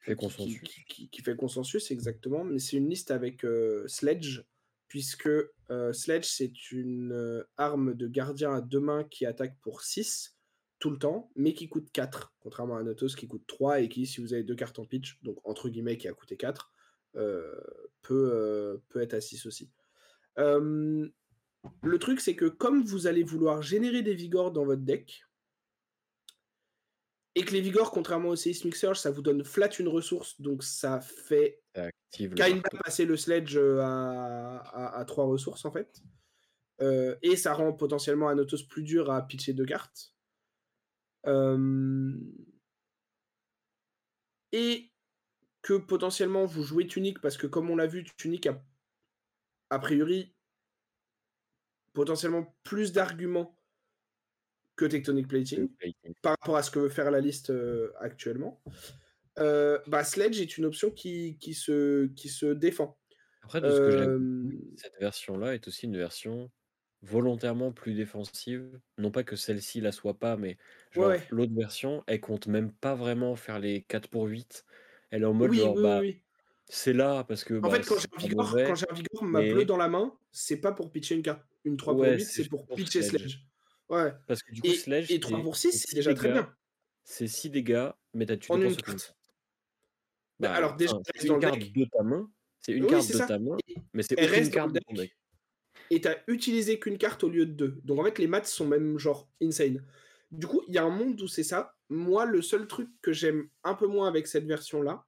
fait 0.00 0.14
consensus. 0.16 0.60
Qui, 0.86 1.08
qui, 1.08 1.22
fait 1.22 1.36
consensus, 1.36 1.90
exactement, 1.90 2.44
mais 2.44 2.58
c'est 2.58 2.76
une 2.76 2.90
liste 2.90 3.10
avec 3.10 3.44
Sledge, 3.86 4.42
puisque 4.88 5.28
euh, 5.70 5.92
Sledge, 5.92 6.24
c'est 6.24 6.72
une 6.72 7.12
euh, 7.12 7.44
arme 7.56 7.94
de 7.94 8.08
gardien 8.08 8.52
à 8.52 8.60
deux 8.60 8.80
mains 8.80 9.04
qui 9.04 9.26
attaque 9.26 9.56
pour 9.60 9.82
6 9.82 10.36
tout 10.78 10.90
le 10.90 10.98
temps, 10.98 11.30
mais 11.36 11.54
qui 11.54 11.68
coûte 11.68 11.88
4, 11.92 12.32
contrairement 12.40 12.76
à 12.76 12.82
Notos 12.82 13.14
qui 13.16 13.26
coûte 13.26 13.44
3 13.46 13.80
et 13.80 13.88
qui, 13.88 14.06
si 14.06 14.20
vous 14.20 14.32
avez 14.32 14.44
deux 14.44 14.54
cartes 14.54 14.78
en 14.78 14.84
pitch, 14.84 15.18
donc 15.22 15.38
entre 15.44 15.68
guillemets 15.68 15.98
qui 15.98 16.08
a 16.08 16.12
coûté 16.12 16.36
4, 16.36 16.72
euh, 17.16 17.60
peut, 18.02 18.80
peut 18.88 19.00
être 19.00 19.14
à 19.14 19.20
6 19.20 19.46
aussi. 19.46 19.70
le 20.36 21.10
truc, 21.98 22.20
c'est 22.20 22.36
que 22.36 22.46
comme 22.46 22.84
vous 22.84 23.06
allez 23.08 23.24
vouloir 23.24 23.60
générer 23.60 24.02
des 24.02 24.14
vigors 24.14 24.52
dans 24.52 24.64
votre 24.64 24.82
deck, 24.82 25.24
et 27.38 27.44
que 27.44 27.52
les 27.52 27.60
vigors, 27.60 27.92
contrairement 27.92 28.30
au 28.30 28.36
Seismic 28.36 28.74
Surge, 28.74 28.98
ça 28.98 29.12
vous 29.12 29.22
donne 29.22 29.44
flat 29.44 29.70
une 29.78 29.86
ressource, 29.86 30.40
donc 30.40 30.64
ça 30.64 31.00
fait 31.00 31.62
kinda 32.10 32.68
passer 32.82 33.04
le 33.04 33.16
sledge 33.16 33.56
euh, 33.56 33.78
à, 33.80 34.98
à, 34.98 35.04
3 35.04 35.26
ressources 35.26 35.64
en 35.64 35.70
fait. 35.70 36.02
Euh, 36.80 37.14
et 37.22 37.36
ça 37.36 37.54
rend 37.54 37.72
potentiellement 37.72 38.26
Anotos 38.26 38.64
plus 38.68 38.82
dur 38.82 39.12
à 39.12 39.24
pitcher 39.24 39.52
deux 39.52 39.66
cartes. 39.66 40.12
Euh, 41.26 42.12
et 44.50 44.90
que 45.62 45.74
potentiellement 45.74 46.44
vous 46.44 46.64
jouez 46.64 46.88
Tunic, 46.88 47.20
parce 47.20 47.36
que 47.36 47.46
comme 47.46 47.70
on 47.70 47.76
l'a 47.76 47.86
vu, 47.86 48.04
Tunic 48.16 48.48
a 48.48 48.60
a 49.70 49.78
priori 49.78 50.34
potentiellement 51.92 52.56
plus 52.64 52.92
d'arguments 52.92 53.57
que 54.78 54.84
Tectonic 54.84 55.26
Plating, 55.26 55.68
par 56.22 56.36
rapport 56.40 56.56
à 56.56 56.62
ce 56.62 56.70
que 56.70 56.78
veut 56.78 56.88
faire 56.88 57.10
la 57.10 57.20
liste 57.20 57.50
euh, 57.50 57.92
actuellement. 57.98 58.62
Euh, 59.38 59.78
bah, 59.88 60.04
Sledge 60.04 60.40
est 60.40 60.56
une 60.56 60.64
option 60.64 60.90
qui, 60.90 61.36
qui, 61.38 61.52
se, 61.52 62.06
qui 62.06 62.28
se 62.28 62.46
défend. 62.46 62.96
Après, 63.42 63.60
de 63.60 63.70
ce 63.70 63.76
que 63.76 63.82
euh, 63.82 64.48
cette 64.76 64.94
version-là 65.00 65.54
est 65.54 65.66
aussi 65.66 65.86
une 65.86 65.96
version 65.96 66.50
volontairement 67.02 67.72
plus 67.72 67.94
défensive. 67.94 68.78
Non 68.98 69.10
pas 69.10 69.24
que 69.24 69.36
celle-ci 69.36 69.80
la 69.80 69.90
soit 69.92 70.18
pas, 70.18 70.36
mais 70.36 70.56
Ouais, 70.94 71.20
l'autre 71.30 71.54
version, 71.54 72.04
elle 72.06 72.20
compte 72.20 72.46
même 72.46 72.72
pas 72.72 72.94
vraiment 72.94 73.34
faire 73.34 73.58
les 73.58 73.82
4 73.82 74.08
pour 74.08 74.24
8. 74.24 74.64
Elle 75.10 75.22
est 75.22 75.26
en 75.26 75.34
mode 75.34 75.50
Oui, 75.50 75.58
genre, 75.58 75.74
oui, 75.76 75.82
bah, 75.82 75.98
oui. 76.00 76.22
c'est 76.68 76.92
là 76.92 77.24
parce 77.24 77.42
que, 77.42 77.54
En 77.54 77.60
bah, 77.62 77.70
fait, 77.70 77.86
quand 77.86 77.98
j'ai 77.98 78.08
un 78.16 78.28
Vigor 78.28 78.56
quand 78.66 78.74
j'ai 78.76 78.86
un 78.90 78.94
Vigor, 78.94 79.24
ma 79.24 79.40
bleue 79.40 79.64
dans 79.64 79.76
la 79.76 79.88
main, 79.88 80.16
c'est 80.30 80.60
pas 80.60 80.72
pour 80.72 80.92
pitcher 80.92 81.16
une 81.16 81.22
carte 81.22 81.42
une 81.64 81.76
3 81.76 81.94
pour 81.94 82.02
Ouais, 82.02 82.16
8, 82.16 82.24
c'est 82.24 82.48
pour 82.48 82.66
pitcher 82.66 83.02
Sledge. 83.02 83.22
Sledge. 83.22 83.47
Ouais 83.90 84.12
Parce 84.26 84.42
que 84.42 84.52
du 84.52 84.62
coup, 84.62 84.72
et 84.72 84.74
Sledge, 84.74 85.08
et 85.08 85.20
3 85.20 85.38
c'est 85.38 85.42
pour 85.42 85.56
6, 85.56 85.72
c'est 85.72 85.78
c'est 85.78 85.88
6 85.88 85.94
déjà 85.96 86.14
très 86.14 86.28
bien. 86.28 86.54
c'est 87.04 87.28
6 87.28 87.50
dégâts, 87.50 87.90
mais 88.14 88.26
tu 88.26 88.32
as 88.32 88.36
tu 88.38 88.50
En 88.50 88.56
dépenses 88.58 88.74
1 88.74 88.78
aucune 88.78 88.84
carte. 88.84 88.98
carte. 89.00 89.16
Bah, 90.38 90.48
Bah, 90.48 90.54
alors 90.54 90.76
déjà, 90.76 90.92
enfin, 90.92 91.02
c'est 91.16 91.28
une 91.28 91.38
carte 91.38 91.58
deck. 91.60 91.72
de 91.72 91.84
ta 91.84 92.02
main 92.02 92.30
c'est 92.60 92.72
une 92.72 92.86
Oui, 92.86 92.90
carte 92.90 93.10
de 93.10 93.18
ça 93.18 93.26
ta 93.26 93.38
main, 93.38 93.56
mais 93.94 94.02
c'est 94.02 94.16
le 94.16 94.50
carte 94.50 94.72
de 94.72 94.80
ton 94.80 94.94
deck 94.94 95.12
et 95.90 96.00
tu 96.00 96.08
as 96.08 96.22
utilisé 96.28 96.78
qu'une 96.78 96.98
carte 96.98 97.24
au 97.24 97.28
lieu 97.28 97.46
de 97.46 97.52
2. 97.52 97.80
Donc 97.84 98.00
en 98.00 98.04
fait, 98.04 98.18
les 98.18 98.26
maths 98.26 98.46
sont 98.46 98.66
même 98.66 98.98
genre 98.98 99.30
insane. 99.42 99.84
Du 100.30 100.46
coup, 100.46 100.62
il 100.68 100.74
y 100.74 100.78
a 100.78 100.84
un 100.84 100.90
monde 100.90 101.20
où 101.20 101.28
c'est 101.28 101.42
ça. 101.42 101.74
Moi, 101.88 102.26
le 102.26 102.42
seul 102.42 102.66
truc 102.66 102.90
que 103.00 103.12
j'aime 103.12 103.48
un 103.64 103.74
peu 103.74 103.86
moins 103.86 104.08
avec 104.08 104.26
cette 104.26 104.44
version-là, 104.44 105.06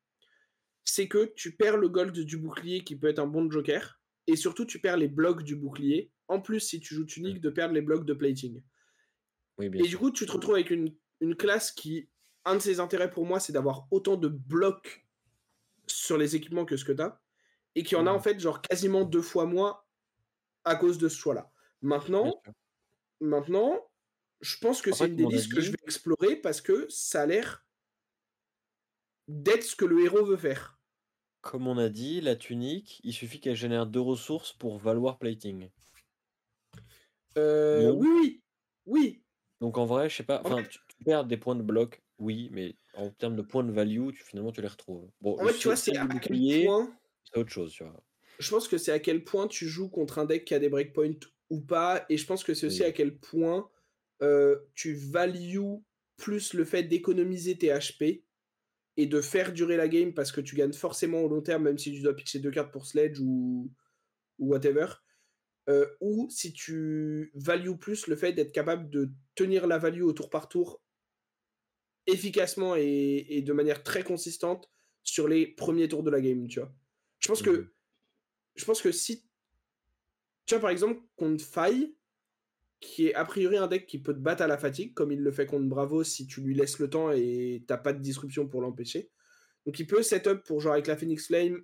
c'est 0.85 1.09
que 1.09 1.33
tu 1.37 1.57
perds 1.57 1.77
le 1.79 1.89
gold 1.89 2.19
du 2.19 2.39
bouclier 2.39 2.85
qui 2.85 2.97
peut 2.97 3.09
être 3.09 3.19
un 3.21 3.27
bon 3.27 3.51
joker 3.51 4.01
et 4.27 4.37
surtout 4.37 4.65
tu 4.67 4.81
perds 4.81 4.97
les 4.99 5.09
blocs 5.09 5.43
du 5.45 5.57
bouclier. 5.57 6.13
En 6.31 6.41
plus, 6.41 6.61
si 6.61 6.81
tu 6.81 6.95
joues. 6.95 7.05
Tunic, 7.05 7.41
de 7.41 7.51
perdre 7.51 7.75
les 7.75 7.83
blocs 7.83 8.07
de 8.07 8.15
plating. 8.15 8.63
Oui, 9.59 9.69
bien 9.69 9.85
Et 9.85 9.89
du 9.89 9.99
coup, 9.99 10.11
tu 10.11 10.25
te 10.25 10.33
retrouves 10.33 10.55
avec 10.55 10.71
une 10.71 10.97
une 11.21 11.37
classe 11.37 11.71
qui 11.71 12.09
un 12.45 12.55
de 12.55 12.61
ses 12.61 12.81
intérêts 12.81 13.11
pour 13.11 13.27
moi, 13.27 13.41
c'est 13.41 13.53
d'avoir 13.53 13.87
autant 13.91 14.17
de 14.17 14.29
blocs 14.29 15.07
sur 15.87 16.17
les 16.17 16.35
équipements 16.37 16.65
que 16.65 16.77
ce 16.77 16.85
que 16.85 16.93
tu 16.93 17.03
as 17.03 17.21
et 17.75 17.83
qui 17.83 17.95
en 17.95 18.07
a 18.07 18.11
en 18.11 18.21
fait 18.21 18.41
genre 18.41 18.63
quasiment 18.63 19.05
2 19.05 19.21
fois 19.21 19.45
moins 19.45 19.81
à 20.65 20.77
cause 20.77 20.99
de 20.99 21.09
ce 21.09 21.19
choix-là. 21.19 21.53
Maintenant 21.83 22.43
maintenant, 23.21 23.87
je 24.41 24.57
pense 24.59 24.81
que 24.81 24.93
c'est 24.93 25.09
une 25.09 25.17
des 25.17 25.27
listes 25.27 25.53
que 25.53 25.61
je 25.61 25.71
vais 25.71 25.79
explorer 25.83 26.37
parce 26.37 26.63
que 26.63 26.87
ça 26.89 27.23
a 27.23 27.27
l'air 27.27 27.67
d'être 29.29 29.63
ce 29.65 29.77
que 29.77 29.85
le 29.85 30.03
héros 30.03 30.25
veut 30.25 30.39
faire. 30.39 30.81
comme 31.43 31.67
on 31.67 31.79
a 31.79 31.89
dit, 31.89 32.21
la 32.21 32.37
tunique, 32.37 33.01
il 33.05 33.13
suffit 33.13 33.41
qu'elle 33.41 33.57
génère 33.57 33.87
2 33.87 34.01
ressources 34.01 34.53
pour 34.53 34.79
valoir 34.79 35.19
plating. 35.19 35.71
Donc 37.73 37.99
oui, 37.99 38.09
oui, 38.09 38.43
oui. 38.87 39.25
donc 39.61 39.79
en 39.79 39.85
vrai, 39.87 40.09
je 40.09 40.17
sais 40.17 40.23
pas, 40.25 40.41
En 40.45 40.51
enfin, 40.51 40.65
tu 40.65 40.79
tu 40.89 41.05
perds 41.05 41.27
des 41.27 41.37
points 41.37 41.57
de 41.57 41.63
bloc, 41.63 42.03
oui, 42.19 42.49
mais 42.53 42.77
en 42.93 43.11
termes 43.11 43.37
de 43.37 43.43
points 43.43 43.65
de 43.65 43.73
value, 43.73 44.11
tu 44.13 44.25
finalement, 44.25 44.53
tu 44.53 44.63
les 44.63 44.69
retrouves. 44.69 45.11
Bon, 45.21 45.39
en 45.39 45.49
fait, 45.49 45.57
tu 45.59 45.69
vois, 45.69 45.77
ce 45.77 45.91
c'est 45.91 45.97
à 45.97 46.07
quel 46.21 46.47
point 46.61 46.99
c'est 47.25 47.39
autre 47.39 47.51
chose, 47.51 47.73
tu 47.73 47.85
vois? 47.85 48.03
je 48.39 48.51
pense 48.51 48.69
que 48.69 48.79
c'est 48.79 48.93
à 48.93 48.99
quel 48.99 49.25
point 49.25 49.49
tu 49.49 49.67
joues 49.69 49.89
contre 49.91 50.19
un 50.19 50.25
deck 50.25 50.45
qui 50.45 50.55
a 50.55 50.59
des 50.59 50.69
breakpoints 50.69 51.19
ou 51.51 51.61
pas 51.61 52.07
et 52.09 52.17
je 52.17 52.27
pense 52.27 52.45
que 52.45 52.55
c'est 52.55 52.67
aussi 52.67 52.85
à 52.85 52.93
quel 52.93 53.19
point, 53.19 53.71
heu, 54.23 54.69
tu 54.75 54.95
values 54.95 55.79
plus 56.17 56.55
le 56.55 56.65
fait 56.65 56.85
d'économiser 56.85 57.59
tes 57.59 57.69
HP 57.69 58.25
et 58.97 59.07
de 59.07 59.21
faire 59.21 59.53
durer 59.53 59.77
la 59.77 59.89
game 59.89 60.15
parce 60.15 60.33
que 60.33 60.41
tu 60.41 60.57
gagnes 60.57 60.73
forcément 60.73 61.21
au 61.23 61.29
long 61.29 61.43
terme, 61.43 61.65
même 61.65 61.79
si 61.79 61.93
tu 61.93 62.01
dois 62.03 62.15
pitcher 62.17 62.39
2 62.41 62.51
cartes 62.51 62.73
pour 62.73 62.87
Sledge 62.87 63.21
ou 63.21 63.71
ou 64.39 64.49
whatever. 64.51 64.87
Heu, 65.71 65.97
ou 66.01 66.29
si 66.31 66.53
tu 66.53 67.31
values 67.35 67.79
plus 67.79 68.09
le 68.09 68.17
fait 68.17 68.33
d'être 68.35 68.53
capable 68.53 68.91
de 68.91 69.11
tenir 69.37 69.67
la 69.69 69.79
value 69.79 70.03
au 70.03 70.13
tour 70.13 70.31
par 70.31 70.49
tour 70.51 70.83
efficacement 72.07 72.77
et 72.77 73.27
et 73.29 73.43
de 73.43 73.53
manière 73.53 73.83
très 73.83 74.03
consistante 74.03 74.71
sur 75.03 75.29
les 75.29 75.47
premiers 75.47 75.89
tours 75.89 76.03
de 76.03 76.11
la 76.11 76.21
game, 76.21 76.47
tu 76.49 76.61
vois? 76.61 76.75
Je 77.19 77.29
pense 77.29 77.43
Mmh 77.43 77.43
que 77.43 77.73
je 78.57 78.65
pense 78.67 78.83
que 78.83 78.93
si 78.93 79.31
tu 80.47 80.55
vois, 80.55 80.61
par 80.61 80.71
exemple, 80.71 81.03
contre 81.17 81.45
Faille, 81.45 81.95
qui 82.81 83.09
est 83.09 83.15
a 83.15 83.25
priori 83.25 83.57
un 83.59 83.69
deck 83.69 83.87
qui 83.87 84.01
peut 84.01 84.15
te 84.15 84.21
battre 84.21 84.43
à 84.43 84.49
la 84.49 84.59
fatigue, 84.59 84.95
comme 84.95 85.13
il 85.13 85.21
le 85.23 85.33
fait 85.33 85.47
contre 85.47 85.67
Bravo 85.69 86.05
si 86.05 86.27
tu 86.27 86.43
lui 86.43 86.55
laisses 86.55 86.79
le 86.81 86.91
temps 86.91 87.13
et 87.13 87.65
tu 87.67 87.73
as 87.75 87.79
pas 87.79 87.93
de 87.93 88.01
disruption 88.01 88.49
pour 88.49 88.63
l'empêcher. 88.63 89.11
Donc 89.67 89.79
il 89.81 89.87
peut 89.87 90.03
set-up 90.03 90.45
pour 90.47 90.61
genre 90.61 90.75
avec 90.75 90.87
la 90.89 90.97
Phoenix 90.97 91.27
Flame, 91.29 91.63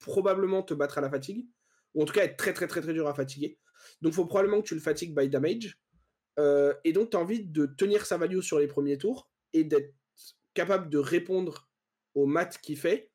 probablement 0.00 0.62
te 0.62 0.74
battre 0.74 0.98
à 0.98 1.02
la 1.02 1.10
fatigue, 1.10 1.48
ou 1.94 2.02
en 2.02 2.04
tout 2.04 2.12
cas 2.14 2.24
être 2.24 2.36
très, 2.36 2.52
très, 2.52 2.66
très, 2.66 2.80
très 2.80 2.92
dur 2.92 3.08
à 3.08 3.14
fatiguer. 3.14 3.58
Donc 4.02 4.12
faut 4.14 4.26
probablement 4.26 4.60
que 4.62 4.68
tu 4.68 4.74
le 4.74 4.80
fatigues 4.80 5.14
by 5.16 5.28
damage, 5.28 5.78
heu 6.38 6.74
et 6.84 6.92
donc 6.92 7.10
tu 7.10 7.16
as 7.16 7.20
envie 7.20 7.44
de 7.44 7.66
tenir 7.66 8.06
sa 8.06 8.18
value 8.18 8.40
sur 8.40 8.58
les 8.58 8.68
premiers 8.68 8.98
tours 8.98 9.30
et 9.52 9.64
d'être 9.64 9.94
capable 10.54 10.90
de 10.90 10.98
répondre 10.98 11.68
aux 12.14 12.26
maths 12.26 12.58
qu'il 12.60 12.78
fait, 12.78 13.12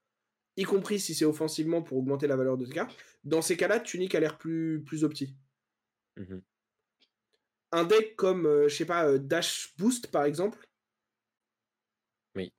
y 0.58 0.64
compris 0.64 1.00
si 1.00 1.16
c'est 1.16 1.26
offensivement 1.26 1.82
pour 1.84 1.98
augmenter 2.00 2.28
la 2.28 2.36
valeur 2.38 2.58
de 2.58 2.66
tes 2.66 2.74
cartes. 2.74 2.96
Dans 3.24 3.42
ces 3.42 3.58
cas-là, 3.58 3.80
Tunic 3.80 4.16
a 4.16 4.20
l'air 4.20 4.38
plus 4.38 4.84
plus 4.86 5.04
opti. 5.04 5.36
Mmh 6.18 6.30
mh. 6.30 6.44
Un 7.72 7.86
deck 7.86 8.16
comme, 8.16 8.46
heu, 8.46 8.68
je 8.70 8.76
sais 8.76 8.86
pas, 8.86 9.08
heu, 9.10 9.20
Dash 9.20 9.74
Boost 9.78 10.12
par 10.12 10.26
exemple 10.26 10.68
Oui. 12.36 12.52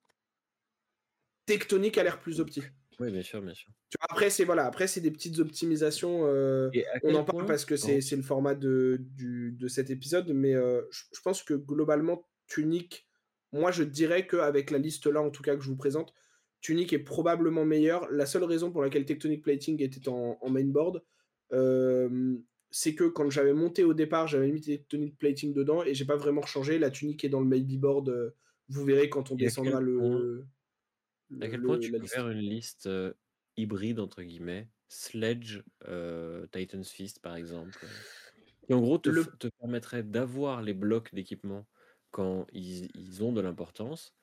Tectonic 1.47 1.99
a 1.99 2.03
l'air 2.03 2.19
plus 2.21 2.41
opti. 2.41 2.63
Oui, 3.01 3.11
bien 3.11 3.23
sûr, 3.23 3.43
bien 3.43 3.55
sûr. 3.55 3.71
Tu 3.91 3.97
vois? 4.01 4.07
Après, 4.11 4.31
c'est 4.31 4.45
voilà, 4.45 4.67
après 4.67 4.87
c'est 4.87 5.01
des 5.01 5.11
petites 5.11 5.39
optimisations, 5.39 6.27
à 6.27 6.71
on 7.03 7.15
en 7.15 7.25
parle 7.25 7.47
parce 7.47 7.65
que 7.65 7.77
c'est 7.77 8.17
le 8.17 8.23
format 8.23 8.55
de 8.55 8.99
du 9.01 9.53
de 9.53 9.69
cet 9.69 9.91
épisode, 9.91 10.31
mais 10.33 10.55
heu, 10.55 10.87
je 10.91 11.03
je 11.13 11.21
pense 11.21 11.43
que 11.43 11.55
globalement, 11.55 12.29
Tunic, 12.47 13.07
moi 13.53 13.71
je 13.71 13.83
dirais 13.85 14.27
qu'avec 14.27 14.71
la 14.71 14.79
liste 14.79 15.07
là, 15.07 15.23
en 15.23 15.31
tout 15.31 15.43
cas 15.43 15.57
que 15.57 15.63
je 15.63 15.69
vous 15.69 15.77
présente, 15.77 16.13
Tunic 16.61 16.93
est 16.93 16.99
probablement 16.99 17.65
meilleur. 17.65 18.11
La 18.11 18.27
seule 18.27 18.45
raison 18.45 18.71
pour 18.71 18.83
laquelle 18.83 19.05
Tectonic 19.05 19.43
Plating 19.43 19.83
était 19.83 20.09
en 20.09 20.39
en 20.41 20.51
main 20.51 20.65
board, 20.65 21.03
hem, 21.53 22.43
c'est 22.71 22.95
que 22.95 23.05
quand 23.05 23.31
j'avais 23.31 23.53
monté 23.55 23.85
au 23.85 23.95
départ, 23.95 24.27
j'avais 24.29 24.51
mis 24.51 24.61
Tectonic 24.61 25.19
Plating 25.19 25.53
dedans 25.55 25.83
et 25.85 25.95
j'ai 25.95 26.05
pas 26.05 26.17
vraiment 26.17 26.41
rechangé. 26.41 26.79
La 26.79 26.91
Tunic 26.91 27.25
est 27.25 27.29
dans 27.29 27.41
le 27.41 27.47
maybe 27.47 27.79
board, 27.79 28.35
vous 28.69 28.85
verrez 28.85 29.09
quand 29.09 29.31
on 29.31 29.37
descendra 29.37 29.81
point 29.81 30.25
le 31.35 31.41
à 31.41 31.49
quel 31.49 31.63
point 31.63 31.79
le 31.79 31.79
tu 31.79 31.93
peux 31.93 32.03
liste. 32.03 32.15
faire 32.15 32.29
une 32.31 32.39
liste, 32.41 32.89
«hybride» 33.57 34.01
entre 34.01 34.23
guillemets, 34.23 34.71
Sledge, 34.89 35.63
Titan's 36.53 36.91
Fist 36.91 37.21
par 37.21 37.37
exemple, 37.37 37.89
qui 38.67 38.75
en 38.75 38.81
gros 38.83 38.99
te 38.99 39.13
f 39.13 39.29
Le 39.29 39.37
te 39.39 39.49
permettrait 39.61 40.05
d'avoir 40.05 40.63
les 40.63 40.75
blocs 40.75 41.15
d'équipement 41.15 41.69
quand 42.13 42.47
ils 42.53 42.91
ils 42.97 43.25
ont 43.25 43.33
de 43.33 43.41
l'importance 43.43 44.15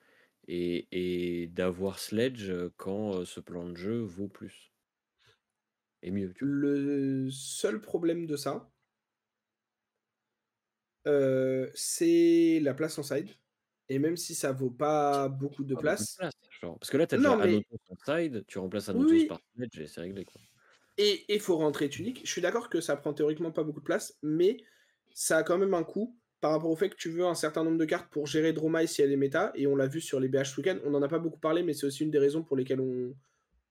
et 0.48 0.88
et 0.92 1.48
d'avoir 1.48 1.98
Sledge, 2.00 2.52
quand, 2.78 3.24
ce 3.26 3.40
plan 3.40 3.68
de 3.70 3.76
jeu 3.76 4.00
vaut 4.00 4.28
plus 4.28 4.70
et 6.02 6.10
mieux, 6.10 6.32
tu? 6.34 6.44
Le 6.44 7.30
seul 7.30 7.80
problème 7.80 8.26
de 8.26 8.36
ça 8.36 8.72
c'est 11.74 12.60
la 12.62 12.74
place 12.74 12.98
en 12.98 13.02
side 13.02 13.30
et 13.88 13.98
même 13.98 14.16
si 14.16 14.34
ça 14.34 14.52
vaut 14.52 14.70
pas 14.70 15.28
beaucoup 15.28 15.64
de 15.64 15.74
Pas 15.74 15.82
beaucoup 15.82 16.04
de 16.04 16.08
place 16.08 16.18
place, 16.18 16.34
genre 16.62 16.78
parce 16.78 16.90
que 16.90 16.96
là 16.96 17.06
tu 17.06 17.14
as 17.14 17.18
déjà 17.18 17.32
non, 17.32 17.38
mais 17.38 17.62
Anotos 17.62 17.76
en 17.90 17.96
side, 17.96 18.44
tu 18.46 18.58
remplaces 18.58 18.88
Anotos 18.88 19.20
oui 19.20 19.28
par 19.28 19.40
Sledge 19.54 19.80
et 19.80 19.86
c'est 19.88 20.00
réglé, 20.00 20.24
quoi. 20.24 20.40
et 20.98 21.24
et 21.34 21.38
faut 21.38 21.56
rentrer 21.56 21.88
Tunic. 21.88 22.20
Je 22.24 22.30
suis 22.30 22.40
d'accord 22.42 22.68
que 22.68 22.80
ça 22.80 22.96
prend 22.96 23.14
théoriquement 23.14 23.52
pas 23.52 23.64
beaucoup 23.64 23.80
de 23.80 23.84
place, 23.84 24.18
mais 24.22 24.58
ça 25.14 25.38
a 25.38 25.42
quand 25.42 25.58
même 25.58 25.74
un 25.74 25.84
coût 25.84 26.18
par 26.40 26.52
rapport 26.52 26.70
au 26.70 26.76
fait 26.76 26.90
que 26.90 26.96
tu 26.96 27.08
veux 27.10 27.24
un 27.24 27.34
certain 27.34 27.64
nombre 27.64 27.78
de 27.78 27.84
cartes 27.84 28.10
pour 28.12 28.26
gérer 28.26 28.52
Dromai 28.52 28.86
si 28.86 29.00
elle 29.02 29.12
est 29.12 29.16
méta 29.16 29.52
et 29.54 29.66
on 29.66 29.76
l'a 29.76 29.86
vu 29.86 30.00
sur 30.00 30.18
les 30.20 30.28
BH 30.28 30.50
ce 30.52 30.56
week-end. 30.60 30.78
On 30.84 30.92
en 30.94 31.02
a 31.02 31.08
pas 31.08 31.20
beaucoup 31.20 31.38
parlé, 31.38 31.62
mais 31.62 31.72
c'est 31.72 31.86
aussi 31.86 32.02
une 32.04 32.10
des 32.10 32.18
raisons 32.18 32.42
pour 32.42 32.56
lesquelles 32.56 32.80
on 32.80 33.14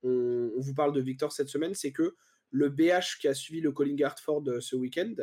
on 0.03 0.51
on 0.57 0.61
vous 0.61 0.73
parle 0.75 0.93
de 0.93 1.01
Victor 1.01 1.31
cette 1.33 1.49
semaine, 1.49 1.75
c'est 1.75 1.93
que 1.93 2.15
le 2.51 2.69
BH 2.69 3.19
qui 3.21 3.27
a 3.29 3.35
suivi 3.35 3.61
le 3.61 3.71
Calling 3.73 4.03
Hartford, 4.03 4.43
heu, 4.49 4.61
ce 4.61 4.75
week-end, 4.77 5.15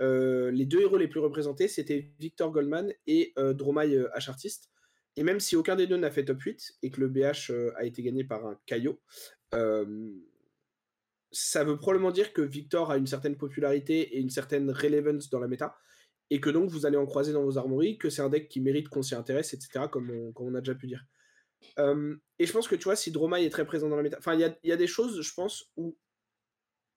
heu, 0.00 0.50
les 0.50 0.66
2 0.66 0.80
héros 0.82 0.98
les 0.98 1.08
plus 1.08 1.20
représentés, 1.20 1.68
c'était 1.68 2.14
Victor 2.18 2.52
Goldman 2.52 2.92
et 3.06 3.32
heu, 3.38 3.54
Dromai, 3.54 3.94
heu, 3.96 4.10
H-Artist 4.16 4.70
et 5.16 5.22
même 5.22 5.40
si 5.40 5.56
aucun 5.56 5.76
des 5.76 5.86
2 5.86 5.96
n'a 5.96 6.10
fait 6.10 6.24
top 6.24 6.40
8 6.40 6.74
et 6.82 6.90
que 6.90 7.00
le 7.00 7.08
BH, 7.08 7.50
heu, 7.50 7.72
a 7.76 7.84
été 7.84 8.02
gagné 8.02 8.24
par 8.24 8.46
un 8.46 8.58
Caillot, 8.66 9.00
hem, 9.52 10.22
ça 11.30 11.64
veut 11.64 11.78
probablement 11.78 12.10
dire 12.10 12.32
que 12.32 12.42
Victor 12.42 12.90
a 12.90 12.96
une 12.98 13.06
certaine 13.06 13.36
popularité 13.36 14.16
et 14.16 14.20
une 14.20 14.30
certaine 14.30 14.70
relevance 14.70 15.30
dans 15.30 15.40
la 15.40 15.48
méta 15.48 15.76
et 16.30 16.40
que 16.40 16.50
donc 16.50 16.70
vous 16.70 16.86
allez 16.86 16.96
en 16.96 17.06
croiser 17.06 17.32
dans 17.32 17.42
vos 17.44 17.58
armories, 17.58 17.98
que 17.98 18.10
c'est 18.10 18.22
un 18.22 18.28
deck 18.30 18.48
qui 18.48 18.60
mérite 18.60 18.88
qu'on 18.88 19.02
s'y 19.02 19.14
intéresse 19.14 19.54
et 19.54 19.60
cetera 19.60 19.88
comme 19.88 20.10
on 20.10 20.32
comme 20.32 20.48
on 20.48 20.54
a 20.54 20.60
déjà 20.60 20.74
pu 20.74 20.86
dire. 20.86 21.04
Hem 21.78 22.20
et 22.38 22.46
je 22.46 22.52
pense 22.52 22.68
que 22.68 22.76
tu 22.76 22.84
vois, 22.84 22.96
si 22.96 23.12
Dromai 23.12 23.44
est 23.44 23.50
très 23.50 23.66
présent 23.66 23.88
dans 23.88 23.96
la 23.96 24.02
méta 24.02 24.18
enfin 24.18 24.34
il 24.34 24.40
y 24.40 24.44
a 24.44 24.56
y 24.64 24.72
a 24.72 24.76
des 24.76 24.86
choses, 24.86 25.22
je 25.22 25.34
pense, 25.34 25.72
où 25.76 25.96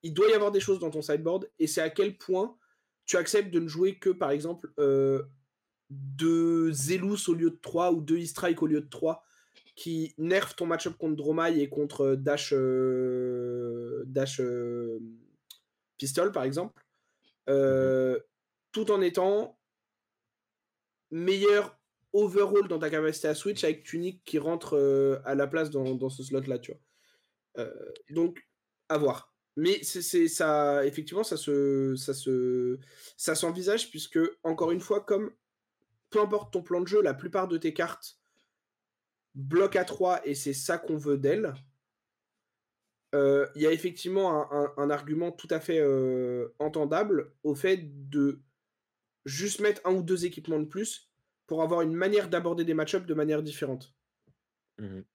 il 0.04 0.14
doit 0.14 0.30
y 0.30 0.34
avoir 0.34 0.52
des 0.52 0.60
choses 0.60 0.80
dans 0.80 0.90
ton 0.92 1.02
sideboard 1.02 1.50
et 1.60 1.68
c'est 1.68 1.82
à 1.82 1.90
quel 1.90 2.18
point 2.18 2.58
tu 3.06 3.18
acceptes 3.18 3.52
de 3.52 3.60
ne 3.60 3.68
jouer 3.68 4.00
que, 4.00 4.10
par 4.10 4.32
exemple, 4.32 4.74
heu, 4.80 5.28
2 5.90 6.72
Zelus 6.74 7.30
au 7.30 7.34
lieu 7.36 7.52
de 7.52 7.60
3 7.62 7.92
ou 7.94 8.02
2 8.02 8.18
E-Strike 8.20 8.62
au 8.64 8.68
lieu 8.68 8.82
de 8.82 8.90
3 8.90 9.24
qui 9.76 10.14
nerfent 10.18 10.56
ton 10.56 10.66
match-up 10.68 10.96
contre 10.98 11.16
Dromai 11.18 11.60
et 11.60 11.70
contre, 11.70 12.04
heu, 12.14 12.18
Dash, 12.18 12.54
heu, 12.54 14.04
Dash, 14.08 14.40
hem, 14.40 15.00
Pistol, 15.98 16.32
par 16.34 16.44
exemple, 16.46 16.84
mh. 17.68 17.90
heu, 17.90 18.26
tout 18.74 18.92
en 18.92 19.02
étant 19.02 19.58
meilleur 21.12 21.80
overall 22.14 22.68
dans 22.68 22.80
ta 22.80 22.90
capacité 22.90 23.28
à 23.28 23.36
switch 23.36 23.64
avec 23.64 23.84
Tunic 23.84 24.24
qui 24.24 24.40
rentre, 24.40 25.22
à 25.26 25.36
la 25.36 25.48
place 25.48 25.70
dans 25.70 25.96
dans 25.96 26.10
ce 26.10 26.24
slot-là, 26.24 26.60
tu 26.60 26.72
vois? 26.72 26.82
Heu, 27.66 27.94
donc 28.12 28.44
à 28.90 28.98
voir. 29.00 29.34
Mais 29.58 29.84
c'est 29.84 30.02
c'est 30.04 30.28
ça 30.30 30.86
effectivement, 30.86 31.24
ça 31.24 31.38
se 31.38 31.96
ça 31.98 32.14
se 32.14 32.80
ça 33.18 33.36
s'envisage 33.36 33.92
puisque, 33.92 34.20
encore 34.44 34.72
une 34.72 34.82
fois, 34.82 35.02
comme 35.06 35.32
peu 36.16 36.22
importe 36.22 36.54
ton 36.54 36.62
plan 36.64 36.80
de 36.80 36.88
jeu, 36.88 37.02
la 37.02 37.14
plupart 37.14 37.50
de 37.50 37.58
tes 37.58 37.74
cartes 37.74 38.16
bloquent 39.36 39.80
à 39.80 39.84
3 39.84 40.26
et 40.26 40.34
c'est 40.34 40.54
ça 40.54 40.78
qu'on 40.78 40.96
veut 40.98 41.18
d'elles. 41.18 41.54
Heu, 43.14 43.48
il 43.56 43.62
y 43.62 43.68
a 43.68 43.72
effectivement 43.72 44.52
un 44.52 44.74
un 44.78 44.84
un 44.84 44.90
argument 44.90 45.32
tout 45.32 45.48
à 45.50 45.60
fait, 45.60 45.80
heu, 45.80 46.54
entendable 46.60 47.34
au 47.44 47.56
fait 47.56 47.80
de 48.10 48.42
juste 49.26 49.62
mettre 49.62 49.82
1 49.86 49.94
ou 49.96 50.04
2 50.04 50.26
équipements 50.26 50.60
de 50.60 50.66
plus 50.66 51.12
pour 51.48 51.64
avoir 51.64 51.82
une 51.82 51.94
manière 51.96 52.30
d'aborder 52.30 52.66
des 52.66 52.76
match-up 52.76 53.06
de 53.08 53.16
manière 53.16 53.44
différente. 53.44 53.96
Mmh 54.78 54.88
mh. 55.00 55.06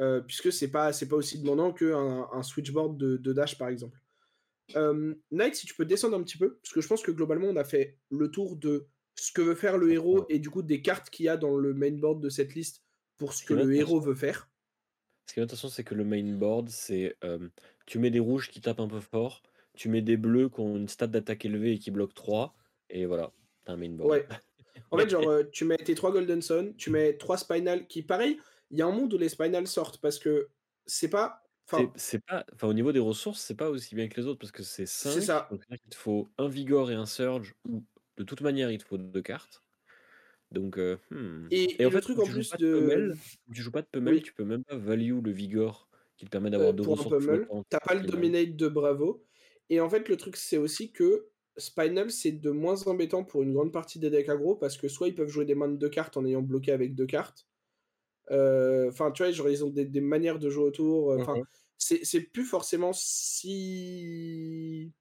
Heu, 0.00 0.22
puisque 0.26 0.52
c'est 0.52 0.70
pas 0.70 0.90
pas 0.92 1.16
aussi 1.16 1.40
demandant 1.40 1.72
qu'un 1.72 2.28
un 2.32 2.42
switchboard 2.42 2.96
de 2.98 3.16
de 3.16 3.32
dash, 3.32 3.58
par 3.58 3.68
exemple. 3.68 3.98
Knight, 5.30 5.54
si 5.54 5.66
tu 5.66 5.74
peux 5.74 5.84
descendre 5.84 6.16
un 6.16 6.22
petit 6.22 6.38
peu, 6.38 6.58
parce 6.62 6.72
que 6.72 6.80
je 6.80 6.88
pense 6.88 7.02
que 7.02 7.10
globalement 7.10 7.48
on 7.48 7.56
a 7.56 7.64
fait 7.64 7.98
le 8.10 8.30
tour 8.30 8.56
de 8.56 8.88
ce 9.20 9.32
que 9.32 9.42
veut 9.42 9.54
faire 9.54 9.78
le 9.78 9.92
héros 9.92 10.26
et 10.28 10.38
du 10.38 10.50
coup 10.50 10.62
des 10.62 10.82
cartes 10.82 11.10
qu'il 11.10 11.26
y 11.26 11.28
a 11.28 11.36
dans 11.36 11.56
le 11.56 11.74
main 11.74 11.92
board 11.98 12.20
de 12.22 12.28
cette 12.30 12.54
liste 12.54 12.84
pour 13.16 13.34
ce 13.34 13.44
que 13.44 13.54
le 13.54 13.74
héros 13.74 14.00
veut 14.00 14.14
faire. 14.14 14.50
ce 15.26 15.34
qui 15.34 15.40
est 15.40 15.42
intéressant, 15.42 15.68
c'est 15.68 15.84
que 15.84 15.94
le 15.94 16.04
main 16.04 16.22
board, 16.36 16.68
c'est, 16.70 17.16
hem, 17.22 17.50
tu 17.86 17.98
mets 17.98 18.10
des 18.10 18.18
rouges 18.20 18.48
qui 18.50 18.60
tapent 18.60 18.80
un 18.80 18.88
peu 18.88 19.00
fort, 19.00 19.42
tu 19.74 19.88
mets 19.88 20.02
des 20.02 20.16
bleus 20.16 20.48
qui 20.48 20.60
ont 20.60 20.76
une 20.76 20.88
stat 20.88 21.06
d'attaque 21.08 21.44
élevée 21.44 21.72
et 21.74 21.78
qui 21.78 21.90
bloquent 21.90 22.14
3 22.14 22.56
et 22.90 23.04
voilà, 23.06 23.32
tu 23.64 23.70
as 23.70 23.74
un 23.74 23.76
main 23.76 23.90
board. 23.90 24.10
Ouais. 24.10 24.26
En 24.90 24.98
fait, 24.98 25.08
genre, 25.10 25.30
heu, 25.30 25.48
tu 25.52 25.64
mets 25.64 25.76
tes 25.78 25.94
3 25.94 26.12
Golden 26.12 26.42
Sun, 26.42 26.76
tu 26.76 26.90
mets 26.90 27.16
3 27.18 27.38
Spinal 27.38 27.86
qui 27.88 28.02
pareil, 28.02 28.40
il 28.70 28.78
y 28.78 28.82
a 28.82 28.86
un 28.86 28.92
monde 28.92 29.12
où 29.14 29.18
les 29.18 29.28
Spinal 29.28 29.66
sortent 29.66 30.00
parce 30.00 30.18
que 30.18 30.50
c'est 30.86 31.10
pas 31.10 31.42
C'est 31.66 31.90
enfin 31.90 31.92
c'est 31.96 32.18
pas 32.24 32.46
enfin, 32.54 32.68
au 32.68 32.72
niveau 32.74 32.92
des 32.92 32.98
ressources, 32.98 33.40
c'est 33.42 33.54
pas 33.56 33.70
aussi 33.70 33.94
bien 33.94 34.08
que 34.08 34.20
les 34.20 34.26
autres 34.26 34.38
parce 34.40 34.52
que 34.52 34.62
c'est 34.62 34.86
c'est 34.86 35.20
5, 35.20 35.20
ça. 35.20 35.48
donc 35.50 35.64
qu'il 35.66 35.90
te 35.90 35.96
faut 35.96 36.32
1 36.38 36.48
Vigor 36.48 36.90
et 36.90 36.94
1 36.94 37.06
Surge 37.06 37.54
ou 37.64 37.84
de 38.18 38.24
toute 38.24 38.40
manière, 38.42 38.70
il 38.70 38.78
te 38.78 38.84
faut 38.84 38.98
2 38.98 39.22
cartes. 39.22 39.64
Donc 40.52 40.78
heu, 40.78 40.98
mmh 41.10 41.50
Et 41.50 41.76
et 41.78 41.86
et 41.86 41.86
en 41.86 41.90
le 41.90 42.00
fait, 42.00 42.02
truc 42.02 42.18
comme 42.18 42.20
en 42.20 42.28
plus 42.28 42.56
de 42.56 42.58
de 42.58 42.66
Pummel 42.70 43.18
tu 43.54 43.62
joues 43.62 43.72
pas 43.72 43.82
de 43.82 43.88
Pummel, 43.88 44.20
oui. 44.20 44.22
tu 44.22 44.34
peux 44.34 44.44
même 44.44 44.64
pas 44.64 44.76
value 44.76 45.20
le 45.24 45.32
Vigor 45.32 45.90
qui 46.16 46.26
te 46.26 46.30
permet 46.30 46.50
d'avoir 46.50 46.72
Heu, 46.72 46.74
2 46.74 46.82
pour 46.82 47.00
un 47.00 47.04
ressources 47.04 47.18
Pummel, 47.18 47.50
flottantes 47.50 47.66
tu 47.70 47.76
as 47.76 47.80
pas 47.80 47.94
le. 47.94 48.04
Dominate 48.04 48.56
de 48.56 48.68
Bravo 48.68 49.24
et 49.70 49.80
en 49.80 49.88
fait, 49.90 50.08
le 50.08 50.16
truc, 50.16 50.36
c'est 50.36 50.56
aussi 50.56 50.92
que 50.92 51.28
Spinal, 51.58 52.10
c'est 52.10 52.32
de 52.32 52.50
moins 52.50 52.86
embêtant 52.86 53.22
pour 53.24 53.42
une 53.42 53.52
grande 53.52 53.70
partie 53.72 53.98
des 53.98 54.08
decks 54.10 54.28
aggro 54.30 54.56
parce 54.56 54.76
que 54.78 54.88
soit 54.88 55.08
ils 55.08 55.14
peuvent 55.14 55.28
jouer 55.28 55.44
des 55.44 55.54
mains 55.54 55.68
de 55.68 55.76
2 55.76 55.88
cartes 55.90 56.16
en 56.16 56.24
ayant 56.24 56.40
bloqué 56.42 56.72
avec 56.72 56.94
2 56.94 57.04
cartes. 57.06 57.48
Heu, 58.30 58.88
enfin, 58.90 59.12
tu 59.12 59.22
vois, 59.24 59.32
genre, 59.32 59.50
ils 59.50 59.64
ont 59.64 59.70
des 59.70 59.86
des 59.86 60.00
manières 60.02 60.38
de 60.40 60.50
jouer 60.50 60.64
autour, 60.64 61.12
heu, 61.12 61.16
Mmh 61.16 61.22
enfin, 61.22 61.34
mh. 61.34 61.44
c'est 61.78 62.04
c'est 62.04 62.22
plus 62.22 62.44
forcément 62.46 62.92
si 62.94 64.92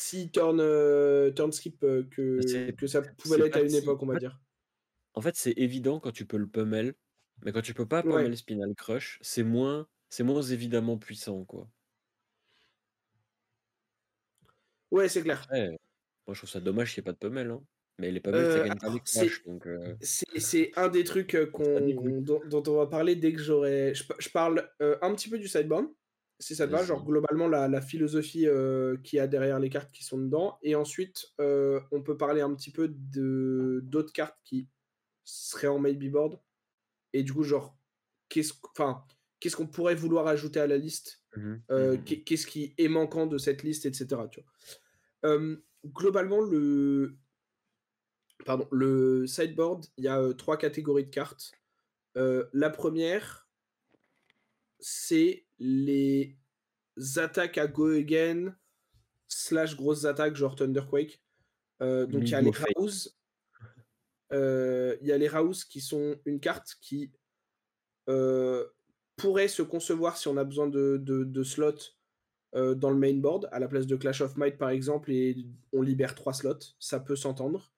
si 0.00 0.30
turn, 0.30 0.60
heu, 0.60 1.32
turn 1.36 1.52
skip, 1.52 1.82
heu, 1.84 2.08
Bah, 2.36 2.42
que 2.44 2.72
que 2.76 2.86
ça 2.86 3.02
pouvait 3.02 3.38
l'être 3.38 3.56
à 3.56 3.62
une 3.62 3.74
si 3.74 3.82
époque, 3.82 4.02
on 4.02 4.06
va 4.06 4.16
dire. 4.16 4.40
en 5.14 5.20
fait, 5.22 5.36
c'est 5.36 5.52
évident 5.56 6.00
quand 6.00 6.12
tu 6.12 6.26
peux 6.26 6.36
le 6.36 6.48
Pummel, 6.48 6.94
mais 7.42 7.52
quand 7.52 7.62
tu 7.62 7.74
peux 7.74 7.88
pas 7.88 8.02
Ouais. 8.02 8.28
Pummel 8.28 8.36
Spinal 8.36 8.74
Crush, 8.76 9.18
c'est 9.22 9.42
moins 9.44 9.88
c'est 10.10 10.24
moins 10.24 10.42
évidemment 10.42 10.98
puissant, 10.98 11.44
quoi. 11.44 11.70
Ouais, 14.90 15.08
c'est 15.08 15.22
clair. 15.22 15.54
Moi, 16.26 16.34
je 16.34 16.40
trouve 16.40 16.50
ça 16.50 16.60
dommage 16.60 16.90
qu'il 16.94 16.98
y 16.98 17.00
ait 17.00 17.04
pas 17.04 17.12
de 17.12 17.18
Pummel, 17.18 17.50
hein, 17.50 17.64
mais 17.98 18.10
les 18.10 18.20
Pummel, 18.20 18.46
ça 18.50 18.60
Heu, 18.60 18.60
gagne 18.60 18.78
pas 18.78 18.88
les 18.90 19.00
alors 19.14 19.26
c'est 19.26 19.38
donc 19.46 19.66
un 20.76 20.88
des 20.88 21.04
trucs, 21.04 21.36
qu'on 21.52 22.20
dont 22.22 22.42
dont 22.46 22.62
on 22.68 22.76
va 22.76 22.86
parler 22.86 23.16
dès 23.16 23.32
que 23.32 23.40
j'aurai 23.42 23.94
je 23.94 24.04
je 24.18 24.28
parle, 24.30 24.70
un 25.02 25.14
petit 25.14 25.28
peu 25.30 25.38
du 25.38 25.48
sideboard, 25.48 25.88
si 26.40 26.56
ça 26.56 26.66
te 26.66 26.72
va, 26.72 26.84
genre 26.84 27.04
globalement 27.04 27.48
la 27.48 27.68
la 27.68 27.80
philosophie, 27.80 28.46
heu, 28.46 29.00
qu'il 29.04 29.18
y 29.18 29.20
a 29.20 29.26
derrière 29.28 29.58
les 29.60 29.70
cartes 29.70 29.92
qui 29.92 30.04
sont 30.04 30.18
dedans 30.18 30.58
et 30.62 30.74
ensuite, 30.74 31.26
heu, 31.40 31.80
on 31.92 32.02
peut 32.02 32.16
parler 32.16 32.40
un 32.42 32.54
petit 32.54 32.72
peu 32.72 32.88
de 32.88 33.80
d'autres 33.84 34.12
cartes 34.12 34.38
qui 34.44 34.68
seraient 35.24 35.68
en 35.68 35.78
maybe 35.80 36.10
board 36.12 36.40
et 37.14 37.22
du 37.24 37.32
coup, 37.34 37.44
genre, 37.44 37.78
qu'est-ce 38.30 38.54
q 38.54 38.60
enfin, 38.72 39.04
qu'est-ce 39.40 39.56
qu'on 39.56 39.68
pourrait 39.68 39.94
vouloir 39.96 40.26
ajouter 40.28 40.60
à 40.60 40.66
la 40.68 40.78
liste? 40.78 41.22
Mmh 41.36 41.42
mh. 41.54 41.64
Mmh 41.76 42.04
qu'est-ce 42.26 42.46
qui 42.48 42.74
est 42.78 42.88
manquant 42.88 43.26
de 43.28 43.38
cette 43.38 43.62
liste 43.64 43.86
et 43.86 43.92
cetera, 43.94 44.28
tu 44.28 44.40
vois? 44.42 45.32
Hem, 45.32 45.62
globalement, 45.86 46.40
le 46.42 47.18
pardon, 48.46 48.68
le 48.72 49.26
sideboard, 49.26 49.86
il 49.96 50.04
y 50.04 50.08
a, 50.08 50.34
3 50.34 50.56
catégories 50.58 51.04
de 51.04 51.10
cartes. 51.10 51.52
La 52.16 52.70
1re 52.70 53.43
c'est 54.86 55.46
les 55.58 56.36
attaques 57.16 57.56
à 57.56 57.66
go 57.66 57.88
again 57.88 58.54
slash 59.28 59.76
grosses 59.76 60.04
attaques 60.04 60.36
genre 60.36 60.54
Thunderquake. 60.54 61.22
Heu, 61.80 62.06
donc 62.06 62.24
il 62.24 62.32
y 62.32 62.34
a 62.34 62.42
les. 62.42 62.50
Rouse 62.76 63.16
heu, 64.32 64.98
il 65.00 65.08
y 65.08 65.12
a 65.12 65.18
les 65.18 65.28
Rouse 65.28 65.64
qui 65.64 65.80
sont 65.80 66.16
une 66.26 66.38
carte 66.38 66.76
qui, 66.82 67.12
heu, 68.08 68.70
pourrait 69.16 69.48
se 69.48 69.62
concevoir 69.62 70.18
si 70.18 70.28
on 70.28 70.36
a 70.36 70.44
besoin 70.44 70.66
de 70.66 70.98
de 71.02 71.24
de 71.24 71.42
slots, 71.42 71.96
dans 72.52 72.90
le 72.90 72.96
main 72.96 73.14
board, 73.14 73.48
à 73.50 73.58
la 73.58 73.66
place 73.68 73.86
de 73.86 73.96
Clash 73.96 74.20
of 74.20 74.36
Might, 74.36 74.58
par 74.58 74.70
exemple 74.70 75.10
et 75.10 75.36
on 75.72 75.82
libère 75.82 76.14
3 76.14 76.34
slots, 76.34 76.76
ça 76.78 77.00
peut 77.00 77.16
s'entendre. 77.16 77.72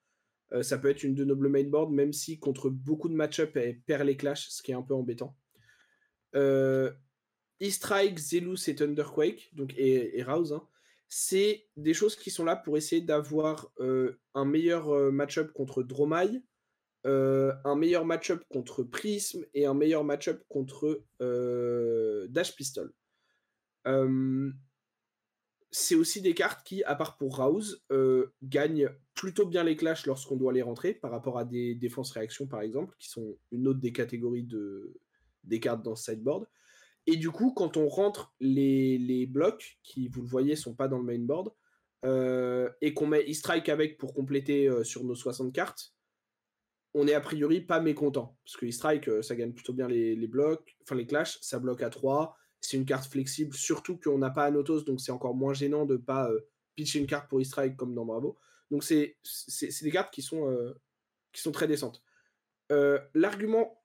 Ça 0.62 0.78
peut 0.78 0.90
être 0.90 1.02
une 1.02 1.14
de 1.14 1.24
nos 1.24 1.36
bleu 1.36 1.48
main 1.48 1.64
board, 1.64 1.90
même 1.92 2.12
si 2.12 2.38
contre 2.38 2.68
beaucoup 2.68 3.08
de 3.08 3.14
match-up, 3.14 3.56
elle 3.56 3.80
perd 3.80 4.04
les 4.06 4.16
clashs, 4.16 4.48
ce 4.48 4.62
qui 4.62 4.72
est 4.72 4.74
un 4.74 4.82
peu 4.82 4.94
embêtant. 4.94 5.36
Heu, 6.34 6.92
E-Strike, 7.62 8.18
Zealous 8.18 8.68
et 8.68 8.74
Thunderquake, 8.76 9.50
donc 9.54 9.74
et 9.78 10.22
Rouse, 10.24 10.52
hein, 10.52 10.66
c'est 11.08 11.68
des 11.76 11.94
choses 11.94 12.16
qui 12.16 12.30
sont 12.30 12.44
là 12.44 12.56
pour 12.56 12.76
essayer 12.76 13.02
d'avoir, 13.02 13.72
heu, 13.80 14.20
un 14.34 14.44
meilleur, 14.44 14.92
heu, 14.94 15.10
match-up 15.12 15.52
contre 15.52 15.82
Dromai, 15.82 16.42
heu, 17.06 17.52
un 17.64 17.76
meilleur 17.76 18.04
match-up 18.06 18.44
contre 18.50 18.82
Prism 18.84 19.44
et 19.54 19.66
un 19.66 19.74
meilleur 19.74 20.04
match-up 20.04 20.42
contre, 20.48 21.04
Dash 21.20 22.56
Pistol. 22.56 22.92
C'est 25.72 25.94
aussi 25.96 26.22
des 26.22 26.34
cartes 26.34 26.66
qui, 26.66 26.84
à 26.84 26.94
part 26.94 27.16
pour 27.16 27.36
Rouse, 27.36 27.84
gagnent 28.42 28.90
plutôt 29.14 29.46
bien 29.46 29.64
les 29.64 29.76
clashs 29.76 30.06
lorsqu'on 30.06 30.36
doit 30.36 30.52
les 30.52 30.62
rentrer, 30.62 30.94
par 30.94 31.10
rapport 31.10 31.38
à 31.38 31.44
des 31.44 31.74
défenses-réactions, 31.74 32.46
par 32.46 32.60
exemple, 32.62 32.94
qui 32.98 33.08
sont 33.08 33.36
une 33.50 33.66
autre 33.68 33.80
des 33.80 33.92
catégories 33.92 34.44
de 34.44 35.00
des 35.46 35.60
cartes 35.60 35.82
dans 35.82 35.96
ce 35.96 36.12
sideboard 36.12 36.46
et 37.06 37.16
du 37.16 37.30
coup, 37.30 37.52
quand 37.52 37.76
on 37.76 37.88
rentre 37.88 38.34
les 38.40 38.98
les 38.98 39.26
blocs 39.26 39.78
qui, 39.82 40.08
vous 40.08 40.22
le 40.22 40.28
voyez, 40.28 40.56
sont 40.56 40.74
pas 40.74 40.88
dans 40.88 40.98
le 40.98 41.04
main 41.04 41.18
board, 41.18 41.52
heu 42.04 42.70
et 42.80 42.94
qu'on 42.94 43.06
met 43.06 43.24
E-Strike 43.30 43.68
avec 43.68 43.98
pour 43.98 44.14
compléter, 44.14 44.68
heu, 44.68 44.84
sur 44.84 45.04
nos 45.04 45.14
60 45.14 45.52
cartes 45.52 45.92
on 46.94 47.06
est 47.06 47.14
a 47.14 47.20
priori 47.20 47.60
pas 47.60 47.78
mécontent. 47.80 48.38
Parce 48.44 48.56
que 48.56 48.66
E-Strike, 48.66 49.08
heu, 49.08 49.22
ça 49.22 49.36
gagne 49.36 49.52
plutôt 49.52 49.74
bien 49.74 49.86
les 49.88 50.26
blocs, 50.26 50.76
enfin 50.82 50.94
les 50.94 51.06
clashs, 51.06 51.38
ça 51.42 51.58
bloque 51.58 51.82
à 51.82 51.90
3, 51.90 52.36
c'est 52.60 52.78
une 52.78 52.86
carte 52.86 53.10
flexible, 53.10 53.54
surtout 53.54 53.98
qu'on 53.98 54.18
n'a 54.18 54.30
pas 54.30 54.44
Anotos, 54.44 54.82
donc 54.84 55.00
c'est 55.00 55.12
encore 55.12 55.34
moins 55.34 55.52
gênant 55.52 55.84
de 55.84 55.96
pas, 55.96 56.30
pitcher 56.74 56.98
une 57.00 57.06
carte 57.06 57.28
pour 57.28 57.40
E-Strike 57.40 57.76
comme 57.76 57.94
dans 57.94 58.06
Bravo. 58.06 58.38
Donc 58.70 58.82
c'est 58.82 59.16
des 59.82 59.90
cartes 59.90 60.12
qui 60.12 60.22
sont, 60.22 60.74
qui 61.32 61.42
sont 61.42 61.52
très 61.52 61.68
décentes. 61.68 62.02
Heu, 62.70 63.00
l'argument, 63.14 63.80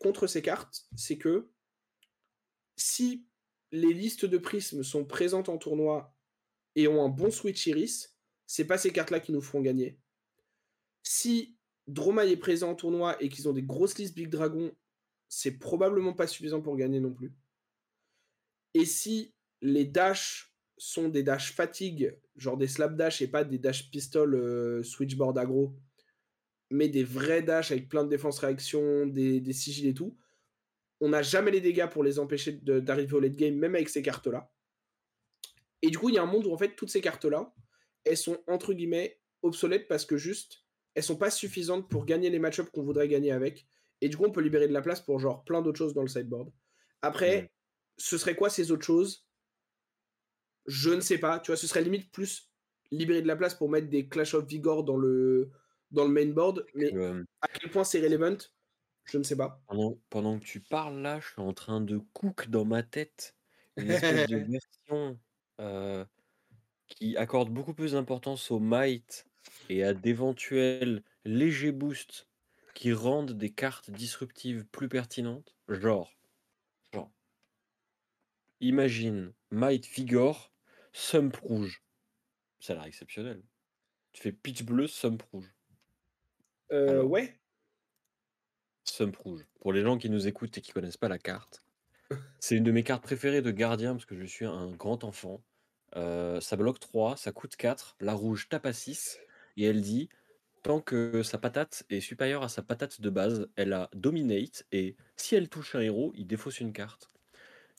«contre» 0.00 0.26
ces 0.26 0.42
cartes, 0.42 0.86
c'est 0.96 1.18
que 1.18 1.50
si 2.76 3.26
les 3.70 3.92
listes 3.92 4.24
de 4.24 4.38
Prism 4.38 4.82
sont 4.82 5.04
présentes 5.04 5.48
en 5.48 5.58
tournoi 5.58 6.14
et 6.74 6.88
ont 6.88 7.04
un 7.04 7.08
bon 7.08 7.30
switch 7.30 7.66
Iris, 7.66 8.16
c'est 8.46 8.66
pas 8.66 8.78
ces 8.78 8.92
cartes-là 8.92 9.20
qui 9.20 9.32
nous 9.32 9.40
feront 9.40 9.60
gagner. 9.60 9.98
Si 11.02 11.56
Dromai 11.86 12.30
est 12.30 12.36
présent 12.36 12.70
en 12.70 12.74
tournoi 12.74 13.22
et 13.22 13.28
qu'ils 13.28 13.48
ont 13.48 13.52
des 13.52 13.62
grosses 13.62 13.98
listes 13.98 14.14
Big 14.14 14.28
Dragon, 14.28 14.72
c'est 15.28 15.58
probablement 15.58 16.12
pas 16.12 16.26
suffisant 16.26 16.60
pour 16.60 16.76
gagner 16.76 17.00
non 17.00 17.12
plus. 17.12 17.34
Et 18.74 18.84
si 18.84 19.34
les 19.60 19.84
dash 19.84 20.54
sont 20.78 21.08
des 21.08 21.22
dash 21.22 21.52
fatigue, 21.52 22.18
genre 22.36 22.56
des 22.56 22.66
slapdash 22.66 23.22
et 23.22 23.28
pas 23.28 23.44
des 23.44 23.58
dash 23.58 23.90
pistol, 23.90 24.34
heu, 24.34 24.82
switchboard 24.82 25.38
aggro, 25.38 25.74
mais 26.72 26.88
des 26.88 27.04
vrais 27.04 27.42
dash 27.42 27.70
avec 27.70 27.88
plein 27.88 28.04
de 28.04 28.08
défense-réaction, 28.08 29.06
des 29.06 29.40
des 29.40 29.52
sigils 29.52 29.88
et 29.88 29.94
tout, 29.94 30.16
on 31.00 31.10
n'a 31.10 31.22
jamais 31.22 31.50
les 31.50 31.60
dégâts 31.60 31.88
pour 31.88 32.04
les 32.04 32.18
empêcher 32.18 32.52
d'arriver 32.52 33.14
au 33.14 33.20
late 33.20 33.36
game, 33.36 33.54
même 33.56 33.74
avec 33.74 33.88
ces 33.88 34.02
cartes-là. 34.02 34.50
Et 35.82 35.90
du 35.90 35.98
coup, 35.98 36.08
il 36.08 36.14
y 36.14 36.18
a 36.18 36.22
un 36.22 36.26
monde 36.26 36.46
où 36.46 36.52
en 36.52 36.58
fait 36.58 36.74
toutes 36.76 36.90
ces 36.90 37.00
cartes-là, 37.00 37.54
elles 38.04 38.16
sont 38.16 38.38
entre 38.46 38.72
guillemets 38.72 39.20
«obsolètes» 39.42 39.88
parce 39.88 40.04
que 40.04 40.16
juste, 40.16 40.64
elles 40.94 41.02
sont 41.02 41.16
pas 41.16 41.30
suffisantes 41.30 41.88
pour 41.88 42.06
gagner 42.06 42.30
les 42.30 42.38
match-up 42.38 42.70
qu'on 42.72 42.82
voudrait 42.82 43.08
gagner 43.08 43.32
avec 43.32 43.66
et 44.02 44.08
du 44.08 44.16
coup, 44.16 44.24
on 44.24 44.32
peut 44.32 44.40
libérer 44.40 44.66
de 44.66 44.72
la 44.72 44.82
place 44.82 45.00
pour 45.00 45.20
genre 45.20 45.44
plein 45.44 45.62
d'autres 45.62 45.78
choses 45.78 45.94
dans 45.94 46.02
le 46.02 46.08
sideboard. 46.08 46.48
Mmh. 46.48 46.52
Après, 47.02 47.52
ce 47.96 48.18
serait 48.18 48.34
quoi 48.34 48.50
ces 48.50 48.72
autres 48.72 48.84
choses? 48.84 49.28
Je 50.66 50.90
ne 50.90 51.00
sais 51.00 51.18
pas, 51.18 51.38
tu 51.38 51.52
vois? 51.52 51.56
Ce 51.56 51.68
serait 51.68 51.82
limite 51.82 52.10
plus 52.10 52.50
libérer 52.90 53.22
de 53.22 53.28
la 53.28 53.36
place 53.36 53.54
pour 53.54 53.70
mettre 53.70 53.88
des 53.88 54.08
Clash 54.08 54.34
of 54.34 54.44
Vigor 54.46 54.82
dans 54.82 54.96
le 54.96 55.52
dans 55.92 56.04
le 56.06 56.10
main 56.12 56.26
board, 56.32 56.68
C'est 56.74 56.84
que, 56.84 56.84
mais 56.84 56.96
hem 56.98 57.24
à 57.42 57.48
quel 57.48 57.70
point 57.70 57.84
c'est 57.84 58.00
relevant? 58.00 58.38
Je 59.04 59.18
ne 59.18 59.22
sais 59.24 59.36
pas. 59.36 59.64
pendant 59.66 59.98
pendant 60.10 60.38
que 60.38 60.44
tu 60.44 60.60
parles 60.60 61.00
là, 61.00 61.20
je 61.20 61.28
suis 61.32 61.40
en 61.42 61.52
train 61.52 61.80
de 61.80 61.98
cook 61.98 62.48
dans 62.48 62.64
ma 62.64 62.82
tête 62.82 63.36
une 63.76 63.90
espèce 63.90 64.24
de 64.26 64.36
version, 64.38 65.20
heu, 65.60 66.06
qui 66.88 67.16
accorde 67.16 67.50
beaucoup 67.50 67.74
plus 67.74 67.92
d'importance 67.92 68.50
au 68.52 68.60
might 68.60 69.28
et 69.70 69.84
à 69.84 69.94
d'éventuels 69.94 71.04
légers 71.24 71.72
boosts 71.72 72.28
qui 72.74 72.92
rendent 72.92 73.32
des 73.32 73.52
cartes 73.54 73.90
disruptives 73.90 74.66
plus 74.66 74.88
pertinentes. 74.90 75.56
Genre 75.66 76.08
genre 76.92 77.12
imagine 78.60 79.34
Might 79.50 79.86
Vigor, 79.86 80.54
Sump 80.94 81.36
rouge. 81.36 81.82
Ça 82.60 82.72
a 82.72 82.76
l'air 82.76 82.84
exceptionnel. 82.86 83.42
Tu 84.12 84.22
fais 84.22 84.32
pitch 84.32 84.64
bleu, 84.64 84.86
Sump 84.86 85.22
rouge. 85.32 85.54
Alors 86.86 87.08
ouais. 87.10 87.40
Sump 88.84 89.16
rouge. 89.16 89.46
Pour 89.60 89.72
les 89.72 89.82
gens 89.82 89.98
qui 89.98 90.10
nous 90.10 90.26
écoutent 90.26 90.58
et 90.58 90.60
qui 90.60 90.72
connaissent 90.72 90.96
pas 90.96 91.08
la 91.08 91.18
carte, 91.18 91.62
c'est 92.40 92.56
une 92.56 92.64
de 92.64 92.72
mes 92.72 92.84
cartes 92.84 93.02
préférées 93.04 93.42
de 93.42 93.50
gardien 93.52 93.94
parce 93.94 94.06
que 94.06 94.16
je 94.16 94.24
suis 94.26 94.46
un 94.46 94.72
grand 94.72 95.04
enfant. 95.04 95.44
Heu, 95.96 96.40
ça 96.40 96.56
bloque 96.56 96.80
3, 96.80 97.16
ça 97.16 97.32
coûte 97.32 97.56
4, 97.56 97.96
la 98.00 98.14
rouge 98.14 98.48
tape 98.48 98.66
à 98.66 98.72
6 98.74 99.20
et 99.56 99.64
elle 99.64 99.82
dit: 99.82 100.10
«Tant 100.62 100.80
que 100.82 101.22
sa 101.24 101.38
patate 101.38 101.84
est 101.90 102.00
supérieure 102.00 102.44
à 102.44 102.50
sa 102.50 102.62
patate 102.62 103.00
de 103.02 103.10
base, 103.10 103.48
elle 103.56 103.72
a 103.74 103.90
dominate 103.94 104.64
et 104.72 104.96
si 105.16 105.36
elle 105.36 105.48
touche 105.50 105.76
un 105.76 105.80
héros, 105.82 106.12
il 106.16 106.26
défausse 106.26 106.60
une 106.60 106.72
carte». 106.74 107.08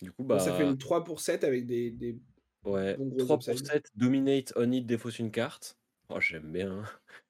Du 0.01 0.11
coup, 0.13 0.23
Donc 0.31 0.41
ça 0.41 0.53
fait 0.53 0.63
bah 0.63 0.69
une 0.69 0.77
3 0.77 1.03
pour 1.03 1.19
7 1.21 1.43
avec 1.43 1.65
des 1.65 1.91
des 1.91 2.19
ouais, 2.65 2.97
bons 2.97 3.07
gros 3.09 3.25
3 3.25 3.41
pour 3.43 3.57
upside. 3.57 3.59
7, 3.59 3.85
dominate, 3.95 4.53
on 4.55 4.71
it, 4.71 4.85
défausse 4.85 5.19
une 5.19 5.31
carte. 5.31 5.77
Oh 6.09 6.19
j'aime 6.21 6.51
bien, 6.53 6.83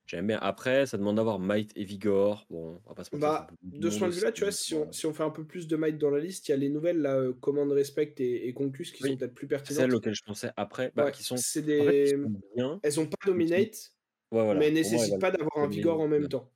j'aime 0.05 0.27
bien. 0.27 0.37
Après, 0.39 0.85
ça 0.85 0.97
demande 0.97 1.17
d'avoir 1.17 1.39
might 1.39 1.71
et 1.75 1.83
vigor. 1.85 2.45
Bon, 2.49 2.81
on 2.85 2.89
va 2.89 2.95
pas 2.95 3.03
se 3.03 3.09
Bah, 3.13 3.47
de 3.61 3.89
ce 3.91 3.99
point 3.99 4.09
de 4.09 4.13
vue-là, 4.15 4.31
tu 4.31 4.43
vois, 4.43 4.51
si 4.51 4.73
on 4.73 4.91
quoi. 4.91 4.91
si 4.91 5.05
on 5.05 5.13
fait 5.13 5.23
un 5.23 5.29
peu 5.29 5.45
plus 5.45 5.67
de 5.67 5.75
might 5.77 5.97
dans 5.99 6.09
la 6.09 6.19
liste, 6.19 6.47
il 6.47 6.51
y 6.51 6.53
a 6.53 6.57
les 6.57 6.69
nouvelles 6.69 6.97
là, 6.99 7.19
heu, 7.19 7.33
Command 7.33 7.71
Respect 7.71 8.15
et 8.17 8.47
et 8.47 8.53
Concus 8.53 8.91
qui 8.91 9.03
sont 9.03 9.15
peut-être 9.17 9.35
plus 9.35 9.47
c'est 9.63 9.73
celles 9.73 9.93
pertinentes. 9.93 9.95
auxquelles 9.95 10.15
je 10.15 10.23
pensais 10.23 10.51
après, 10.57 10.91
bah, 10.95 11.05
Ouais, 11.05 11.11
qui 11.11 11.23
sont 11.23 11.43
c'est 11.43 11.61
en 11.77 11.85
fait, 11.85 11.95
qui 12.03 12.07
des, 12.07 12.15
sont 12.21 12.41
bien, 12.55 12.81
elles 12.83 12.99
ont 12.99 13.07
pas 13.07 13.17
dominate, 13.25 13.95
ouais, 14.31 14.43
mais 14.51 14.71
voilà, 14.71 14.71
elles 14.75 14.75
nécessitent 14.75 15.19
pas 15.19 15.31
d'avoir 15.31 15.57
un 15.57 15.67
vigor 15.69 15.99
en 16.01 16.07
même 16.09 16.29
temps. 16.29 16.53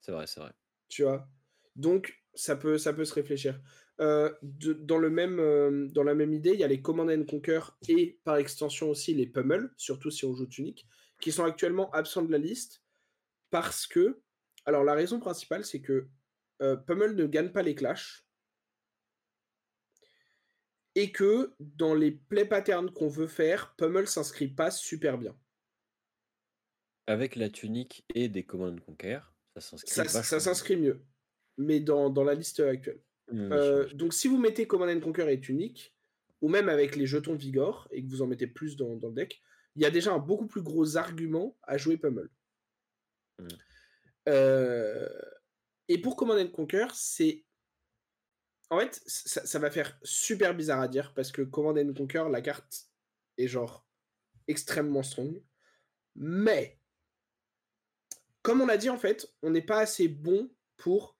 C'est 0.00 0.12
vrai, 0.12 0.26
c'est 0.26 0.40
vrai. 0.40 0.52
Tu 0.88 1.02
vois? 1.02 1.28
Donc 1.76 2.22
ça 2.34 2.56
peut 2.56 2.78
ça 2.78 2.92
peut 2.92 3.04
se 3.04 3.14
réfléchir. 3.14 3.60
De 3.98 4.72
dans 4.72 4.98
le 4.98 5.10
même, 5.10 5.88
dans 5.92 6.02
la 6.02 6.14
même 6.14 6.32
idée, 6.32 6.50
il 6.54 6.60
y 6.60 6.64
a 6.64 6.68
les 6.68 6.82
Command 6.82 7.08
and 7.10 7.24
Conquer 7.24 7.60
et 7.88 8.20
par 8.24 8.36
extension 8.36 8.90
aussi 8.90 9.14
les 9.14 9.26
Pummel, 9.26 9.70
surtout 9.76 10.10
si 10.10 10.24
on 10.24 10.34
joue 10.34 10.46
Tunic, 10.46 10.86
qui 11.22 11.32
sont 11.32 11.44
actuellement 11.44 11.90
absents 11.92 12.22
de 12.22 12.32
la 12.32 12.36
liste 12.36 12.82
parce 13.50 13.86
que 13.86 14.20
alors 14.64 14.84
la 14.84 14.94
raison 14.94 15.18
principale, 15.18 15.64
c'est 15.64 15.80
que, 15.80 16.08
heu, 16.60 16.82
Pummel 16.86 17.14
ne 17.16 17.26
gagne 17.26 17.50
pas 17.50 17.62
les 17.62 17.74
clashs 17.74 18.26
et 20.94 21.10
que 21.10 21.54
dans 21.58 21.94
les 21.94 22.10
play 22.10 22.44
patterns 22.44 22.92
qu'on 22.92 23.08
veut 23.08 23.26
faire, 23.26 23.74
Pummel 23.76 24.06
s'inscrit 24.06 24.48
pas 24.48 24.70
super 24.70 25.16
bien. 25.16 25.36
Avec 27.06 27.36
la 27.36 27.48
tunique 27.48 28.04
et 28.14 28.28
des 28.28 28.44
Command 28.44 28.74
and 28.74 28.84
Conquer, 28.84 29.20
ça 29.54 29.60
s'inscrit 29.60 29.90
Ça 29.90 30.22
ça 30.22 30.40
s'inscrit 30.40 30.76
mieux, 30.76 31.04
mais 31.56 31.80
dans 31.80 32.10
dans 32.10 32.24
la 32.24 32.34
liste, 32.34 32.60
actuelle. 32.60 33.00
Mmh, 33.30 33.48
sûr. 33.48 33.94
donc 33.94 34.12
si 34.12 34.28
vous 34.28 34.38
mettez 34.38 34.66
Command 34.66 34.90
and 34.90 35.00
Conquer 35.00 35.32
et 35.32 35.40
Tunic, 35.40 35.94
ou 36.40 36.48
même 36.48 36.68
avec 36.68 36.96
les 36.96 37.06
jetons 37.06 37.34
Vigor 37.34 37.88
et 37.90 38.02
que 38.02 38.08
vous 38.08 38.22
en 38.22 38.26
mettez 38.26 38.46
plus 38.46 38.76
dans 38.76 38.96
dans 38.96 39.08
le 39.08 39.14
deck, 39.14 39.42
il 39.76 39.82
y 39.82 39.86
a 39.86 39.90
déjà 39.90 40.12
un 40.12 40.18
beaucoup 40.18 40.46
plus 40.46 40.62
gros 40.62 40.96
argument 40.96 41.56
à 41.62 41.76
jouer 41.76 41.96
Pummel. 41.96 42.28
Mmh. 43.38 43.48
Heu 44.28 45.08
et 45.88 45.98
pour 45.98 46.16
Command 46.16 46.38
and 46.38 46.50
Conquer, 46.50 46.86
c'est 46.94 47.44
en 48.70 48.78
fait, 48.78 49.02
ça 49.06 49.44
ça 49.44 49.58
va 49.58 49.70
faire 49.70 49.98
super 50.02 50.54
bizarre 50.54 50.80
à 50.80 50.88
dire 50.88 51.12
parce 51.14 51.30
que 51.32 51.42
Command 51.42 51.76
and 51.76 51.92
Conquer, 51.94 52.24
la 52.30 52.40
carte 52.40 52.88
est 53.36 53.48
genre 53.48 53.86
extrêmement 54.48 55.02
strong, 55.02 55.42
mais 56.14 56.78
comme 58.42 58.60
on 58.60 58.66
l'a 58.66 58.76
dit, 58.76 58.90
en 58.90 58.98
fait, 58.98 59.32
on 59.42 59.50
n'est 59.50 59.62
pas 59.62 59.80
assez 59.80 60.08
bon 60.08 60.50
pour 60.76 61.16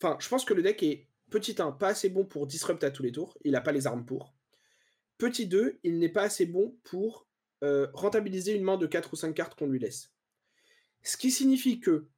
enfin, 0.00 0.16
je 0.20 0.28
pense 0.28 0.44
que 0.44 0.54
le 0.54 0.62
deck 0.62 0.82
est, 0.82 1.08
petit 1.30 1.56
1, 1.58 1.72
pas 1.72 1.88
assez 1.88 2.08
bon 2.08 2.24
pour 2.24 2.46
disrupt 2.46 2.84
à 2.84 2.90
tous 2.90 3.02
les 3.02 3.12
tours, 3.12 3.38
il 3.44 3.56
a 3.56 3.60
pas 3.60 3.72
les 3.72 3.86
armes 3.86 4.04
pour. 4.04 4.35
Petit 5.18 5.46
2, 5.46 5.78
il 5.82 5.98
n'est 5.98 6.10
pas 6.10 6.22
assez 6.22 6.44
bon 6.44 6.78
pour, 6.84 7.26
heu, 7.64 7.90
rentabiliser 7.94 8.54
une 8.54 8.64
main 8.64 8.76
de 8.76 8.86
4 8.86 9.12
ou 9.12 9.16
5 9.16 9.32
cartes 9.32 9.58
qu'on 9.58 9.66
lui 9.66 9.78
laisse. 9.78 10.12
Ce 11.02 11.16
qui 11.16 11.30
signifie 11.30 11.80
que 11.80 12.08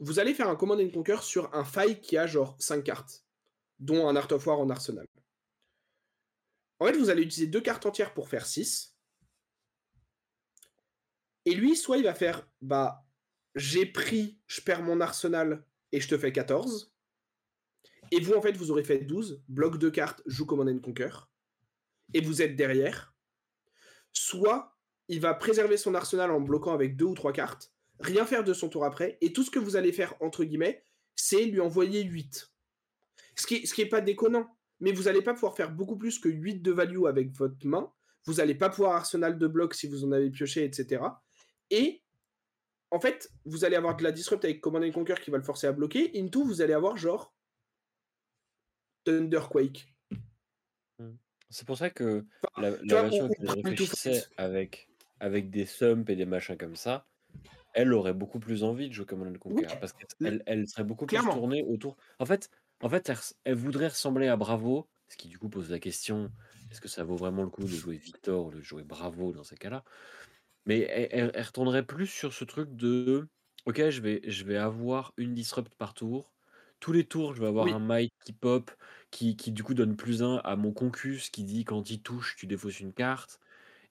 vous 0.00 0.18
allez 0.18 0.34
faire 0.34 0.48
un 0.50 0.56
Command 0.56 0.78
and 0.78 0.90
Conquer 0.90 1.22
sur 1.22 1.54
un 1.54 1.64
faille 1.64 2.00
qui 2.00 2.18
a 2.18 2.26
genre 2.26 2.56
5 2.58 2.84
cartes, 2.84 3.24
dont 3.78 4.06
un 4.06 4.16
Art 4.16 4.30
of 4.32 4.46
War 4.46 4.60
en 4.60 4.68
arsenal. 4.68 5.06
En 6.78 6.86
fait, 6.86 6.96
vous 6.98 7.08
allez 7.08 7.22
utiliser 7.22 7.46
2 7.46 7.62
cartes 7.62 7.86
entières 7.86 8.12
pour 8.12 8.28
faire 8.28 8.44
6 8.44 8.94
et 11.46 11.54
lui, 11.54 11.76
soit 11.76 11.96
il 11.96 12.04
va 12.04 12.14
faire: 12.14 12.46
«Bah, 12.60 13.06
j'ai 13.54 13.86
pris, 13.86 14.38
je 14.46 14.60
perds 14.60 14.82
mon 14.82 15.00
arsenal 15.00 15.64
et 15.92 16.00
je 16.00 16.08
te 16.08 16.18
fais 16.18 16.32
14» 16.32 16.92
et 18.10 18.20
vous, 18.20 18.34
en 18.34 18.42
fait, 18.42 18.52
vous 18.52 18.70
aurez 18.70 18.84
fait 18.84 18.98
12, 18.98 19.42
bloc 19.48 19.78
2 19.78 19.90
cartes, 19.90 20.22
joue 20.26 20.44
Command 20.44 20.68
and 20.68 20.80
Conquer 20.80 21.10
et 22.14 22.20
vous 22.20 22.42
êtes 22.42 22.56
derrière. 22.56 23.14
Soit 24.12 24.76
il 25.08 25.20
va 25.20 25.34
préserver 25.34 25.76
son 25.76 25.94
arsenal 25.94 26.30
en 26.30 26.40
bloquant 26.40 26.72
avec 26.72 26.96
2 26.96 27.04
ou 27.04 27.14
3 27.14 27.32
cartes, 27.32 27.72
rien 28.00 28.26
faire 28.26 28.44
de 28.44 28.52
son 28.52 28.68
tour 28.68 28.84
après 28.84 29.18
et 29.20 29.32
tout 29.32 29.42
ce 29.42 29.50
que 29.50 29.58
vous 29.58 29.76
allez 29.76 29.92
faire, 29.92 30.14
entre 30.20 30.44
guillemets, 30.44 30.84
c'est 31.14 31.44
lui 31.44 31.60
envoyer 31.60 32.02
8. 32.02 32.50
Ce 33.36 33.46
qui 33.46 33.66
ce 33.66 33.74
qui 33.74 33.82
est 33.82 33.88
pas 33.88 34.00
déconnant, 34.00 34.56
mais 34.80 34.92
vous 34.92 35.08
allez 35.08 35.22
pas 35.22 35.34
pouvoir 35.34 35.56
faire 35.56 35.70
beaucoup 35.70 35.96
plus 35.96 36.18
que 36.18 36.28
8 36.28 36.62
de 36.62 36.72
value 36.72 37.04
avec 37.06 37.32
votre 37.32 37.66
main. 37.66 37.92
Vous 38.24 38.40
allez 38.40 38.54
pas 38.54 38.70
pouvoir 38.70 38.96
arsenal 38.96 39.38
de 39.38 39.46
bloc 39.46 39.74
si 39.74 39.86
vous 39.86 40.04
en 40.04 40.12
avez 40.12 40.30
pioché 40.30 40.64
et 40.64 40.72
cetera 40.72 41.22
et 41.70 42.02
en 42.90 43.00
fait, 43.00 43.30
vous 43.44 43.64
allez 43.64 43.76
avoir 43.76 43.96
de 43.96 44.04
la 44.04 44.12
disrupt 44.12 44.44
avec 44.44 44.60
Command 44.60 44.84
and 44.84 44.92
Conquer 44.92 45.16
qui 45.20 45.30
va 45.30 45.38
le 45.38 45.44
forcer 45.44 45.66
à 45.66 45.72
bloquer. 45.72 46.12
Into, 46.14 46.44
vous 46.44 46.62
allez 46.62 46.72
avoir 46.72 46.96
genre 46.96 47.34
Thunderquake. 49.04 49.92
Mmh. 50.98 51.10
C'est 51.50 51.66
pour 51.66 51.76
ça 51.78 51.90
que 51.90 52.26
Enfin, 52.42 52.52
la 52.56 52.72
vois? 52.88 53.02
Version 53.02 53.30
réfléchissais 53.40 54.26
Fight. 54.28 54.30
avec 54.36 54.90
avec 55.20 55.48
des 55.50 55.64
Sump 55.66 56.10
et 56.10 56.16
des 56.16 56.26
machins 56.26 56.56
comme 56.58 56.76
ça, 56.76 57.06
elle 57.74 57.92
aurait 57.94 58.14
beaucoup 58.14 58.40
plus 58.40 58.64
envie 58.64 58.88
de 58.88 58.94
jouer 58.94 59.06
Command 59.06 59.28
and 59.34 59.38
Oui, 59.48 59.62
Conquer 59.62 59.76
parce 59.80 59.92
qu'elle 59.94 60.42
elle 60.46 60.68
serait 60.68 60.84
beaucoup 60.84 61.06
plus 61.06 61.28
tournée 61.28 61.64
autour 61.64 61.96
en 62.20 62.26
fait 62.26 62.50
en 62.82 62.90
fait, 62.90 63.12
elle 63.44 63.54
voudrait 63.56 63.88
ressembler 63.88 64.28
à 64.28 64.36
Bravo, 64.36 64.88
ce 65.08 65.16
qui 65.16 65.28
du 65.28 65.38
coup 65.38 65.48
pose 65.50 65.70
la 65.70 65.78
question: 65.80 66.32
«Est-ce 66.70 66.80
que 66.82 66.88
ça 66.88 67.04
vaut 67.04 67.16
vraiment 67.16 67.44
le 67.44 67.50
coup 67.50 67.64
de 67.68 67.76
jouer 67.76 67.96
Victor 67.98 68.46
ou 68.46 68.52
de 68.52 68.60
jouer 68.62 68.84
Bravo 68.84 69.32
dans 69.32 69.44
ces 69.44 69.56
cas-là?» 69.56 69.84
mais 70.66 70.80
elle 70.90 71.08
elle 71.12 71.32
elle 71.34 71.44
retournerait 71.44 71.86
plus 71.86 72.06
sur 72.08 72.32
ce 72.34 72.44
truc 72.44 72.76
de: 72.76 73.28
«OK, 73.66 73.90
je 73.90 74.00
vais 74.02 74.22
je 74.30 74.44
vais 74.44 74.56
avoir 74.58 75.14
une 75.18 75.34
disrupt 75.34 75.74
par 75.76 75.94
tour. 75.94 76.35
Tous 76.80 76.92
les 76.92 77.04
tours, 77.04 77.34
je 77.34 77.40
vais 77.40 77.46
avoir 77.48 77.72
un 77.72 77.78
might 77.80 78.12
qui 78.24 78.32
pop, 78.32 78.70
qui 79.10 79.36
qui 79.36 79.50
du 79.52 79.62
coup 79.62 79.74
donne 79.74 79.96
+1 79.96 80.36
à 80.44 80.56
mon 80.56 80.72
Concus 80.72 81.30
qui 81.30 81.44
dit 81.44 81.64
quand 81.64 81.88
il 81.90 82.02
touche, 82.02 82.36
tu 82.36 82.46
défausses 82.46 82.80
une 82.80 82.92
carte» 82.92 83.40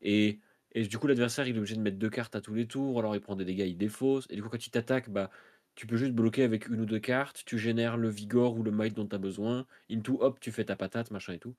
et 0.02 0.40
et 0.74 0.84
du 0.88 1.00
coup, 1.00 1.08
l'adversaire, 1.08 1.48
il 1.48 1.56
est 1.56 1.60
obligé 1.60 1.76
de 1.78 1.82
mettre 1.82 1.98
2 1.98 2.10
cartes 2.12 2.36
à 2.36 2.42
tous 2.42 2.54
les 2.54 2.68
tours, 2.68 3.00
alors 3.00 3.16
il 3.16 3.22
prend 3.22 3.36
des 3.38 3.46
dégâts, 3.46 3.66
il 3.68 3.78
défausse 3.78 4.28
et 4.30 4.36
du 4.38 4.44
coup, 4.44 4.50
quand 4.50 4.68
il 4.68 4.72
t'attaque, 4.72 5.10
bah, 5.10 5.32
tu 5.76 5.88
peux 5.88 5.98
juste 5.98 6.14
bloquer 6.14 6.44
avec 6.44 6.70
1 6.70 6.80
ou 6.80 6.86
2 6.86 7.00
cartes, 7.00 7.44
tu 7.46 7.58
génères 7.60 7.98
le 7.98 8.10
Vigor 8.10 8.58
ou 8.58 8.64
le 8.64 8.72
Might 8.72 8.94
dont 8.96 9.08
tu 9.08 9.16
as 9.16 9.20
besoin. 9.20 9.66
Into, 9.92 10.18
hop, 10.22 10.40
tu 10.42 10.52
fais 10.52 10.66
ta 10.66 10.76
patate, 10.78 11.12
machin 11.12 11.34
et 11.34 11.40
tout. 11.40 11.56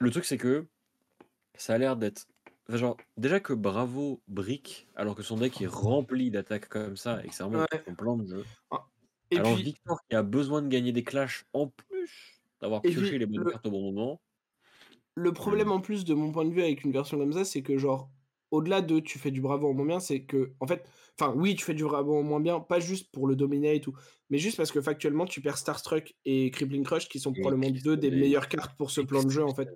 Le 0.00 0.10
truc, 0.10 0.24
c'est 0.24 0.38
que 0.38 0.66
ça 1.56 1.74
a 1.74 1.78
l'air 1.78 1.96
d'être 1.96 2.26
enfin, 2.68 2.78
genre, 2.78 2.98
déjà 3.16 3.40
que 3.40 3.52
Bravo 3.54 4.22
brick, 4.28 4.88
alors 4.96 5.14
que 5.16 5.22
son 5.22 5.38
deck 5.38 5.60
est 5.62 5.66
rempli 5.68 6.30
d'attaques 6.30 6.68
comme 6.68 6.96
ça 6.96 7.24
et 7.24 7.28
que 7.28 7.34
c'est 7.34 7.44
vraiment 7.44 7.62
Ouais. 7.62 7.84
son 7.86 7.94
plan 7.96 8.16
de 8.18 8.26
jeu. 8.26 8.48
Ah 8.70 8.86
et 9.34 9.38
Alors 9.38 9.54
puis 9.54 9.64
Victor 9.64 10.00
qui 10.08 10.16
a 10.16 10.22
besoin 10.22 10.62
de 10.62 10.68
gagner 10.68 10.92
des 10.92 11.04
clashs 11.04 11.44
en 11.52 11.68
plus 11.68 12.40
d'avoir 12.60 12.80
et 12.84 12.90
pioché 12.90 13.10
puis 13.10 13.18
les 13.18 13.26
bonnes 13.26 13.44
le 13.44 13.50
cartes 13.50 13.66
au 13.66 13.70
bon 13.70 13.82
moment. 13.82 14.20
le 15.14 15.32
problème 15.32 15.70
en 15.70 15.80
plus 15.80 16.04
de 16.04 16.14
mon 16.14 16.32
point 16.32 16.44
de 16.44 16.52
vue 16.52 16.62
avec 16.62 16.84
une 16.84 16.92
version 16.92 17.18
comme 17.18 17.32
ça, 17.32 17.44
c'est 17.44 17.62
que 17.62 17.78
genre, 17.78 18.10
au-delà 18.50 18.82
de 18.82 19.00
tu 19.00 19.18
fais 19.18 19.30
du 19.30 19.40
Bravo 19.40 19.68
en 19.68 19.74
moins 19.74 19.86
bien, 19.86 20.00
c'est 20.00 20.24
qu'en 20.24 20.66
fait 20.66 20.88
enfin 21.18 21.32
oui, 21.36 21.54
tu 21.54 21.64
fais 21.64 21.74
du 21.74 21.84
Bravo 21.84 22.16
en 22.16 22.22
moins 22.22 22.40
bien, 22.40 22.60
pas 22.60 22.80
juste 22.80 23.10
pour 23.12 23.26
le 23.26 23.36
dominate 23.36 23.86
ou 23.86 23.94
mais 24.30 24.38
juste 24.38 24.56
parce 24.56 24.72
que 24.72 24.80
factuellement, 24.80 25.26
tu 25.26 25.40
perds 25.40 25.58
Starstruck 25.58 26.14
et 26.24 26.50
Crippling 26.50 26.82
Crush 26.82 27.08
qui 27.08 27.20
sont 27.20 27.32
Et 27.32 27.40
probablement 27.40 27.70
2 27.70 27.96
des 27.96 28.10
meilleures 28.10 28.48
cartes 28.48 28.76
pour 28.76 28.90
ce 28.90 29.00
plan 29.00 29.22
de 29.22 29.30
jeu, 29.30 29.44
en 29.44 29.54
fait. 29.54 29.68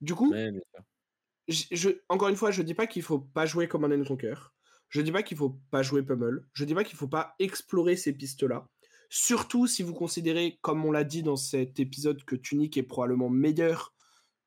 Du 0.00 0.14
coup 0.14 0.32
Ouais, 0.32 0.52
je 1.48 1.90
encore 2.08 2.28
une 2.28 2.36
fois, 2.36 2.50
je 2.50 2.62
dis 2.62 2.74
pas 2.74 2.86
qu'il 2.86 3.02
faut 3.02 3.20
pas 3.20 3.46
jouer 3.46 3.68
Command 3.68 3.92
and 3.92 4.04
Conquer. 4.04 4.34
Je 4.88 5.00
dis 5.00 5.12
pas 5.12 5.22
qu'il 5.22 5.36
faut 5.36 5.58
pas 5.70 5.82
jouer 5.82 6.02
Pummel. 6.02 6.44
Je 6.52 6.64
dis 6.64 6.74
pas 6.74 6.84
qu'il 6.84 6.96
faut 6.96 7.08
pas 7.08 7.34
explorer 7.38 7.96
ces 7.96 8.12
pistes-là. 8.12 8.66
Surtout 9.16 9.68
si 9.68 9.84
vous 9.84 9.94
considérez, 9.94 10.58
comme 10.60 10.84
on 10.84 10.90
l'a 10.90 11.04
dit 11.04 11.22
dans 11.22 11.36
cet 11.36 11.78
épisode, 11.78 12.24
que 12.24 12.34
Tunic 12.34 12.76
est 12.76 12.82
probablement 12.82 13.30
meilleur 13.30 13.94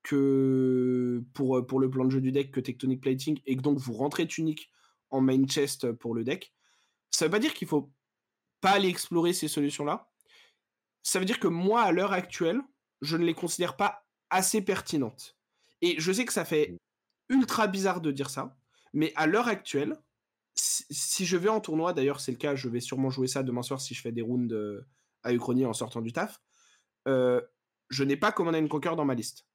que 0.04 1.24
pour, 1.34 1.58
heu, 1.58 1.66
pour 1.66 1.80
le 1.80 1.90
plan 1.90 2.04
de 2.04 2.10
jeu 2.10 2.20
du 2.20 2.34
deck 2.34 2.52
que 2.52 2.60
Tectonic 2.60 3.00
Plating 3.00 3.40
et 3.46 3.56
que 3.56 3.62
donc 3.62 3.78
vous 3.78 3.94
rentrez 3.94 4.28
Tunic 4.28 4.70
en 5.10 5.22
main 5.22 5.46
chest 5.48 5.92
pour 5.94 6.14
le 6.14 6.26
deck. 6.26 6.54
Ça 7.12 7.26
veut 7.26 7.32
pas 7.32 7.40
dire 7.40 7.54
qu'il 7.54 7.68
faut 7.68 7.94
pas 8.60 8.72
aller 8.72 8.90
explorer 8.90 9.32
ces 9.32 9.48
solutions-là. 9.48 10.10
Ça 11.02 11.20
veut 11.20 11.26
dire 11.26 11.40
que 11.40 11.48
moi, 11.48 11.84
à 11.84 11.94
l'heure 11.94 12.12
actuelle, 12.12 12.62
je 13.02 13.16
ne 13.16 13.24
les 13.24 13.34
considère 13.34 13.78
pas 13.78 14.06
assez 14.30 14.62
pertinente. 14.62 15.38
Et 15.82 15.96
je 15.98 16.12
sais 16.12 16.26
que 16.26 16.34
ça 16.34 16.44
fait 16.44 16.78
Mmh. 17.30 17.36
ultra 17.36 17.68
bizarre 17.68 18.02
de 18.02 18.12
dire 18.12 18.30
ça, 18.30 18.58
mais 18.94 19.14
à 19.16 19.28
l'heure 19.28 19.48
actuelle, 19.48 19.96
si 20.60 21.26
je 21.26 21.38
vais 21.38 21.50
en 21.50 21.62
tournoi, 21.62 21.94
d'ailleurs 21.94 22.20
c'est 22.20 22.32
le 22.32 22.38
cas, 22.38 22.56
je 22.56 22.70
vais 22.70 22.80
sûrement 22.80 23.10
jouer 23.10 23.28
ça 23.28 23.44
demain 23.44 23.64
soir 23.64 23.82
si 23.82 23.94
je 23.94 24.02
fais 24.02 24.12
des 24.12 24.22
rounds, 24.22 24.54
heu, 24.54 24.86
à 25.24 25.34
Uchronie 25.34 25.66
en 25.66 25.74
sortant 25.74 26.02
du 26.02 26.14
taf, 26.14 26.42
heu, 27.08 27.48
je 27.90 28.04
n'ai 28.04 28.18
pas 28.18 28.32
Command& 28.32 28.68
Conquer 28.70 28.96
dans 28.96 29.06
ma 29.06 29.16
liste. 29.16 29.48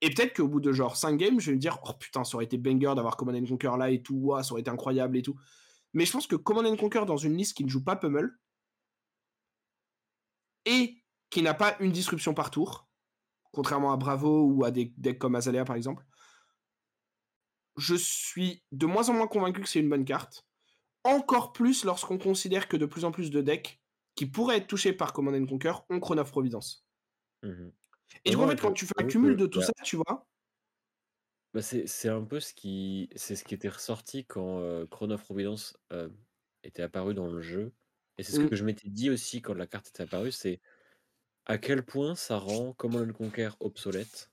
Et 0.00 0.10
peut-être 0.10 0.36
qu'au 0.36 0.48
bout 0.48 0.60
de 0.60 0.72
genre 0.72 0.96
5 0.96 1.16
games, 1.16 1.40
je 1.40 1.50
vais 1.50 1.56
me 1.56 1.60
dire: 1.60 1.78
«Oh 1.84 1.92
putain, 1.98 2.24
ça 2.24 2.36
aurait 2.36 2.44
été 2.46 2.58
banger 2.58 2.94
d'avoir 2.94 3.16
Command& 3.16 3.48
Conquer 3.48 3.72
là 3.78 3.90
et 3.90 4.02
tout, 4.02 4.34
ça 4.42 4.52
aurait 4.52 4.62
été 4.62 4.70
incroyable 4.70 5.16
et 5.16 5.22
tout». 5.22 5.36
Mais 5.94 6.04
je 6.06 6.12
pense 6.12 6.26
que 6.26 6.36
Command& 6.36 6.76
Conquer 6.78 7.04
dans 7.06 7.16
une 7.16 7.36
liste 7.36 7.56
qui 7.56 7.64
ne 7.64 7.70
joue 7.70 7.84
pas 7.84 7.96
Pummel 7.96 8.30
et 10.66 11.02
qui 11.30 11.42
n'a 11.42 11.54
pas 11.54 11.76
une 11.80 11.92
disruption 11.92 12.34
par 12.34 12.50
tour, 12.50 12.88
contrairement 13.52 13.92
à 13.92 13.96
Bravo 13.96 14.46
ou 14.46 14.64
à 14.64 14.70
des 14.70 14.94
decks 14.96 15.18
comme 15.18 15.34
Azalea 15.34 15.64
par 15.64 15.76
exemple 15.76 16.04
je 17.76 17.94
suis 17.94 18.64
de 18.72 18.86
moins 18.86 19.08
en 19.08 19.14
moins 19.14 19.26
convaincu 19.28 19.60
que 19.62 19.68
c'est 19.68 19.80
une 19.80 19.88
bonne 19.90 20.04
carte. 20.04 20.46
Encore 21.04 21.52
plus 21.52 21.84
lorsqu'on 21.84 22.18
considère 22.18 22.68
que 22.68 22.76
de 22.78 22.86
plus 22.86 23.04
en 23.04 23.12
plus 23.12 23.30
de 23.30 23.42
decks 23.42 23.80
qui 24.16 24.26
pourraient 24.26 24.58
être 24.58 24.68
touchés 24.68 24.92
par 24.94 25.12
Command& 25.14 25.46
Conquer 25.48 25.74
ont 25.90 26.00
Crown 26.00 26.20
of 26.20 26.30
Providence. 26.32 26.86
Mmh 27.42 27.50
mh. 27.66 27.72
Et 28.26 28.30
du 28.30 28.36
coup, 28.36 28.42
en 28.42 28.48
fait, 28.48 28.60
quand 28.60 28.72
tu 28.74 28.84
fais 28.86 28.92
un 28.98 29.04
cumul 29.04 29.34
de 29.36 29.46
tout 29.46 29.60
bah 29.60 29.62
ça, 29.62 29.72
tu 29.82 29.96
vois? 29.96 30.26
bah, 31.52 31.62
c'est 31.62 32.08
un 32.08 32.24
peu 32.24 32.40
ce 32.40 32.52
qui 32.54 33.08
c'est 33.16 33.36
ce 33.36 33.44
qui 33.44 33.54
était 33.54 33.68
ressorti 33.68 34.24
quand, 34.26 34.60
heu, 34.60 34.86
Crown 34.86 35.12
of 35.12 35.22
Providence, 35.24 35.76
heu, 35.92 36.12
était 36.64 36.82
apparu 36.82 37.14
dans 37.14 37.26
le 37.28 37.40
jeu 37.40 37.74
et 38.18 38.22
c'est 38.22 38.32
ce 38.32 38.38
Mmh. 38.38 38.48
que 38.48 38.56
je 38.56 38.64
m'étais 38.64 38.88
dit 38.90 39.10
aussi 39.10 39.42
quand 39.42 39.54
la 39.54 39.66
carte 39.66 39.88
était 39.88 40.02
apparue, 40.04 40.32
c'est 40.32 40.60
à 41.46 41.58
quel 41.58 41.84
point 41.86 42.16
ça 42.16 42.38
rend 42.38 42.74
Command& 42.74 43.12
Conquer 43.14 43.50
obsolète. 43.60 44.32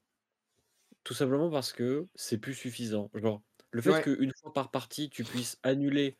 Tout 1.06 1.14
simplement 1.15 1.49
parce 1.49 1.73
que 1.73 2.07
c'est 2.15 2.38
plus 2.38 2.53
suffisant. 2.53 3.10
Genre, 3.15 3.41
le 3.72 3.82
fait 3.82 3.95
Ouais. 3.95 4.03
qu'une 4.03 4.32
fois 4.40 4.53
par 4.53 4.69
partie, 4.72 5.10
tu 5.10 5.26
puisses 5.26 5.57
annuler 5.64 6.18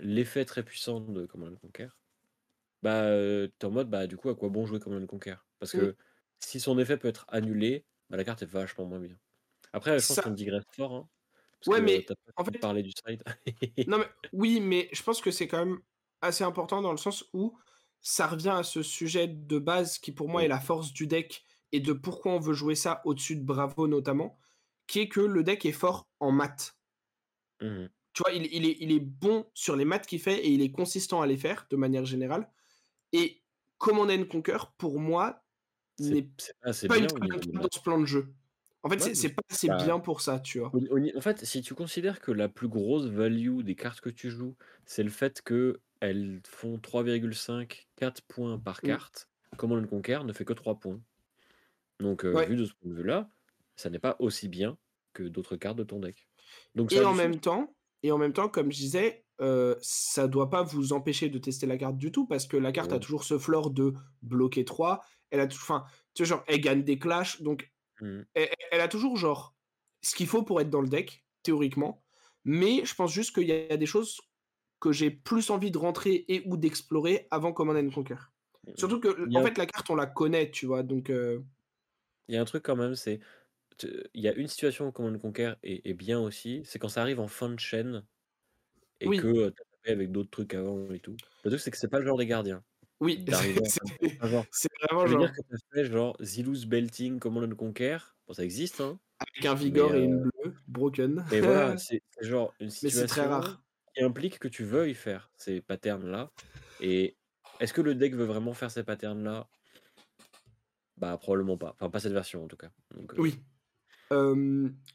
l'effet 0.00 0.44
très 0.44 0.64
puissant 0.64 1.00
de 1.00 1.24
Command& 1.26 1.56
Conquer, 1.60 1.88
bah, 2.82 3.08
heu, 3.10 3.52
tu 3.60 3.66
es 3.66 3.68
en 3.68 3.72
mode: 3.72 3.90
«Bah, 3.90 4.06
du 4.08 4.16
coup, 4.18 4.30
à 4.30 4.36
quoi 4.36 4.50
bon 4.50 4.66
jouer 4.66 4.80
Command& 4.80 5.06
Conquer?» 5.06 5.36
parce 5.60 5.72
Mmh. 5.72 5.94
que 5.94 5.96
si 6.40 6.60
son 6.60 6.78
effet 6.78 6.98
peut 6.98 7.08
être 7.08 7.26
annulé, 7.28 7.86
bah, 8.10 8.16
la 8.18 8.24
carte 8.24 8.42
est 8.42 8.46
vachement 8.46 8.86
moins 8.86 9.00
bien. 9.00 9.18
Après, 9.72 10.00
je 10.00 10.06
pense 10.06 10.20
qu'on 10.20 10.32
digresse 10.32 10.64
fort, 10.76 10.94
hein, 10.94 11.10
parce 11.60 11.68
Ouais, 11.68 11.80
que 11.80 11.80
mais 11.80 12.06
tu 12.06 12.12
as 12.12 12.16
pas 12.16 12.32
en 12.36 12.44
fait 12.44 12.52
parler 12.60 12.82
du 12.84 12.92
non, 13.86 13.98
mais 13.98 14.06
oui, 14.32 14.60
mais 14.60 14.88
je 14.92 15.02
pense 15.02 15.20
que 15.20 15.30
c'est 15.30 15.48
quand 15.48 15.64
même 15.64 15.80
assez 16.22 16.44
important 16.44 16.80
dans 16.82 16.92
le 16.92 16.96
sens 16.98 17.24
où 17.34 17.58
ça 18.00 18.26
revient 18.26 18.48
à 18.50 18.62
ce 18.62 18.82
sujet 18.82 19.28
de 19.28 19.58
base 19.58 19.98
qui, 19.98 20.12
pour 20.12 20.28
moi, 20.28 20.44
est 20.44 20.48
Oui. 20.48 20.48
la 20.48 20.60
force 20.60 20.92
du 20.92 21.06
deck 21.06 21.44
et 21.74 21.80
de 21.80 21.92
pourquoi 21.94 22.32
on 22.34 22.40
veut 22.40 22.54
jouer 22.54 22.76
ça 22.76 23.02
au-dessus 23.06 23.36
de 23.36 23.44
Bravo 23.44 23.88
notamment, 23.88 24.38
qui 24.88 25.00
est 25.00 25.08
que 25.10 25.20
le 25.20 25.44
deck 25.44 25.66
est 25.66 25.72
fort 25.72 26.08
en 26.20 26.32
maths. 26.32 26.76
Mmh 27.60 27.66
mh. 27.84 27.94
Tu 28.14 28.22
vois? 28.24 28.32
Il 28.32 28.44
est 28.44 28.50
il 28.52 28.64
est 28.66 28.76
il 28.80 28.92
est 28.92 29.00
bon 29.00 29.46
sur 29.54 29.74
les 29.76 29.84
maths 29.84 30.06
qu'il 30.06 30.20
fait 30.20 30.38
et 30.46 30.48
il 30.50 30.62
est 30.62 30.70
consistant 30.70 31.20
à 31.20 31.26
les 31.26 31.36
faire, 31.36 31.66
de 31.70 31.76
manière 31.76 32.04
générale 32.04 32.50
et 33.12 33.42
Command& 33.78 34.28
Conquer, 34.28 34.58
pour 34.78 35.00
moi, 35.00 35.44
n'est 35.98 36.22
pas 36.62 36.72
pas 36.88 36.98
une 36.98 37.08
bien 37.20 37.38
dans 37.62 37.68
ce 37.72 37.80
plan 37.80 38.00
de 38.00 38.06
jeu. 38.06 38.34
En 38.84 38.90
fait, 38.90 39.00
Ouais, 39.00 39.14
c'est 39.14 39.34
pas 39.34 39.42
assez 39.50 39.68
bah 39.68 39.70
bien 39.70 40.00
pour 40.00 40.20
ça, 40.22 40.40
tu 40.40 40.60
vois? 40.60 40.80
En 41.16 41.20
fait, 41.20 41.44
si 41.44 41.62
tu 41.62 41.74
considères 41.74 42.20
que 42.20 42.32
la 42.32 42.48
plus 42.48 42.68
grosse 42.68 43.06
value 43.06 43.62
des 43.62 43.76
cartes 43.76 44.00
que 44.00 44.10
tu 44.10 44.30
joues, 44.30 44.56
c'est 44.86 45.02
le 45.04 45.10
fait 45.10 45.42
qu'elles 45.42 46.40
font 46.46 46.78
3,5-4 46.78 48.22
points 48.28 48.58
par 48.58 48.82
Mmh. 48.82 48.98
carte, 48.98 49.28
Command& 49.56 49.86
Conquer 49.88 50.20
ne 50.24 50.32
fait 50.32 50.44
que 50.44 50.52
3 50.52 50.78
points. 50.80 51.00
Donc 52.00 52.24
Ouais. 52.32 52.48
vu 52.48 52.56
de 52.56 52.64
ce 52.64 52.72
point 52.74 52.90
de 52.90 52.96
vue-là, 52.96 53.30
ça 53.76 53.90
n'est 53.90 53.98
pas 53.98 54.16
aussi 54.18 54.48
bien 54.48 54.78
que 55.12 55.22
d'autres 55.24 55.56
cartes 55.56 55.76
de 55.78 55.84
ton 55.84 56.00
deck. 56.00 56.28
Donc 56.74 56.90
Et 56.90 57.04
en 57.04 57.14
même 57.14 57.40
temps 57.40 57.74
et 58.02 58.12
en 58.12 58.18
même 58.18 58.34
temps, 58.34 58.50
comme 58.50 58.70
je 58.70 58.76
disais, 58.76 59.24
heu, 59.40 59.78
ça 59.80 60.28
doit 60.28 60.50
pas 60.50 60.62
vous 60.62 60.92
empêcher 60.92 61.30
de 61.30 61.38
tester 61.38 61.66
la 61.66 61.78
carte 61.78 61.96
du 61.96 62.12
tout 62.12 62.26
parce 62.26 62.46
que 62.46 62.58
la 62.58 62.70
carte 62.70 62.92
a 62.92 62.98
toujours 62.98 63.24
ce 63.24 63.38
floor 63.38 63.70
de 63.70 63.94
bloquer 64.20 64.66
3. 64.66 65.00
Elle 65.30 65.40
a 65.40 65.46
tou 65.46 65.56
enfin, 65.56 65.84
tu 66.12 66.22
vois, 66.22 66.28
genre, 66.36 66.44
elle 66.46 66.60
gagne 66.60 66.82
des 66.84 66.98
clashs, 66.98 67.40
donc 67.40 67.72
Mmh 68.00 68.18
mh. 68.20 68.24
elle 68.34 68.80
a 68.82 68.88
toujours, 68.88 69.16
genre, 69.18 69.56
ce 70.02 70.14
qu'il 70.16 70.26
faut 70.28 70.42
pour 70.44 70.60
être 70.60 70.70
dans 70.70 70.80
le 70.82 70.88
deck, 70.88 71.26
théoriquement. 71.44 72.04
Mais 72.44 72.84
je 72.86 72.94
pense 72.94 73.12
juste 73.12 73.34
qu'il 73.34 73.48
y 73.48 73.52
a 73.52 73.76
des 73.78 73.86
choses 73.86 74.20
que 74.80 74.92
j'ai 74.92 75.10
plus 75.10 75.50
envie 75.50 75.70
de 75.72 75.78
rentrer 75.78 76.24
et 76.28 76.42
ou 76.46 76.56
d'explorer 76.58 77.28
avant 77.32 77.52
Command& 77.54 77.92
Conquer. 77.92 78.16
Mmh 78.66 78.72
mh. 78.82 78.84
Surtout 78.84 79.00
que, 79.00 79.30
en 79.34 79.42
fait, 79.42 79.58
la 79.58 79.66
carte, 79.66 79.90
on 79.90 79.96
la 79.96 80.06
connaît, 80.06 80.50
tu 80.52 80.66
vois? 80.66 80.82
Donc 80.84 81.10
il 82.28 82.34
y 82.34 82.38
a 82.38 82.42
un 82.42 82.44
truc 82.44 82.64
quand 82.64 82.76
même, 82.76 82.94
c'est 82.94 83.20
il 84.14 84.22
y 84.22 84.28
a 84.28 84.34
une 84.34 84.48
situation 84.48 84.88
où 84.88 84.92
Command& 84.92 85.18
Conquer 85.20 85.54
est 85.62 85.86
est 85.88 85.94
bien 85.94 86.20
aussi, 86.20 86.62
c'est 86.64 86.78
quand 86.78 86.88
ça 86.88 87.02
arrive 87.02 87.20
en 87.20 87.28
fin 87.28 87.50
de 87.50 87.58
chaîne 87.60 88.06
et 89.00 89.14
que, 89.14 89.26
Oui. 89.26 89.34
heu, 89.48 89.52
tu 89.56 89.62
as 89.62 89.66
tapé 89.78 89.92
avec 89.92 90.12
d'autres 90.12 90.30
trucs 90.30 90.54
avant 90.54 90.92
et 90.92 91.00
tout. 91.00 91.20
Le 91.44 91.50
truc, 91.50 91.60
c'est 91.62 91.70
que 91.72 91.78
c'est 91.78 91.88
pas 91.88 92.00
le 92.00 92.06
genre 92.06 92.18
des 92.18 92.26
gardiens 92.26 92.64
Oui, 93.00 93.24
c'est 93.32 93.54
chaîne. 93.70 93.90
Enfin, 94.20 94.30
genre, 94.30 94.46
vraiment 94.82 95.06
ça 95.06 95.08
veut 95.08 95.16
dire 95.16 95.30
genre 95.30 95.34
que 95.34 95.42
tu 95.42 95.56
fait 95.74 95.84
genre 95.86 96.16
Zealous 96.22 96.66
Belting 96.66 97.18
Command& 97.20 97.54
Conquer, 97.56 97.98
bon 98.28 98.34
ça 98.34 98.44
existe, 98.44 98.80
hein, 98.80 99.00
avec 99.36 99.46
un 99.46 99.54
mais 99.66 99.82
Vigor 99.82 99.94
et 99.96 100.02
une 100.04 100.20
bleue, 100.20 100.54
broken. 100.68 101.24
mais 101.30 101.40
voilà, 101.40 101.76
c'est 101.78 102.02
genre 102.20 102.56
une 102.60 102.70
Mais 102.82 102.90
c'est 102.90 103.06
très 103.06 103.26
situation 103.26 103.26
rare. 103.26 103.64
qui 103.94 104.02
implique 104.04 104.38
que 104.38 104.48
tu 104.48 104.64
veuilles 104.64 104.94
faire 104.94 105.32
ces 105.36 105.60
patterns-là 105.62 106.32
et 106.80 107.18
est-ce 107.60 107.72
que 107.74 107.80
le 107.82 107.94
deck 107.94 108.14
veut 108.14 108.24
vraiment 108.26 108.54
faire 108.54 108.70
ces 108.70 108.84
patterns-là? 108.84 109.50
Bah, 110.96 111.18
probablement 111.18 111.58
pas. 111.58 111.72
Enfin, 111.74 111.90
pas 111.90 112.00
cette 112.00 112.12
version 112.12 112.44
en 112.44 112.48
tout 112.48 112.56
cas, 112.56 112.70
donc 112.94 113.14
heu 113.14 113.18
Oui. 113.18 113.44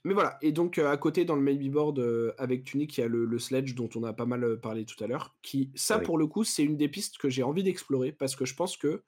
Mais 0.06 0.14
voilà 0.14 0.38
et 0.42 0.52
donc 0.54 0.78
heu, 0.80 0.88
à 0.88 0.98
côté 0.98 1.26
dans 1.26 1.36
le 1.36 1.42
maybe 1.42 1.72
board, 1.72 2.00
heu, 2.00 2.34
avec 2.38 2.64
Tunic, 2.64 2.98
il 2.98 3.02
y 3.02 3.04
a 3.04 3.08
le 3.08 3.26
le 3.26 3.40
Sledge 3.40 3.76
dont 3.76 3.90
on 3.96 4.04
a 4.04 4.14
pas 4.14 4.26
mal, 4.26 4.60
parlé 4.62 4.86
tout 4.86 5.04
à 5.04 5.08
l'heure, 5.08 5.38
qui 5.42 5.72
ça 5.76 6.00
Oui. 6.00 6.00
pour 6.00 6.18
le 6.18 6.28
coup, 6.28 6.44
c'est 6.44 6.64
une 6.64 6.78
des 6.78 6.90
pistes 6.90 7.18
que 7.18 7.30
j'ai 7.30 7.44
envie 7.44 7.64
d'explorer 7.64 8.12
parce 8.14 8.36
que 8.36 8.46
je 8.46 8.56
pense 8.56 8.78
que 8.78 9.04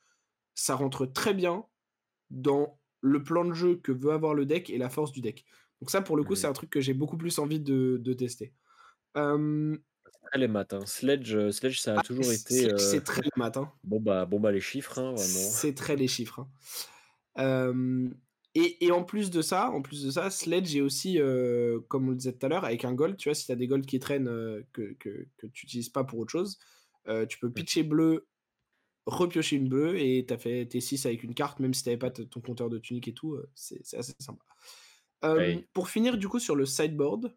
ça 0.55 0.75
rentre 0.75 1.05
très 1.07 1.33
bien 1.33 1.65
dans 2.31 2.79
le 3.01 3.23
plan 3.23 3.45
de 3.45 3.53
jeu 3.53 3.77
que 3.77 3.91
veut 3.93 4.11
avoir 4.13 4.33
le 4.35 4.45
deck 4.45 4.69
et 4.71 4.77
la 4.79 4.89
force 4.89 5.11
du 5.13 5.21
deck. 5.21 5.45
Donc 5.81 5.91
ça, 5.91 6.01
pour 6.01 6.17
le 6.17 6.23
coup, 6.25 6.35
c'est 6.35 6.47
un 6.47 6.53
truc 6.53 6.69
que 6.71 6.81
j'ai 6.81 6.93
beaucoup 6.95 7.17
plus 7.17 7.39
envie 7.39 7.59
de 7.61 7.97
de 8.01 8.13
tester. 8.13 8.53
Très 10.19 10.39
les 10.39 10.47
hein. 10.73 10.85
Sledge, 10.85 11.33
heu, 11.35 11.51
Sledge 11.51 11.79
ça 11.79 11.95
a 11.95 11.99
ah, 11.99 12.01
toujours 12.01 12.33
été, 12.33 12.65
heu, 12.67 12.73
c'est 12.77 13.03
très 13.03 13.21
les 13.23 13.31
hein. 13.57 13.71
bon 13.83 13.99
bah 14.01 14.25
bon 14.25 14.39
bah 14.39 14.51
les 14.51 14.61
chiffres, 14.61 14.99
hein, 14.99 15.13
vraiment. 15.13 15.55
C'est 15.55 15.73
très 15.75 15.95
les 15.95 16.07
chiffres, 16.07 16.39
hein. 16.39 16.49
Et 18.53 18.85
et 18.85 18.91
en 18.91 19.03
plus 19.05 19.31
de 19.31 19.41
ça 19.41 19.69
en 19.71 19.81
plus 19.81 20.03
de 20.03 20.11
ça, 20.11 20.29
Sledge 20.29 20.75
est 20.75 20.81
aussi, 20.81 21.19
heu, 21.19 21.85
comme 21.87 22.07
on 22.07 22.11
le 22.11 22.17
disait 22.17 22.33
tout 22.33 22.45
à 22.45 22.49
l'heure, 22.49 22.65
avec 22.65 22.83
un 22.83 22.93
gold, 22.93 23.15
tu 23.17 23.29
vois? 23.29 23.33
Si 23.35 23.45
tu 23.45 23.51
as 23.53 23.55
des 23.55 23.67
golds 23.67 23.85
qui 23.85 23.99
traînent, 23.99 24.27
que 24.73 24.93
que 24.99 25.27
que 25.37 25.47
tu 25.47 25.65
utilises 25.65 25.89
pas 25.89 26.03
pour 26.03 26.19
autre 26.19 26.31
chose, 26.31 26.59
tu 27.29 27.39
peux 27.39 27.51
Mmh. 27.53 27.53
pitcher 27.53 27.83
bleu, 27.83 28.27
repiocher 29.07 29.57
une 29.57 29.69
bleue 29.69 29.99
et 29.99 30.25
tu 30.27 30.33
as 30.33 30.37
fait 30.39 30.65
tes 30.67 30.81
6 30.81 31.05
avec 31.07 31.23
une 31.23 31.35
carte, 31.35 31.59
même 31.61 31.73
si 31.73 31.83
tu 31.83 31.97
pas 31.97 32.11
ton 32.11 32.41
compteur 32.41 32.69
de 32.69 32.79
Tunic 32.79 33.07
et 33.09 33.13
tout, 33.15 33.37
c'est 33.55 33.81
assez 33.97 34.13
sympa. 34.19 34.45
Pour 35.73 35.89
finir 35.89 36.17
du 36.17 36.27
coup 36.27 36.39
sur 36.39 36.55
le 36.55 36.65
sideboard 36.65 37.35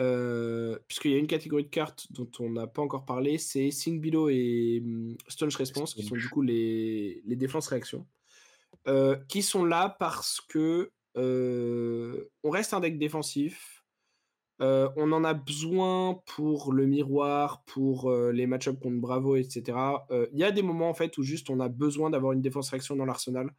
heu, 0.00 0.80
puisqu'il 0.88 1.12
y 1.12 1.14
a 1.14 1.18
une 1.18 1.26
catégorie 1.26 1.64
de 1.64 1.68
cartes 1.68 2.06
dont 2.10 2.30
on 2.40 2.50
n'a 2.50 2.66
pas 2.66 2.82
encore 2.82 3.04
parlé, 3.04 3.38
c'est 3.38 3.68
Think 3.70 4.00
Below 4.00 4.28
et 4.28 4.80
mmh, 4.84 5.16
Staunch 5.28 5.56
Response 5.56 5.94
qui 5.94 6.02
sont 6.04 6.16
du 6.16 6.28
coup 6.28 6.42
les 6.42 7.22
défenses 7.26 7.68
réactions. 7.68 8.06
Heu, 8.86 9.18
qui 9.28 9.42
sont 9.42 9.64
là 9.64 9.96
parce 9.98 10.40
que, 10.40 10.92
heu, 11.16 12.30
on 12.42 12.50
reste 12.50 12.74
un 12.74 12.80
deck 12.80 12.98
défensif, 12.98 13.84
on 14.60 15.12
en 15.12 15.24
a 15.24 15.34
besoin 15.34 16.22
pour 16.26 16.72
le 16.72 16.86
miroir, 16.86 17.64
pour, 17.64 18.10
les 18.12 18.46
match-up 18.46 18.78
contre 18.80 19.00
Bravo 19.00 19.36
et 19.36 19.44
cetera. 19.44 20.06
Heu, 20.10 20.28
il 20.32 20.38
y 20.38 20.44
a 20.44 20.50
des 20.52 20.62
moments 20.62 20.88
en 20.88 20.94
fait 20.94 21.18
où 21.18 21.22
juste 21.22 21.50
on 21.50 21.60
a 21.60 21.68
besoin 21.68 22.10
d'avoir 22.10 22.32
une 22.32 22.42
défense 22.42 22.70
réaction 22.70 22.96
dans 22.96 23.04
l'arsenal, 23.04 23.50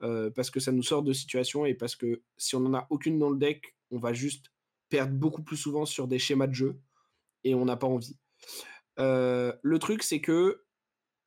parce 0.00 0.50
que 0.50 0.60
ça 0.60 0.72
nous 0.72 0.82
sort 0.82 1.02
de 1.02 1.12
situations 1.12 1.66
et 1.66 1.74
parce 1.74 1.96
que 1.96 2.22
si 2.36 2.56
on 2.56 2.64
en 2.66 2.74
a 2.74 2.86
aucune 2.90 3.18
dans 3.18 3.30
le 3.30 3.38
deck, 3.38 3.76
on 3.90 3.98
va 3.98 4.12
juste 4.12 4.52
perdre 4.90 5.14
beaucoup 5.14 5.42
plus 5.44 5.58
souvent 5.58 5.86
sur 5.86 6.08
des 6.08 6.20
schémas 6.20 6.48
de 6.48 6.54
jeu 6.54 6.80
et 7.44 7.54
on 7.54 7.64
n'a 7.66 7.76
pas 7.76 7.88
envie. 7.88 8.18
Heu, 9.00 9.54
le 9.62 9.78
truc 9.80 10.02
c'est 10.04 10.20
que, 10.20 10.64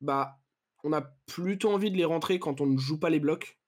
bah, 0.01 0.39
on 0.83 0.93
a 0.93 1.01
plutôt 1.27 1.71
envie 1.73 1.91
de 1.91 1.97
les 1.97 2.05
rentrer 2.05 2.39
quand 2.39 2.61
on 2.61 2.67
ne 2.67 2.77
joue 2.79 2.99
pas 2.99 3.09
les 3.11 3.19
blocs, 3.21 3.59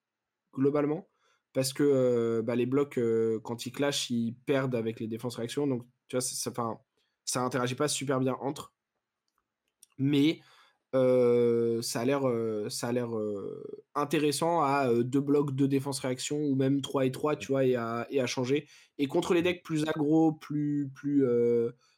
globalement, 0.55 1.09
parce 1.53 1.73
que, 1.73 1.83
heu, 1.83 2.43
bah, 2.43 2.55
les 2.55 2.65
blocs, 2.67 2.97
heu, 2.99 3.39
quand 3.43 3.65
ils 3.67 3.71
clashent, 3.73 4.09
ils 4.11 4.35
perdent 4.45 4.75
avec 4.75 4.99
les 5.01 5.07
défenses 5.07 5.37
réactions 5.37 5.67
donc 5.67 5.85
tu 6.09 6.15
vois? 6.17 6.21
Ça 6.21 6.51
ça 6.51 6.79
ça 7.25 7.41
interagit 7.43 7.75
pas 7.75 7.87
super 7.89 8.19
bien 8.21 8.35
entre. 8.41 8.71
Mais 9.97 10.41
ça 11.81 12.01
a 12.01 12.05
l'air, 12.05 12.27
heu, 12.27 12.69
ça 12.69 12.87
a 12.87 12.91
l'air, 12.93 13.15
heu, 13.17 13.63
intéressant 13.95 14.61
à, 14.61 14.89
heu, 14.91 15.03
2 15.03 15.19
blocs, 15.21 15.51
2 15.55 15.67
défenses 15.67 15.99
réaction 15.99 16.37
ou 16.37 16.55
même 16.55 16.81
3 16.81 17.05
et 17.05 17.11
3, 17.11 17.35
Mmh. 17.37 17.37
tu 17.37 17.51
vois? 17.51 17.65
Et 17.65 17.75
à 17.75 18.07
et 18.09 18.21
à 18.21 18.27
changer 18.27 18.67
et 18.97 19.07
contre 19.07 19.33
les 19.33 19.41
Mmh. 19.41 19.43
decks 19.43 19.63
plus 19.63 19.83
aggro, 19.87 20.33
plus 20.33 20.89
plus, 20.95 21.25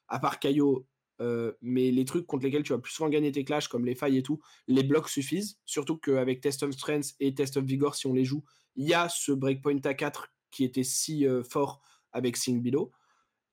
à 0.08 0.20
part 0.20 0.40
heu, 1.22 1.58
mais 1.62 1.92
les 1.92 2.06
trucs 2.06 2.26
contre 2.28 2.44
lesquels 2.46 2.64
tu 2.64 2.74
vas 2.74 2.80
plus 2.80 2.92
souvent 2.94 3.10
gagner 3.10 3.32
tes 3.32 3.44
clashs, 3.44 3.68
comme 3.68 3.86
les 3.86 3.96
failles 3.96 4.18
et 4.18 4.24
tout, 4.24 4.40
les 4.68 4.84
blocs 4.84 5.10
suffisent. 5.10 5.60
Surtout 5.66 5.98
qu'avec 5.98 6.42
Test 6.42 6.64
of 6.64 6.72
Strength 6.72 7.16
et 7.20 7.34
Test 7.36 7.58
of 7.58 7.66
Vigor, 7.66 7.96
si 7.96 8.08
on 8.08 8.14
les 8.14 8.26
joue, 8.26 8.44
il 8.76 8.88
y 8.88 8.94
a 8.94 9.10
ce 9.10 9.32
breakpoint 9.32 9.80
à 9.84 9.94
4 9.94 10.30
qui 10.52 10.64
était 10.64 10.84
si, 10.84 11.26
fort 11.44 11.82
avec 12.14 12.38
Seeing 12.38 12.62
Below. 12.62 12.92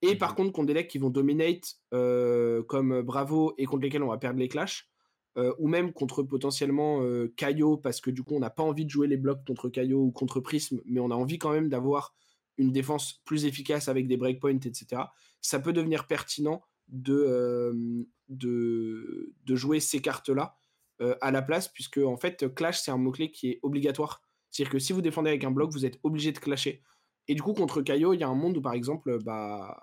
Et 0.03 0.17
par 0.17 0.35
Mmh 0.35 0.37
contre, 0.37 0.53
contre 0.53 0.67
des 0.69 0.75
decks 0.75 0.89
qui 0.89 0.99
vont 0.99 1.11
dominate, 1.11 1.77
comme 1.91 3.03
Bravo 3.03 3.55
et 3.59 3.67
contre 3.67 3.83
lesquels 3.85 4.03
on 4.03 4.09
va 4.11 4.19
perdre 4.19 4.39
les 4.41 4.49
clashs, 4.49 4.91
heu, 5.39 5.55
ou 5.59 5.69
même 5.69 5.93
contre 5.93 6.23
potentiellement, 6.23 7.03
heu, 7.03 7.33
Kaio, 7.37 7.77
parce 7.77 8.01
que 8.01 8.11
du 8.11 8.23
coup, 8.23 8.35
on 8.37 8.41
n'a 8.41 8.51
pas 8.51 8.63
envie 8.63 8.85
de 8.85 8.91
jouer 8.91 9.07
les 9.09 9.17
blocs 9.17 9.45
contre 9.47 9.69
Kaio 9.69 10.01
ou 10.01 10.11
contre 10.13 10.41
Prism, 10.41 10.81
mais 10.87 11.01
on 11.01 11.11
a 11.11 11.15
envie 11.15 11.39
quand 11.39 11.53
même 11.53 11.69
d'avoir 11.69 12.15
une 12.57 12.73
défense 12.73 13.21
plus 13.25 13.47
efficace 13.47 13.89
avec 13.89 14.07
des 14.07 14.17
breakpoints, 14.17 14.59
et 14.65 14.75
cetera. 14.75 15.13
Ça 15.41 15.59
peut 15.59 15.73
devenir 15.73 16.07
pertinent 16.07 16.63
de, 16.89 17.71
hem, 17.71 18.07
de 18.29 19.35
de 19.45 19.57
jouer 19.57 19.81
ces 19.81 20.01
cartes-là, 20.01 20.57
heu, 21.01 21.17
à 21.21 21.31
la 21.31 21.43
place 21.43 21.69
puisque 21.69 21.99
en 21.99 22.17
fait, 22.17 22.55
clash, 22.55 22.81
c'est 22.81 22.91
un 22.91 22.99
mot-clé 22.99 23.31
qui 23.31 23.51
est 23.51 23.61
obligatoire. 23.63 24.23
C'est-à-dire 24.51 24.73
que 24.73 24.79
si 24.79 24.93
vous 24.93 25.03
défendez 25.03 25.31
avec 25.31 25.45
un 25.45 25.51
bloc, 25.51 25.73
vous 25.73 25.85
êtes 25.87 25.99
obligé 26.05 26.31
de 26.33 26.39
clasher 26.39 26.83
et 27.27 27.35
du 27.35 27.43
coup, 27.43 27.55
contre 27.55 27.83
Kaio, 27.83 28.13
il 28.15 28.21
y 28.21 28.23
a 28.23 28.29
un 28.29 28.35
monde 28.35 28.59
où, 28.59 28.61
par 28.63 28.75
exemple, 28.75 29.19
bah, 29.25 29.83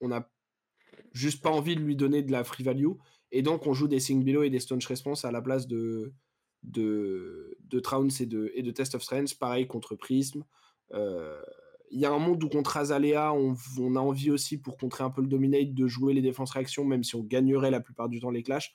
on 0.00 0.12
a 0.12 0.30
juste 1.12 1.42
pas 1.42 1.50
envie 1.50 1.76
de 1.76 1.80
lui 1.80 1.96
donner 1.96 2.22
de 2.22 2.32
la 2.32 2.44
free 2.44 2.64
value 2.64 2.92
et 3.32 3.42
donc 3.42 3.66
on 3.66 3.74
joue 3.74 3.88
des 3.88 4.00
Sing 4.00 4.24
Below 4.24 4.44
et 4.44 4.50
des 4.50 4.60
Staunch 4.60 4.86
Response 4.86 5.24
à 5.26 5.32
la 5.32 5.42
place 5.42 5.68
de 5.68 6.14
de 6.64 7.56
de 7.60 7.80
Trounce 7.80 8.20
et 8.22 8.26
de 8.26 8.52
et 8.54 8.62
de 8.62 8.70
Test 8.72 8.94
of 8.96 9.02
Strength. 9.02 9.38
Pareil 9.38 9.66
contre 9.68 9.96
Prism. 9.96 10.44
Heu, 10.94 11.36
il 11.90 12.00
y 12.00 12.06
a 12.06 12.12
un 12.12 12.18
monde 12.20 12.42
où 12.44 12.48
contre 12.48 12.76
Azalea, 12.78 13.32
on 13.34 13.56
on 13.80 13.96
a 13.96 14.00
envie 14.00 14.30
aussi 14.30 14.58
pour 14.60 14.78
contrer 14.78 15.04
un 15.04 15.10
peu 15.10 15.22
le 15.22 15.28
dominate 15.28 15.74
de 15.74 15.86
jouer 15.88 16.14
les 16.14 16.22
défenses 16.22 16.52
réactions, 16.52 16.84
même 16.84 17.04
si 17.04 17.16
on 17.16 17.22
gagnerait 17.24 17.70
la 17.72 17.80
plupart 17.80 18.08
du 18.08 18.20
temps 18.20 18.30
les 18.30 18.42
clashs. 18.42 18.74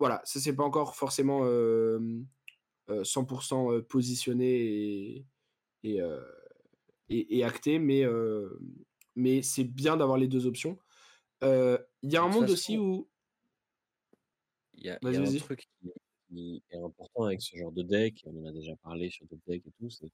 Voilà, 0.00 0.22
ça 0.24 0.40
c'est 0.40 0.54
pas 0.56 0.64
encore 0.64 0.96
forcément, 0.96 1.46
hem, 1.46 2.26
heu, 2.90 3.04
100 3.04 3.26
heu, 3.72 3.82
positionné 3.84 4.46
et 4.46 5.26
et 5.84 6.00
et 7.08 7.38
et 7.38 7.44
acté, 7.44 7.78
mais 7.78 8.04
mais 9.16 9.42
c'est 9.42 9.64
bien 9.64 9.96
d'avoir 9.96 10.18
les 10.18 10.28
2 10.28 10.46
options. 10.46 10.78
Il 11.42 12.12
y 12.12 12.16
a 12.16 12.22
un 12.22 12.28
monde 12.28 12.50
aussi 12.50 12.78
où 12.78 13.08
il 14.78 14.86
y 14.86 14.90
a 14.90 14.98
y 15.02 15.16
a 15.16 15.20
un 15.20 15.36
truc 15.38 15.68
qui 15.80 15.90
qui 16.28 16.62
est 16.70 16.76
important 16.76 17.24
avec 17.24 17.40
ce 17.40 17.56
genre 17.56 17.72
de 17.72 17.82
deck, 17.82 18.22
on 18.26 18.42
en 18.42 18.46
a 18.46 18.52
déjà 18.52 18.76
parlé 18.76 19.10
sur 19.10 19.26
d'autres 19.26 19.42
decks 19.46 19.66
et 19.66 19.72
tout, 19.78 19.90
c'est 19.90 20.10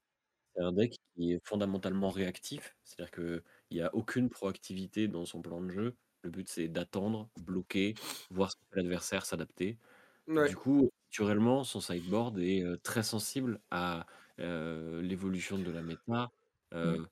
un 0.58 0.72
deck 0.72 0.96
qui 1.14 1.32
est 1.32 1.40
fondamentalement 1.44 2.10
réactif. 2.10 2.76
C'est-à-dire 2.84 3.10
qu'il 3.10 3.42
y 3.76 3.80
a 3.80 3.94
aucune 3.94 4.30
proactivité 4.30 5.08
dans 5.08 5.26
son 5.26 5.42
plan 5.42 5.60
de 5.60 5.70
jeu. 5.70 5.96
Le 6.22 6.30
but, 6.30 6.48
c'est 6.48 6.68
d'attendre, 6.68 7.28
bloquer, 7.40 7.94
voir 8.30 8.52
ce 8.52 8.56
que 8.56 8.62
fait 8.70 8.76
l'adversaire, 8.76 9.26
s'adapter. 9.26 9.78
Ouais. 10.26 10.48
du 10.48 10.56
coup, 10.56 10.90
naturellement, 11.10 11.64
son 11.64 11.80
sideboard 11.80 12.38
est, 12.38 12.64
très 12.82 13.02
sensible 13.02 13.60
à, 13.70 14.06
l'évolution 14.38 15.58
de 15.58 15.70
la 15.70 15.82
méta. 15.82 16.30
Mmh. 16.72 17.06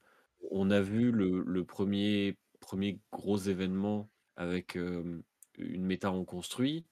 On 0.51 0.71
a 0.71 0.81
vu 0.81 1.13
le 1.13 1.43
le 1.47 1.63
1er 1.63 2.37
1er 2.61 2.99
gros 3.13 3.39
événement 3.39 4.09
avec, 4.37 4.77
une 4.77 5.85
méta 5.85 6.11
en 6.11 6.25
construit 6.25 6.85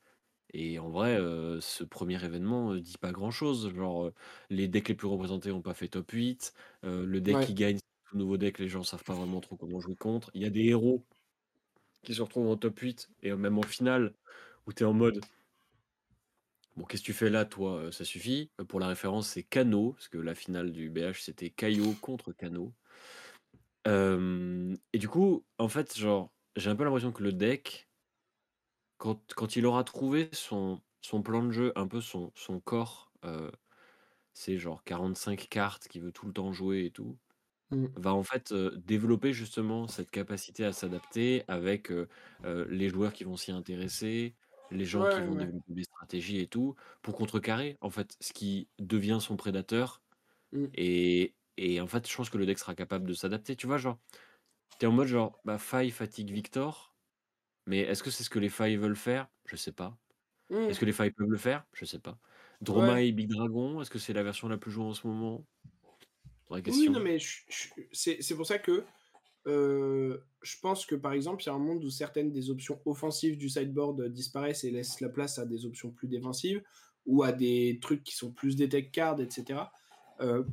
et 0.53 0.79
en 0.79 0.91
vrai, 0.91 1.17
ce 1.61 1.85
1er 1.85 2.25
événement, 2.25 2.73
heu, 2.75 2.81
dit 2.81 2.99
pas 2.99 3.13
grand-chose. 3.13 3.73
Genre, 3.75 4.11
les 4.51 4.69
decks 4.69 4.89
les 4.89 4.95
plus 4.95 5.07
représentés 5.09 5.51
ont 5.53 5.63
pas 5.63 5.75
fait 5.75 5.89
top 5.89 6.11
8, 6.13 6.55
heu, 6.85 7.05
le 7.05 7.21
deck 7.21 7.39
Ouais. 7.39 7.47
qui 7.47 7.55
gagne, 7.55 7.79
c'est 7.79 8.15
un 8.17 8.19
nouveau 8.19 8.37
deck, 8.37 8.59
les 8.59 8.69
gens 8.69 8.83
savent 8.83 9.05
pas 9.05 9.15
vraiment 9.15 9.41
trop 9.41 9.57
comment 9.57 9.81
jouer 9.81 9.97
contre. 9.97 10.31
Il 10.35 10.43
y 10.43 10.45
a 10.47 10.51
des 10.51 10.65
héros 10.67 11.07
qui 12.05 12.15
se 12.15 12.23
retrouvent 12.23 12.49
en 12.49 12.57
top 12.57 12.79
8 12.81 13.11
et 13.23 13.33
même 13.35 13.59
en 13.59 13.65
finale 13.65 14.15
où 14.67 14.73
tu 14.73 14.83
es 14.85 14.87
en 14.87 14.95
mode 14.95 15.27
Bon, 16.77 16.85
qu'est-ce 16.85 17.03
que 17.03 17.07
tu 17.07 17.13
fais 17.13 17.31
là, 17.31 17.45
toi? 17.45 17.91
Ça 17.93 18.05
suffit? 18.05 18.53
Pour 18.69 18.79
la 18.81 18.87
référence, 18.89 19.29
c'est 19.29 19.43
Kano, 19.43 19.93
parce 19.93 20.09
que 20.09 20.19
la 20.19 20.35
finale 20.37 20.73
du 20.73 20.89
BH, 20.91 21.21
c'était 21.23 21.51
Kaio 21.51 21.97
contre 21.97 22.33
Kano. 22.33 22.75
Et 23.87 24.99
du 24.99 25.09
coup, 25.09 25.47
en 25.59 25.69
fait, 25.69 25.97
genre, 25.97 26.33
j'ai 26.57 26.71
un 26.71 26.77
peu 26.77 26.85
l'impression 26.85 27.13
que 27.13 27.23
le 27.23 27.33
deck 27.33 27.90
quand 29.01 29.35
quand 29.37 29.57
il 29.57 29.67
aura 29.67 29.85
trouvé 29.85 30.31
son 30.35 30.83
son 31.03 31.23
plan 31.23 31.45
de 31.45 31.53
jeu, 31.53 31.73
un 31.77 31.89
peu 31.89 32.03
son 32.03 32.33
son 32.37 32.61
core, 32.61 33.13
heu, 33.27 33.53
c'est 34.35 34.59
genre 34.59 34.85
45 34.85 35.49
cartes 35.51 35.89
qu'il 35.89 36.03
veut 36.03 36.13
tout 36.13 36.27
le 36.27 36.33
temps 36.35 36.53
jouer 36.53 36.87
et 36.87 36.93
tout, 36.93 37.19
Mmh. 37.71 37.91
va 37.97 38.15
en 38.15 38.23
fait, 38.25 38.53
heu, 38.53 38.77
développer 38.79 39.33
justement 39.35 39.89
cette 39.89 40.11
capacité 40.11 40.65
à 40.65 40.73
s'adapter 40.75 41.45
avec, 41.49 41.91
heu, 41.93 42.09
les 42.71 42.89
joueurs 42.91 43.13
qui 43.15 43.25
vont 43.25 43.37
s'y 43.37 43.53
intéresser, 43.53 44.37
les 44.71 44.85
gens 44.87 45.07
qui 45.07 45.23
vont 45.23 45.35
ouais. 45.35 45.37
développer 45.37 45.75
des 45.75 45.85
stratégies 45.85 46.41
et 46.41 46.49
tout, 46.49 46.77
pour 47.03 47.17
contrecarrer, 47.17 47.79
en 47.83 47.91
fait, 47.91 48.17
ce 48.21 48.33
qui 48.35 48.71
devient 48.81 49.19
son 49.21 49.37
prédateur 49.37 50.03
Mmh. 50.53 50.71
et 50.75 51.37
et 51.59 51.81
en 51.81 51.87
fait, 51.89 52.09
je 52.11 52.17
pense 52.17 52.31
que 52.31 52.39
le 52.39 52.47
deck 52.47 52.59
sera 52.59 52.75
capable 52.75 53.07
de 53.09 53.15
s'adapter. 53.15 53.57
Tu 53.57 53.67
vois, 53.67 53.79
genre, 53.79 53.99
tu 54.79 54.87
es 54.87 54.89
en 54.89 54.93
mode 54.93 55.09
genre, 55.09 55.41
bah, 55.45 55.59
faille, 55.59 55.91
fatigue, 55.91 56.31
victor, 56.33 56.90
mais 57.71 57.81
est-ce 57.81 58.03
que 58.03 58.11
c'est 58.11 58.25
ce 58.25 58.31
que 58.31 58.41
les 58.41 58.51
failles 58.51 58.77
veulent 58.77 58.97
faire? 58.97 59.31
Je 59.47 59.57
sais 59.57 59.73
pas. 59.73 59.99
Est-ce 60.69 60.79
Mmh. 60.79 60.81
que 60.81 60.87
les 60.87 60.93
failles 60.93 61.13
peuvent 61.13 61.31
le 61.31 61.39
faire? 61.39 61.67
Je 61.75 61.85
sais 61.87 62.01
pas. 62.01 62.19
Ouais. 62.69 62.95
Dromae, 62.95 63.13
Big 63.13 63.29
Dragon, 63.31 63.81
est-ce 63.83 63.91
que 63.91 63.99
c'est 64.01 64.13
la 64.15 64.23
version 64.25 64.49
la 64.49 64.59
plus 64.59 64.73
jouée 64.73 64.85
en 64.87 64.95
ce 64.95 65.07
moment? 65.07 65.47
Vraie 66.51 66.63
Oui, 66.67 66.91
non, 66.91 67.01
mais 67.01 67.19
c'est 67.93 68.37
pour 68.37 68.47
ça 68.47 68.59
que, 68.59 68.85
heu, 69.47 70.23
je 70.43 70.57
pense 70.61 70.87
que, 70.87 70.95
par 70.95 71.13
exemple, 71.13 71.43
il 71.43 71.47
y 71.47 71.51
a 71.51 71.55
un 71.55 71.59
monde 71.59 71.85
où 71.85 71.91
certaines 71.91 72.33
des 72.33 72.51
options 72.51 72.81
offensives 72.87 73.39
du 73.39 73.49
sideboard, 73.49 74.01
heu, 74.01 74.09
disparaissent 74.11 74.65
et 74.65 74.71
laissent 74.71 75.01
la 75.01 75.09
place 75.09 75.39
à 75.39 75.47
des 75.47 75.67
options 75.67 75.91
plus 75.93 76.09
défensives 76.09 76.63
ou 77.07 77.23
à 77.23 77.33
des 77.33 77.79
trucs 77.83 78.05
qui 78.05 78.15
sont 78.17 78.33
plus 78.33 78.57
des 78.57 78.69
tech 78.69 78.91
cards 78.93 79.21
et 79.21 79.31
cetera. 79.31 79.73
Heu, 80.21 80.47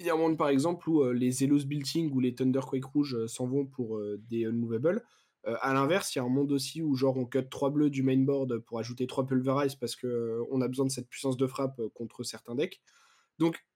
il 0.00 0.06
y 0.06 0.10
a 0.10 0.14
un 0.14 0.18
monde, 0.18 0.38
par 0.38 0.48
exemple, 0.50 0.88
où, 0.90 1.04
les 1.12 1.32
Zealous 1.32 1.64
Building 1.66 2.12
ou 2.12 2.20
les 2.20 2.34
Thunderquake 2.34 2.84
rouges, 2.86 3.14
heu, 3.16 3.28
s'en 3.28 3.46
vont 3.46 3.66
pour, 3.66 4.00
des 4.18 4.46
Unmovables. 4.46 5.04
Heu, 5.46 5.56
à 5.60 5.72
l'inverse, 5.74 6.14
il 6.14 6.18
y 6.18 6.22
a 6.22 6.24
un 6.24 6.28
monde 6.28 6.52
aussi 6.52 6.82
où 6.82 6.94
genre 6.96 7.16
on 7.16 7.26
cut 7.26 7.48
3 7.50 7.70
bleus 7.70 7.90
du 7.90 8.02
mainboard 8.02 8.58
pour 8.60 8.78
ajouter 8.78 9.06
3 9.06 9.26
Pulverize 9.26 9.74
parce 9.76 9.96
que, 9.96 10.06
heu, 10.06 10.42
on 10.50 10.60
a 10.60 10.68
besoin 10.68 10.86
de 10.86 10.90
cette 10.90 11.08
puissance 11.08 11.36
de 11.36 11.46
frappe, 11.46 11.78
heu, 11.80 11.88
contre 11.90 12.22
certains 12.24 12.54
decks. 12.54 12.80
Donc 13.38 13.66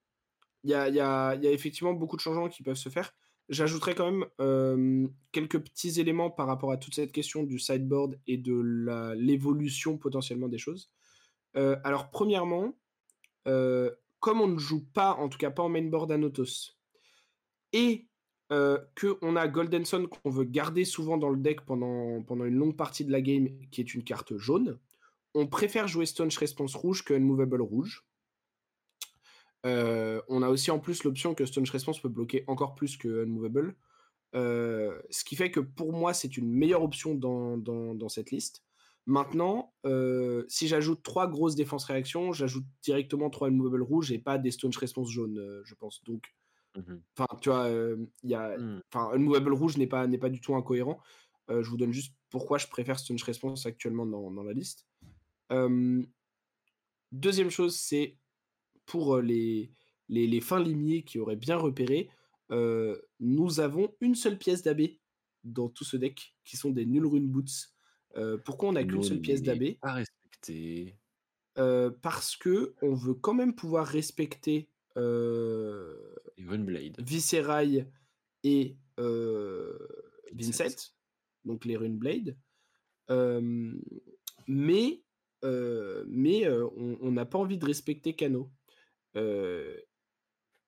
il 0.65 0.71
y 0.71 0.75
a 0.75 0.89
y 0.89 1.01
a 1.01 1.37
effectivement 1.53 1.93
beaucoup 1.95 2.17
de 2.17 2.21
changements 2.23 2.49
qui 2.49 2.63
peuvent 2.63 2.77
se 2.77 2.89
faire. 2.89 3.13
J'ajouterais 3.51 3.95
quand 3.95 4.11
même, 4.11 4.27
hem, 4.41 5.13
quelques 5.33 5.61
petits 5.63 6.01
éléments 6.01 6.31
par 6.31 6.47
rapport 6.47 6.73
à 6.73 6.79
toute 6.79 6.95
cette 6.95 7.13
question 7.13 7.43
du 7.45 7.59
sideboard 7.59 8.19
et 8.27 8.39
de 8.39 9.15
l'évolution 9.17 9.99
potentiellement 9.99 10.49
des 10.49 10.59
choses. 10.59 10.91
Alors 11.55 12.11
premièrement, 12.11 12.75
comme 13.45 14.41
on 14.41 14.49
ne 14.49 14.59
joue 14.59 14.85
pas, 14.87 15.15
en 15.15 15.29
tout 15.29 15.39
cas 15.39 15.51
pas 15.51 15.63
en 15.63 15.69
mainboard 15.69 16.11
à 16.13 16.19
Notos 16.19 16.79
et 17.73 18.09
heu, 18.53 18.81
qu'on 19.01 19.37
a 19.37 19.49
Golden 19.49 19.85
Sun 19.85 20.09
qu'on 20.09 20.31
veut 20.31 20.45
garder 20.45 20.85
souvent 20.85 21.17
dans 21.19 21.31
le 21.31 21.39
deck 21.39 21.63
pendant 21.63 22.23
pendant 22.23 22.45
une 22.45 22.57
longue 22.57 22.77
partie 22.77 23.05
de 23.05 23.13
la 23.13 23.21
game, 23.23 23.49
qui 23.71 23.81
est 23.81 23.95
une 23.95 24.05
carte 24.05 24.37
jaune, 24.39 24.79
on 25.35 25.47
préfère 25.49 25.89
jouer 25.89 26.07
Staunch 26.07 26.39
Response 26.39 26.75
rouge 26.77 27.05
que 27.05 27.15
Unmovable 27.15 27.63
rouge. 27.63 28.07
Heu, 29.65 30.23
on 30.29 30.43
a 30.43 30.49
aussi 30.49 30.71
en 30.71 30.79
plus 30.79 31.05
l'option 31.05 31.35
que 31.35 31.47
Staunch 31.47 31.71
Response 31.71 32.01
peut 32.01 32.09
bloquer 32.09 32.45
encore 32.47 32.75
plus 32.75 32.97
que 32.97 33.25
Unmovable. 33.25 33.77
Heu, 34.35 35.03
ce 35.11 35.25
qui 35.25 35.37
fait 35.37 35.51
que 35.51 35.61
pour 35.61 35.93
moi, 35.93 36.15
c'est 36.15 36.37
une 36.39 36.51
meilleure 36.53 36.83
option 36.85 37.15
dans 37.15 37.59
dans 37.59 37.95
dans 37.95 38.09
cette 38.11 38.31
liste. 38.33 38.65
Maintenant, 39.07 39.75
heu, 39.87 40.47
si 40.49 40.69
j'ajoute 40.69 41.03
3 41.03 41.29
grosses 41.29 41.57
défenses 41.57 41.85
réactions, 41.87 42.33
j'ajoute 42.33 42.67
directement 42.83 43.31
3 43.31 43.49
Unmovable 43.49 43.83
rouges 43.83 44.13
et 44.13 44.19
pas 44.21 44.39
des 44.39 44.51
Staunch 44.53 44.77
Response 44.79 45.11
jaunes, 45.11 45.63
je 45.65 45.75
pense. 45.75 46.03
Donc. 46.05 46.35
Enfin, 47.17 47.27
tu 47.41 47.49
vois, 47.51 47.69
il 47.69 48.31
y 48.31 48.35
a 48.35 48.57
Mmh. 48.59 48.81
enfin, 48.93 49.11
Unmovable 49.15 49.53
rouge 49.53 49.77
n'est 49.77 49.87
pas 49.87 50.07
n'est 50.07 50.19
pas 50.19 50.31
du 50.31 50.41
tout 50.41 50.55
incohérent. 50.55 51.01
Je 51.49 51.69
vous 51.69 51.77
donne 51.77 51.93
juste 51.93 52.15
pourquoi 52.31 52.59
je 52.59 52.67
préfère 52.69 52.99
Staunch 52.99 53.23
Response 53.23 53.67
actuellement 53.67 54.07
dans 54.07 54.31
dans 54.31 54.43
la 54.43 54.53
liste. 54.53 54.87
2e 57.13 57.51
chose, 57.51 57.77
c'est 57.77 58.19
pour, 58.87 59.19
les 59.19 59.73
les 60.09 60.27
les 60.27 60.41
fins 60.41 60.61
limiers 60.63 61.05
qui 61.05 61.19
auraient 61.19 61.37
bien 61.37 61.57
repéré, 61.57 62.11
nous 62.51 63.61
avons 63.61 63.95
une 64.01 64.15
seule 64.15 64.39
pièce 64.39 64.63
d'AB 64.63 64.83
dans 65.45 65.69
tout 65.69 65.85
ce 65.85 65.97
deck, 65.97 66.35
qui 66.45 66.57
sont 66.57 66.71
des 66.71 66.87
Null 66.87 67.07
Rune 67.07 67.29
Boots. 67.29 67.75
Pourquoi 68.45 68.71
on 68.71 68.77
a 68.77 68.85
qu'une 68.85 69.03
seule 69.03 69.21
pièce 69.21 69.43
d'AB? 69.43 69.77
pas 69.81 69.93
respecté. 69.93 70.99
Heu, 71.57 71.97
parce 72.03 72.37
qu'on 72.37 72.95
veut 72.95 73.15
quand 73.15 73.35
même 73.35 73.55
pouvoir 73.55 73.87
respecter, 73.87 74.71
heu, 74.97 76.17
Et 78.47 78.77
Pinsette. 80.37 80.67
Vynnset, 80.67 80.93
donc 81.45 81.65
les 81.65 81.77
Runeblade. 81.77 82.37
Hem, 83.09 83.81
mais 84.49 85.03
heu, 85.45 86.05
mais 86.09 86.47
heu, 86.47 86.67
on 86.77 87.13
n'a 87.13 87.27
pas 87.27 87.39
envie 87.39 87.59
de 87.59 87.67
respecter 87.67 88.15
Kano. 88.15 88.51
Heu 89.17 89.85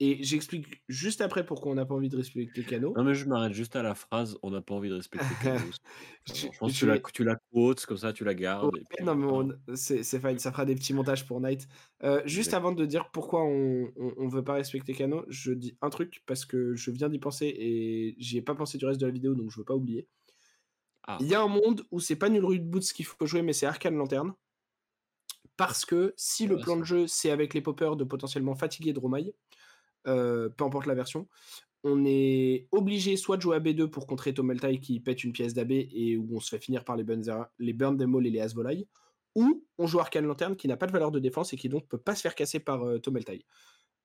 Et 0.00 0.22
j'explique 0.22 0.82
juste 0.88 1.20
après 1.20 1.44
pourquoi 1.46 1.72
on 1.72 1.74
n'a 1.74 1.86
pas 1.86 1.94
envie 1.94 2.08
de 2.08 2.16
respecter 2.16 2.64
Kano. 2.64 2.96
Non, 2.96 3.04
mais 3.04 3.14
je 3.14 3.26
m'arrête 3.26 3.52
juste 3.52 3.76
à 3.76 3.82
la 3.82 3.94
phrase: 3.94 4.38
«On 4.42 4.50
n'a 4.50 4.62
pas 4.62 4.74
envie 4.74 4.88
de 4.88 4.94
respecter 4.94 5.36
Kano». 5.36 5.70
Je 6.26 6.58
pense 6.58 6.72
que 6.72 6.78
tu 6.78 6.86
la 6.86 6.98
tu 6.98 7.24
la 7.24 7.36
quotes, 7.52 7.84
comme 7.86 7.96
ça 7.98 8.12
tu 8.12 8.24
la 8.24 8.34
Ouais, 8.62 8.70
gardes 8.70 8.76
et 8.76 8.84
puis 8.84 9.04
non, 9.04 9.14
mais 9.14 9.76
c'est 9.76 10.02
fine, 10.02 10.38
ça 10.38 10.50
fera 10.50 10.64
des 10.64 10.74
petits 10.74 10.94
montages 10.94 11.26
pour 11.26 11.40
Night. 11.42 11.68
Heu, 12.02 12.22
juste 12.24 12.54
avant 12.54 12.72
de 12.72 12.86
dire 12.86 13.10
pourquoi 13.12 13.44
on 13.44 13.92
on 13.96 14.28
veut 14.28 14.42
pas 14.44 14.54
respecter 14.54 14.94
Kano, 14.94 15.24
je 15.28 15.52
dis 15.52 15.76
un 15.82 15.90
truc 15.90 16.22
parce 16.26 16.46
que 16.46 16.74
je 16.74 16.90
viens 16.90 17.10
d'y 17.10 17.18
penser 17.18 17.46
et 17.58 18.14
j'y 18.18 18.38
ai 18.38 18.42
pas 18.42 18.54
pensé 18.54 18.78
du 18.78 18.86
reste 18.86 19.00
de 19.00 19.06
la 19.06 19.12
vidéo, 19.12 19.34
donc 19.34 19.50
je 19.50 19.58
veux 19.58 19.64
pas 19.64 19.74
oublier. 19.74 20.08
Ah, 21.02 21.18
Il 21.18 21.26
y 21.26 21.34
a 21.34 21.42
un 21.42 21.46
monde 21.48 21.86
où 21.90 22.00
c'est 22.00 22.16
pas 22.16 22.30
Null 22.30 22.46
Rude 22.46 22.70
Boots 22.70 22.80
qu'il 22.94 23.04
faut 23.04 23.26
jouer, 23.26 23.42
mais 23.42 23.52
c'est 23.52 23.66
Arcane 23.66 23.96
Lanterne. 23.96 24.32
Parce 25.56 25.84
que 25.86 26.12
si 26.16 26.46
c'est 26.46 26.46
le 26.46 26.58
plan 26.60 26.76
ça. 26.76 26.76
de 26.76 26.84
jeu, 26.84 27.06
c'est 27.06 27.30
avec 27.30 27.54
les 27.54 27.62
poppers 27.62 27.96
de 27.96 28.04
potentiellement 28.04 28.54
fatiguer 28.54 28.92
Dromai, 28.92 29.28
heu, 29.28 29.34
peu 30.06 30.64
importe 30.64 30.86
la 30.86 30.94
version, 30.94 31.28
on 31.84 32.04
est 32.04 32.68
obligé 32.72 33.16
soit 33.16 33.36
de 33.36 33.42
jouer 33.42 33.56
à 33.56 33.60
B2 33.60 33.88
pour 33.88 34.06
contrer 34.06 34.34
Tomeltai 34.34 34.80
qui 34.80 35.00
pète 35.00 35.24
une 35.24 35.32
pièce 35.32 35.54
d'AB 35.54 35.72
et 35.72 36.16
où 36.16 36.36
on 36.36 36.40
se 36.40 36.50
fait 36.50 36.58
finir 36.62 36.84
par 36.84 36.96
les 36.96 37.04
les 37.58 37.72
Burn 37.72 37.96
Demol 37.96 38.26
et 38.26 38.30
les 38.30 38.40
Asvolaï, 38.40 38.88
ou 39.34 39.64
on 39.78 39.86
joue 39.86 40.00
Arcane 40.00 40.26
Lanterne 40.26 40.56
qui 40.56 40.68
n'a 40.68 40.76
pas 40.76 40.86
de 40.86 40.92
valeur 40.92 41.10
de 41.10 41.20
défense 41.20 41.52
et 41.52 41.56
qui 41.56 41.68
donc 41.68 41.86
peut 41.88 41.98
pas 41.98 42.14
se 42.14 42.22
faire 42.22 42.34
casser 42.34 42.58
par, 42.60 42.84
heu, 42.86 42.98
Tomeltai. 42.98 43.44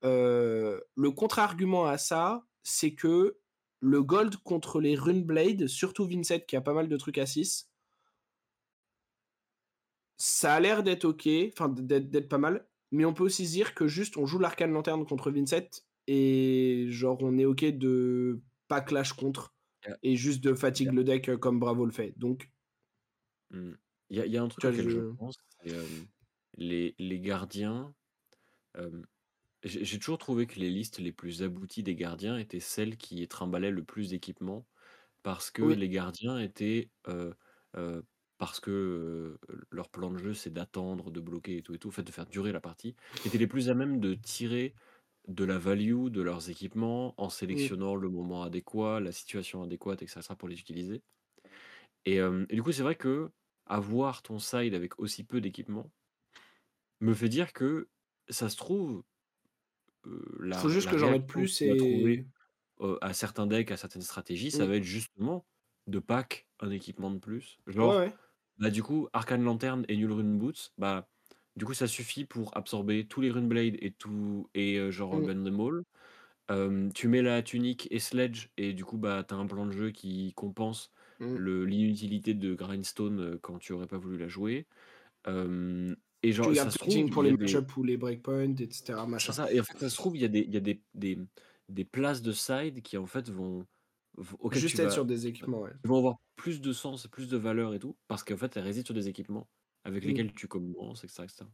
Heu, 0.04 0.82
le 0.94 1.10
contre-argument 1.10 1.86
à 1.86 1.98
ça, 1.98 2.44
c'est 2.62 2.94
que 2.94 3.38
le 3.80 4.02
gold 4.02 4.36
contre 4.36 4.80
les 4.80 4.94
Runeblade, 4.94 5.66
surtout 5.66 6.06
Vincent 6.06 6.38
qui 6.46 6.56
a 6.56 6.60
pas 6.60 6.74
mal 6.74 6.88
de 6.88 6.96
trucs 6.96 7.18
à 7.18 7.26
6 7.26 7.68
ça 10.16 10.54
a 10.54 10.60
l'air 10.60 10.82
d'être 10.82 11.04
OK, 11.04 11.28
enfin 11.52 11.68
d'être 11.68 12.28
pas 12.28 12.38
mal, 12.38 12.68
mais 12.92 13.04
on 13.04 13.12
peut 13.14 13.24
aussi 13.24 13.44
dire 13.44 13.74
que 13.74 13.88
juste 13.88 14.16
on 14.16 14.26
joue 14.26 14.38
l'Arcane 14.38 14.72
Lanterne 14.72 15.04
contre 15.04 15.30
Vincent 15.30 15.82
et 16.06 16.86
genre 16.90 17.18
on 17.22 17.38
est 17.38 17.44
OK 17.44 17.64
de 17.64 18.42
pas 18.68 18.80
clash 18.80 19.12
contre 19.14 19.54
et 20.02 20.16
juste 20.16 20.42
de 20.44 20.54
fatigue 20.54 20.92
le 20.92 21.04
deck, 21.04 21.28
heu, 21.28 21.38
comme 21.38 21.60
Bravo 21.60 21.84
le 21.86 21.92
fait. 21.92 22.14
Donc 22.18 22.50
mmh, 23.50 23.72
il 24.10 24.16
y 24.16 24.20
a 24.20 24.26
il 24.26 24.32
y 24.32 24.36
a 24.38 24.42
un 24.42 24.48
truc 24.48 24.66
auquel 24.66 24.88
je 24.88 25.00
je 25.00 25.00
pense, 25.16 25.36
hem, 25.64 26.08
les 26.54 26.94
les 26.98 27.20
gardiens, 27.20 27.94
hem, 28.76 29.06
j'ai 29.64 29.98
toujours 30.00 30.18
trouvé 30.18 30.46
que 30.48 30.60
les 30.60 30.70
listes 30.70 30.98
les 31.00 31.12
plus 31.12 31.42
abouties 31.44 31.82
des 31.84 31.96
gardiens 31.96 32.38
étaient 32.38 32.60
celles 32.60 32.96
qui 32.98 33.26
trimballaient 33.28 33.70
le 33.72 33.84
plus 33.84 34.10
d'équipements 34.10 34.68
parce 35.24 35.50
que 35.52 35.62
oui, 35.62 35.74
les 35.74 35.88
gardiens 35.90 36.38
étaient, 36.40 36.92
heu, 37.08 37.34
parce 38.38 38.60
que, 38.60 39.38
leur 39.70 39.90
plan 39.90 40.10
de 40.10 40.18
jeu, 40.18 40.34
c'est 40.34 40.50
d'attendre, 40.52 41.10
de 41.10 41.20
bloquer 41.20 41.58
et 41.58 41.62
tout 41.62 41.74
et 41.74 41.78
tout, 41.78 41.88
en 41.88 41.90
fait, 41.92 42.02
de 42.02 42.10
faire 42.12 42.26
durer 42.26 42.52
la 42.52 42.60
partie, 42.60 42.96
étaient 43.24 43.38
les 43.38 43.46
plus 43.46 43.70
à 43.70 43.74
même 43.74 44.00
de 44.00 44.14
tirer 44.14 44.74
de 45.28 45.44
la 45.44 45.58
value 45.58 46.08
de 46.10 46.22
leurs 46.22 46.50
équipements 46.50 47.14
en 47.20 47.28
sélectionnant 47.30 47.94
le 47.96 48.08
moment 48.10 48.42
adéquat, 48.44 49.00
la 49.00 49.12
situation 49.12 49.62
adéquate 49.62 50.02
et 50.02 50.06
cetera 50.06 50.36
pour 50.36 50.48
les 50.48 50.58
utiliser. 50.60 51.02
Et 52.04 52.16
hem 52.16 52.46
et 52.48 52.54
du 52.56 52.62
coup, 52.62 52.72
c'est 52.72 52.82
vrai 52.82 52.96
qu'avoir 52.96 54.22
ton 54.22 54.38
side 54.38 54.74
avec 54.74 54.98
aussi 54.98 55.24
peu 55.24 55.40
d'équipements 55.40 55.90
me 57.00 57.12
fait 57.14 57.28
dire 57.28 57.52
que 57.52 57.90
ça 58.30 58.48
se 58.48 58.56
trouve, 58.56 59.04
heu, 60.06 60.24
faut 60.50 60.68
la 60.68 60.70
juste 60.70 60.88
la 60.88 60.90
que 60.90 60.96
j'en 60.98 61.08
mette 61.08 61.26
réaction 61.30 61.44
que 61.46 61.50
plus 61.50 61.62
tu 61.62 61.68
vas 61.68 61.76
trouver, 61.76 62.12
et 62.14 62.26
heu, 62.80 62.98
à 63.02 63.14
certains 63.14 63.46
decks, 63.46 63.70
à 63.72 63.76
certaines 63.76 64.02
stratégies, 64.02 64.50
ça 64.50 64.66
mmh, 64.66 64.68
va 64.68 64.76
être 64.76 64.84
justement 64.84 65.46
de 65.86 65.98
pack 66.00 66.48
un 66.60 66.70
équipement 66.70 67.10
de 67.10 67.18
plus. 67.18 67.58
ouais, 67.78 67.86
Genre, 67.86 67.98
ouais, 67.98 68.18
bah, 68.58 68.70
du 68.70 68.82
coup, 68.82 69.08
Arcane 69.14 69.44
Lanterne 69.44 69.84
et 69.88 69.96
Null 69.96 70.12
Rune 70.12 70.38
Boots, 70.38 70.72
bah, 70.78 71.10
du 71.56 71.64
coup, 71.66 71.74
ça 71.74 71.86
suffit 71.88 72.24
pour 72.24 72.56
absorber 72.56 73.06
tous 73.06 73.20
les 73.20 73.30
Runeblade 73.30 73.76
et 73.80 73.92
tout 73.92 74.48
et 74.54 74.78
heu, 74.78 74.90
genre, 74.90 75.20
mmh, 75.20 75.22
Bend 75.22 75.44
Them 75.44 75.60
All. 75.60 75.82
Hem, 76.50 76.92
tu 76.94 77.08
mets 77.08 77.22
la 77.22 77.42
tunique 77.42 77.88
et 77.92 78.00
Sledge 78.00 78.48
et 78.58 78.74
du 78.74 78.84
coup, 78.84 78.98
bah, 78.98 79.24
tu 79.28 79.34
as 79.34 79.38
un 79.38 79.46
plan 79.46 79.66
de 79.66 79.72
jeu 79.72 79.90
qui 79.92 80.32
compense 80.34 80.90
mmh. 81.18 81.36
le 81.36 81.64
l'inutilité 81.66 82.34
de 82.34 82.54
Grindstone, 82.54 83.20
heu, 83.20 83.38
quand 83.42 83.58
tu 83.58 83.72
aurais 83.74 83.86
pas 83.88 83.98
voulu 83.98 84.18
la 84.18 84.28
jouer. 84.28 84.66
Hem 85.26 85.96
et 86.24 86.32
Tu 86.42 86.50
genre, 86.50 86.54
gardes 86.54 86.70
ça 86.70 86.72
se 86.72 86.78
trouve, 86.78 87.08
il 87.08 87.10
pour 87.10 87.22
y 87.22 87.24
les 87.24 87.30
a 87.30 87.32
des 87.34 87.60
match-up 87.60 87.74
ou 87.78 87.84
les 87.84 87.96
breakpoints 87.96 88.54
et 88.58 88.70
cetera 88.70 89.06
c'est 89.16 89.32
machin. 89.32 89.32
ça 89.32 89.50
et 89.52 89.60
en 89.60 89.64
fait, 89.64 89.78
ça 89.78 89.90
se 89.90 89.96
trouve, 89.96 90.16
il 90.16 90.22
y 90.22 90.24
a 90.24 90.28
des 90.28 90.40
il 90.40 90.52
y 90.54 90.56
a 90.56 90.60
des 90.60 90.82
des 90.94 91.18
des 91.68 91.84
places 91.84 92.22
de 92.22 92.32
side 92.32 92.82
qui, 92.82 92.96
en 92.98 93.06
fait, 93.06 93.28
vont 93.30 93.66
v 94.18 94.34
auxquelles 94.40 94.64
tu 94.64 94.76
Juste 94.76 94.78
être 94.78 94.90
vas 94.90 94.92
sur 94.92 95.04
des 95.04 95.26
équipements, 95.26 95.62
ouais. 95.62 95.72
qui 95.82 95.88
vont 95.88 95.98
avoir 95.98 96.16
plus 96.36 96.60
de 96.60 96.72
sens 96.72 97.04
et 97.06 97.08
plus 97.08 97.28
de 97.28 97.36
valeur 97.36 97.74
et 97.74 97.78
tout, 97.78 97.96
parce 98.08 98.24
qu'en 98.24 98.36
fait, 98.36 98.56
elles 98.56 98.64
résident 98.64 98.86
sur 98.86 98.94
des 98.94 99.08
équipements 99.08 99.48
avec 99.84 100.04
Mmh. 100.04 100.08
lesquels 100.08 100.34
tu 100.34 100.48
commences 100.48 101.04
et 101.04 101.08
cetera 101.08 101.24
et 101.24 101.28
cetera. 101.28 101.50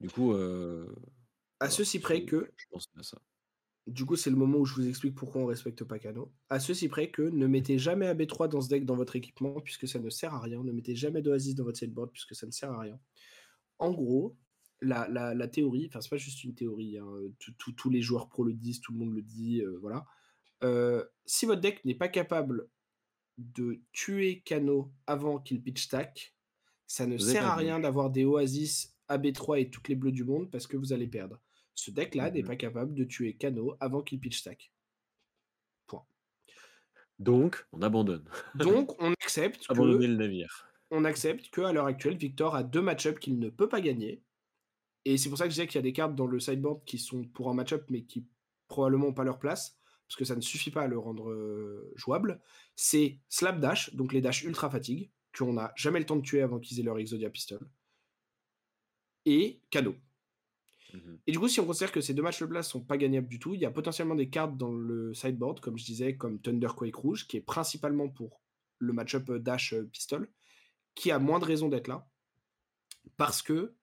Du 0.00 0.10
coup, 0.10 0.32
heu, 0.32 0.94
À 1.60 1.70
ceci 1.70 2.00
près 2.00 2.24
que 2.24 2.50
je 2.56 2.66
pensais 2.70 2.88
à 2.96 3.02
ça. 3.02 3.22
Du 3.88 4.04
coup, 4.06 4.14
c'est 4.14 4.30
le 4.30 4.36
moment 4.36 4.58
où 4.58 4.64
je 4.64 4.74
vous 4.74 4.88
explique 4.88 5.14
pourquoi 5.16 5.40
on 5.42 5.46
respecte 5.46 5.82
pas 5.84 5.98
Kano. 5.98 6.32
À 6.50 6.60
ceci 6.60 6.88
près 6.88 7.10
que 7.10 7.22
ne 7.22 7.46
mettez 7.46 7.78
jamais 7.78 8.06
AB3 8.06 8.48
dans 8.48 8.60
ce 8.60 8.68
deck 8.68 8.84
dans 8.84 8.94
votre 8.94 9.16
équipement 9.16 9.60
puisque 9.60 9.88
ça 9.88 9.98
ne 9.98 10.08
sert 10.08 10.34
à 10.34 10.40
rien. 10.40 10.62
Ne 10.62 10.72
mettez 10.72 10.94
jamais 10.94 11.20
d'Oasis 11.20 11.54
dans 11.56 11.64
votre 11.64 11.78
sideboard 11.78 12.12
puisque 12.12 12.34
ça 12.34 12.46
ne 12.46 12.52
sert 12.52 12.70
à 12.70 12.80
rien. 12.80 13.00
En 13.78 13.92
gros, 13.92 14.36
la, 14.80 15.08
la, 15.08 15.34
la 15.34 15.48
théorie, 15.48 15.86
enfin 15.88 16.00
c'est 16.00 16.10
pas 16.10 16.16
juste 16.16 16.44
une 16.44 16.54
théorie, 16.54 16.98
hein, 16.98 17.08
tout- 17.40 17.54
tout- 17.58 17.72
tous 17.72 17.90
les 17.90 18.02
joueurs 18.02 18.28
pro 18.28 18.44
le 18.44 18.54
disent, 18.54 18.80
tout 18.80 18.92
le 18.92 18.98
monde 19.00 19.14
le 19.14 19.22
dit, 19.22 19.60
euh, 19.62 19.78
voilà. 19.80 20.06
Euh, 20.64 21.04
si 21.26 21.46
votre 21.46 21.60
deck 21.60 21.84
n'est 21.84 21.94
pas 21.96 22.08
capable 22.08 22.68
de 23.38 23.82
tuer 23.92 24.42
Kano 24.42 24.92
avant 25.06 25.38
qu'il 25.40 25.62
pitch 25.62 25.84
stack, 25.84 26.36
ça 26.92 27.06
ne 27.06 27.16
Vous 27.16 27.24
sert 27.24 27.46
à 27.46 27.56
rien 27.56 27.80
d'avoir 27.80 28.10
des 28.10 28.26
Oasis 28.26 28.94
AB3 29.08 29.62
et 29.62 29.70
toutes 29.70 29.88
les 29.88 29.94
bleus 29.94 30.12
du 30.12 30.24
monde 30.24 30.50
parce 30.50 30.66
que 30.66 30.76
vous 30.76 30.92
allez 30.92 31.06
perdre. 31.06 31.40
Ce 31.74 31.90
deck-là 31.90 32.30
n'est 32.30 32.42
Mmh 32.42 32.46
pas 32.46 32.56
capable 32.56 32.92
de 32.92 33.04
tuer 33.04 33.34
Kano 33.34 33.74
avant 33.80 34.02
qu'il 34.02 34.20
pitch 34.20 34.40
stack. 34.40 34.74
Point. 35.86 36.04
Donc 37.18 37.66
on 37.72 37.80
abandonne. 37.80 38.28
Donc, 38.56 39.00
on 39.00 39.10
accepte 39.12 39.64
Abandonner 39.70 40.06
le 40.06 40.16
navire. 40.16 40.66
on 40.90 41.06
accepte 41.06 41.48
que 41.48 41.62
à 41.62 41.72
l'heure 41.72 41.86
actuelle, 41.86 42.18
Victor 42.18 42.54
a 42.54 42.62
deux 42.62 42.82
match-ups 42.82 43.18
qu'il 43.20 43.38
ne 43.38 43.48
peut 43.48 43.70
pas 43.70 43.80
gagner. 43.80 44.22
Et 45.06 45.16
c'est 45.16 45.30
pour 45.30 45.38
ça 45.38 45.44
que 45.44 45.50
je 45.50 45.54
disais 45.54 45.66
qu'il 45.66 45.76
y 45.76 45.78
a 45.78 45.82
des 45.82 45.94
cartes 45.94 46.14
dans 46.14 46.26
le 46.26 46.40
sideboard 46.40 46.84
qui 46.84 46.98
sont 46.98 47.24
pour 47.24 47.48
un 47.48 47.54
match-up, 47.54 47.86
mais 47.88 48.02
qui 48.02 48.26
probablement 48.68 49.06
n'ont 49.06 49.14
pas 49.14 49.24
leur 49.24 49.38
place, 49.38 49.78
parce 50.06 50.16
que 50.16 50.26
ça 50.26 50.36
ne 50.36 50.42
suffit 50.42 50.70
pas 50.70 50.82
à 50.82 50.88
le 50.88 50.98
rendre 50.98 51.30
euh, 51.30 51.90
jouable. 51.96 52.42
C'est 52.76 53.18
Slap 53.30 53.60
Dash, 53.60 53.94
donc 53.94 54.12
les 54.12 54.20
dash 54.20 54.44
ultra 54.44 54.68
fatigue, 54.68 55.10
qu'on 55.36 55.54
n'a 55.54 55.72
jamais 55.76 55.98
le 55.98 56.06
temps 56.06 56.16
de 56.16 56.22
tuer 56.22 56.42
avant 56.42 56.58
qu'ils 56.58 56.80
aient 56.80 56.84
leur 56.84 56.98
Exodia 56.98 57.30
Pistol, 57.30 57.60
et 59.24 59.60
Cadeau. 59.70 59.94
Mmh 60.92 60.98
Et 61.26 61.32
du 61.32 61.38
coup, 61.38 61.48
si 61.48 61.60
on 61.60 61.66
considère 61.66 61.92
que 61.92 62.00
ces 62.00 62.14
deux 62.14 62.22
matchs-là 62.22 62.58
ne 62.58 62.62
sont 62.62 62.82
pas 62.82 62.96
gagnables 62.96 63.28
du 63.28 63.38
tout, 63.38 63.54
il 63.54 63.60
y 63.60 63.64
a 63.64 63.70
potentiellement 63.70 64.14
des 64.14 64.28
cartes 64.28 64.56
dans 64.56 64.72
le 64.72 65.14
sideboard, 65.14 65.60
comme 65.60 65.78
je 65.78 65.84
disais, 65.84 66.16
comme 66.16 66.40
Thunderquake 66.40 66.94
Rouge, 66.94 67.26
qui 67.26 67.36
est 67.36 67.42
principalement 67.42 68.08
pour 68.08 68.42
le 68.78 68.92
match-up 68.92 69.30
euh, 69.30 69.38
Dash 69.38 69.72
euh, 69.72 69.88
Pistol, 69.90 70.28
qui 70.94 71.10
a 71.10 71.18
moins 71.18 71.38
de 71.38 71.44
raisons 71.44 71.68
d'être 71.68 71.88
là, 71.88 72.08
parce 73.16 73.42
que 73.42 73.74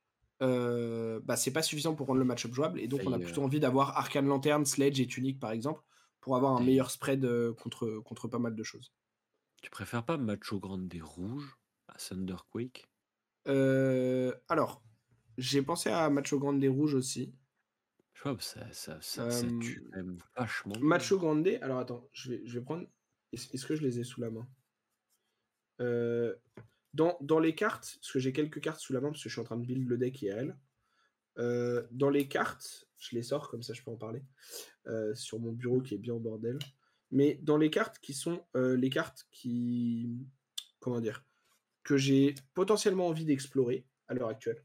euh, 0.41 1.19
bah, 1.23 1.35
c'est 1.35 1.51
pas 1.51 1.61
suffisant 1.61 1.95
pour 1.95 2.07
rendre 2.07 2.19
le 2.19 2.25
match-up 2.25 2.53
jouable, 2.53 2.79
et 2.79 2.87
donc 2.87 3.01
on 3.05 3.11
a 3.11 3.19
plutôt 3.19 3.41
heu 3.41 3.45
envie 3.45 3.59
d'avoir 3.59 3.97
Arcane 3.97 4.27
Lanterne, 4.27 4.65
Sledge 4.65 4.99
et 4.99 5.07
Tunic, 5.07 5.39
par 5.39 5.51
exemple, 5.51 5.81
pour 6.21 6.35
avoir 6.35 6.55
un 6.55 6.63
meilleur 6.63 6.91
spread 6.91 7.25
euh, 7.25 7.53
contre, 7.53 7.99
contre 8.05 8.27
pas 8.27 8.39
mal 8.39 8.55
de 8.55 8.63
choses. 8.63 8.93
Tu 9.61 9.69
préfères 9.69 10.05
pas 10.05 10.17
Macho 10.17 10.59
Grande 10.59 10.93
Rouge 11.01 11.57
à 11.87 11.95
Thunderquake? 11.97 12.89
Euh, 13.47 14.33
alors, 14.47 14.83
j'ai 15.37 15.61
pensé 15.61 15.89
à 15.89 16.09
Macho 16.09 16.39
Grande 16.39 16.63
Rouge 16.63 16.93
aussi. 16.95 17.33
Je 18.13 18.23
pas, 18.23 18.35
ça 18.39 18.71
ça 18.73 18.99
ça 19.01 19.29
ça 19.31 19.45
Euh, 19.45 19.59
tue 19.59 19.81
quand 19.83 19.97
même 19.97 20.17
vachement. 20.35 20.75
Macho 20.81 21.17
Grande, 21.17 21.47
alors 21.61 21.79
attends, 21.79 22.09
je 22.11 22.31
vais, 22.31 22.41
je 22.45 22.59
vais 22.59 22.65
prendre. 22.65 22.85
Est-ce 23.31 23.53
est-ce 23.53 23.65
que 23.65 23.75
je 23.75 23.81
les 23.81 23.99
ai 23.99 24.03
sous 24.03 24.21
la 24.21 24.29
main? 24.29 24.47
Euh, 25.81 26.35
dans, 26.93 27.17
dans 27.21 27.39
les 27.39 27.55
cartes, 27.55 27.97
parce 28.01 28.11
que 28.11 28.19
j'ai 28.19 28.33
quelques 28.33 28.59
cartes 28.59 28.79
sous 28.81 28.93
la 28.93 28.99
main, 28.99 29.09
parce 29.11 29.23
que 29.23 29.29
je 29.29 29.33
suis 29.33 29.41
en 29.41 29.45
train 29.45 29.57
de 29.57 29.65
build 29.65 29.87
le 29.87 29.97
deck 29.97 30.21
IRL. 30.21 30.57
Euh, 31.37 31.87
dans 31.91 32.09
les 32.09 32.27
cartes, 32.27 32.89
je 32.97 33.15
les 33.15 33.23
sors 33.23 33.49
comme 33.49 33.63
ça 33.63 33.73
je 33.73 33.81
peux 33.83 33.91
en 33.91 33.95
parler, 33.95 34.23
euh, 34.87 35.15
sur 35.15 35.39
mon 35.39 35.53
bureau 35.53 35.81
qui 35.81 35.95
est 35.95 35.99
bien 35.99 36.13
au 36.13 36.19
bordel. 36.19 36.59
Mais 37.11 37.39
dans 37.41 37.57
les 37.57 37.69
cartes 37.69 37.99
qui 37.99 38.13
sont 38.13 38.45
euh, 38.55 38.75
les 38.75 38.89
cartes 38.89 39.27
qui. 39.31 40.27
Comment 40.79 41.01
dire 41.01 41.25
Que 41.83 41.97
j'ai 41.97 42.35
potentiellement 42.53 43.07
envie 43.07 43.25
d'explorer 43.25 43.85
à 44.07 44.13
l'heure 44.13 44.29
actuelle. 44.29 44.63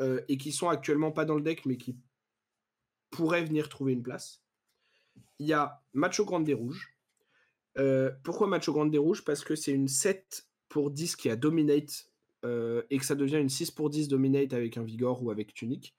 euh, 0.00 0.20
et 0.28 0.36
qui 0.36 0.52
sont 0.52 0.68
actuellement 0.68 1.10
pas 1.10 1.24
dans 1.24 1.36
le 1.36 1.42
deck, 1.42 1.64
mais 1.64 1.78
qui 1.78 1.96
pourraient 3.10 3.44
venir 3.44 3.68
trouver 3.68 3.92
une 3.94 4.02
place. 4.02 4.42
Il 5.38 5.46
y 5.46 5.52
a 5.52 5.82
Macho 5.94 6.24
Grande 6.24 6.48
Rouge. 6.50 6.94
Euh, 7.78 8.10
pourquoi 8.22 8.46
Macho 8.46 8.72
Grande 8.72 8.94
Rouge 8.94 9.24
Parce 9.24 9.42
que 9.42 9.54
c'est 9.54 9.72
une 9.72 9.88
7 9.88 10.46
pour 10.68 10.90
10 10.90 11.16
qui 11.16 11.30
a 11.30 11.36
Dominate 11.36 12.10
et 12.90 12.98
que 12.98 13.04
ça 13.04 13.16
devient 13.16 13.38
une 13.38 13.48
6 13.48 13.72
pour 13.72 13.90
10 13.90 14.06
Dominate 14.06 14.52
avec 14.52 14.76
un 14.76 14.84
Vigor 14.84 15.20
ou 15.24 15.32
avec 15.32 15.52
Tunic. 15.52 15.96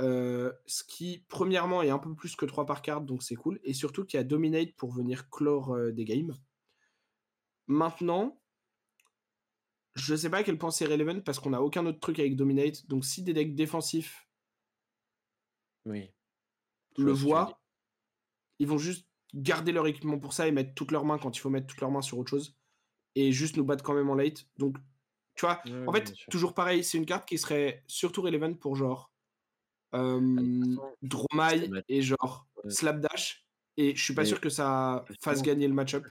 Euh, 0.00 0.52
ce 0.66 0.84
qui, 0.84 1.24
premièrement, 1.28 1.82
est 1.82 1.90
un 1.90 1.98
peu 1.98 2.14
plus 2.14 2.36
que 2.36 2.46
3 2.46 2.66
par 2.66 2.82
carte, 2.82 3.04
donc 3.04 3.22
c'est 3.22 3.34
cool. 3.34 3.58
Et 3.64 3.74
surtout 3.74 4.04
qu'il 4.04 4.18
y 4.18 4.20
a 4.20 4.24
Dominate 4.24 4.74
pour 4.76 4.92
venir 4.92 5.28
clore 5.28 5.74
euh, 5.74 5.90
des 5.90 6.04
games. 6.04 6.36
Maintenant, 7.66 8.40
je 9.94 10.14
sais 10.14 10.30
pas 10.30 10.38
à 10.38 10.42
quel 10.44 10.58
point 10.58 10.70
c'est 10.70 10.86
relevant 10.86 11.20
parce 11.20 11.40
qu'on 11.40 11.50
n'a 11.50 11.62
aucun 11.62 11.84
autre 11.86 12.00
truc 12.00 12.18
avec 12.18 12.36
Dominate. 12.36 12.86
Donc 12.86 13.04
si 13.04 13.22
des 13.22 13.32
decks 13.32 13.54
défensifs 13.54 14.28
Oui. 15.84 16.10
Le 16.96 17.12
voient, 17.12 17.60
ils 18.58 18.66
vont 18.66 18.78
juste 18.78 19.08
garder 19.34 19.72
leur 19.72 19.86
équipement 19.86 20.18
pour 20.18 20.32
ça 20.32 20.46
et 20.46 20.52
mettre 20.52 20.74
toutes 20.74 20.92
leurs 20.92 21.04
mains 21.04 21.18
quand 21.18 21.36
il 21.36 21.40
faut 21.40 21.50
mettre 21.50 21.66
toutes 21.66 21.80
leurs 21.80 21.90
mains 21.90 22.02
sur 22.02 22.18
autre 22.18 22.30
chose. 22.30 22.56
Et 23.14 23.32
juste 23.32 23.56
nous 23.56 23.64
battre 23.64 23.84
quand 23.84 23.94
même 23.94 24.10
en 24.10 24.14
late. 24.14 24.48
Donc, 24.58 24.78
tu 25.34 25.46
vois, 25.46 25.60
Ouais, 25.66 25.86
en 25.86 25.92
fait, 25.92 26.14
toujours 26.30 26.54
pareil, 26.54 26.82
c'est 26.84 26.98
une 26.98 27.06
carte 27.06 27.28
qui 27.28 27.38
serait 27.38 27.84
surtout 27.86 28.22
relevant 28.22 28.54
pour 28.54 28.76
genre 28.76 29.12
euh, 29.94 30.76
façon, 30.76 30.96
c'est 31.46 31.60
Dromai 31.60 31.68
mat 31.68 31.84
et 31.88 32.02
genre. 32.02 32.48
Slapdash. 32.68 33.46
Et 33.76 33.94
je 33.96 34.02
suis 34.04 34.14
pas 34.14 34.24
Mais 34.24 34.26
sûr 34.26 34.40
que 34.40 34.48
ça 34.50 35.04
fasse 35.22 35.42
gagner 35.42 35.68
le 35.68 35.74
match-up. 35.74 36.06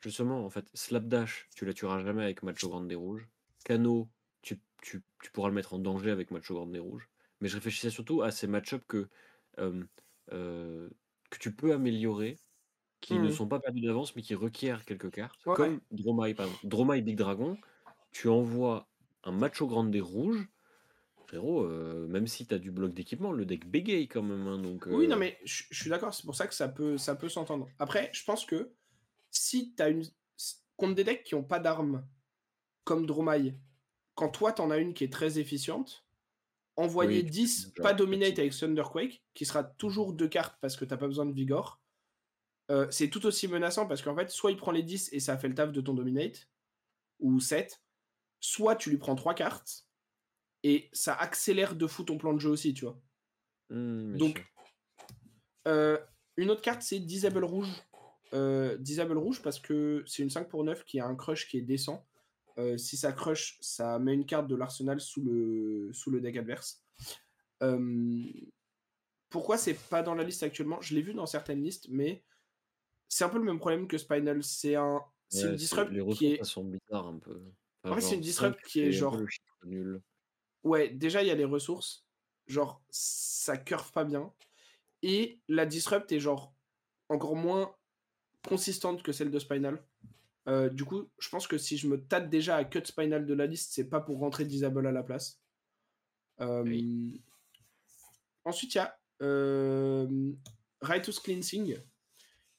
justement, 0.00 0.44
en 0.44 0.50
fait, 0.50 0.68
Slapdash, 0.74 1.48
tu 1.54 1.64
la 1.64 1.72
tueras 1.74 2.00
jamais 2.04 2.22
avec 2.24 2.42
Macho 2.42 2.68
Grande 2.68 2.88
des 2.88 2.94
Rouges. 2.94 3.28
Kano, 3.64 4.10
tu 4.42 4.60
tu 4.82 5.02
tu 5.22 5.30
pourras 5.32 5.48
le 5.48 5.54
mettre 5.54 5.74
en 5.74 5.78
danger 5.78 6.10
avec 6.10 6.30
Macho 6.30 6.54
Grande 6.54 6.72
des 6.72 6.78
Rouges. 6.78 7.08
Mais 7.40 7.48
je 7.48 7.54
réfléchissais 7.56 7.90
surtout 7.90 8.22
à 8.22 8.30
ces 8.30 8.46
match-up 8.46 8.84
que, 8.88 9.08
heu, 9.58 9.88
que 11.30 11.38
tu 11.38 11.54
peux 11.54 11.72
améliorer, 11.72 12.36
qui 13.00 13.20
ne 13.20 13.30
Mmh. 13.30 13.32
sont 13.32 13.48
pas 13.48 13.60
perdus 13.60 13.82
d'avance, 13.82 14.16
mais 14.16 14.22
qui 14.22 14.34
requièrent 14.36 14.84
quelques 14.86 15.12
cartes. 15.12 15.46
Ouais, 15.46 15.56
ouais. 15.58 15.70
Comme 15.70 15.80
Dromai, 15.92 16.34
par 16.34 16.46
exemple. 16.46 16.66
Big 17.02 17.16
Dragon, 17.16 17.58
tu 18.12 18.28
envoies 18.28 18.88
un 19.24 19.32
Macho 19.32 19.66
Grande 19.68 19.90
des 19.90 20.00
Rouges, 20.00 20.48
frérot, 21.28 21.64
heu, 21.64 22.06
même 22.08 22.26
si 22.26 22.46
tu 22.46 22.54
as 22.54 22.58
du 22.58 22.70
bloc 22.70 22.94
d'équipement, 22.94 23.32
le 23.32 23.44
deck 23.44 23.66
bégaye 23.66 24.08
quand 24.08 24.22
même, 24.22 24.46
hein, 24.46 24.58
donc 24.58 24.86
Oui, 24.86 25.06
non, 25.06 25.16
heu 25.16 25.18
mais 25.18 25.38
je 25.44 25.64
je 25.70 25.80
suis 25.80 25.90
d'accord, 25.90 26.14
c'est 26.14 26.24
pour 26.24 26.34
ça 26.34 26.46
que 26.46 26.54
ça 26.54 26.68
peut, 26.68 26.96
ça 26.96 27.14
peut 27.14 27.28
s'entendre. 27.28 27.68
Après, 27.78 28.10
je 28.12 28.24
pense 28.24 28.44
que 28.44 28.72
si 29.30 29.74
tu 29.74 29.82
as 29.82 29.88
une. 29.88 30.04
Contre 30.76 30.94
des 30.94 31.02
decks 31.02 31.24
qui 31.24 31.34
n'ont 31.34 31.42
pas 31.42 31.58
d'armes, 31.58 32.06
comme 32.84 33.04
Dromai, 33.04 33.58
quand 34.14 34.28
toi 34.28 34.52
t'en 34.52 34.70
as 34.70 34.78
une 34.78 34.94
qui 34.94 35.02
est 35.02 35.12
très 35.12 35.40
efficiente, 35.40 36.06
envoyer 36.76 37.18
Oui, 37.18 37.24
tu 37.24 37.30
10, 37.30 37.72
genre 37.76 37.82
pas 37.82 37.94
Dominate 37.94 38.38
avec 38.38 38.52
Thunderquake, 38.52 39.24
qui 39.34 39.44
sera 39.44 39.64
toujours 39.64 40.12
deux 40.12 40.28
cartes 40.28 40.56
parce 40.60 40.76
que 40.76 40.84
t'as 40.84 40.96
pas 40.96 41.08
besoin 41.08 41.26
de 41.26 41.32
Vigor, 41.32 41.82
euh, 42.70 42.86
c'est 42.90 43.08
tout 43.08 43.26
aussi 43.26 43.48
menaçant 43.48 43.86
parce 43.86 44.02
qu'en 44.02 44.14
fait, 44.14 44.30
soit 44.30 44.52
il 44.52 44.56
prend 44.56 44.70
les 44.70 44.84
10 44.84 45.10
et 45.12 45.18
ça 45.18 45.36
fait 45.36 45.48
le 45.48 45.56
taf 45.56 45.72
de 45.72 45.80
ton 45.80 45.94
Dominate, 45.94 46.48
ou 47.18 47.40
7, 47.40 47.82
soit 48.38 48.76
tu 48.76 48.90
lui 48.90 48.98
prends 48.98 49.16
3 49.16 49.34
cartes 49.34 49.87
et 50.62 50.88
ça 50.92 51.14
accélère 51.14 51.74
de 51.76 51.86
fou 51.86 52.02
ton 52.04 52.18
plan 52.18 52.32
de 52.34 52.38
jeu 52.40 52.50
aussi, 52.50 52.74
tu 52.74 52.84
vois. 52.84 53.00
Mmh, 53.70 54.16
Donc. 54.16 54.46
Euh, 55.66 55.98
une 56.36 56.50
autre 56.50 56.62
carte, 56.62 56.82
c'est 56.82 56.98
Disable 57.00 57.44
Rouge. 57.44 57.68
Euh, 58.32 58.76
Disable 58.78 59.18
Rouge 59.18 59.42
parce 59.42 59.58
que 59.58 60.02
c'est 60.06 60.22
une 60.22 60.30
5 60.30 60.48
pour 60.48 60.64
9 60.64 60.84
qui 60.84 61.00
a 61.00 61.06
un 61.06 61.14
crush 61.14 61.48
qui 61.48 61.58
est 61.58 61.62
décent. 61.62 62.06
Euh, 62.58 62.76
si 62.76 62.96
ça 62.96 63.12
crush, 63.12 63.58
ça 63.60 63.98
met 63.98 64.14
une 64.14 64.26
carte 64.26 64.48
de 64.48 64.56
l'arsenal 64.56 65.00
sous 65.00 65.22
le, 65.22 65.90
sous 65.92 66.10
le 66.10 66.20
deck 66.20 66.36
adverse. 66.36 66.82
Pourquoi 69.30 69.58
c'est 69.58 69.74
pas 69.74 70.02
dans 70.02 70.14
la 70.14 70.24
liste 70.24 70.42
actuellement? 70.42 70.80
Je 70.80 70.94
l'ai 70.94 71.02
vu 71.02 71.12
dans 71.12 71.26
certaines 71.26 71.62
listes, 71.62 71.86
mais 71.90 72.24
c'est 73.08 73.24
un 73.24 73.28
peu 73.28 73.38
le 73.38 73.44
même 73.44 73.58
problème 73.58 73.86
que 73.86 73.98
Spinal. 73.98 74.42
C'est 74.42 74.74
un, 74.74 75.02
c'est 75.28 75.42
une 75.42 75.46
Ouais, 75.46 75.52
c'est 75.52 75.56
disrupt 75.56 75.92
les 75.92 76.06
qui 76.14 76.26
est. 76.32 76.44
sont 76.44 76.64
bizarres 76.64 77.08
un 77.08 77.18
peu. 77.18 77.40
En 77.84 77.94
fait, 77.94 78.00
c'est 78.00 78.16
une 78.16 78.22
genre 78.22 78.32
5, 78.34 78.50
disrupt 78.52 78.62
qui 78.64 78.80
est 78.80 78.92
genre. 78.92 79.18
nul. 79.64 80.00
Ouais, 80.64 80.88
déjà, 80.88 81.22
il 81.22 81.28
y 81.28 81.30
a 81.30 81.34
les 81.34 81.44
ressources. 81.44 82.04
Genre, 82.46 82.82
ça 82.90 83.56
curve 83.56 83.92
pas 83.92 84.04
bien. 84.04 84.32
Et 85.02 85.40
la 85.48 85.66
disrupt 85.66 86.10
est 86.12 86.20
genre 86.20 86.54
encore 87.08 87.36
moins 87.36 87.74
consistante 88.46 89.02
que 89.02 89.12
celle 89.12 89.30
de 89.30 89.38
Spinal. 89.38 89.82
Euh, 90.48 90.68
du 90.70 90.84
coup, 90.84 91.10
je 91.18 91.28
pense 91.28 91.46
que 91.46 91.58
si 91.58 91.76
je 91.76 91.88
me 91.88 92.02
tâte 92.02 92.30
déjà 92.30 92.56
à 92.56 92.64
cut 92.64 92.84
Spinal 92.84 93.26
de 93.26 93.34
la 93.34 93.46
liste, 93.46 93.72
c'est 93.72 93.88
pas 93.88 94.00
pour 94.00 94.18
rentrer 94.18 94.44
Disable 94.44 94.86
à 94.86 94.92
la 94.92 95.02
place. 95.02 95.40
Euh, 96.40 96.62
Oui. 96.62 97.22
Ensuite, 98.44 98.74
il 98.74 98.78
y 98.78 98.80
a 98.80 98.98
euh, 99.20 100.32
Righteous 100.80 101.20
Cleansing, 101.22 101.76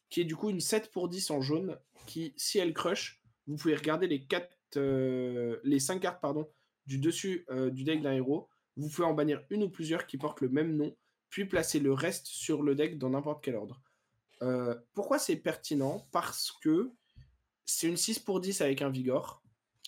qui 0.09 0.21
est 0.21 0.25
du 0.25 0.35
coup 0.35 0.49
une 0.49 0.59
7 0.59 0.91
pour 0.91 1.09
10 1.09 1.31
en 1.31 1.41
jaune, 1.41 1.79
qui, 2.05 2.33
si 2.37 2.59
elle 2.59 2.73
crush, 2.73 3.21
vous 3.47 3.55
pouvez 3.55 3.75
regarder 3.75 4.07
les, 4.07 4.23
4, 4.23 4.55
euh, 4.77 5.59
les 5.63 5.79
5 5.79 5.99
cartes 5.99 6.21
pardon, 6.21 6.47
du 6.89 6.97
dessus 6.97 7.45
euh, 7.51 7.69
du 7.69 7.83
deck 7.83 8.01
d'un 8.01 8.13
héros. 8.13 8.49
Vous 8.75 8.89
pouvez 8.89 9.07
en 9.07 9.13
bannir 9.13 9.43
une 9.51 9.63
ou 9.63 9.69
plusieurs 9.69 10.07
qui 10.07 10.17
portent 10.17 10.41
le 10.41 10.49
même 10.49 10.75
nom, 10.75 10.97
puis 11.29 11.45
placer 11.45 11.79
le 11.79 11.93
reste 11.93 12.25
sur 12.25 12.63
le 12.63 12.73
deck 12.73 12.97
dans 12.97 13.11
n'importe 13.11 13.43
quel 13.43 13.55
ordre. 13.55 13.79
Euh, 14.41 14.75
pourquoi 14.95 15.19
c'est 15.19 15.35
pertinent? 15.35 16.07
Parce 16.11 16.51
que 16.63 16.91
c'est 17.65 17.87
une 17.87 17.97
6 17.97 18.19
pour 18.19 18.39
10 18.39 18.61
avec 18.61 18.81
un 18.81 18.89
Vigor, 18.89 19.43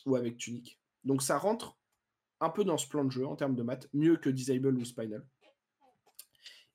ou 0.06 0.16
avec 0.16 0.38
Tunique. 0.38 0.80
Donc 1.04 1.24
ça 1.24 1.40
rentre 1.40 1.80
un 2.40 2.50
peu 2.50 2.64
dans 2.64 2.78
ce 2.78 2.88
plan 2.88 3.04
de 3.04 3.12
jeu 3.12 3.26
en 3.26 3.36
termes 3.36 3.56
de 3.56 3.64
maths, 3.64 3.90
mieux 3.94 4.18
que 4.18 4.30
Disable 4.30 4.78
ou 4.78 4.86
Spinal. 4.86 5.26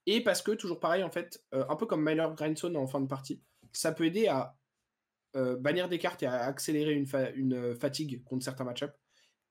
Et 0.06 0.22
parce 0.22 0.42
que, 0.42 0.52
toujours 0.52 0.80
pareil, 0.80 1.04
en 1.04 1.10
fait, 1.10 1.44
euh, 1.54 1.64
un 1.68 1.76
peu 1.76 1.86
comme 1.86 2.04
Myler 2.04 2.28
Grindstone 2.36 2.76
en 2.76 2.86
fin 2.88 3.00
de 3.00 3.06
partie, 3.06 3.40
ça 3.72 3.92
peut 3.92 4.04
aider 4.04 4.26
à 4.26 4.56
bannir 5.34 5.86
des 5.90 5.98
cartes 5.98 6.22
et 6.22 6.26
à 6.26 6.44
accélérer 6.44 6.94
une, 6.94 7.06
fa 7.06 7.28
une 7.32 7.74
fatigue 7.74 8.24
contre 8.24 8.42
certains 8.42 8.64
match-ups. 8.64 8.94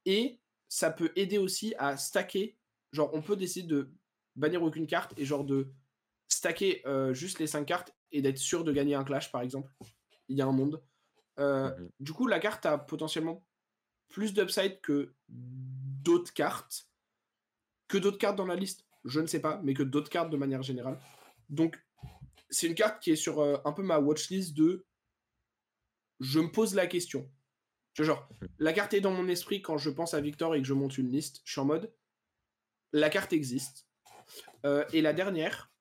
Et 0.06 0.40
ça 0.70 0.92
peut 0.92 1.12
aider 1.16 1.38
aussi 1.38 1.74
à 1.78 1.98
stacker. 1.98 2.58
Genre, 2.92 3.10
on 3.14 3.22
peut 3.22 3.36
décider 3.36 3.68
de 3.68 3.92
bannir 4.36 4.64
aucune 4.64 4.88
carte 4.88 5.14
et 5.18 5.26
genre 5.26 5.44
de 5.44 5.72
stacker 6.28 6.82
euh, 6.86 7.14
juste 7.14 7.40
les 7.40 7.48
5 7.48 7.66
cartes 7.66 7.96
et 8.12 8.22
d'être 8.22 8.38
sûr 8.38 8.64
de 8.64 8.72
gagner 8.72 8.96
un 8.96 9.04
clash, 9.04 9.32
par 9.32 9.42
exemple. 9.42 9.72
Il 10.28 10.38
y 10.38 10.42
a 10.42 10.46
un 10.46 10.52
monde. 10.52 10.82
Euh, 11.40 11.70
Mmh 11.70 11.90
Du 12.00 12.14
coup, 12.14 12.28
la 12.28 12.40
carte 12.40 12.66
a 12.66 12.78
potentiellement 12.78 13.46
plus 14.10 14.34
d'upside 14.34 14.80
que 14.82 15.14
d'autres 15.28 16.34
cartes. 16.34 16.88
Que 17.88 17.98
d'autres 17.98 18.18
cartes 18.18 18.38
dans 18.38 18.46
la 18.46 18.56
liste, 18.56 18.86
je 19.04 19.20
ne 19.20 19.28
sais 19.28 19.42
pas, 19.42 19.60
mais 19.64 19.74
que 19.74 19.84
d'autres 19.84 20.10
cartes 20.10 20.30
de 20.30 20.38
manière 20.38 20.64
générale. 20.64 21.00
Donc, 21.50 21.84
c'est 22.50 22.68
une 22.68 22.76
carte 22.76 23.02
qui 23.02 23.12
est 23.12 23.16
sur 23.16 23.40
euh, 23.40 23.58
un 23.66 23.74
peu 23.74 23.84
ma 23.84 24.00
watchlist 24.00 24.56
de 24.56 24.86
je 26.20 26.40
me 26.40 26.52
pose 26.52 26.74
la 26.74 26.88
question. 26.88 27.30
Tu 27.96 28.04
vois, 28.04 28.14
genre, 28.14 28.30
la 28.60 28.74
carte 28.74 28.94
est 28.94 29.02
dans 29.02 29.12
mon 29.12 29.28
esprit 29.28 29.62
quand 29.64 29.78
je 29.78 29.90
pense 29.90 30.14
à 30.14 30.22
Victor 30.22 30.54
et 30.54 30.62
que 30.62 30.68
je 30.68 30.74
monte 30.74 31.00
une 31.00 31.10
liste. 31.10 31.42
Je 31.46 31.54
suis 31.54 31.62
en 31.62 31.66
mode, 31.66 31.92
la 32.92 33.10
carte 33.10 33.34
existe. 33.34 33.88
Euh, 34.66 34.86
et 34.94 35.02
la 35.02 35.14
dernière, 35.14 35.72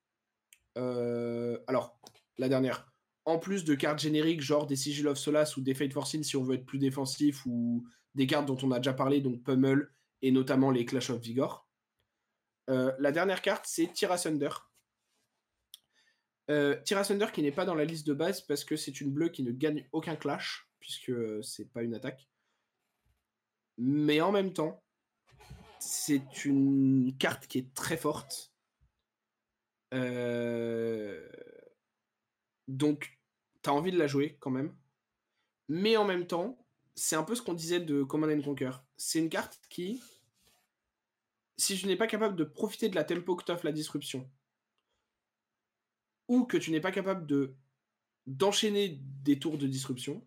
euh, 0.77 1.59
alors, 1.67 1.99
la 2.37 2.49
dernière, 2.49 2.91
en 3.25 3.37
plus 3.37 3.65
de 3.65 3.75
cartes 3.75 3.99
génériques, 3.99 4.41
genre 4.41 4.65
des 4.65 4.75
Sigil 4.75 5.07
of 5.07 5.17
Solace 5.17 5.57
ou 5.57 5.61
des 5.61 5.73
Fate 5.73 5.93
Forcing 5.93 6.23
si 6.23 6.37
on 6.37 6.43
veut 6.43 6.55
être 6.55 6.65
plus 6.65 6.79
défensif, 6.79 7.45
ou 7.45 7.85
des 8.13 8.27
cartes 8.27 8.45
dont 8.45 8.57
on 8.63 8.71
a 8.71 8.79
déjà 8.79 8.93
parlé, 8.93 9.21
donc 9.21 9.43
Pummel, 9.43 9.89
et 10.21 10.31
notamment 10.31 10.71
les 10.71 10.85
Clash 10.85 11.09
of 11.09 11.21
Vigor. 11.21 11.67
Euh, 12.69 12.93
la 12.97 13.11
dernière 13.11 13.41
carte, 13.41 13.65
c'est 13.67 13.91
Tirasunder. 13.91 14.49
Euh, 16.49 16.79
Tirasunder 16.83 17.27
qui 17.33 17.41
n'est 17.41 17.51
pas 17.51 17.65
dans 17.65 17.75
la 17.75 17.85
liste 17.85 18.07
de 18.07 18.13
base 18.13 18.41
parce 18.41 18.63
que 18.63 18.75
c'est 18.75 19.01
une 19.01 19.11
bleue 19.11 19.29
qui 19.29 19.43
ne 19.43 19.51
gagne 19.51 19.87
aucun 19.91 20.15
clash, 20.15 20.64
puisque 20.85 21.09
euh, 21.09 21.41
c'est 21.41 21.65
pas 21.65 21.81
une 21.81 21.95
attaque. 21.95 22.29
Mais 23.79 24.21
en 24.21 24.31
même 24.31 24.53
temps, 24.53 24.83
c'est 25.79 26.45
une 26.45 27.15
carte 27.17 27.47
qui 27.47 27.57
est 27.57 27.73
très 27.73 27.97
forte. 27.97 28.53
Euh, 29.95 31.27
Donc, 32.67 33.19
t'as 33.63 33.71
envie 33.71 33.91
de 33.91 33.97
la 33.97 34.05
jouer 34.05 34.37
quand 34.39 34.51
même. 34.51 34.75
Mais 35.69 35.97
en 35.97 36.05
même 36.05 36.27
temps, 36.27 36.55
c'est 36.93 37.15
un 37.15 37.23
peu 37.23 37.33
ce 37.33 37.41
qu'on 37.41 37.55
disait 37.55 37.79
de 37.79 38.03
Command 38.03 38.29
and 38.29 38.43
Conquer. 38.43 38.71
C'est 38.95 39.17
une 39.17 39.29
carte 39.29 39.59
qui, 39.69 40.03
si 41.57 41.75
je 41.77 41.87
n'ai 41.87 41.95
pas 41.95 42.05
capable 42.05 42.35
de 42.35 42.43
profiter 42.43 42.89
de 42.89 42.95
la 42.95 43.03
tempo 43.03 43.35
que 43.35 43.43
t'offre 43.43 43.65
la 43.65 43.71
disruption, 43.71 44.29
ou 46.27 46.45
que 46.45 46.57
tu 46.57 46.69
n'es 46.69 46.81
pas 46.81 46.91
capable 46.91 47.25
de 47.25 47.55
d'enchaîner 48.27 48.99
des 49.23 49.39
tours 49.39 49.57
de 49.57 49.67
disruption, 49.67 50.25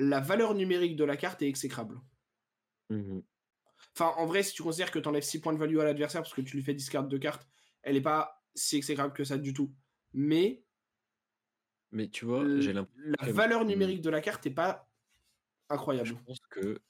la 0.00 0.20
valeur 0.20 0.54
numérique 0.56 0.96
de 0.96 1.04
la 1.04 1.16
carte 1.16 1.42
est 1.42 1.48
exécrable. 1.48 2.00
Mmh 2.90 3.22
Enfin, 3.96 4.12
en 4.16 4.26
vrai, 4.26 4.42
si 4.42 4.54
tu 4.54 4.62
considères 4.62 4.90
que 4.90 4.98
tu 4.98 5.08
enlèves 5.08 5.22
6 5.22 5.40
points 5.40 5.52
de 5.52 5.58
value 5.58 5.78
à 5.78 5.84
l'adversaire 5.84 6.22
parce 6.22 6.34
que 6.34 6.40
tu 6.40 6.56
lui 6.56 6.62
fais 6.62 6.74
discard 6.74 7.06
de 7.08 7.18
cartes, 7.18 7.48
elle 7.82 7.94
n'est 7.94 8.00
pas 8.00 8.44
si 8.54 8.76
exécrable 8.76 9.12
que 9.12 9.24
ça 9.24 9.38
du 9.38 9.52
tout. 9.52 9.74
Mais 10.12 10.64
Mais 11.92 12.08
tu 12.08 12.24
vois, 12.24 12.48
j'ai 12.56 12.72
l'impression 12.72 13.16
la 13.18 13.26
que 13.26 13.30
valeur 13.30 13.64
mmh, 13.66 13.66
numérique 13.66 14.00
de 14.00 14.10
la 14.10 14.20
carte 14.20 14.44
n'est 14.46 14.52
pas 14.54 14.88
je 16.02 16.12
incroyable. 16.12 16.20
pense 16.24 16.38
que 16.50 16.80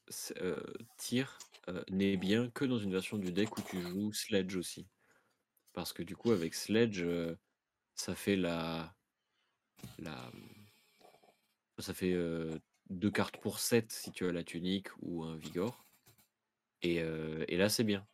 heu, 0.41 0.73
Tyr, 0.97 1.39
heu, 1.69 1.85
n'est 1.91 2.17
bien 2.17 2.51
que 2.51 2.65
dans 2.65 2.79
une 2.79 2.93
version 2.93 3.19
du 3.19 3.33
deck 3.33 3.57
où 3.59 3.63
tu 3.63 3.81
joues 3.83 4.13
Sledge 4.13 4.57
aussi. 4.57 4.89
Parce 5.75 5.93
que 5.95 6.05
du 6.05 6.17
coup 6.17 6.33
avec 6.33 6.55
Sledge, 6.55 7.03
heu, 7.05 7.39
ça 7.97 8.15
fait 8.17 8.37
la 8.37 8.97
la, 9.99 10.31
ça 11.79 11.95
fait, 11.95 12.13
heu, 12.91 12.95
2 12.97 13.11
cartes 13.11 13.39
pour 13.39 13.59
7 13.61 13.93
si 13.93 14.13
tu 14.13 14.27
as 14.27 14.33
la 14.33 14.45
tunique 14.45 14.89
ou 15.01 15.25
un 15.25 15.37
Vigor 15.37 15.87
et 16.83 17.01
heu 17.03 17.45
et 17.49 17.57
là 17.59 17.69
c'est 17.71 17.85
bien. 17.85 18.09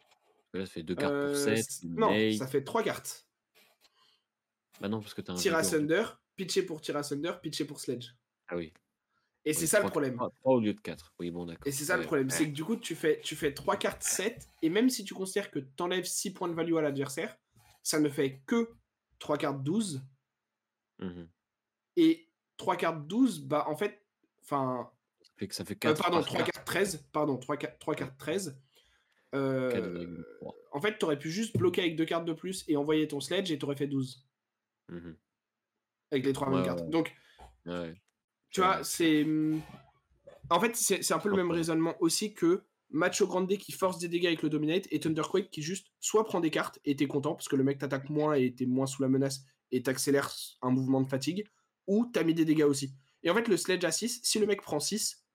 Là 0.54 0.66
ça 0.66 0.72
fait 0.74 0.82
2 0.84 0.96
cartes 0.96 1.18
pour 1.20 1.36
Euh, 1.36 1.36
7, 1.36 1.70
c- 1.70 1.86
non, 1.94 2.24
ça 2.28 2.46
fait 2.46 2.64
3 2.64 2.82
cartes. 2.82 3.28
Bah 4.80 4.88
non, 4.88 5.00
parce 5.02 5.12
que 5.14 5.20
tu 5.22 5.30
as 5.30 5.34
un 5.34 5.42
Vigor 5.42 5.74
du 5.74 5.90
Tirasunder, 5.90 6.04
pitché 6.34 6.64
pour 6.64 6.80
Tirasunder, 6.80 7.34
pitché 7.40 7.64
pour 7.64 7.78
Sledge. 7.78 8.08
ah 8.48 8.56
oui, 8.56 8.72
Et 9.46 9.54
c'est 9.54 9.66
ça 9.66 9.80
le 9.80 9.86
3 9.86 9.90
problème. 9.90 10.18
3 10.18 10.30
3 10.32 10.54
au 10.56 10.60
lieu 10.60 10.74
de 10.74 10.80
4. 10.80 11.14
Oui 11.20 11.30
bon 11.32 11.46
Et 11.66 11.70
d'accord. 11.70 11.72
c'est 11.72 11.84
ça 11.86 11.96
le 11.96 12.02
Ouais, 12.02 12.04
problème, 12.04 12.30
ouais. 12.30 12.36
c'est 12.36 12.48
que 12.48 12.54
du 12.54 12.64
coup, 12.64 12.76
tu 12.76 12.94
fais, 12.94 13.20
tu 13.20 13.34
fais 13.36 13.52
3 13.52 13.76
cartes 13.76 14.02
7, 14.02 14.48
et 14.62 14.70
même 14.70 14.88
si 14.88 15.04
tu 15.04 15.12
considères 15.14 15.50
que 15.50 15.58
tu 15.58 15.82
enlèves 15.82 16.04
6 16.04 16.32
points 16.32 16.48
de 16.48 16.54
value 16.54 16.76
à 16.76 16.82
l'adversaire, 16.82 17.36
ça 17.82 17.98
ne 18.00 18.08
fait 18.08 18.42
que 18.46 18.76
3 19.18 19.36
cartes 19.38 19.62
12. 19.62 20.02
Mmh 20.98 21.28
Et 21.96 22.30
3 22.56 22.76
cartes 22.76 23.06
12, 23.06 23.40
bah, 23.40 23.64
en 23.68 23.76
fait, 23.76 24.05
enfin, 24.46 24.90
Ça 25.22 25.32
fait 25.36 25.48
que 25.48 25.54
ça 25.54 25.64
fait 25.64 25.74
euh, 25.74 25.92
4 25.94 26.02
pardon, 26.02 26.16
par 26.18 26.26
3 26.26 26.38
carte. 26.38 26.52
cartes 26.52 26.66
13, 26.66 27.08
pardon, 27.12 27.36
3 27.36 27.56
cartes 27.56 27.78
3 27.78 27.94
cartes 27.94 28.16
13. 28.18 28.58
Heu, 29.34 29.68
4,3. 29.70 30.52
en 30.72 30.80
fait, 30.80 30.98
tu 30.98 31.04
aurais 31.04 31.18
pu 31.18 31.30
juste 31.30 31.56
bloquer 31.56 31.82
avec 31.82 31.96
2 31.96 32.04
cartes 32.04 32.24
de 32.24 32.32
plus 32.32 32.64
et 32.68 32.76
envoyer 32.76 33.06
ton 33.08 33.20
sledge 33.20 33.50
et 33.50 33.58
tu 33.58 33.64
aurais 33.64 33.76
fait 33.76 33.86
12 33.88 34.24
Mmh 34.88 35.12
avec 36.12 36.24
les 36.24 36.32
3 36.32 36.48
mêmes 36.48 36.60
Ouais, 36.60 36.64
cartes. 36.64 36.82
ouais. 36.82 36.90
Donc, 36.90 37.12
Ouais. 37.66 38.00
tu 38.50 38.60
vois, 38.60 38.84
c'est, 38.84 39.24
mmh, 39.24 39.60
en 40.50 40.60
fait, 40.60 40.76
c'est 40.76 41.02
c'est 41.02 41.12
un 41.14 41.18
peu 41.18 41.28
le 41.28 41.34
même 41.34 41.50
raisonnement 41.50 41.96
aussi 42.00 42.32
que 42.32 42.62
Macho 42.90 43.26
Grande 43.26 43.48
qui 43.58 43.72
force 43.72 43.98
des 43.98 44.06
dégâts 44.06 44.26
avec 44.26 44.42
le 44.42 44.48
Dominate 44.48 44.86
et 44.92 45.00
Thunderquake 45.00 45.50
qui 45.50 45.62
juste 45.62 45.88
soit 45.98 46.24
prend 46.24 46.38
des 46.38 46.52
cartes 46.52 46.78
et 46.84 46.94
t'es 46.94 47.08
content 47.08 47.34
parce 47.34 47.48
que 47.48 47.56
le 47.56 47.64
mec 47.64 47.78
t'attaque 47.78 48.08
moins 48.08 48.34
et 48.34 48.54
t'es 48.54 48.66
moins 48.66 48.86
sous 48.86 49.02
la 49.02 49.08
menace 49.08 49.40
et 49.72 49.82
t'accélères 49.82 50.32
un 50.62 50.70
mouvement 50.70 51.00
de 51.00 51.08
fatigue, 51.08 51.48
ou 51.88 52.06
t'as 52.06 52.22
mis 52.22 52.32
des 52.34 52.44
dégâts 52.44 52.62
aussi. 52.62 52.94
Et 53.26 53.30
en 53.30 53.34
fait, 53.34 53.48
le 53.48 53.56
sledge 53.58 53.84
à 53.84 53.90
6, 53.90 54.20
si 54.22 54.38
le 54.38 54.46
mec 54.46 54.62
prend 54.62 54.80
6, 54.80 55.26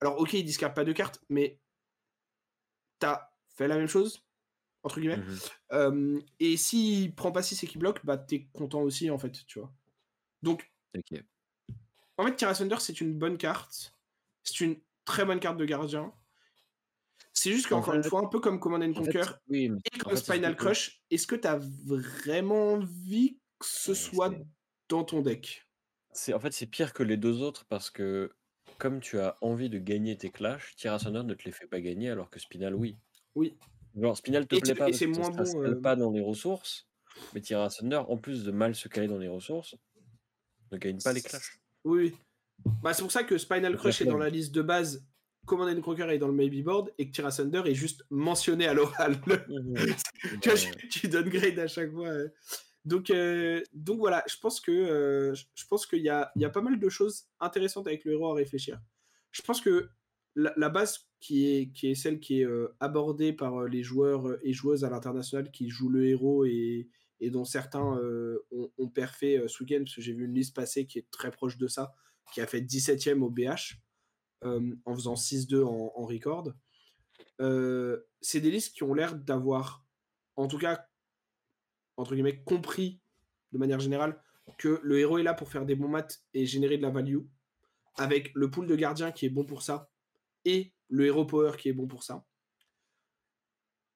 alors 0.00 0.18
ok, 0.18 0.32
il 0.32 0.44
discard 0.44 0.74
pas 0.74 0.84
de 0.84 0.92
cartes, 0.92 1.20
mais 1.28 1.60
t'as 2.98 3.28
fait 3.54 3.68
la 3.68 3.76
même 3.76 3.88
chose, 3.88 4.24
entre 4.82 5.00
guillemets. 5.00 5.18
Mmh 5.18 5.38
Euh, 5.72 6.20
et 6.40 6.56
s'il 6.56 7.14
prend 7.14 7.30
pas 7.30 7.42
6 7.42 7.62
et 7.62 7.66
qu'il 7.66 7.78
bloque, 7.78 8.04
bah 8.04 8.16
t'es 8.16 8.48
content 8.54 8.80
aussi 8.80 9.10
en 9.10 9.18
fait, 9.18 9.46
tu 9.46 9.58
vois. 9.60 9.72
Donc, 10.42 10.72
en 12.18 12.24
fait, 12.26 12.36
Tira 12.36 12.54
Thunder, 12.54 12.76
c'est 12.78 13.00
une 13.00 13.18
bonne 13.18 13.38
carte. 13.38 13.94
C'est 14.42 14.60
une 14.60 14.80
très 15.04 15.24
bonne 15.24 15.40
carte 15.40 15.58
de 15.58 15.64
gardien. 15.64 16.12
C'est 17.32 17.52
juste 17.52 17.66
En 17.72 17.80
qu'encore 17.80 17.94
une 17.94 18.02
fois, 18.02 18.20
un 18.20 18.26
peu 18.28 18.40
comme 18.40 18.60
Command 18.60 18.82
and 18.82 18.94
fait, 18.94 19.00
Conquer 19.12 19.22
oui, 19.48 19.64
et 19.66 19.70
en 19.70 19.98
comme 19.98 20.16
fait, 20.16 20.16
Spinal 20.16 20.56
Crush, 20.56 21.02
est-ce 21.10 21.26
que 21.26 21.36
tu 21.36 21.46
as 21.48 21.58
vraiment 21.58 22.72
envie 22.72 23.38
que 23.58 23.66
ce 23.66 23.92
Ouais, 23.92 23.96
soit 23.96 24.34
dans 24.88 25.04
ton 25.04 25.22
deck? 25.22 25.69
C'est 26.12 26.32
en 26.34 26.40
fait, 26.40 26.52
c'est 26.52 26.66
pire 26.66 26.92
que 26.92 27.02
les 27.02 27.16
2 27.16 27.42
autres 27.42 27.64
parce 27.66 27.90
que 27.90 28.30
comme 28.78 29.00
tu 29.00 29.18
as 29.18 29.36
envie 29.42 29.68
de 29.68 29.78
gagner 29.78 30.16
tes 30.16 30.30
clashs, 30.30 30.74
Tira 30.76 30.98
Thunder 30.98 31.22
ne 31.24 31.34
te 31.34 31.44
les 31.44 31.52
fait 31.52 31.66
pas 31.66 31.80
gagner 31.80 32.10
alors 32.10 32.30
que 32.30 32.38
Spinal, 32.40 32.74
oui. 32.74 32.96
Oui. 33.34 33.56
Genre 33.96 34.16
Spinal 34.16 34.46
te 34.46 34.54
Et, 34.56 34.60
plaît 34.60 34.72
tu- 34.72 34.78
pas 34.78 34.88
et 34.88 34.90
parce 34.92 34.98
c'est 34.98 35.10
que 35.10 35.18
moins 35.18 35.30
bon. 35.30 35.62
euh, 35.64 35.80
pas 35.80 35.96
dans 35.96 36.10
les 36.10 36.20
ressources, 36.20 36.88
mais 37.34 37.40
Tira 37.40 37.68
Thunder, 37.68 38.02
en 38.08 38.16
plus 38.16 38.44
de 38.44 38.50
mal 38.50 38.74
se 38.74 38.88
caler 38.88 39.08
dans 39.08 39.18
les 39.18 39.28
ressources, 39.28 39.74
ne 40.72 40.78
gagne 40.78 40.98
pas 41.00 41.12
les 41.12 41.20
clashs. 41.22 41.58
Oui. 41.84 42.14
Bah, 42.82 42.92
c'est 42.94 43.02
pour 43.02 43.12
ça 43.12 43.24
que 43.24 43.36
Spinal 43.38 43.76
Crush 43.76 44.00
est 44.02 44.04
dans 44.06 44.18
la 44.18 44.28
liste 44.30 44.54
de 44.54 44.62
base, 44.62 45.04
Command 45.46 45.68
and 45.76 45.80
Conquer 45.80 46.08
est 46.12 46.18
dans 46.18 46.28
le 46.28 46.34
maybe 46.34 46.62
board 46.62 46.92
et 46.98 47.06
que 47.08 47.12
Tira 47.12 47.30
Thunder 47.32 47.62
est 47.66 47.74
juste 47.74 48.04
mentionné 48.10 48.66
à 48.66 48.74
l'oral. 48.74 49.12
Mmh 49.26 49.74
tu 50.42 50.48
vois, 50.50 50.54
Ouais. 50.58 50.70
tu, 50.78 50.88
tu 50.88 51.08
downgrade 51.08 51.58
à 51.58 51.66
chaque 51.66 51.90
fois. 51.92 52.12
Donc, 52.90 53.10
euh, 53.10 53.62
donc 53.72 54.00
voilà, 54.00 54.24
je 54.28 54.36
pense 54.38 54.60
que 54.60 54.72
euh, 54.72 55.32
je 55.54 55.64
pense 55.68 55.86
qu'il 55.86 56.02
y 56.02 56.08
a, 56.08 56.32
il 56.34 56.42
y 56.42 56.44
a 56.44 56.50
pas 56.50 56.60
mal 56.60 56.80
de 56.80 56.88
choses 56.88 57.28
intéressantes 57.38 57.86
avec 57.86 58.04
le 58.04 58.14
héros 58.14 58.32
à 58.32 58.34
réfléchir. 58.34 58.80
Je 59.30 59.42
pense 59.42 59.60
que 59.60 59.90
la, 60.34 60.68
base 60.68 61.08
qui 61.20 61.46
est, 61.46 61.70
qui 61.70 61.88
est 61.88 61.94
celle 61.94 62.18
qui 62.18 62.40
est 62.40 62.44
euh, 62.44 62.74
abordée 62.80 63.32
par 63.32 63.62
les 63.66 63.84
joueurs 63.84 64.36
et 64.42 64.52
joueuses 64.52 64.82
à 64.82 64.90
l'international 64.90 65.52
qui 65.52 65.68
jouent 65.68 65.88
le 65.88 66.08
héros 66.08 66.44
et, 66.44 66.88
et 67.20 67.30
dont 67.30 67.44
certains 67.44 67.80
ont, 68.50 68.72
ont 68.76 68.92
euh, 68.98 69.48
ce 69.48 69.62
week-end, 69.62 69.78
parce 69.84 69.94
que 69.94 70.02
j'ai 70.02 70.12
vu 70.12 70.24
une 70.24 70.34
liste 70.34 70.56
passer 70.56 70.86
qui 70.86 70.98
est 70.98 71.08
très 71.12 71.30
proche 71.30 71.58
de 71.58 71.68
ça, 71.68 71.94
qui 72.34 72.40
a 72.40 72.46
fait 72.48 72.60
17ème 72.60 73.20
au 73.20 73.30
BH 73.30 73.76
en 74.42 74.94
faisant 74.96 75.14
6-2 75.14 75.62
en, 75.62 76.06
record. 76.06 76.52
C'est 78.20 78.40
des 78.40 78.50
listes 78.50 78.74
qui 78.74 78.82
ont 78.82 78.94
l'air 78.94 79.14
d'avoir, 79.14 79.86
en 80.34 80.48
tout 80.48 80.58
cas, 80.58 80.89
entre 82.00 82.14
guillemets, 82.14 82.42
compris 82.44 83.00
de 83.52 83.58
manière 83.58 83.80
générale 83.80 84.20
que 84.58 84.80
le 84.82 84.98
héros 84.98 85.18
est 85.18 85.22
là 85.22 85.34
pour 85.34 85.50
faire 85.50 85.66
des 85.66 85.74
bons 85.74 85.88
maths 85.88 86.22
et 86.34 86.46
générer 86.46 86.76
de 86.76 86.82
la 86.82 86.90
value, 86.90 87.20
avec 87.96 88.30
le 88.34 88.50
pool 88.50 88.66
de 88.66 88.76
gardiens 88.76 89.12
qui 89.12 89.26
est 89.26 89.30
bon 89.30 89.44
pour 89.44 89.62
ça, 89.62 89.90
et 90.44 90.72
le 90.88 91.06
héros 91.06 91.24
power 91.24 91.52
qui 91.58 91.68
est 91.68 91.72
bon 91.72 91.86
pour 91.86 92.02
ça. 92.02 92.24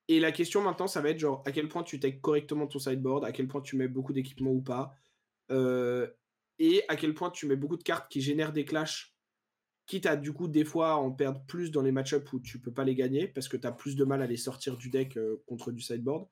Et 0.09 0.21
la 0.21 0.33
question 0.33 0.63
maintenant, 0.63 0.87
ça 0.87 1.01
va 1.01 1.11
être 1.11 1.19
genre 1.19 1.43
à 1.47 1.53
quel 1.53 1.69
point 1.69 1.83
tu 1.83 1.99
take 1.99 2.21
correctement 2.21 2.67
ton 2.67 2.79
sideboard, 2.79 3.25
à 3.25 3.33
quel 3.33 3.49
point 3.49 3.63
tu 3.63 3.77
mets 3.77 3.89
beaucoup 3.89 4.13
d'équipements 4.13 4.53
ou 4.53 4.61
pas, 4.61 4.95
euh, 5.51 6.07
et 6.59 6.83
à 6.89 6.97
quel 6.97 7.15
point 7.15 7.31
tu 7.31 7.47
mets 7.47 7.57
beaucoup 7.57 7.77
de 7.77 7.83
cartes 7.83 8.11
qui 8.11 8.21
génèrent 8.21 8.53
des 8.53 8.65
clashs, 8.65 9.15
quitte 9.87 10.07
à 10.07 10.17
du 10.17 10.33
coup 10.33 10.49
des 10.49 10.65
fois 10.65 10.97
en 10.97 11.11
perdre 11.11 11.45
plus 11.47 11.71
dans 11.71 11.83
les 11.83 11.93
match-ups 11.93 12.33
où 12.33 12.41
tu 12.41 12.61
peux 12.61 12.73
pas 12.73 12.85
les 12.85 12.95
gagner 12.95 13.29
parce 13.29 13.49
que 13.49 13.57
tu 13.57 13.67
as 13.67 13.73
plus 13.73 13.97
de 13.97 14.05
mal 14.05 14.23
à 14.23 14.27
les 14.27 14.37
sortir 14.37 14.77
du 14.77 14.89
deck 14.89 15.17
euh, 15.17 15.43
contre 15.47 15.73
du 15.73 15.81
sideboard. 15.81 16.29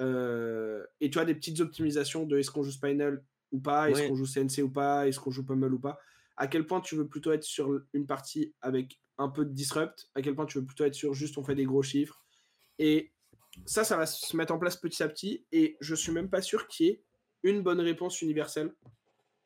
Euh, 0.00 0.84
et 1.00 1.10
tu 1.10 1.18
as 1.18 1.24
des 1.24 1.34
petites 1.34 1.60
optimisations 1.60 2.24
de 2.26 2.38
est-ce 2.38 2.50
qu'on 2.50 2.62
joue 2.62 2.70
Spinal 2.70 3.24
ou 3.52 3.60
pas, 3.60 3.90
est-ce 3.90 4.00
Ouais. 4.00 4.08
qu'on 4.08 4.16
joue 4.16 4.26
CNC 4.26 4.62
ou 4.62 4.70
pas, 4.70 5.06
est-ce 5.08 5.18
qu'on 5.20 5.30
joue 5.30 5.44
Pummel 5.44 5.72
ou 5.72 5.78
pas. 5.78 5.98
À 6.36 6.48
quel 6.48 6.66
point 6.66 6.80
tu 6.80 6.96
veux 6.96 7.06
plutôt 7.08 7.32
être 7.32 7.44
sur 7.44 7.80
une 7.94 8.06
partie 8.06 8.54
avec 8.60 9.00
un 9.18 9.28
peu 9.28 9.44
de 9.46 9.52
disrupt, 9.52 10.10
à 10.14 10.20
quel 10.20 10.34
point 10.34 10.44
tu 10.46 10.58
veux 10.58 10.64
plutôt 10.66 10.84
être 10.84 10.94
sur 10.94 11.14
juste 11.14 11.38
on 11.38 11.44
fait 11.44 11.54
des 11.54 11.64
gros 11.64 11.82
chiffres. 11.82 12.22
Et 12.78 13.12
ça, 13.64 13.84
ça 13.84 13.96
va 13.96 14.04
se 14.04 14.36
mettre 14.36 14.52
en 14.52 14.58
place 14.58 14.76
petit 14.76 15.02
à 15.02 15.08
petit. 15.08 15.46
Et 15.52 15.78
je 15.80 15.94
suis 15.94 16.12
même 16.12 16.28
pas 16.28 16.42
sûr 16.42 16.66
qu'il 16.68 16.86
y 16.86 16.88
ait 16.90 17.02
une 17.42 17.62
bonne 17.62 17.80
réponse 17.80 18.20
universelle. 18.20 18.74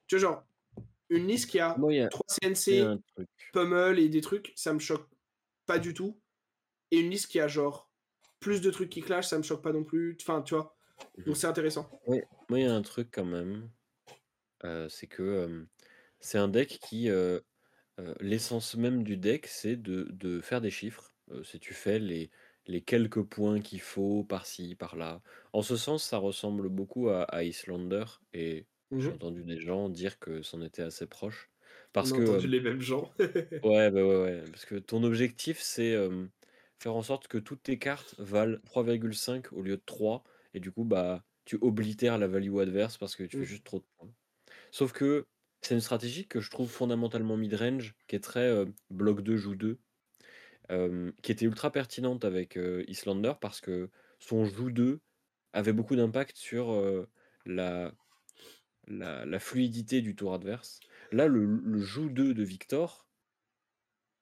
Tu 0.08 0.16
vois, 0.16 0.20
genre, 0.20 0.44
une 1.10 1.26
liste 1.28 1.50
qui 1.50 1.60
a 1.60 1.76
y 1.90 2.00
a 2.00 2.08
3 2.08 2.24
il 2.42 2.48
y 2.48 2.50
a 2.50 2.54
CNC. 2.54 3.00
Pummel 3.52 3.98
et 4.00 4.08
des 4.08 4.20
trucs, 4.20 4.52
ça 4.56 4.72
me 4.72 4.78
choque 4.80 5.06
pas 5.66 5.78
du 5.78 5.94
tout. 5.94 6.18
Et 6.90 6.98
une 6.98 7.10
liste 7.10 7.28
qui 7.28 7.38
a 7.38 7.46
genre 7.46 7.89
plus 8.40 8.60
de 8.60 8.70
trucs 8.70 8.90
qui 8.90 9.02
clashent, 9.02 9.28
ça 9.28 9.38
me 9.38 9.42
choque 9.42 9.62
pas 9.62 9.72
non 9.72 9.84
plus. 9.84 10.16
Enfin, 10.20 10.42
tu 10.42 10.54
vois. 10.54 10.76
Mmh 11.18 11.24
Donc 11.26 11.36
c'est 11.36 11.46
intéressant. 11.46 11.94
Moi, 12.48 12.60
il 12.60 12.64
y 12.64 12.66
a 12.66 12.74
un 12.74 12.82
truc 12.82 13.08
quand 13.12 13.24
même, 13.24 13.70
heu, 14.64 14.88
c'est 14.90 15.08
que, 15.08 15.44
hem, 15.46 15.68
c'est 16.20 16.38
un 16.38 16.48
deck 16.48 16.80
qui, 16.80 17.08
heu, 17.10 17.44
l'essence 18.20 18.76
même 18.76 19.04
du 19.04 19.16
deck, 19.16 19.46
c'est 19.46 19.76
de 19.76 20.04
de 20.12 20.40
faire 20.40 20.60
des 20.60 20.70
chiffres. 20.70 21.14
C'est 21.44 21.58
tu 21.60 21.74
fais 21.74 21.98
les 21.98 22.30
les 22.66 22.82
quelques 22.82 23.22
points 23.24 23.60
qu'il 23.60 23.80
faut 23.80 24.24
par-ci, 24.24 24.74
par-là. 24.76 25.22
En 25.52 25.62
ce 25.62 25.76
sens, 25.76 26.04
ça 26.04 26.18
ressemble 26.18 26.68
beaucoup 26.68 27.08
à 27.10 27.22
à 27.24 27.44
Islander 27.44 28.04
et 28.32 28.68
j'ai 28.98 29.10
Mhm. 29.10 29.14
entendu 29.14 29.44
des 29.44 29.60
gens 29.60 29.88
dire 29.90 30.18
que 30.18 30.42
c'en 30.42 30.62
était 30.62 30.82
assez 30.82 31.06
proche. 31.06 31.50
Parce 31.92 32.12
que, 32.12 32.16
entendu 32.16 32.46
les 32.48 32.60
mêmes 32.60 32.80
gens. 32.80 33.12
ouais, 33.62 33.90
bah, 33.90 34.02
ouais, 34.04 34.22
ouais, 34.22 34.44
parce 34.50 34.64
que 34.64 34.76
ton 34.76 35.02
objectif, 35.04 35.60
c'est, 35.60 35.94
faire 36.80 36.94
en 36.96 37.02
sorte 37.02 37.28
que 37.28 37.38
toutes 37.38 37.62
tes 37.64 37.78
cartes 37.78 38.14
valent 38.18 38.58
3,5 38.64 39.52
au 39.52 39.62
lieu 39.62 39.76
de 39.76 39.82
3 39.84 40.24
et 40.54 40.60
du 40.60 40.72
coup, 40.72 40.84
bah, 40.84 41.24
tu 41.44 41.56
oblitères 41.60 42.18
la 42.18 42.28
value 42.28 42.58
adverse 42.60 42.98
parce 42.98 43.16
que 43.16 43.24
tu 43.24 43.36
fais 43.36 43.44
Mm. 43.44 43.46
juste 43.46 43.64
trop 43.64 43.80
de 43.80 43.86
points. 43.98 44.12
Sauf 44.72 44.92
que 44.92 45.26
c'est 45.62 45.74
une 45.74 45.80
stratégie 45.82 46.28
que 46.28 46.40
je 46.40 46.50
trouve 46.50 46.70
fondamentalement 46.70 47.36
mid-range, 47.36 47.96
qui 48.08 48.16
est 48.16 48.20
très, 48.24 48.48
heu, 48.50 48.74
bloc 48.90 49.22
2 49.22 49.36
joue 49.38 49.56
2, 49.56 49.80
hem, 50.70 51.12
qui 51.22 51.32
était 51.32 51.46
ultra 51.46 51.72
pertinente 51.72 52.24
avec, 52.24 52.56
heu, 52.58 52.84
Islander 52.88 53.34
parce 53.40 53.60
que 53.60 53.90
son 54.20 54.44
joue 54.46 54.70
2 54.72 55.00
avait 55.54 55.72
beaucoup 55.74 55.96
d'impact 55.96 56.36
sur, 56.36 56.72
la 57.46 57.94
la 58.88 59.26
la 59.26 59.38
fluidité 59.40 60.02
du 60.02 60.16
tour 60.16 60.34
adverse. 60.34 60.80
Là, 61.12 61.28
le 61.28 61.44
le 61.46 61.80
joue 61.80 62.10
2 62.10 62.34
de 62.34 62.42
Victor 62.44 63.06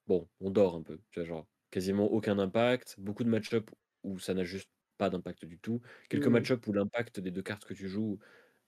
Bon, 0.09 0.29
on 0.41 0.51
dort 0.51 0.75
un 0.75 0.83
peu, 0.83 0.99
tu 1.11 1.21
vois? 1.21 1.27
Genre, 1.29 1.47
quasiment 1.71 2.07
aucun 2.13 2.39
impact, 2.39 2.97
beaucoup 2.99 3.25
de 3.25 3.29
match-up 3.31 3.71
où 4.05 4.19
ça 4.19 4.35
n'a 4.35 4.45
juste 4.45 4.71
pas 4.99 5.11
d'impact 5.11 5.45
du 5.47 5.59
tout. 5.61 5.81
Quelques 6.09 6.27
Mhm. 6.27 6.29
match-up 6.29 6.67
où 6.67 6.73
l'impact 6.73 7.21
des 7.21 7.31
2 7.31 7.43
cartes 7.43 7.65
que 7.67 7.75
tu 7.75 7.89
joues, 7.89 8.19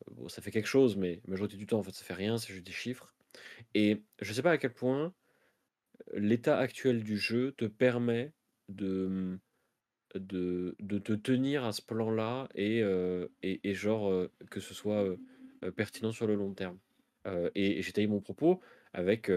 heu, 0.09 0.12
bon, 0.14 0.28
ça 0.28 0.43
fait 0.43 0.51
quelque 0.52 0.66
chose, 0.68 0.97
mais 0.97 1.22
la 1.27 1.31
majorité 1.32 1.56
du 1.59 1.66
temps, 1.66 1.78
en 1.81 1.85
fait, 1.85 1.93
ça 1.94 2.05
fait 2.05 2.14
rien, 2.14 2.39
c'est 2.39 2.52
juste 2.55 2.66
des 2.66 2.72
chiffres. 2.72 3.14
Et 3.74 4.05
je 4.22 4.32
sais 4.35 4.43
pas 4.43 4.52
à 4.52 4.59
quel 4.59 4.74
point, 4.74 5.14
heu, 6.14 6.18
l'état 6.20 6.59
actuel 6.59 7.02
du 7.05 7.16
jeu 7.18 7.52
te 7.52 7.64
permet 7.66 8.35
de, 8.68 9.06
mmh, 9.09 9.40
de 10.16 10.77
de 10.81 10.98
te 10.98 11.12
tenir 11.14 11.64
à 11.64 11.72
ce 11.72 11.82
plan-là 11.82 12.48
et 12.55 12.82
heu 12.82 13.32
et 13.43 13.60
et 13.68 13.74
genre, 13.74 14.28
que 14.51 14.60
ce 14.60 14.74
soit, 14.74 15.16
pertinent 15.77 16.12
sur 16.12 16.27
le 16.28 16.35
long 16.36 16.55
terme. 16.55 16.81
Et 17.56 17.78
et 17.78 17.82
j'étaye 17.82 18.06
mon 18.09 18.20
propos 18.20 18.60
avec, 18.94 19.31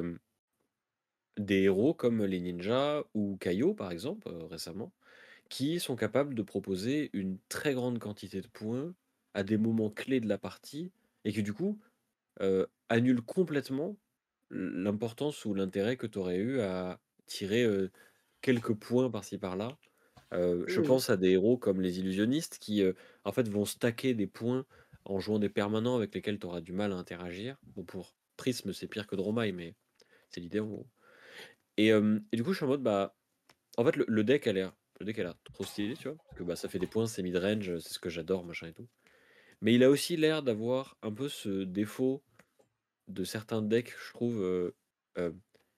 des 1.38 1.64
héros 1.64 1.94
comme 1.94 2.24
les 2.26 2.40
ninjas 2.40 3.04
ou 3.14 3.38
Kaio, 3.38 3.74
par 3.74 3.92
exemple, 3.92 4.30
heu, 4.30 4.46
récemment, 4.46 4.94
qui 5.50 5.80
sont 5.80 5.96
capables 5.96 6.36
de 6.36 6.44
proposer 6.44 7.10
une 7.14 7.40
très 7.50 7.74
grande 7.76 8.00
quantité 8.00 8.42
de 8.42 8.48
points 8.48 8.96
à 9.36 9.44
des 9.44 9.58
moments 9.58 9.92
clés 9.92 10.20
de 10.22 10.30
la 10.30 10.38
partie 10.40 10.92
et 11.26 11.34
qui, 11.34 11.44
du 11.44 11.54
coup, 11.54 11.80
heu, 12.42 12.68
annulent 12.90 13.24
complètement 13.24 13.98
l'importance 14.52 15.46
ou 15.46 15.54
l'intérêt 15.56 15.98
que 15.98 16.08
tu 16.08 16.20
aurais 16.20 16.38
eu 16.40 16.62
à 16.62 17.02
tirer, 17.28 17.68
quelques 18.42 18.74
points 18.76 19.10
par-ci 19.10 19.38
par-là. 19.38 19.78
Je 20.34 20.80
Mhm. 20.80 20.82
pense 20.82 21.10
à 21.10 21.18
des 21.18 21.32
héros 21.32 21.58
comme 21.58 21.82
les 21.82 22.00
illusionnistes 22.00 22.58
qui, 22.60 22.84
en 23.26 23.32
fait, 23.32 23.48
vont 23.50 23.66
stacker 23.66 24.14
des 24.16 24.28
points 24.28 24.66
en 25.06 25.20
jouant 25.20 25.40
des 25.40 25.50
permanents 25.50 25.96
avec 25.98 26.14
lesquels 26.16 26.40
tu 26.40 26.48
auras 26.48 26.62
du 26.62 26.74
mal 26.74 26.92
à 26.94 26.96
interagir. 26.98 27.58
Bon, 27.64 27.84
pour 27.86 28.16
Prism, 28.38 28.74
c'est 28.74 28.88
pire 28.88 29.08
que 29.08 29.16
Dromai, 29.16 29.52
mais 29.52 29.76
c'est 30.30 30.42
l'idée, 30.42 30.62
en 30.62 30.68
gros. 30.68 30.90
Et, 31.78 31.88
hem, 31.88 32.26
et 32.32 32.38
du 32.38 32.44
coup, 32.44 32.52
je 32.54 32.58
suis 32.58 32.66
en 32.66 32.70
mode, 32.70 32.84
bah, 32.84 33.18
en 33.78 33.86
fait, 33.86 33.96
le 33.98 34.06
le 34.08 34.24
deck 34.24 34.48
a 34.48 34.54
l'air 34.54 34.74
le 35.00 35.06
deck 35.08 35.20
a 35.20 35.24
l'air 35.24 35.36
trop 35.46 35.66
stylé, 35.66 35.96
tu 35.98 36.10
vois? 36.10 36.18
Parce 36.18 36.36
que, 36.38 36.44
bah, 36.44 36.56
ça 36.58 36.70
fait 36.70 36.80
des 36.80 36.88
points, 36.88 37.08
c'est 37.08 37.24
mid-range, 37.24 37.80
c'est 37.80 37.94
ce 37.94 38.00
que 38.00 38.10
j'adore, 38.10 38.46
machin 38.46 38.68
et 38.70 38.74
tout. 38.74 38.90
Mais 39.62 39.76
il 39.76 39.84
a 39.84 39.90
aussi 39.92 40.18
l'air 40.18 40.44
d'avoir 40.44 40.98
un 41.04 41.14
peu 41.14 41.30
ce 41.30 41.64
défaut 41.66 42.26
de 43.10 43.24
certains 43.26 43.62
decks, 43.64 43.94
je 44.08 44.14
trouve, 44.14 44.42
heu, 44.44 44.76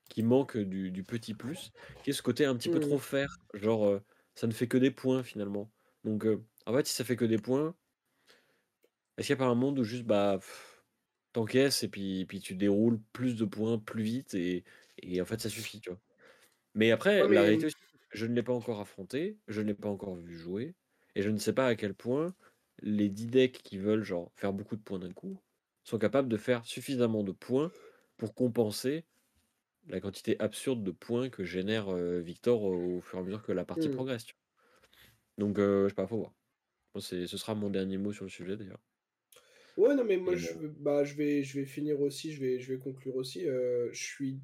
qui 0.10 0.24
manquent 0.24 0.58
du 0.58 0.92
du 0.92 1.04
petit 1.04 1.34
plus, 1.34 1.72
qui 2.04 2.12
est 2.12 2.14
ce 2.14 2.22
côté 2.22 2.46
un 2.46 2.56
petit 2.56 2.70
peu 2.70 2.80
trop 2.80 2.98
Mmh. 2.98 3.00
faire. 3.00 3.38
Genre, 3.54 4.00
ça 4.36 4.48
ne 4.48 4.54
fait 4.54 4.68
que 4.68 4.78
des 4.78 4.92
points 4.92 5.24
finalement. 5.24 5.72
Donc, 6.04 6.26
en 6.66 6.74
fait, 6.74 6.88
si 6.88 6.94
ça 6.96 7.04
fait 7.04 7.16
que 7.16 7.26
des 7.26 7.40
points 7.40 7.76
est-ce 9.18 9.28
qu'il 9.28 9.34
y 9.36 9.38
a 9.38 9.46
pas 9.46 9.46
un 9.46 9.56
monde 9.56 9.80
où 9.80 9.84
juste, 9.84 10.04
bah, 10.04 10.40
tu 11.34 11.40
encaisses 11.40 11.84
et 11.84 11.90
puis 11.90 12.26
puis 12.26 12.40
tu 12.42 12.56
déroules 12.56 13.02
plus 13.14 13.36
de 13.36 13.46
points 13.46 13.80
plus 13.80 14.04
vite 14.04 14.34
et 14.36 14.64
et 15.02 15.22
en 15.22 15.26
fait 15.26 15.40
ça 15.42 15.50
suffit, 15.50 15.80
tu 15.82 15.90
vois? 15.90 16.02
Mais 16.76 16.92
Ouais, 17.20 17.28
après, 17.30 17.30
la 17.30 17.44
réalité 17.44 17.68
aussi, 17.68 17.76
je 18.12 18.26
ne 18.26 18.34
l'ai 18.36 18.44
pas 18.44 18.54
encore 18.54 18.80
affronté, 18.82 19.40
je 19.48 19.62
ne 19.62 19.68
l'ai 19.68 19.74
pas 19.76 19.90
encore 19.90 20.16
vu 20.18 20.38
jouer 20.38 20.76
et 21.16 21.22
je 21.24 21.30
ne 21.30 21.38
sais 21.40 21.54
pas 21.54 21.68
à 21.68 21.76
quel 21.76 21.94
point 21.96 22.36
les 22.82 23.10
10 23.10 23.28
decks 23.28 23.62
qui 23.64 23.78
veulent 23.78 24.04
genre 24.04 24.32
faire 24.36 24.54
beaucoup 24.54 24.76
de 24.78 24.82
points 24.84 25.00
d'un 25.00 25.14
coup, 25.14 25.40
sont 25.84 26.00
capables 26.00 26.30
de 26.30 26.38
faire 26.38 26.66
suffisamment 26.66 27.24
de 27.24 27.32
points 27.34 27.72
pour 28.18 28.36
compenser 28.36 29.06
la 29.88 30.02
quantité 30.02 30.40
absurde 30.42 30.84
de 30.84 30.92
points 30.92 31.30
que 31.30 31.44
génère, 31.46 31.92
heu, 31.92 32.20
Victor 32.20 32.64
au 32.64 33.02
fur 33.02 33.20
et 33.20 33.22
à 33.22 33.26
mesure 33.26 33.44
que 33.44 33.52
la 33.54 33.66
partie 33.66 33.90
mmh. 33.90 33.90
progresse, 33.90 34.26
tu 34.26 34.36
vois? 34.36 34.42
Donc, 35.38 35.60
heu, 35.60 35.84
je 35.86 35.90
sais 35.90 35.96
pas, 35.96 36.08
faut 36.08 36.18
voir. 36.18 36.34
C'est 37.02 37.28
ce 37.28 37.38
sera 37.38 37.56
mon 37.56 37.70
dernier 37.72 37.98
mot 37.98 38.14
sur 38.14 38.26
le 38.26 38.30
sujet 38.32 38.58
d'ailleurs 38.58 38.82
Ouais, 39.78 39.94
non, 39.96 40.06
mais 40.06 40.18
moi, 40.18 40.36
et 40.36 40.38
je 40.38 40.58
bah, 40.68 41.04
je 41.04 41.16
vais 41.16 41.44
je 41.44 41.60
vais 41.60 41.66
finir 41.66 42.00
aussi, 42.00 42.32
je 42.32 42.40
vais 42.40 42.60
je 42.60 42.72
vais 42.74 42.80
conclure 42.80 43.16
aussi, 43.16 43.46
heu, 43.46 43.90
je 43.92 44.04
suis 44.04 44.40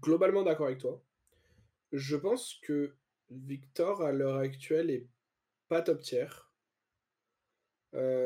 globalement 0.00 0.42
d'accord 0.42 0.66
avec 0.66 0.78
toi. 0.78 1.02
Je 1.92 2.16
pense 2.16 2.54
que 2.62 2.94
Victor, 3.30 4.02
à 4.02 4.12
l'heure 4.12 4.36
actuelle, 4.36 4.90
est 4.90 5.06
pas 5.68 5.82
top 5.82 6.00
tier. 6.02 6.26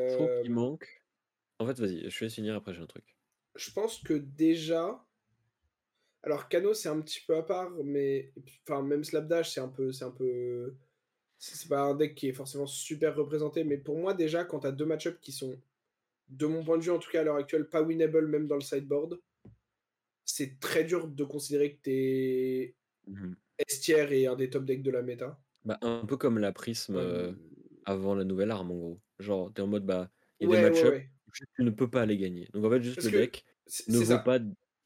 je 0.05 0.13
trouve 0.13 0.31
qu'il 0.41 0.51
Hem, 0.51 0.53
manque 0.53 1.03
en 1.59 1.65
fait, 1.65 1.79
vas-y, 1.79 2.09
je 2.09 2.23
laisse 2.23 2.35
finir 2.35 2.55
après 2.55 2.73
j'ai 2.73 2.81
un 2.81 2.87
truc. 2.87 3.17
je 3.55 3.71
pense 3.71 3.99
que 3.99 4.13
déjà 4.13 5.03
alors 6.23 6.49
Kano, 6.49 6.73
c'est 6.73 6.89
un 6.89 6.99
petit 7.01 7.21
peu 7.25 7.37
à 7.37 7.43
part, 7.43 7.71
mais 7.83 8.33
enfin, 8.63 8.81
même 8.83 9.03
Slapdash, 9.03 9.51
c'est 9.53 9.61
un 9.61 9.69
peu 9.69 9.91
c'est 9.91 10.05
un 10.05 10.11
peu 10.11 10.75
c'est 11.39 11.69
pas 11.69 11.81
un 11.81 11.95
deck 11.95 12.15
qui 12.15 12.29
est 12.29 12.33
forcément 12.33 12.67
super 12.67 13.15
représenté, 13.15 13.63
mais 13.63 13.77
pour 13.77 13.97
moi, 13.97 14.13
déjà, 14.13 14.43
quand 14.43 14.61
tu 14.61 14.67
as 14.67 14.71
2 14.71 14.85
match-up 14.85 15.19
qui 15.21 15.31
sont, 15.31 15.61
de 16.29 16.45
mon 16.47 16.63
point 16.63 16.77
de 16.77 16.83
vue, 16.83 16.91
en 16.91 16.99
tout 16.99 17.11
cas, 17.11 17.21
à 17.21 17.23
l'heure 17.23 17.35
actuelle, 17.37 17.69
pas 17.69 17.81
winnable 17.83 18.27
même 18.27 18.47
dans 18.47 18.55
le 18.55 18.61
sideboard, 18.61 19.19
c'est 20.37 20.59
très 20.59 20.83
dur 20.83 21.07
de 21.07 21.23
considérer 21.23 21.75
que 21.77 21.81
tu 21.83 21.91
es 21.91 22.77
Mmh 23.07 23.37
tier 23.81 24.11
et 24.13 24.27
un 24.27 24.35
des 24.35 24.49
top 24.49 24.65
decks 24.65 24.83
de 24.83 24.91
la 24.91 25.01
méta. 25.03 25.41
Bah, 25.63 25.77
un 25.81 26.05
peu 26.05 26.17
comme 26.17 26.37
la 26.39 26.51
Prisme, 26.53 26.95
heu, 26.97 27.35
Hem, 27.35 27.77
avant 27.85 28.15
la 28.15 28.23
nouvelle 28.23 28.51
arme, 28.51 28.71
en 28.71 28.75
gros. 28.77 29.01
Genre, 29.19 29.53
tu 29.53 29.61
es 29.61 29.63
en 29.63 29.67
mode, 29.67 29.85
bah, 29.85 30.11
il 30.39 30.43
y 30.43 30.45
a 30.45 30.47
des 30.49 30.57
ouais, 30.57 30.65
ouais, 30.65 30.83
match-up, 30.83 30.89
ouais. 30.89 31.11
juste 31.33 31.51
tu 31.55 31.63
ne 31.63 31.71
peux 31.71 31.89
pas 31.89 32.05
les 32.05 32.17
gagner. 32.17 32.47
Donc 32.53 32.63
en 32.65 32.69
fait, 32.69 32.81
juste 32.81 33.01
Parce 33.01 33.09
le 33.09 33.11
deck 33.11 33.45
ne 33.87 33.97
vaut 33.99 34.19
ça. 34.19 34.19
pas 34.19 34.39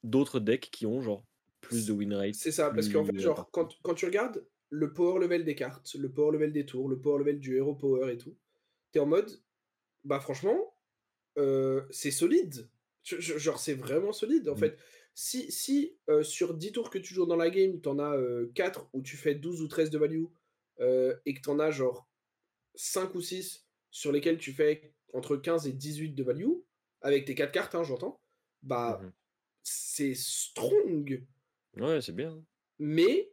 d'autres 0.04 0.40
decks 0.40 0.70
qui 0.72 0.86
ont 0.86 1.02
genre 1.02 1.26
plus 1.62 1.86
de 1.86 1.94
win 1.94 2.14
rate, 2.14 2.40
c'est 2.40 2.52
ça, 2.52 2.72
parce 2.72 2.90
qu'en 2.90 3.04
fait, 3.06 3.18
genre, 3.20 3.52
quand 3.52 3.78
quand 3.84 3.94
tu 3.94 4.06
regardes 4.06 4.48
le 4.70 4.94
power 4.94 5.20
level 5.20 5.44
des 5.44 5.56
cartes, 5.56 5.94
le 5.96 6.12
power 6.12 6.32
level 6.34 6.54
des 6.54 6.66
tours, 6.66 6.88
le 6.90 7.00
power 7.02 7.20
level 7.20 7.40
du 7.40 7.58
hero 7.58 7.76
power 7.76 8.12
et 8.14 8.18
tout, 8.18 8.38
tu 8.94 9.00
es 9.00 9.02
en 9.02 9.06
mode, 9.08 9.44
bah, 10.06 10.20
franchement, 10.22 10.78
heu, 11.38 11.88
c'est 11.92 12.12
solide. 12.12 12.70
Genre, 13.04 13.60
c'est 13.60 13.76
vraiment 13.76 14.14
solide, 14.14 14.50
en 14.50 14.56
Mmh. 14.56 14.58
fait. 14.58 14.78
Si 15.14 15.52
si, 15.52 15.98
heu, 16.10 16.24
sur 16.24 16.54
10 16.56 16.72
tours 16.72 16.90
que 16.90 16.98
tu 16.98 17.14
joues 17.14 17.26
dans 17.26 17.36
la 17.36 17.50
game, 17.50 17.82
tu 17.82 17.90
en 17.90 18.00
as, 18.00 18.18
heu, 18.18 18.52
4 18.56 18.90
où 18.94 19.02
tu 19.02 19.18
fais 19.18 19.36
12 19.36 19.62
ou 19.62 19.68
13 19.68 19.90
de 19.90 19.98
value, 19.98 20.26
heu, 20.80 21.22
et 21.26 21.34
que 21.34 21.42
tu 21.42 21.50
en 21.50 21.60
as 21.60 21.72
genre 21.72 22.10
5 22.76 23.16
ou 23.16 23.22
6 23.22 23.68
sur 23.92 24.12
lesquels 24.12 24.38
tu 24.40 24.54
fais 24.54 24.96
entre 25.14 25.38
15 25.38 25.68
et 25.68 25.74
18 25.74 26.12
de 26.14 26.24
value, 26.24 26.52
avec 27.02 27.26
tes 27.26 27.36
4 27.36 27.52
cartes, 27.54 27.76
hein, 27.76 27.84
j'entends, 27.84 28.22
bah, 28.64 29.02
mh. 29.02 29.12
c'est 29.64 30.16
strong. 30.16 31.28
Ouais, 31.78 32.02
c'est 32.02 32.14
bien, 32.16 32.32
hein. 32.32 32.46
Mais 32.80 33.32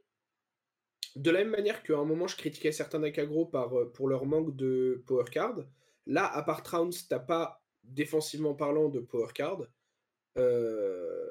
de 1.16 1.30
la 1.30 1.40
même 1.40 1.50
manière 1.50 1.82
qu'à 1.82 1.98
un 1.98 2.04
moment, 2.04 2.26
je 2.26 2.36
critiquais 2.36 2.72
certains 2.72 3.00
decks 3.00 3.18
aggro 3.18 3.46
par, 3.46 3.76
heu, 3.78 3.90
pour 3.92 4.08
leur 4.08 4.26
manque 4.26 4.54
de 4.56 5.02
power 5.06 5.24
card, 5.30 5.58
là, 6.06 6.26
à 6.26 6.42
part 6.42 6.62
Trounce, 6.62 7.08
tu 7.08 7.16
pas, 7.26 7.62
défensivement 7.84 8.54
parlant, 8.54 8.88
de 8.88 9.00
power 9.00 9.32
card. 9.34 9.62
Heu, 10.38 11.27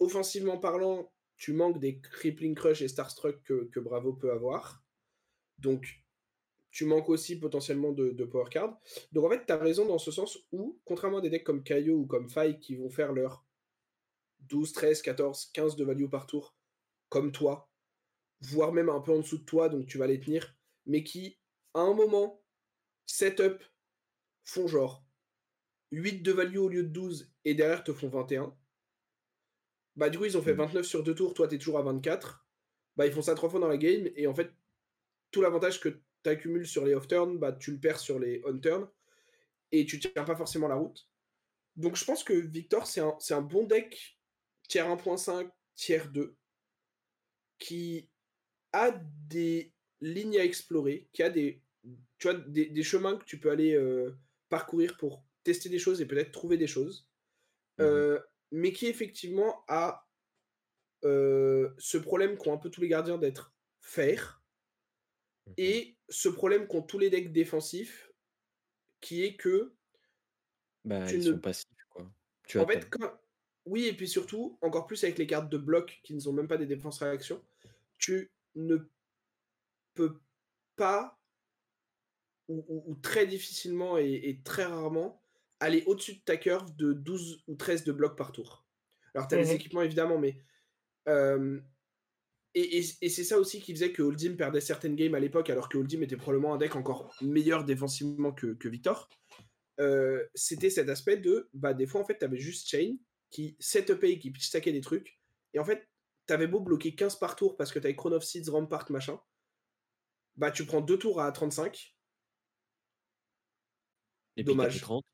offensivement 0.00 0.58
parlant, 0.58 1.12
tu 1.36 1.52
manques 1.52 1.78
des 1.78 2.00
Crippling 2.00 2.54
Crush 2.54 2.82
et 2.82 2.88
Starstruck 2.88 3.42
que 3.44 3.80
Bravo 3.80 4.12
peut 4.12 4.32
avoir. 4.32 4.82
Donc 5.58 6.02
tu 6.70 6.84
manques 6.84 7.08
aussi 7.08 7.38
potentiellement 7.38 7.92
de 7.92 8.24
power 8.24 8.48
card. 8.50 8.78
Donc 9.12 9.24
en 9.24 9.30
fait, 9.30 9.44
tu 9.46 9.52
as 9.52 9.56
raison 9.56 9.86
dans 9.86 9.98
ce 9.98 10.10
sens 10.10 10.38
où, 10.52 10.80
contrairement 10.84 11.18
à 11.18 11.20
des 11.20 11.30
decks 11.30 11.44
comme 11.44 11.62
Kaio 11.62 11.96
ou 11.96 12.06
comme 12.06 12.28
Fai 12.28 12.58
qui 12.58 12.76
vont 12.76 12.90
faire 12.90 13.12
leurs 13.12 13.44
12-13-14-15 14.48 15.76
de 15.76 15.84
value 15.84 16.08
par 16.08 16.26
tour, 16.26 16.56
comme 17.08 17.32
toi, 17.32 17.70
voire 18.40 18.72
même 18.72 18.88
un 18.88 19.00
peu 19.00 19.12
en 19.12 19.18
dessous 19.18 19.38
de 19.38 19.44
toi, 19.44 19.68
donc 19.68 19.86
tu 19.86 19.98
vas 19.98 20.06
les 20.06 20.20
tenir, 20.20 20.56
mais 20.86 21.02
qui, 21.02 21.38
à 21.74 21.80
un 21.80 21.92
moment, 21.92 22.42
setup, 23.06 23.62
font 24.44 24.66
genre 24.66 25.04
8 25.90 26.22
de 26.22 26.32
value 26.32 26.58
au 26.58 26.68
lieu 26.68 26.84
de 26.84 26.88
12 26.88 27.32
et 27.44 27.54
derrière 27.54 27.84
te 27.84 27.92
font 27.92 28.08
21. 28.08 28.56
Bah, 30.00 30.10
du 30.10 30.18
coup, 30.18 30.26
ils 30.26 30.38
ont 30.38 30.42
fait 30.42 30.54
Mmh. 30.54 30.56
29 30.56 30.86
sur 30.86 31.04
2 31.04 31.14
tours, 31.14 31.34
toi, 31.34 31.48
tu 31.48 31.56
es 31.56 31.58
toujours 31.58 31.78
à 31.78 31.82
24. 31.82 32.46
Bah, 32.96 33.06
ils 33.06 33.12
font 33.12 33.22
ça 33.22 33.36
3 33.36 33.50
fois 33.50 33.60
dans 33.60 33.68
la 33.68 33.78
game 33.78 34.10
et 34.16 34.26
en 34.28 34.34
fait, 34.34 34.50
tout 35.32 35.42
l'avantage 35.42 35.80
que 35.80 35.90
tu 35.90 36.30
accumules 36.30 36.66
sur 36.66 36.86
les 36.86 36.94
off-turn, 36.94 37.38
bah, 37.38 37.52
tu 37.52 37.72
le 37.72 37.80
perds 37.80 38.00
sur 38.00 38.18
les 38.20 38.42
on-turn 38.46 38.88
et 39.72 39.86
tu 39.86 40.00
tiens 40.00 40.24
pas 40.24 40.36
forcément 40.36 40.68
la 40.68 40.76
route. 40.76 41.08
Donc, 41.76 41.96
je 41.96 42.04
pense 42.06 42.24
que 42.24 42.34
Victor, 42.34 42.86
c'est 42.88 43.02
un, 43.02 43.16
c'est 43.20 43.34
un 43.34 43.42
bon 43.42 43.66
deck 43.66 44.18
tiers 44.68 44.88
1.5, 44.88 45.50
tiers 45.76 46.10
2 46.10 46.36
qui 47.58 48.10
a 48.72 48.92
des 49.28 49.74
lignes 50.00 50.38
à 50.38 50.44
explorer, 50.44 51.08
qui 51.12 51.22
a 51.22 51.30
des, 51.30 51.62
tu 52.18 52.28
vois, 52.28 52.34
des, 52.34 52.66
des 52.66 52.84
chemins 52.84 53.16
que 53.18 53.24
tu 53.26 53.40
peux 53.40 53.50
aller 53.50 53.74
euh, 53.74 54.12
parcourir 54.50 54.96
pour 54.98 55.24
tester 55.44 55.70
des 55.70 55.80
choses 55.80 56.02
et 56.02 56.06
peut-être 56.06 56.32
trouver 56.32 56.58
des 56.58 56.68
choses, 56.68 57.08
Mmh 57.78 57.84
mh. 57.84 57.86
euh, 57.86 58.20
mais 58.50 58.72
qui 58.72 58.86
effectivement 58.86 59.64
a 59.68 60.06
euh, 61.04 61.70
ce 61.78 61.98
problème 61.98 62.36
qu'ont 62.36 62.52
un 62.52 62.58
peu 62.58 62.70
tous 62.70 62.80
les 62.80 62.88
gardiens 62.88 63.18
d'être 63.18 63.54
fair, 63.80 64.36
Mmh 65.46 65.52
mh. 65.52 65.54
et 65.58 65.96
ce 66.08 66.28
problème 66.28 66.66
qu'ont 66.66 66.82
tous 66.82 66.98
les 66.98 67.08
decks 67.10 67.32
défensifs, 67.32 68.12
qui 69.00 69.24
est 69.24 69.36
que 69.36 69.74
Bah, 70.84 71.06
tu 71.06 71.16
ils 71.16 71.22
sont 71.24 71.30
ne... 71.32 71.36
passifs, 71.38 71.66
quoi. 71.88 72.12
Tu 72.46 72.58
En 72.58 72.66
fait, 72.66 72.88
quand... 72.90 73.18
Oui, 73.64 73.86
et 73.86 73.94
puis 73.94 74.08
surtout, 74.08 74.58
encore 74.62 74.86
plus 74.86 75.02
avec 75.04 75.16
les 75.18 75.26
cartes 75.26 75.48
de 75.50 75.58
bloc 75.58 76.00
qui 76.02 76.14
ne 76.14 76.20
sont 76.20 76.32
même 76.32 76.48
pas 76.48 76.56
des 76.58 76.66
défenses-réactions, 76.66 77.42
tu 77.98 78.30
ne 78.54 78.76
peux 79.94 80.20
pas 80.76 81.18
ou, 82.48 82.64
ou- 82.68 82.92
ou 82.92 82.94
très 82.96 83.26
difficilement 83.26 83.96
et, 83.98 84.12
et 84.12 84.42
très 84.42 84.64
rarement 84.64 85.22
aller 85.60 85.84
au-dessus 85.86 86.14
de 86.14 86.20
ta 86.24 86.36
curve 86.36 86.74
de 86.76 86.92
12 86.92 87.44
ou 87.46 87.54
13 87.56 87.84
de 87.84 87.92
blocs 87.92 88.16
par 88.16 88.32
tour. 88.32 88.66
Alors, 89.14 89.28
tu 89.28 89.34
as 89.34 89.38
les 89.38 89.52
équipements 89.52 89.82
évidemment, 89.82 90.18
mais. 90.18 90.40
euh, 91.08 91.60
et 92.54 92.78
et, 92.78 92.84
et 93.02 93.08
c'est 93.08 93.24
ça 93.24 93.38
aussi 93.38 93.60
qui 93.60 93.72
faisait 93.72 93.92
que 93.92 94.02
Holdim 94.02 94.34
perdait 94.36 94.60
certaines 94.60 94.96
games 94.96 95.14
à 95.14 95.20
l'époque, 95.20 95.50
alors 95.50 95.68
que 95.68 95.78
Holdim 95.78 96.02
était 96.02 96.16
probablement 96.16 96.54
un 96.54 96.58
deck 96.58 96.74
encore 96.76 97.14
meilleur 97.20 97.64
défensivement 97.64 98.32
que, 98.32 98.54
que 98.54 98.68
Victor. 98.68 99.08
Euh, 99.78 100.26
C'était 100.34 100.70
cet 100.70 100.88
aspect 100.88 101.16
de. 101.16 101.48
Bah, 101.54 101.74
des 101.74 101.86
fois, 101.86 102.00
en 102.00 102.04
fait, 102.04 102.18
tu 102.18 102.24
avais 102.24 102.38
juste 102.38 102.68
Chain 102.68 102.96
qui 103.30 103.56
setupait 103.60 104.12
et 104.12 104.18
qui 104.18 104.32
stackait 104.40 104.72
des 104.72 104.80
trucs. 104.80 105.20
Et 105.54 105.58
en 105.58 105.64
fait, 105.64 105.88
tu 106.26 106.34
avais 106.34 106.46
beau 106.48 106.60
bloquer 106.60 106.94
15 106.94 107.16
par 107.16 107.36
tour 107.36 107.56
parce 107.56 107.72
que 107.72 107.78
tu 107.78 107.86
avais 107.86 107.96
Chrono 107.96 108.16
of 108.16 108.24
Seeds, 108.24 108.50
Rampart, 108.50 108.90
machin. 108.90 109.20
Bah, 110.36 110.50
tu 110.50 110.64
prends 110.66 110.80
deux 110.80 110.98
tours 110.98 111.20
à 111.20 111.30
35. 111.32 111.96
et 114.36 114.44
puis 114.44 114.54
Dommage. 114.54 114.80
30. 114.80 115.04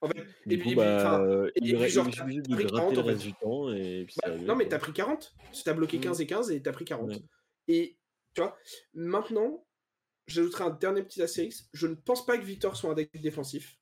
En 0.00 0.08
fait, 0.08 0.24
et 0.50 0.58
puis, 0.58 0.74
bah, 0.74 0.98
genre, 1.88 2.08
t'as 2.10 2.24
pris 2.24 2.40
gratter 2.66 2.66
40 2.66 2.92
le 2.94 2.98
en 3.00 3.04
reste 3.04 3.22
fait. 3.22 3.28
du 3.28 3.34
temps 3.34 3.72
et 3.72 4.04
puis 4.04 4.14
ça 4.22 4.30
Bah, 4.30 4.36
non, 4.36 4.56
mais 4.56 4.68
t'as 4.68 4.78
pris 4.78 4.92
40. 4.92 5.34
Tu 5.52 5.68
as 5.68 5.74
bloqué 5.74 5.98
Mmh. 5.98 6.02
15 6.02 6.20
et 6.20 6.26
15 6.26 6.50
et 6.50 6.62
t'as 6.62 6.72
pris 6.72 6.84
40. 6.84 7.08
Ouais. 7.10 7.22
Et 7.68 7.98
tu 8.34 8.40
vois, 8.42 8.56
maintenant, 8.92 9.66
j'ajouterai 10.26 10.64
un 10.64 10.70
dernier 10.70 11.02
petit 11.02 11.22
astérisque. 11.22 11.66
Je 11.72 11.86
ne 11.86 11.94
pense 11.94 12.26
pas 12.26 12.36
que 12.38 12.44
Victor 12.44 12.76
soit 12.76 12.90
un 12.90 12.94
deck 12.94 13.10
défensif. 13.20 13.78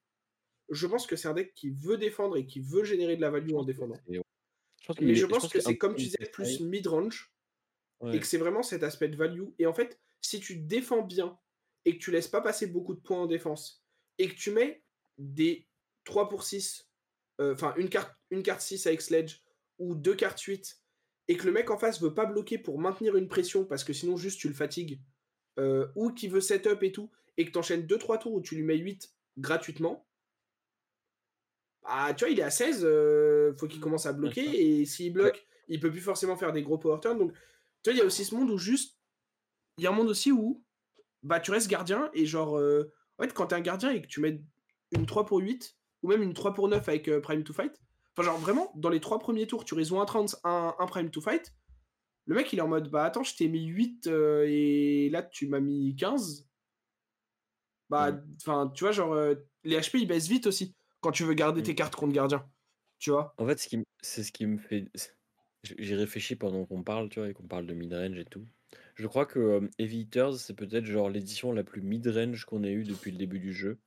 Je 0.70 0.86
pense 0.86 1.06
que 1.06 1.16
c'est 1.16 1.28
un 1.28 1.34
deck 1.34 1.52
qui 1.54 1.70
veut 1.70 1.98
défendre 1.98 2.36
et 2.36 2.46
qui 2.46 2.60
veut 2.60 2.84
générer 2.84 3.16
de 3.16 3.20
la 3.20 3.30
value 3.30 3.54
en 3.54 3.64
défendant. 3.64 3.96
je 4.09 4.20
pense 4.86 5.00
Mais 5.00 5.14
je 5.14 5.26
pense 5.26 5.48
que 5.48 5.60
c'est, 5.60 5.76
comme 5.76 5.94
tu 5.94 6.04
disais, 6.04 6.18
plus 6.32 6.60
mid-range 6.60 7.32
et 8.12 8.18
que 8.18 8.26
c'est 8.26 8.38
vraiment 8.38 8.62
cet 8.62 8.82
aspect 8.82 9.09
de 9.09 9.16
value. 9.16 9.48
Et 9.59 9.66
en 9.66 9.74
fait, 9.74 10.00
si 10.20 10.40
tu 10.40 10.56
défends 10.56 11.02
bien 11.02 11.38
et 11.84 11.96
que 11.98 12.02
tu 12.02 12.10
laisses 12.10 12.28
pas 12.28 12.40
passer 12.40 12.66
beaucoup 12.66 12.94
de 12.94 13.00
points 13.00 13.20
en 13.22 13.26
défense 13.26 13.84
et 14.18 14.28
que 14.28 14.34
tu 14.34 14.50
mets 14.50 14.82
des 15.18 15.68
3 16.05 16.29
pour 16.29 16.43
6, 16.43 16.91
euh, 17.41 17.55
enfin 17.55 17.74
une, 17.77 17.89
carte, 17.89 18.15
une 18.31 18.43
carte 18.43 18.61
6 18.61 18.87
avec 18.87 19.03
Sledge 19.03 19.41
ou 19.79 19.95
deux 19.95 20.15
cartes 20.15 20.41
8 20.41 20.81
et 21.29 21.37
que 21.37 21.47
le 21.47 21.53
mec 21.53 21.70
en 21.70 21.79
face 21.79 22.01
veut 22.01 22.15
pas 22.15 22.27
bloquer 22.27 22.59
pour 22.59 22.79
maintenir 22.79 23.16
une 23.16 23.29
pression 23.29 23.65
parce 23.65 23.85
que 23.85 23.93
sinon 23.93 24.16
juste 24.16 24.41
tu 24.41 24.49
le 24.49 24.55
fatigues 24.55 25.01
euh, 25.59 25.89
ou 25.95 26.12
qui 26.12 26.29
veut 26.29 26.41
setup 26.41 26.83
et 26.83 26.93
tout 26.93 27.11
et 27.37 27.47
que 27.47 27.51
tu 27.51 27.59
enchaînes 27.59 27.87
2-3 27.87 28.19
tours 28.19 28.35
où 28.35 28.41
tu 28.41 28.55
lui 28.57 28.62
mets 28.62 28.77
8 28.77 29.12
gratuitement, 29.39 30.07
bah, 31.83 32.15
tu 32.15 32.24
vois, 32.24 32.31
il 32.31 32.39
est 32.39 32.45
à 32.45 32.51
16, 32.51 32.85
heu, 32.85 33.55
faut 33.59 33.66
qu'il 33.66 33.81
commence 33.81 34.07
à 34.07 34.12
bloquer 34.12 34.81
et 34.81 34.85
s'il 34.85 35.09
Ouais. 35.09 35.23
bloque, 35.23 35.47
il 35.69 35.81
peut 35.81 35.91
plus 35.91 36.01
forcément 36.01 36.37
faire 36.37 36.53
des 36.53 36.62
gros 36.62 36.79
power 36.79 37.01
turns 37.01 37.19
donc 37.19 37.33
tu 37.83 37.91
vois, 37.91 37.95
il 37.95 37.99
y 37.99 38.03
a 38.03 38.05
aussi 38.05 38.24
ce 38.24 38.35
monde 38.35 38.51
où 38.51 38.59
juste 38.59 38.99
il 39.79 39.85
y 39.85 39.87
a 39.87 39.91
un 39.91 39.95
monde 39.95 40.09
aussi 40.09 40.33
où, 40.33 40.62
bah, 41.23 41.41
tu 41.41 41.51
restes 41.51 41.69
gardien 41.69 42.11
et 42.15 42.27
genre, 42.27 42.59
heu, 42.59 42.93
en 43.19 43.23
fait, 43.24 43.33
quand 43.33 43.49
tu 43.49 43.55
es 43.55 43.59
un 43.59 43.62
gardien 43.62 43.91
et 43.91 44.03
que 44.03 44.07
tu 44.07 44.20
mets 44.20 44.41
une 44.93 45.07
3 45.07 45.27
pour 45.27 45.39
8 45.39 45.77
ou 46.03 46.09
même 46.09 46.23
une 46.23 46.35
3 46.35 46.55
pour 46.55 46.69
9 46.69 46.89
avec, 46.89 47.09
heu, 47.09 47.20
prime 47.23 47.45
to 47.45 47.53
fight, 47.53 47.74
enfin, 48.16 48.24
genre, 48.31 48.39
vraiment, 48.41 48.73
dans 48.77 48.91
les 48.91 49.01
3 49.01 49.19
premiers 49.20 49.47
tours, 49.47 49.65
tu 49.65 49.74
résous 49.74 50.01
un 50.01 50.05
30, 50.07 50.37
un 50.45 50.74
un 50.79 50.87
prime 50.87 51.11
to 51.11 51.20
fight, 51.20 51.55
le 52.27 52.37
mec, 52.37 52.53
il 52.53 52.59
est 52.61 52.62
en 52.62 52.69
mode: 52.69 52.91
«Bah, 52.91 53.05
attends, 53.05 53.24
je 53.24 53.37
t'ai 53.37 53.49
mis 53.49 53.66
8, 53.66 54.07
heu, 54.09 54.45
et 54.49 55.11
là, 55.11 55.23
tu 55.24 55.49
m'as 55.49 55.61
mis 55.61 55.97
15». 55.97 56.49
Bah, 57.91 58.12
enfin, 58.41 58.69
tu 58.74 58.85
vois, 58.85 58.93
genre, 58.93 59.15
heu, 59.15 59.47
les 59.65 59.77
HP, 59.79 59.95
ils 60.01 60.07
baissent 60.07 60.29
vite 60.29 60.47
aussi, 60.47 60.74
quand 61.01 61.12
tu 61.12 61.24
veux 61.24 61.35
garder 61.35 61.62
tes 61.62 61.74
cartes 61.74 61.95
contre 61.97 62.12
gardien, 62.12 62.49
tu 62.99 63.11
vois? 63.11 63.39
En 63.39 63.47
fait, 63.47 63.59
ce 63.59 63.69
qui 63.69 63.77
m 63.77 63.85
c'est 64.03 64.23
ce 64.24 64.33
qui 64.33 64.47
me 64.47 64.59
fait 64.59 64.91
c 64.95 65.11
j 65.65 65.74
j'y 65.79 65.95
réfléchis 65.95 66.37
pendant 66.37 66.66
qu'on 66.66 66.83
parle, 66.83 67.09
tu 67.09 67.20
vois? 67.20 67.29
Et 67.31 67.35
qu'on 67.35 67.47
parle 67.47 67.66
de 67.66 67.74
mid-range 67.74 68.19
et 68.19 68.24
tout. 68.24 68.47
Je 68.97 69.07
crois 69.07 69.27
que, 69.27 69.39
hem, 69.59 69.70
Heavy 69.79 70.01
Hitters, 70.01 70.35
c'est 70.39 70.55
peut-être 70.57 70.85
genre 70.85 71.09
l'édition 71.11 71.53
la 71.53 71.65
plus 71.65 71.83
mid-range 71.83 72.45
qu'on 72.45 72.62
ait 72.65 72.73
eue 72.73 72.85
depuis 72.85 73.11
le 73.12 73.19
début 73.19 73.39
du 73.41 73.53
jeu. 73.53 73.81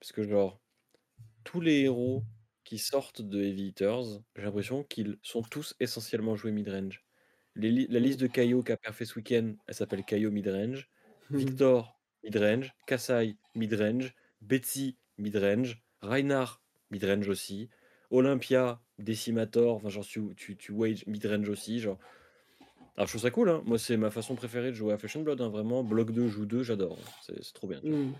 Parce 0.00 0.12
que 0.12 0.22
genre, 0.24 0.62
tous 1.44 1.60
les 1.60 1.80
héros 1.82 2.24
qui 2.64 2.78
sortent 2.78 3.22
de 3.22 3.42
Heavy 3.42 3.68
Hitters, 3.68 4.20
j'ai 4.36 4.42
l'impression 4.42 4.84
qu'ils 4.84 5.18
sont 5.22 5.42
tous 5.42 5.74
essentiellement 5.80 6.36
joués 6.36 6.52
mid-range. 6.52 7.04
Li 7.56 7.86
la 7.88 8.00
liste 8.00 8.20
de 8.20 8.26
Caio 8.28 8.62
qui 8.62 8.72
a 8.72 8.76
perfait 8.76 9.04
ce 9.06 9.16
week-end, 9.16 9.54
elle 9.66 9.74
s'appelle 9.74 10.04
Caio 10.04 10.30
mid-range, 10.30 10.90
Mmh. 11.30 11.50
Victor 11.50 12.00
mid-range, 12.24 12.74
Kassai 12.86 13.38
mid-range, 13.54 14.14
Betsy 14.40 14.98
mid-range, 15.18 15.82
Reinhardt 16.02 16.62
mid-range 16.90 17.28
aussi, 17.28 17.70
Olympia, 18.10 18.82
Decimator, 18.98 19.76
enfin 19.76 19.88
genre 19.88 20.04
tu 20.06 20.34
tu 20.36 20.56
tu 20.56 20.72
wage 20.72 21.06
mid-range 21.06 21.48
aussi, 21.48 21.80
genre. 21.80 21.98
Alors 22.96 23.06
je 23.08 23.12
trouve 23.12 23.22
ça 23.22 23.30
cool, 23.32 23.50
hein, 23.50 23.62
moi 23.66 23.78
c'est 23.78 23.96
ma 23.96 24.10
façon 24.10 24.36
préférée 24.36 24.68
de 24.70 24.74
jouer 24.76 24.94
à 24.94 24.98
and 25.16 25.22
Blood, 25.22 25.40
hein, 25.40 25.48
vraiment, 25.48 25.82
bloc 25.84 26.12
2, 26.12 26.28
joue 26.28 26.46
2, 26.46 26.62
j'adore, 26.62 26.98
hein, 27.00 27.10
c'est 27.22 27.52
trop 27.54 27.66
bien? 27.68 27.82
Mmh. 27.82 28.12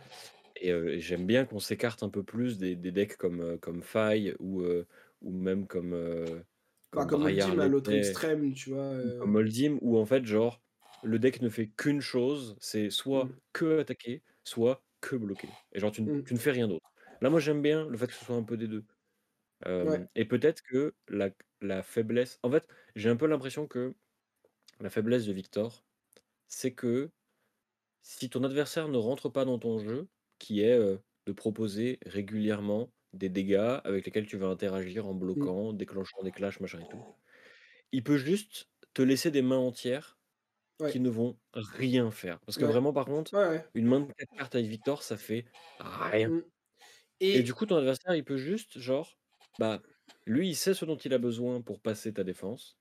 Et 0.60 1.00
j'aime 1.00 1.26
bien 1.26 1.46
qu'on 1.46 1.58
s'écarte 1.60 2.02
un 2.02 2.10
peu 2.10 2.22
plus 2.24 2.58
des 2.58 2.76
des 2.76 2.92
decks 2.92 3.16
comme, 3.16 3.58
comme 3.60 3.82
Fai 3.82 4.34
ou, 4.40 4.62
ou 5.22 5.32
même 5.32 5.66
comme, 5.66 5.94
heu, 5.94 6.44
Bah, 6.94 7.04
comme 7.04 7.24
comme 7.24 7.24
Oldhim 7.24 7.58
à 7.58 7.66
l'autre 7.66 7.92
extrême, 7.92 8.52
tu 8.52 8.70
vois? 8.70 8.96
comme 9.16 9.34
Oldhim 9.36 9.78
où 9.82 9.98
en 9.98 10.06
fait, 10.06 10.24
genre, 10.24 10.62
le 11.02 11.18
deck 11.18 11.40
ne 11.42 11.48
fait 11.48 11.68
qu'une 11.68 12.00
chose, 12.00 12.56
c'est 12.60 12.90
soit 12.90 13.28
Mmh. 13.28 13.40
que 13.52 13.78
attaquer, 13.80 14.22
soit 14.44 14.84
que 15.00 15.16
bloquer. 15.16 15.58
Et 15.72 15.80
genre 15.80 15.92
tu 15.92 16.02
ne 16.02 16.10
Mmh. 16.10 16.24
tu 16.24 16.34
ne 16.34 16.38
fais 16.38 16.50
rien 16.52 16.68
d'autre. 16.68 16.92
Là, 17.20 17.30
moi, 17.30 17.40
j'aime 17.40 17.62
bien 17.62 17.86
le 17.88 17.96
fait 17.96 18.06
que 18.08 18.12
ce 18.14 18.24
soit 18.24 18.36
un 18.36 18.42
peu 18.44 18.56
des 18.56 18.68
2. 18.68 18.84
Ouais. 19.80 20.00
Hem, 20.00 20.08
et 20.16 20.26
peut-être 20.26 20.62
que 20.62 20.94
la 21.08 21.30
la 21.62 21.82
faiblesse 21.84 22.40
en 22.44 22.50
fait, 22.52 22.68
j'ai 22.96 23.10
un 23.10 23.16
peu 23.16 23.26
l'impression 23.28 23.66
que 23.68 23.94
la 24.80 24.90
faiblesse 24.90 25.26
de 25.26 25.32
Victor, 25.34 25.86
c'est 26.48 26.74
que 26.74 27.10
si 28.02 28.30
ton 28.30 28.44
adversaire 28.44 28.88
ne 28.88 28.98
rentre 28.98 29.28
pas 29.30 29.44
dans 29.46 29.58
ton 29.58 29.78
jeu, 29.78 30.08
qui 30.40 30.62
est, 30.62 30.78
de 31.26 31.32
proposer 31.34 32.00
régulièrement 32.06 32.92
des 33.14 33.30
dégâts 33.30 33.80
avec 33.84 34.06
lesquels 34.06 34.26
tu 34.28 34.38
vas 34.38 34.48
interagir 34.48 35.06
en 35.08 35.14
Mmh. 35.34 35.50
bloquant, 35.54 35.74
déclenchant 35.74 36.22
des 36.24 36.32
clashs, 36.32 36.60
machin 36.60 36.80
et 36.82 36.86
tout, 36.88 37.04
il 37.92 38.04
peut 38.04 38.18
juste 38.18 38.70
te 38.94 39.02
laisser 39.02 39.30
des 39.30 39.42
mains 39.42 39.58
entières 39.58 40.18
qui 40.86 41.00
ne 41.00 41.10
vont 41.10 41.38
rien 41.54 42.10
faire. 42.12 42.40
Parce 42.46 42.58
que 42.58 42.64
Ouais. 42.64 42.66
vraiment, 42.66 42.92
par 42.94 43.06
contre, 43.06 43.34
Ouais, 43.34 43.66
une 43.74 43.86
main 43.86 44.00
de 44.02 44.12
4 44.14 44.30
cartes 44.36 44.54
avec 44.56 44.68
Victor, 44.68 45.02
ça 45.04 45.16
fait 45.18 45.46
rien. 45.80 46.30
Mmh. 46.30 46.42
Et 47.32 47.42
du 47.42 47.54
coup, 47.54 47.66
ton 47.66 47.76
adversaire, 47.76 48.14
il 48.14 48.24
peut 48.24 48.36
juste, 48.38 48.78
genre, 48.78 49.18
bah, 49.58 49.82
lui, 50.26 50.48
il 50.50 50.56
sait 50.56 50.74
ce 50.74 50.84
dont 50.84 50.96
il 50.96 51.14
a 51.14 51.18
besoin 51.18 51.62
pour 51.62 51.80
passer 51.80 52.12
ta 52.14 52.24
défense. 52.24 52.78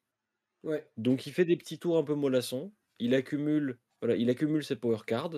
Ouais. 0.64 0.90
Donc 0.98 1.26
il 1.28 1.34
fait 1.34 1.46
des 1.46 1.58
petits 1.58 1.80
tours 1.80 1.98
un 1.98 2.04
peu 2.04 2.16
mollassons, 2.16 2.74
il 3.00 3.16
accumule, 3.16 3.80
voilà, 4.02 4.16
il 4.16 4.30
accumule 4.30 4.64
ses 4.64 4.76
power 4.76 5.00
cards 5.06 5.38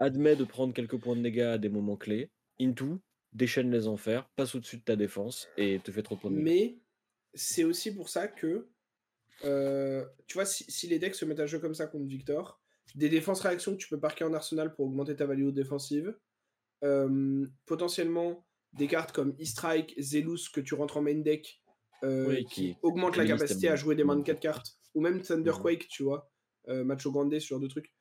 admet 0.00 0.36
de 0.36 0.44
prendre 0.44 0.74
quelques 0.74 0.98
points 1.00 1.16
de 1.16 1.22
dégâts 1.22 1.40
à 1.42 1.58
des 1.58 1.68
moments 1.68 1.96
clés, 1.96 2.30
into, 2.60 3.00
déchaîne 3.32 3.70
les 3.72 3.86
enfers, 3.88 4.28
passe 4.36 4.54
au-dessus 4.54 4.78
de 4.78 4.84
ta 4.84 4.96
défense 4.96 5.48
et 5.56 5.80
te 5.80 5.90
fait 5.92 6.02
trop 6.02 6.16
de 6.16 6.20
points 6.20 6.30
de 6.30 6.36
dégâts. 6.36 6.48
Mais 6.48 6.78
c'est 7.34 7.64
aussi 7.64 7.94
pour 7.94 8.08
ça 8.08 8.28
que, 8.28 8.68
heu, 9.44 10.08
tu 10.26 10.34
vois, 10.34 10.46
si 10.46 10.64
si 10.70 10.88
les 10.88 11.00
decks 11.00 11.14
se 11.16 11.24
mettent 11.24 11.40
à 11.40 11.46
jouer 11.46 11.60
comme 11.60 11.74
ça 11.74 11.88
contre 11.88 12.06
Victor, 12.06 12.62
des 12.94 13.10
défenses 13.10 13.42
réactions 13.42 13.72
que 13.72 13.78
tu 13.78 13.88
peux 13.88 14.00
parquer 14.00 14.24
en 14.24 14.34
arsenal 14.34 14.74
pour 14.74 14.86
augmenter 14.86 15.16
ta 15.16 15.26
value 15.26 15.50
défensive, 15.50 16.18
hem, 16.82 17.52
potentiellement 17.66 18.46
des 18.74 18.88
cartes 18.88 19.12
comme 19.12 19.36
E-Strike, 19.40 19.94
Zelus 20.00 20.50
que 20.52 20.60
tu 20.62 20.74
rentres 20.74 20.98
en 20.98 21.02
main 21.02 21.20
deck, 21.20 21.62
Oui, 22.24 22.44
qui 22.44 22.74
qui 22.74 22.76
augmentent 22.82 23.16
la 23.16 23.26
capacité 23.26 23.68
à 23.68 23.76
jouer 23.76 23.94
des 23.96 24.04
mains 24.04 24.16
de 24.16 24.22
mmh. 24.22 24.24
4 24.24 24.40
cartes, 24.40 24.78
ou 24.94 25.00
même 25.00 25.22
Mmh. 25.44 25.68
Thunderquake, 25.72 25.88
tu 25.88 26.02
vois? 26.02 26.30
Macho 26.68 27.12
Grande, 27.12 27.38
ce 27.38 27.46
genre 27.46 27.60
de 27.60 27.66
trucs. 27.68 27.94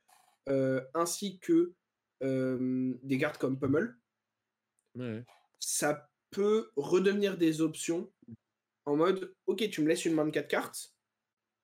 Heu, 0.49 0.81
ainsi 0.93 1.39
que, 1.39 1.75
des 2.23 3.17
cartes 3.17 3.37
comme 3.37 3.59
Pummel. 3.59 3.95
Ouais. 4.95 5.25
Ça 5.59 6.09
peut 6.31 6.71
redevenir 6.75 7.37
des 7.37 7.61
options 7.61 8.11
en 8.85 8.97
mode: 8.97 9.35
«OK, 9.47 9.69
tu 9.69 9.81
me 9.81 9.87
laisses 9.89 10.05
une 10.05 10.15
main 10.15 10.25
de 10.25 10.31
4 10.31 10.49
cartes, 10.49 10.95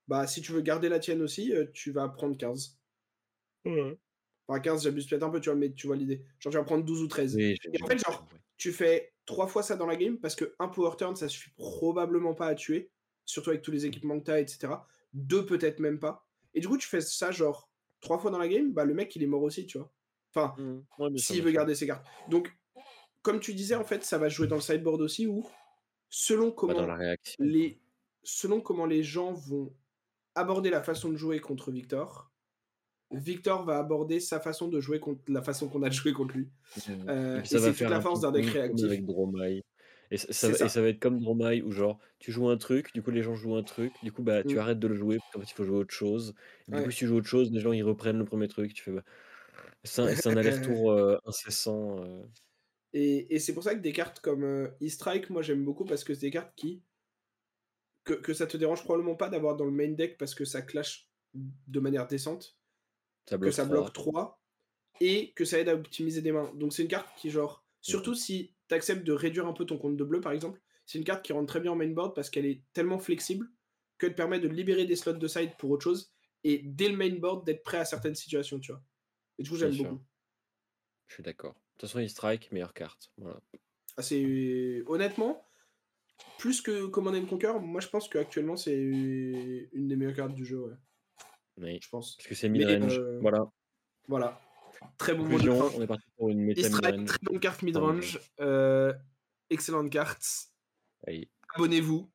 bah, 0.08 0.28
si 0.28 0.42
tu 0.42 0.52
veux 0.54 0.62
garder 0.62 0.90
la 0.90 1.00
tienne 1.00 1.22
aussi, 1.24 1.54
heu, 1.54 1.72
tu 1.74 1.92
vas 1.92 2.10
prendre 2.10 2.38
15». 2.38 2.80
Ouais. 3.66 4.00
Enfin 4.48 4.60
15, 4.62 4.84
j'abuse 4.84 5.08
peut-être 5.08 5.24
un 5.24 5.30
peu, 5.30 5.40
tu 5.40 5.50
vois? 5.50 5.58
Mais 5.58 5.74
tu 5.74 5.88
vois 5.88 5.96
l'idée. 5.96 6.26
Genre 6.40 6.52
tu 6.52 6.58
vas 6.58 6.64
prendre 6.64 6.84
12 6.84 7.02
ou 7.04 7.08
13. 7.08 7.36
Oui, 7.36 7.56
j'ai 7.62 7.70
Et 7.74 7.84
en 7.84 7.88
fait, 7.88 7.98
genre, 8.00 8.28
tu 8.58 8.72
fais 8.74 9.14
3 9.26 9.48
fois 9.48 9.62
ça 9.64 9.76
dans 9.76 9.86
la 9.86 9.96
game 9.96 10.20
parce 10.20 10.36
que 10.36 10.56
1 10.60 10.70
power 10.70 10.96
turn, 10.98 11.16
ça 11.16 11.28
suffit 11.30 11.52
probablement 11.56 12.34
pas 12.34 12.48
à 12.48 12.56
tuer, 12.56 12.92
surtout 13.26 13.52
avec 13.52 13.62
tous 13.62 13.72
les 13.72 13.86
équipements 13.86 14.20
que 14.20 14.26
tu 14.26 14.32
as 14.32 14.40
et 14.42 14.48
cetera. 14.48 14.88
2 15.14 15.46
peut-être 15.46 15.80
même 15.80 16.00
pas. 16.00 16.28
Et 16.56 16.62
du 16.62 16.68
coup, 16.68 16.78
tu 16.78 16.88
fais 16.88 17.02
ça 17.02 17.32
genre 17.32 17.72
3 18.02 18.18
fois 18.20 18.32
dans 18.32 18.40
la 18.40 18.48
game, 18.48 18.74
bah, 18.74 18.86
le 18.86 18.94
mec, 18.96 19.16
il 19.16 19.24
est 19.24 19.28
mort 19.28 19.44
aussi, 19.44 19.68
tu 19.68 19.78
vois? 19.78 19.92
Enfin, 20.34 20.54
Mmh. 20.58 20.80
Ouais, 21.00 21.10
s'il 21.18 21.42
veut 21.44 21.52
garder 21.52 21.76
ses 21.76 21.88
cartes. 21.88 22.06
Donc, 22.30 22.56
comme 23.22 23.40
tu 23.40 23.54
disais, 23.54 23.76
en 23.76 23.84
fait, 23.84 24.04
ça 24.04 24.18
va 24.18 24.30
jouer 24.30 24.48
dans 24.48 24.56
le 24.56 24.62
sideboard 24.62 25.02
aussi 25.02 25.28
où, 25.28 25.48
selon 26.10 26.54
dans 26.68 26.86
la 26.86 27.18
comment 27.18 27.18
les 27.40 27.82
selon 28.24 28.62
comment 28.62 28.86
les 28.86 29.04
gens 29.04 29.34
vont 29.34 29.74
aborder 30.36 30.70
la 30.70 30.84
façon 30.84 31.10
de 31.10 31.18
jouer 31.18 31.40
contre 31.40 31.72
Victor, 31.72 32.32
Victor 33.12 33.64
va 33.66 33.78
aborder 33.80 34.20
sa 34.20 34.40
façon 34.40 34.68
de 34.68 34.80
jouer 34.80 35.00
contre 35.00 35.22
la 35.32 35.42
façon 35.42 35.68
qu'on 35.70 35.84
a 35.84 35.90
joué 35.90 36.14
contre 36.14 36.36
lui. 36.36 36.50
Mmh 36.76 37.10
et 37.36 37.42
puis 37.42 37.48
et 37.48 37.48
ça 37.48 37.60
va 37.60 37.72
c'est 37.72 37.74
toute 37.74 37.78
faire 37.78 37.90
la 37.90 38.02
force 38.02 38.22
d'un 38.22 38.32
deck 38.32 38.46
réactif. 38.48 38.86
avec 38.86 39.06
Dromai 39.06 39.64
et 40.12 40.18
ça 40.18 40.50
va 40.50 40.58
et 40.60 40.70
ça. 40.70 40.82
va 40.82 40.88
être 40.90 41.00
comme 41.00 41.20
Dromai 41.20 41.62
où 41.62 41.72
genre, 41.72 42.00
tu 42.20 42.32
joues 42.32 42.50
un 42.50 42.58
truc, 42.58 42.94
du 42.94 43.02
coup 43.04 43.12
les 43.12 43.22
gens 43.24 43.36
jouent 43.36 43.56
un 43.56 43.64
truc, 43.64 43.94
du 44.04 44.12
coup, 44.12 44.24
bah, 44.24 44.44
tu 44.44 44.58
Mmh. 44.58 44.60
arrêtes 44.60 44.80
de 44.80 44.88
le 44.88 44.96
jouer, 44.96 45.18
parce 45.20 45.32
qu'en 45.32 45.40
fait, 45.42 45.52
il 45.52 45.54
faut 45.54 45.64
jouer 45.64 45.78
à 45.78 45.80
autre 45.82 45.94
chose. 45.94 46.34
Du 46.68 46.82
coup, 46.84 46.92
si 46.92 47.00
tu 47.00 47.08
joues 47.08 47.16
à 47.16 47.18
autre 47.20 47.28
chose, 47.28 47.52
les 47.52 47.60
gens, 47.60 47.72
ils 47.74 47.84
reprennent 47.84 48.18
le 48.18 48.26
1er 48.26 48.48
truc, 48.48 48.74
tu 48.74 48.84
fais, 48.84 48.92
bah 48.92 49.04
c'est 49.84 50.28
un 50.28 50.38
aller-retour, 50.38 50.94
incessant, 51.26 52.30
Et 52.94 53.34
et 53.36 53.40
c'est 53.40 53.54
pour 53.56 53.64
ça 53.64 53.74
que 53.74 53.80
des 53.80 53.94
cartes 53.94 54.20
comme, 54.20 54.44
heu, 54.44 54.76
E-Strike, 54.82 55.30
moi, 55.32 55.42
j'aime 55.42 55.66
beaucoup 55.66 55.86
parce 55.86 56.04
que 56.04 56.14
c'est 56.14 56.22
des 56.28 56.32
cartes 56.32 56.54
qui 56.56 56.84
que 58.04 58.14
que 58.14 58.34
ça 58.34 58.48
te 58.48 58.58
dérange 58.58 58.84
probablement 58.84 59.16
pas 59.16 59.30
d'avoir 59.30 59.56
dans 59.56 59.66
le 59.66 59.72
main 59.72 59.90
deck 59.92 60.18
parce 60.18 60.36
que 60.36 60.46
ça 60.46 60.62
clash 60.62 61.10
de 61.34 61.80
manière 61.80 62.08
décente, 62.08 62.58
Ça 63.30 63.38
que 63.42 63.52
ça 63.52 63.66
3. 63.66 63.90
bloque 63.94 63.94
3 63.94 64.42
et 65.02 65.34
que 65.34 65.46
ça 65.46 65.60
aide 65.60 65.70
à 65.70 65.76
optimiser 65.76 66.22
des 66.24 66.32
mains. 66.34 66.54
Donc 66.56 66.74
c'est 66.74 66.84
une 66.84 66.90
carte 66.90 67.18
qui 67.18 67.32
genre 67.32 67.66
Mmh 67.88 67.96
mh. 68.04 68.04
surtout 68.04 68.16
si 68.16 68.56
tu 68.70 68.76
acceptes 68.76 69.06
de 69.06 69.14
réduire 69.14 69.48
un 69.48 69.54
peu 69.54 69.66
ton 69.66 69.78
compte 69.80 69.98
de 69.98 70.04
bleu, 70.04 70.22
par 70.22 70.34
exemple, 70.34 70.62
c'est 70.86 71.00
une 71.00 71.06
carte 71.06 71.26
qui 71.26 71.34
rentre 71.34 71.48
très 71.48 71.62
bien 71.62 71.72
en 71.74 71.78
main 71.78 71.90
board 71.92 72.16
parce 72.16 72.30
qu'elle 72.30 72.46
est 72.48 72.64
tellement 72.74 73.00
flexible 73.00 73.48
qu'elle 74.00 74.12
te 74.14 74.18
permet 74.18 74.40
de 74.40 74.48
libérer 74.50 74.86
des 74.86 74.96
slots 74.98 75.14
de 75.14 75.28
side 75.30 75.52
pour 75.60 75.72
autre 75.72 75.84
chose 75.86 76.14
et 76.46 76.60
dès 76.66 76.90
le 76.90 76.98
main 76.98 77.16
board 77.18 77.46
d'être 77.46 77.64
prêt 77.64 77.80
à 77.80 77.86
certaines 77.86 78.16
situations, 78.16 78.60
tu 78.60 78.72
vois? 78.74 78.84
Et 79.40 79.44
du 79.44 79.50
coup, 79.50 79.56
j'aime 79.56 79.76
beaucoup. 79.76 80.00
Je 81.08 81.14
suis 81.16 81.24
d'accord. 81.24 81.54
De 81.54 81.60
toute 81.78 81.90
façon, 81.90 82.00
E-Strike, 82.00 82.52
meilleure 82.52 82.74
carte, 82.74 83.12
voilà. 83.18 83.40
Ah 83.98 84.02
c'est 84.04 84.84
honnêtement, 84.86 85.44
plus 86.38 86.62
que 86.62 86.86
Command& 86.86 87.26
Conquer, 87.28 87.54
moi, 87.62 87.82
je 87.82 87.88
pense 87.88 88.08
qu'actuellement, 88.10 88.58
c'est 88.58 88.78
une 88.78 89.88
des 89.88 89.96
meilleures 89.96 90.16
cartes 90.16 90.36
du 90.36 90.46
jeu, 90.46 90.60
ouais. 90.60 90.76
Oui, 91.58 91.80
Je 91.82 91.90
pense. 91.90 92.16
parce 92.16 92.28
que 92.28 92.36
c'est 92.36 92.48
mid-range, 92.50 93.00
heu, 93.00 93.18
voilà. 93.22 93.52
voilà. 94.08 94.42
Très 94.98 95.14
bon 95.14 95.26
mot 95.26 95.40
de 95.40 95.52
fin. 95.52 95.72
On 95.76 95.82
est 95.82 95.88
parti 95.88 96.06
pour 96.16 96.30
une 96.30 96.42
méta 96.42 96.70
mid-range. 96.70 97.06
très 97.06 97.18
bonne 97.22 97.40
carte 97.40 97.62
mid-range, 97.64 98.20
heu, 98.40 98.94
excellente 99.50 99.90
carte. 99.90 100.52
Oui. 101.08 101.30
Abonnez-vous 101.56 102.10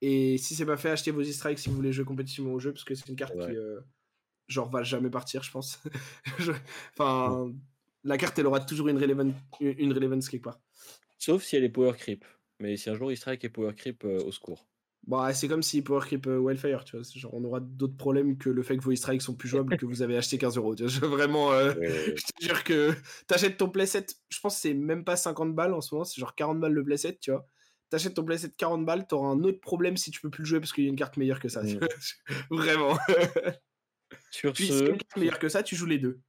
et 0.00 0.36
si 0.36 0.56
c'est 0.56 0.66
pas 0.66 0.76
fait, 0.76 0.90
achetez 0.90 1.12
vos 1.12 1.22
E-Strike 1.22 1.58
si 1.58 1.68
vous 1.68 1.76
voulez 1.76 1.92
jouer 1.92 2.04
compétitivement 2.04 2.52
au 2.52 2.58
jeu 2.58 2.72
parce 2.72 2.84
que 2.84 2.94
c'est 2.94 3.08
une 3.08 3.16
carte 3.16 3.38
qui, 3.38 3.56
genre 4.52 4.70
va 4.70 4.82
jamais 4.84 5.10
partir, 5.10 5.42
je 5.42 5.50
pense. 5.50 5.80
Je 6.38 6.52
enfin, 6.92 7.52
la 8.04 8.18
carte, 8.18 8.38
elle 8.38 8.46
aura 8.46 8.60
toujours 8.60 8.88
une 8.88 8.98
relevan 8.98 9.34
u 9.60 9.70
une 9.78 9.92
relevance 9.92 10.28
quelque 10.28 10.44
part. 10.44 10.60
Sauf 11.16 11.42
si 11.42 11.56
elle 11.56 11.64
est 11.64 11.70
power 11.70 11.94
creep, 11.96 12.22
mais 12.58 12.76
si 12.76 12.90
un 12.90 12.94
jour 12.96 13.10
E-Strike 13.10 13.44
est 13.44 13.48
power 13.48 13.74
creep, 13.74 14.04
heu, 14.04 14.18
au 14.22 14.30
secours. 14.30 14.68
Bah, 15.04 15.34
c'est 15.34 15.48
comme 15.48 15.62
si 15.64 15.82
Power 15.82 16.00
Creep, 16.06 16.28
heu, 16.28 16.38
Wildfire, 16.38 16.84
tu 16.84 16.96
vois? 16.96 17.04
Genre, 17.04 17.34
on 17.34 17.42
aura 17.42 17.58
d'autres 17.58 17.96
problèmes 17.96 18.38
que 18.38 18.48
le 18.50 18.62
fait 18.62 18.76
que 18.76 18.82
vos 18.84 18.92
eggs 18.92 19.20
sont 19.20 19.34
plus 19.34 19.48
jouables, 19.48 19.74
que 19.76 19.84
vous 19.84 20.00
avez 20.02 20.16
acheté 20.16 20.38
15 20.38 20.74
€. 20.74 20.74
Tu 20.76 20.84
vois? 20.84 20.92
Je 20.92 21.00
vraiment, 21.04 21.52
heu, 21.52 21.74
Ouais, 21.74 21.88
ouais, 21.88 22.04
ouais. 22.06 22.14
je 22.16 22.22
te 22.22 22.44
jure 22.46 22.62
que 22.62 22.92
tu 23.26 23.34
achètes 23.34 23.56
ton 23.56 23.68
playset, 23.68 24.06
je 24.28 24.38
pense 24.40 24.56
c'est 24.58 24.74
même 24.74 25.04
pas 25.04 25.16
50 25.16 25.54
balles 25.56 25.74
en 25.74 25.80
ce 25.80 25.92
moment, 25.94 26.04
c'est 26.04 26.20
genre 26.20 26.36
40 26.36 26.60
balles 26.60 26.72
le 26.72 26.84
playset, 26.84 27.16
tu 27.20 27.32
vois? 27.32 27.44
Tu 27.90 27.96
achètes 27.96 28.14
ton 28.14 28.24
playset 28.24 28.50
40 28.56 28.86
balles, 28.86 29.06
tu 29.08 29.14
auras 29.16 29.28
un 29.30 29.42
autre 29.42 29.60
problème 29.60 29.96
si 29.96 30.12
tu 30.12 30.20
peux 30.20 30.30
plus 30.30 30.42
le 30.42 30.46
jouer 30.48 30.60
parce 30.60 30.72
qu'il 30.72 30.84
y 30.84 30.86
a 30.86 30.90
une 30.90 30.96
carte 30.96 31.16
meilleure 31.16 31.40
que 31.40 31.48
ça, 31.48 31.64
vois? 31.78 31.84
Vraiment. 32.50 32.98
Sur 34.30 34.54
Puis 34.54 34.68
ce 34.68 34.96
meilleure 35.16 35.38
que 35.38 35.48
ça, 35.48 35.62
tu 35.62 35.76
joues 35.76 35.86
les 35.86 35.98
2. 35.98 36.20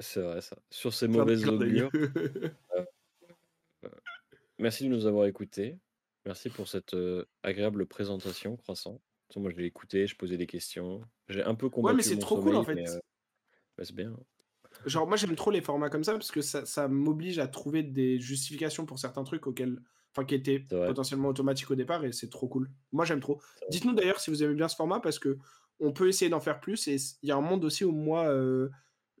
C'est 0.00 0.20
vrai 0.20 0.40
ça. 0.40 0.56
Sur 0.70 0.94
ces 0.94 1.08
Clin 1.12 1.26
mauvais 1.26 1.36
clin 1.36 1.52
d'œil. 1.52 1.80
augures, 1.80 1.90
heu 2.76 2.86
heu, 3.84 3.90
merci 4.58 4.84
de 4.84 4.88
nous 4.90 5.06
avoir 5.06 5.26
écoutés. 5.26 5.78
Merci 6.26 6.50
pour 6.50 6.68
cette, 6.68 6.94
heu, 6.94 7.26
agréable 7.42 7.86
présentation, 7.86 8.56
Croissant. 8.56 9.00
Moi, 9.36 9.50
je 9.50 9.56
l'ai 9.56 9.66
écouté, 9.66 10.06
je 10.06 10.16
posais 10.16 10.36
des 10.38 10.46
questions. 10.46 11.02
J'ai 11.28 11.42
un 11.42 11.54
peu 11.54 11.68
Ouais, 11.82 11.92
mais 11.94 12.02
combattu 12.02 12.08
c'est 12.08 12.18
trop 12.18 12.38
cool, 12.38 12.56
en 12.56 12.64
fait. 12.64 12.82
bah, 13.76 13.84
c'est 13.84 13.94
bien. 13.94 14.16
Genre, 14.84 15.06
moi, 15.06 15.16
j'aime 15.16 15.34
trop 15.34 15.50
les 15.50 15.60
formats 15.60 15.90
comme 15.90 16.04
ça 16.04 16.12
parce 16.12 16.30
que 16.30 16.40
ça 16.40 16.64
ça 16.64 16.88
m'oblige 16.88 17.38
à 17.38 17.48
trouver 17.48 17.82
des 17.82 18.20
justifications 18.20 18.86
pour 18.86 18.98
certains 18.98 19.24
trucs 19.24 19.46
auxquels 19.46 19.80
enfin, 20.14 20.24
qui 20.24 20.34
étaient 20.34 20.68
potentiellement 20.84 21.28
automatiques 21.28 21.70
au 21.70 21.74
départ 21.74 22.04
et 22.04 22.12
c'est 22.12 22.30
trop 22.30 22.48
cool. 22.48 22.70
Moi, 22.92 23.04
j'aime 23.04 23.20
trop. 23.20 23.40
Dites-nous 23.68 23.94
d'ailleurs 23.94 24.20
si 24.20 24.30
vous 24.30 24.42
aimez 24.42 24.54
bien 24.54 24.68
ce 24.68 24.76
format 24.76 25.00
parce 25.00 25.18
qu'on 25.78 25.92
peut 25.92 26.08
essayer 26.08 26.28
d'en 26.30 26.40
faire 26.40 26.60
plus 26.60 26.88
et 26.88 26.96
il 27.22 27.28
y 27.28 27.32
a 27.32 27.36
un 27.36 27.40
monde 27.40 27.64
aussi 27.64 27.84
où 27.84 27.92
moi, 27.92 28.30
heu, 28.32 28.70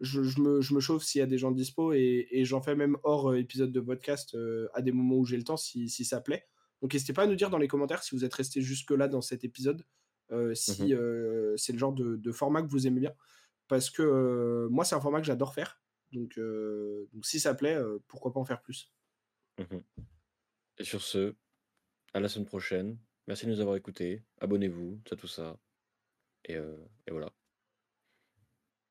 je 0.00 0.22
je 0.22 0.40
me 0.40 0.60
je 0.60 0.74
me 0.74 0.80
chauffe 0.80 1.02
s'il 1.04 1.20
y 1.20 1.22
a 1.22 1.26
des 1.26 1.38
gens 1.38 1.50
dispo 1.52 1.92
et 1.92 2.26
et 2.30 2.44
j'en 2.44 2.60
fais 2.62 2.74
même 2.76 2.96
hors, 3.04 3.30
heu, 3.32 3.38
épisode 3.38 3.72
de 3.72 3.80
podcast, 3.80 4.34
heu, 4.34 4.68
à 4.74 4.82
des 4.82 4.92
moments 4.92 5.16
où 5.16 5.24
j'ai 5.26 5.36
le 5.36 5.44
temps 5.44 5.56
si 5.56 5.88
si 5.88 6.04
ça 6.04 6.20
plaît. 6.20 6.46
Donc 6.82 6.92
n'hésitez 6.94 7.12
pas 7.12 7.22
à 7.24 7.26
nous 7.26 7.34
dire 7.36 7.50
dans 7.50 7.58
les 7.58 7.68
commentaires 7.68 8.02
si 8.02 8.14
vous 8.14 8.24
êtes 8.24 8.34
restés 8.34 8.62
jusque-là 8.62 9.08
dans 9.08 9.20
cet 9.22 9.44
épisode, 9.44 9.84
Mmh 10.66 10.88
si, 10.88 10.92
heu, 10.94 11.54
c'est 11.56 11.72
le 11.72 11.78
genre 11.78 11.92
de 11.92 12.16
de 12.16 12.32
format 12.32 12.62
que 12.62 12.68
vous 12.68 12.86
aimez 12.86 13.00
bien. 13.00 13.14
Parce 13.68 13.90
que, 13.90 14.68
moi, 14.70 14.84
c'est 14.84 14.94
un 14.94 15.00
format 15.00 15.20
que 15.20 15.26
j'adore 15.26 15.54
faire. 15.54 15.82
Donc 16.12 16.38
si 17.22 17.40
ça 17.40 17.54
plaît, 17.54 17.78
pourquoi 18.08 18.32
pas 18.32 18.40
en 18.40 18.44
faire 18.44 18.62
plus? 18.62 18.92
Mmh 19.58 19.66
mh. 19.70 19.82
Et 20.78 20.84
sur 20.84 21.02
ce, 21.02 21.36
à 22.14 22.20
la 22.20 22.28
semaine 22.28 22.46
prochaine. 22.46 22.98
Merci 23.28 23.46
de 23.46 23.52
nous 23.52 23.60
avoir 23.60 23.76
écoutés. 23.76 24.24
Abonnez-vous, 24.40 25.02
ça, 25.08 25.16
tout 25.16 25.28
ça 25.28 25.58
et 26.48 26.56
heu 26.56 26.76
et 27.06 27.10
voilà. 27.12 27.30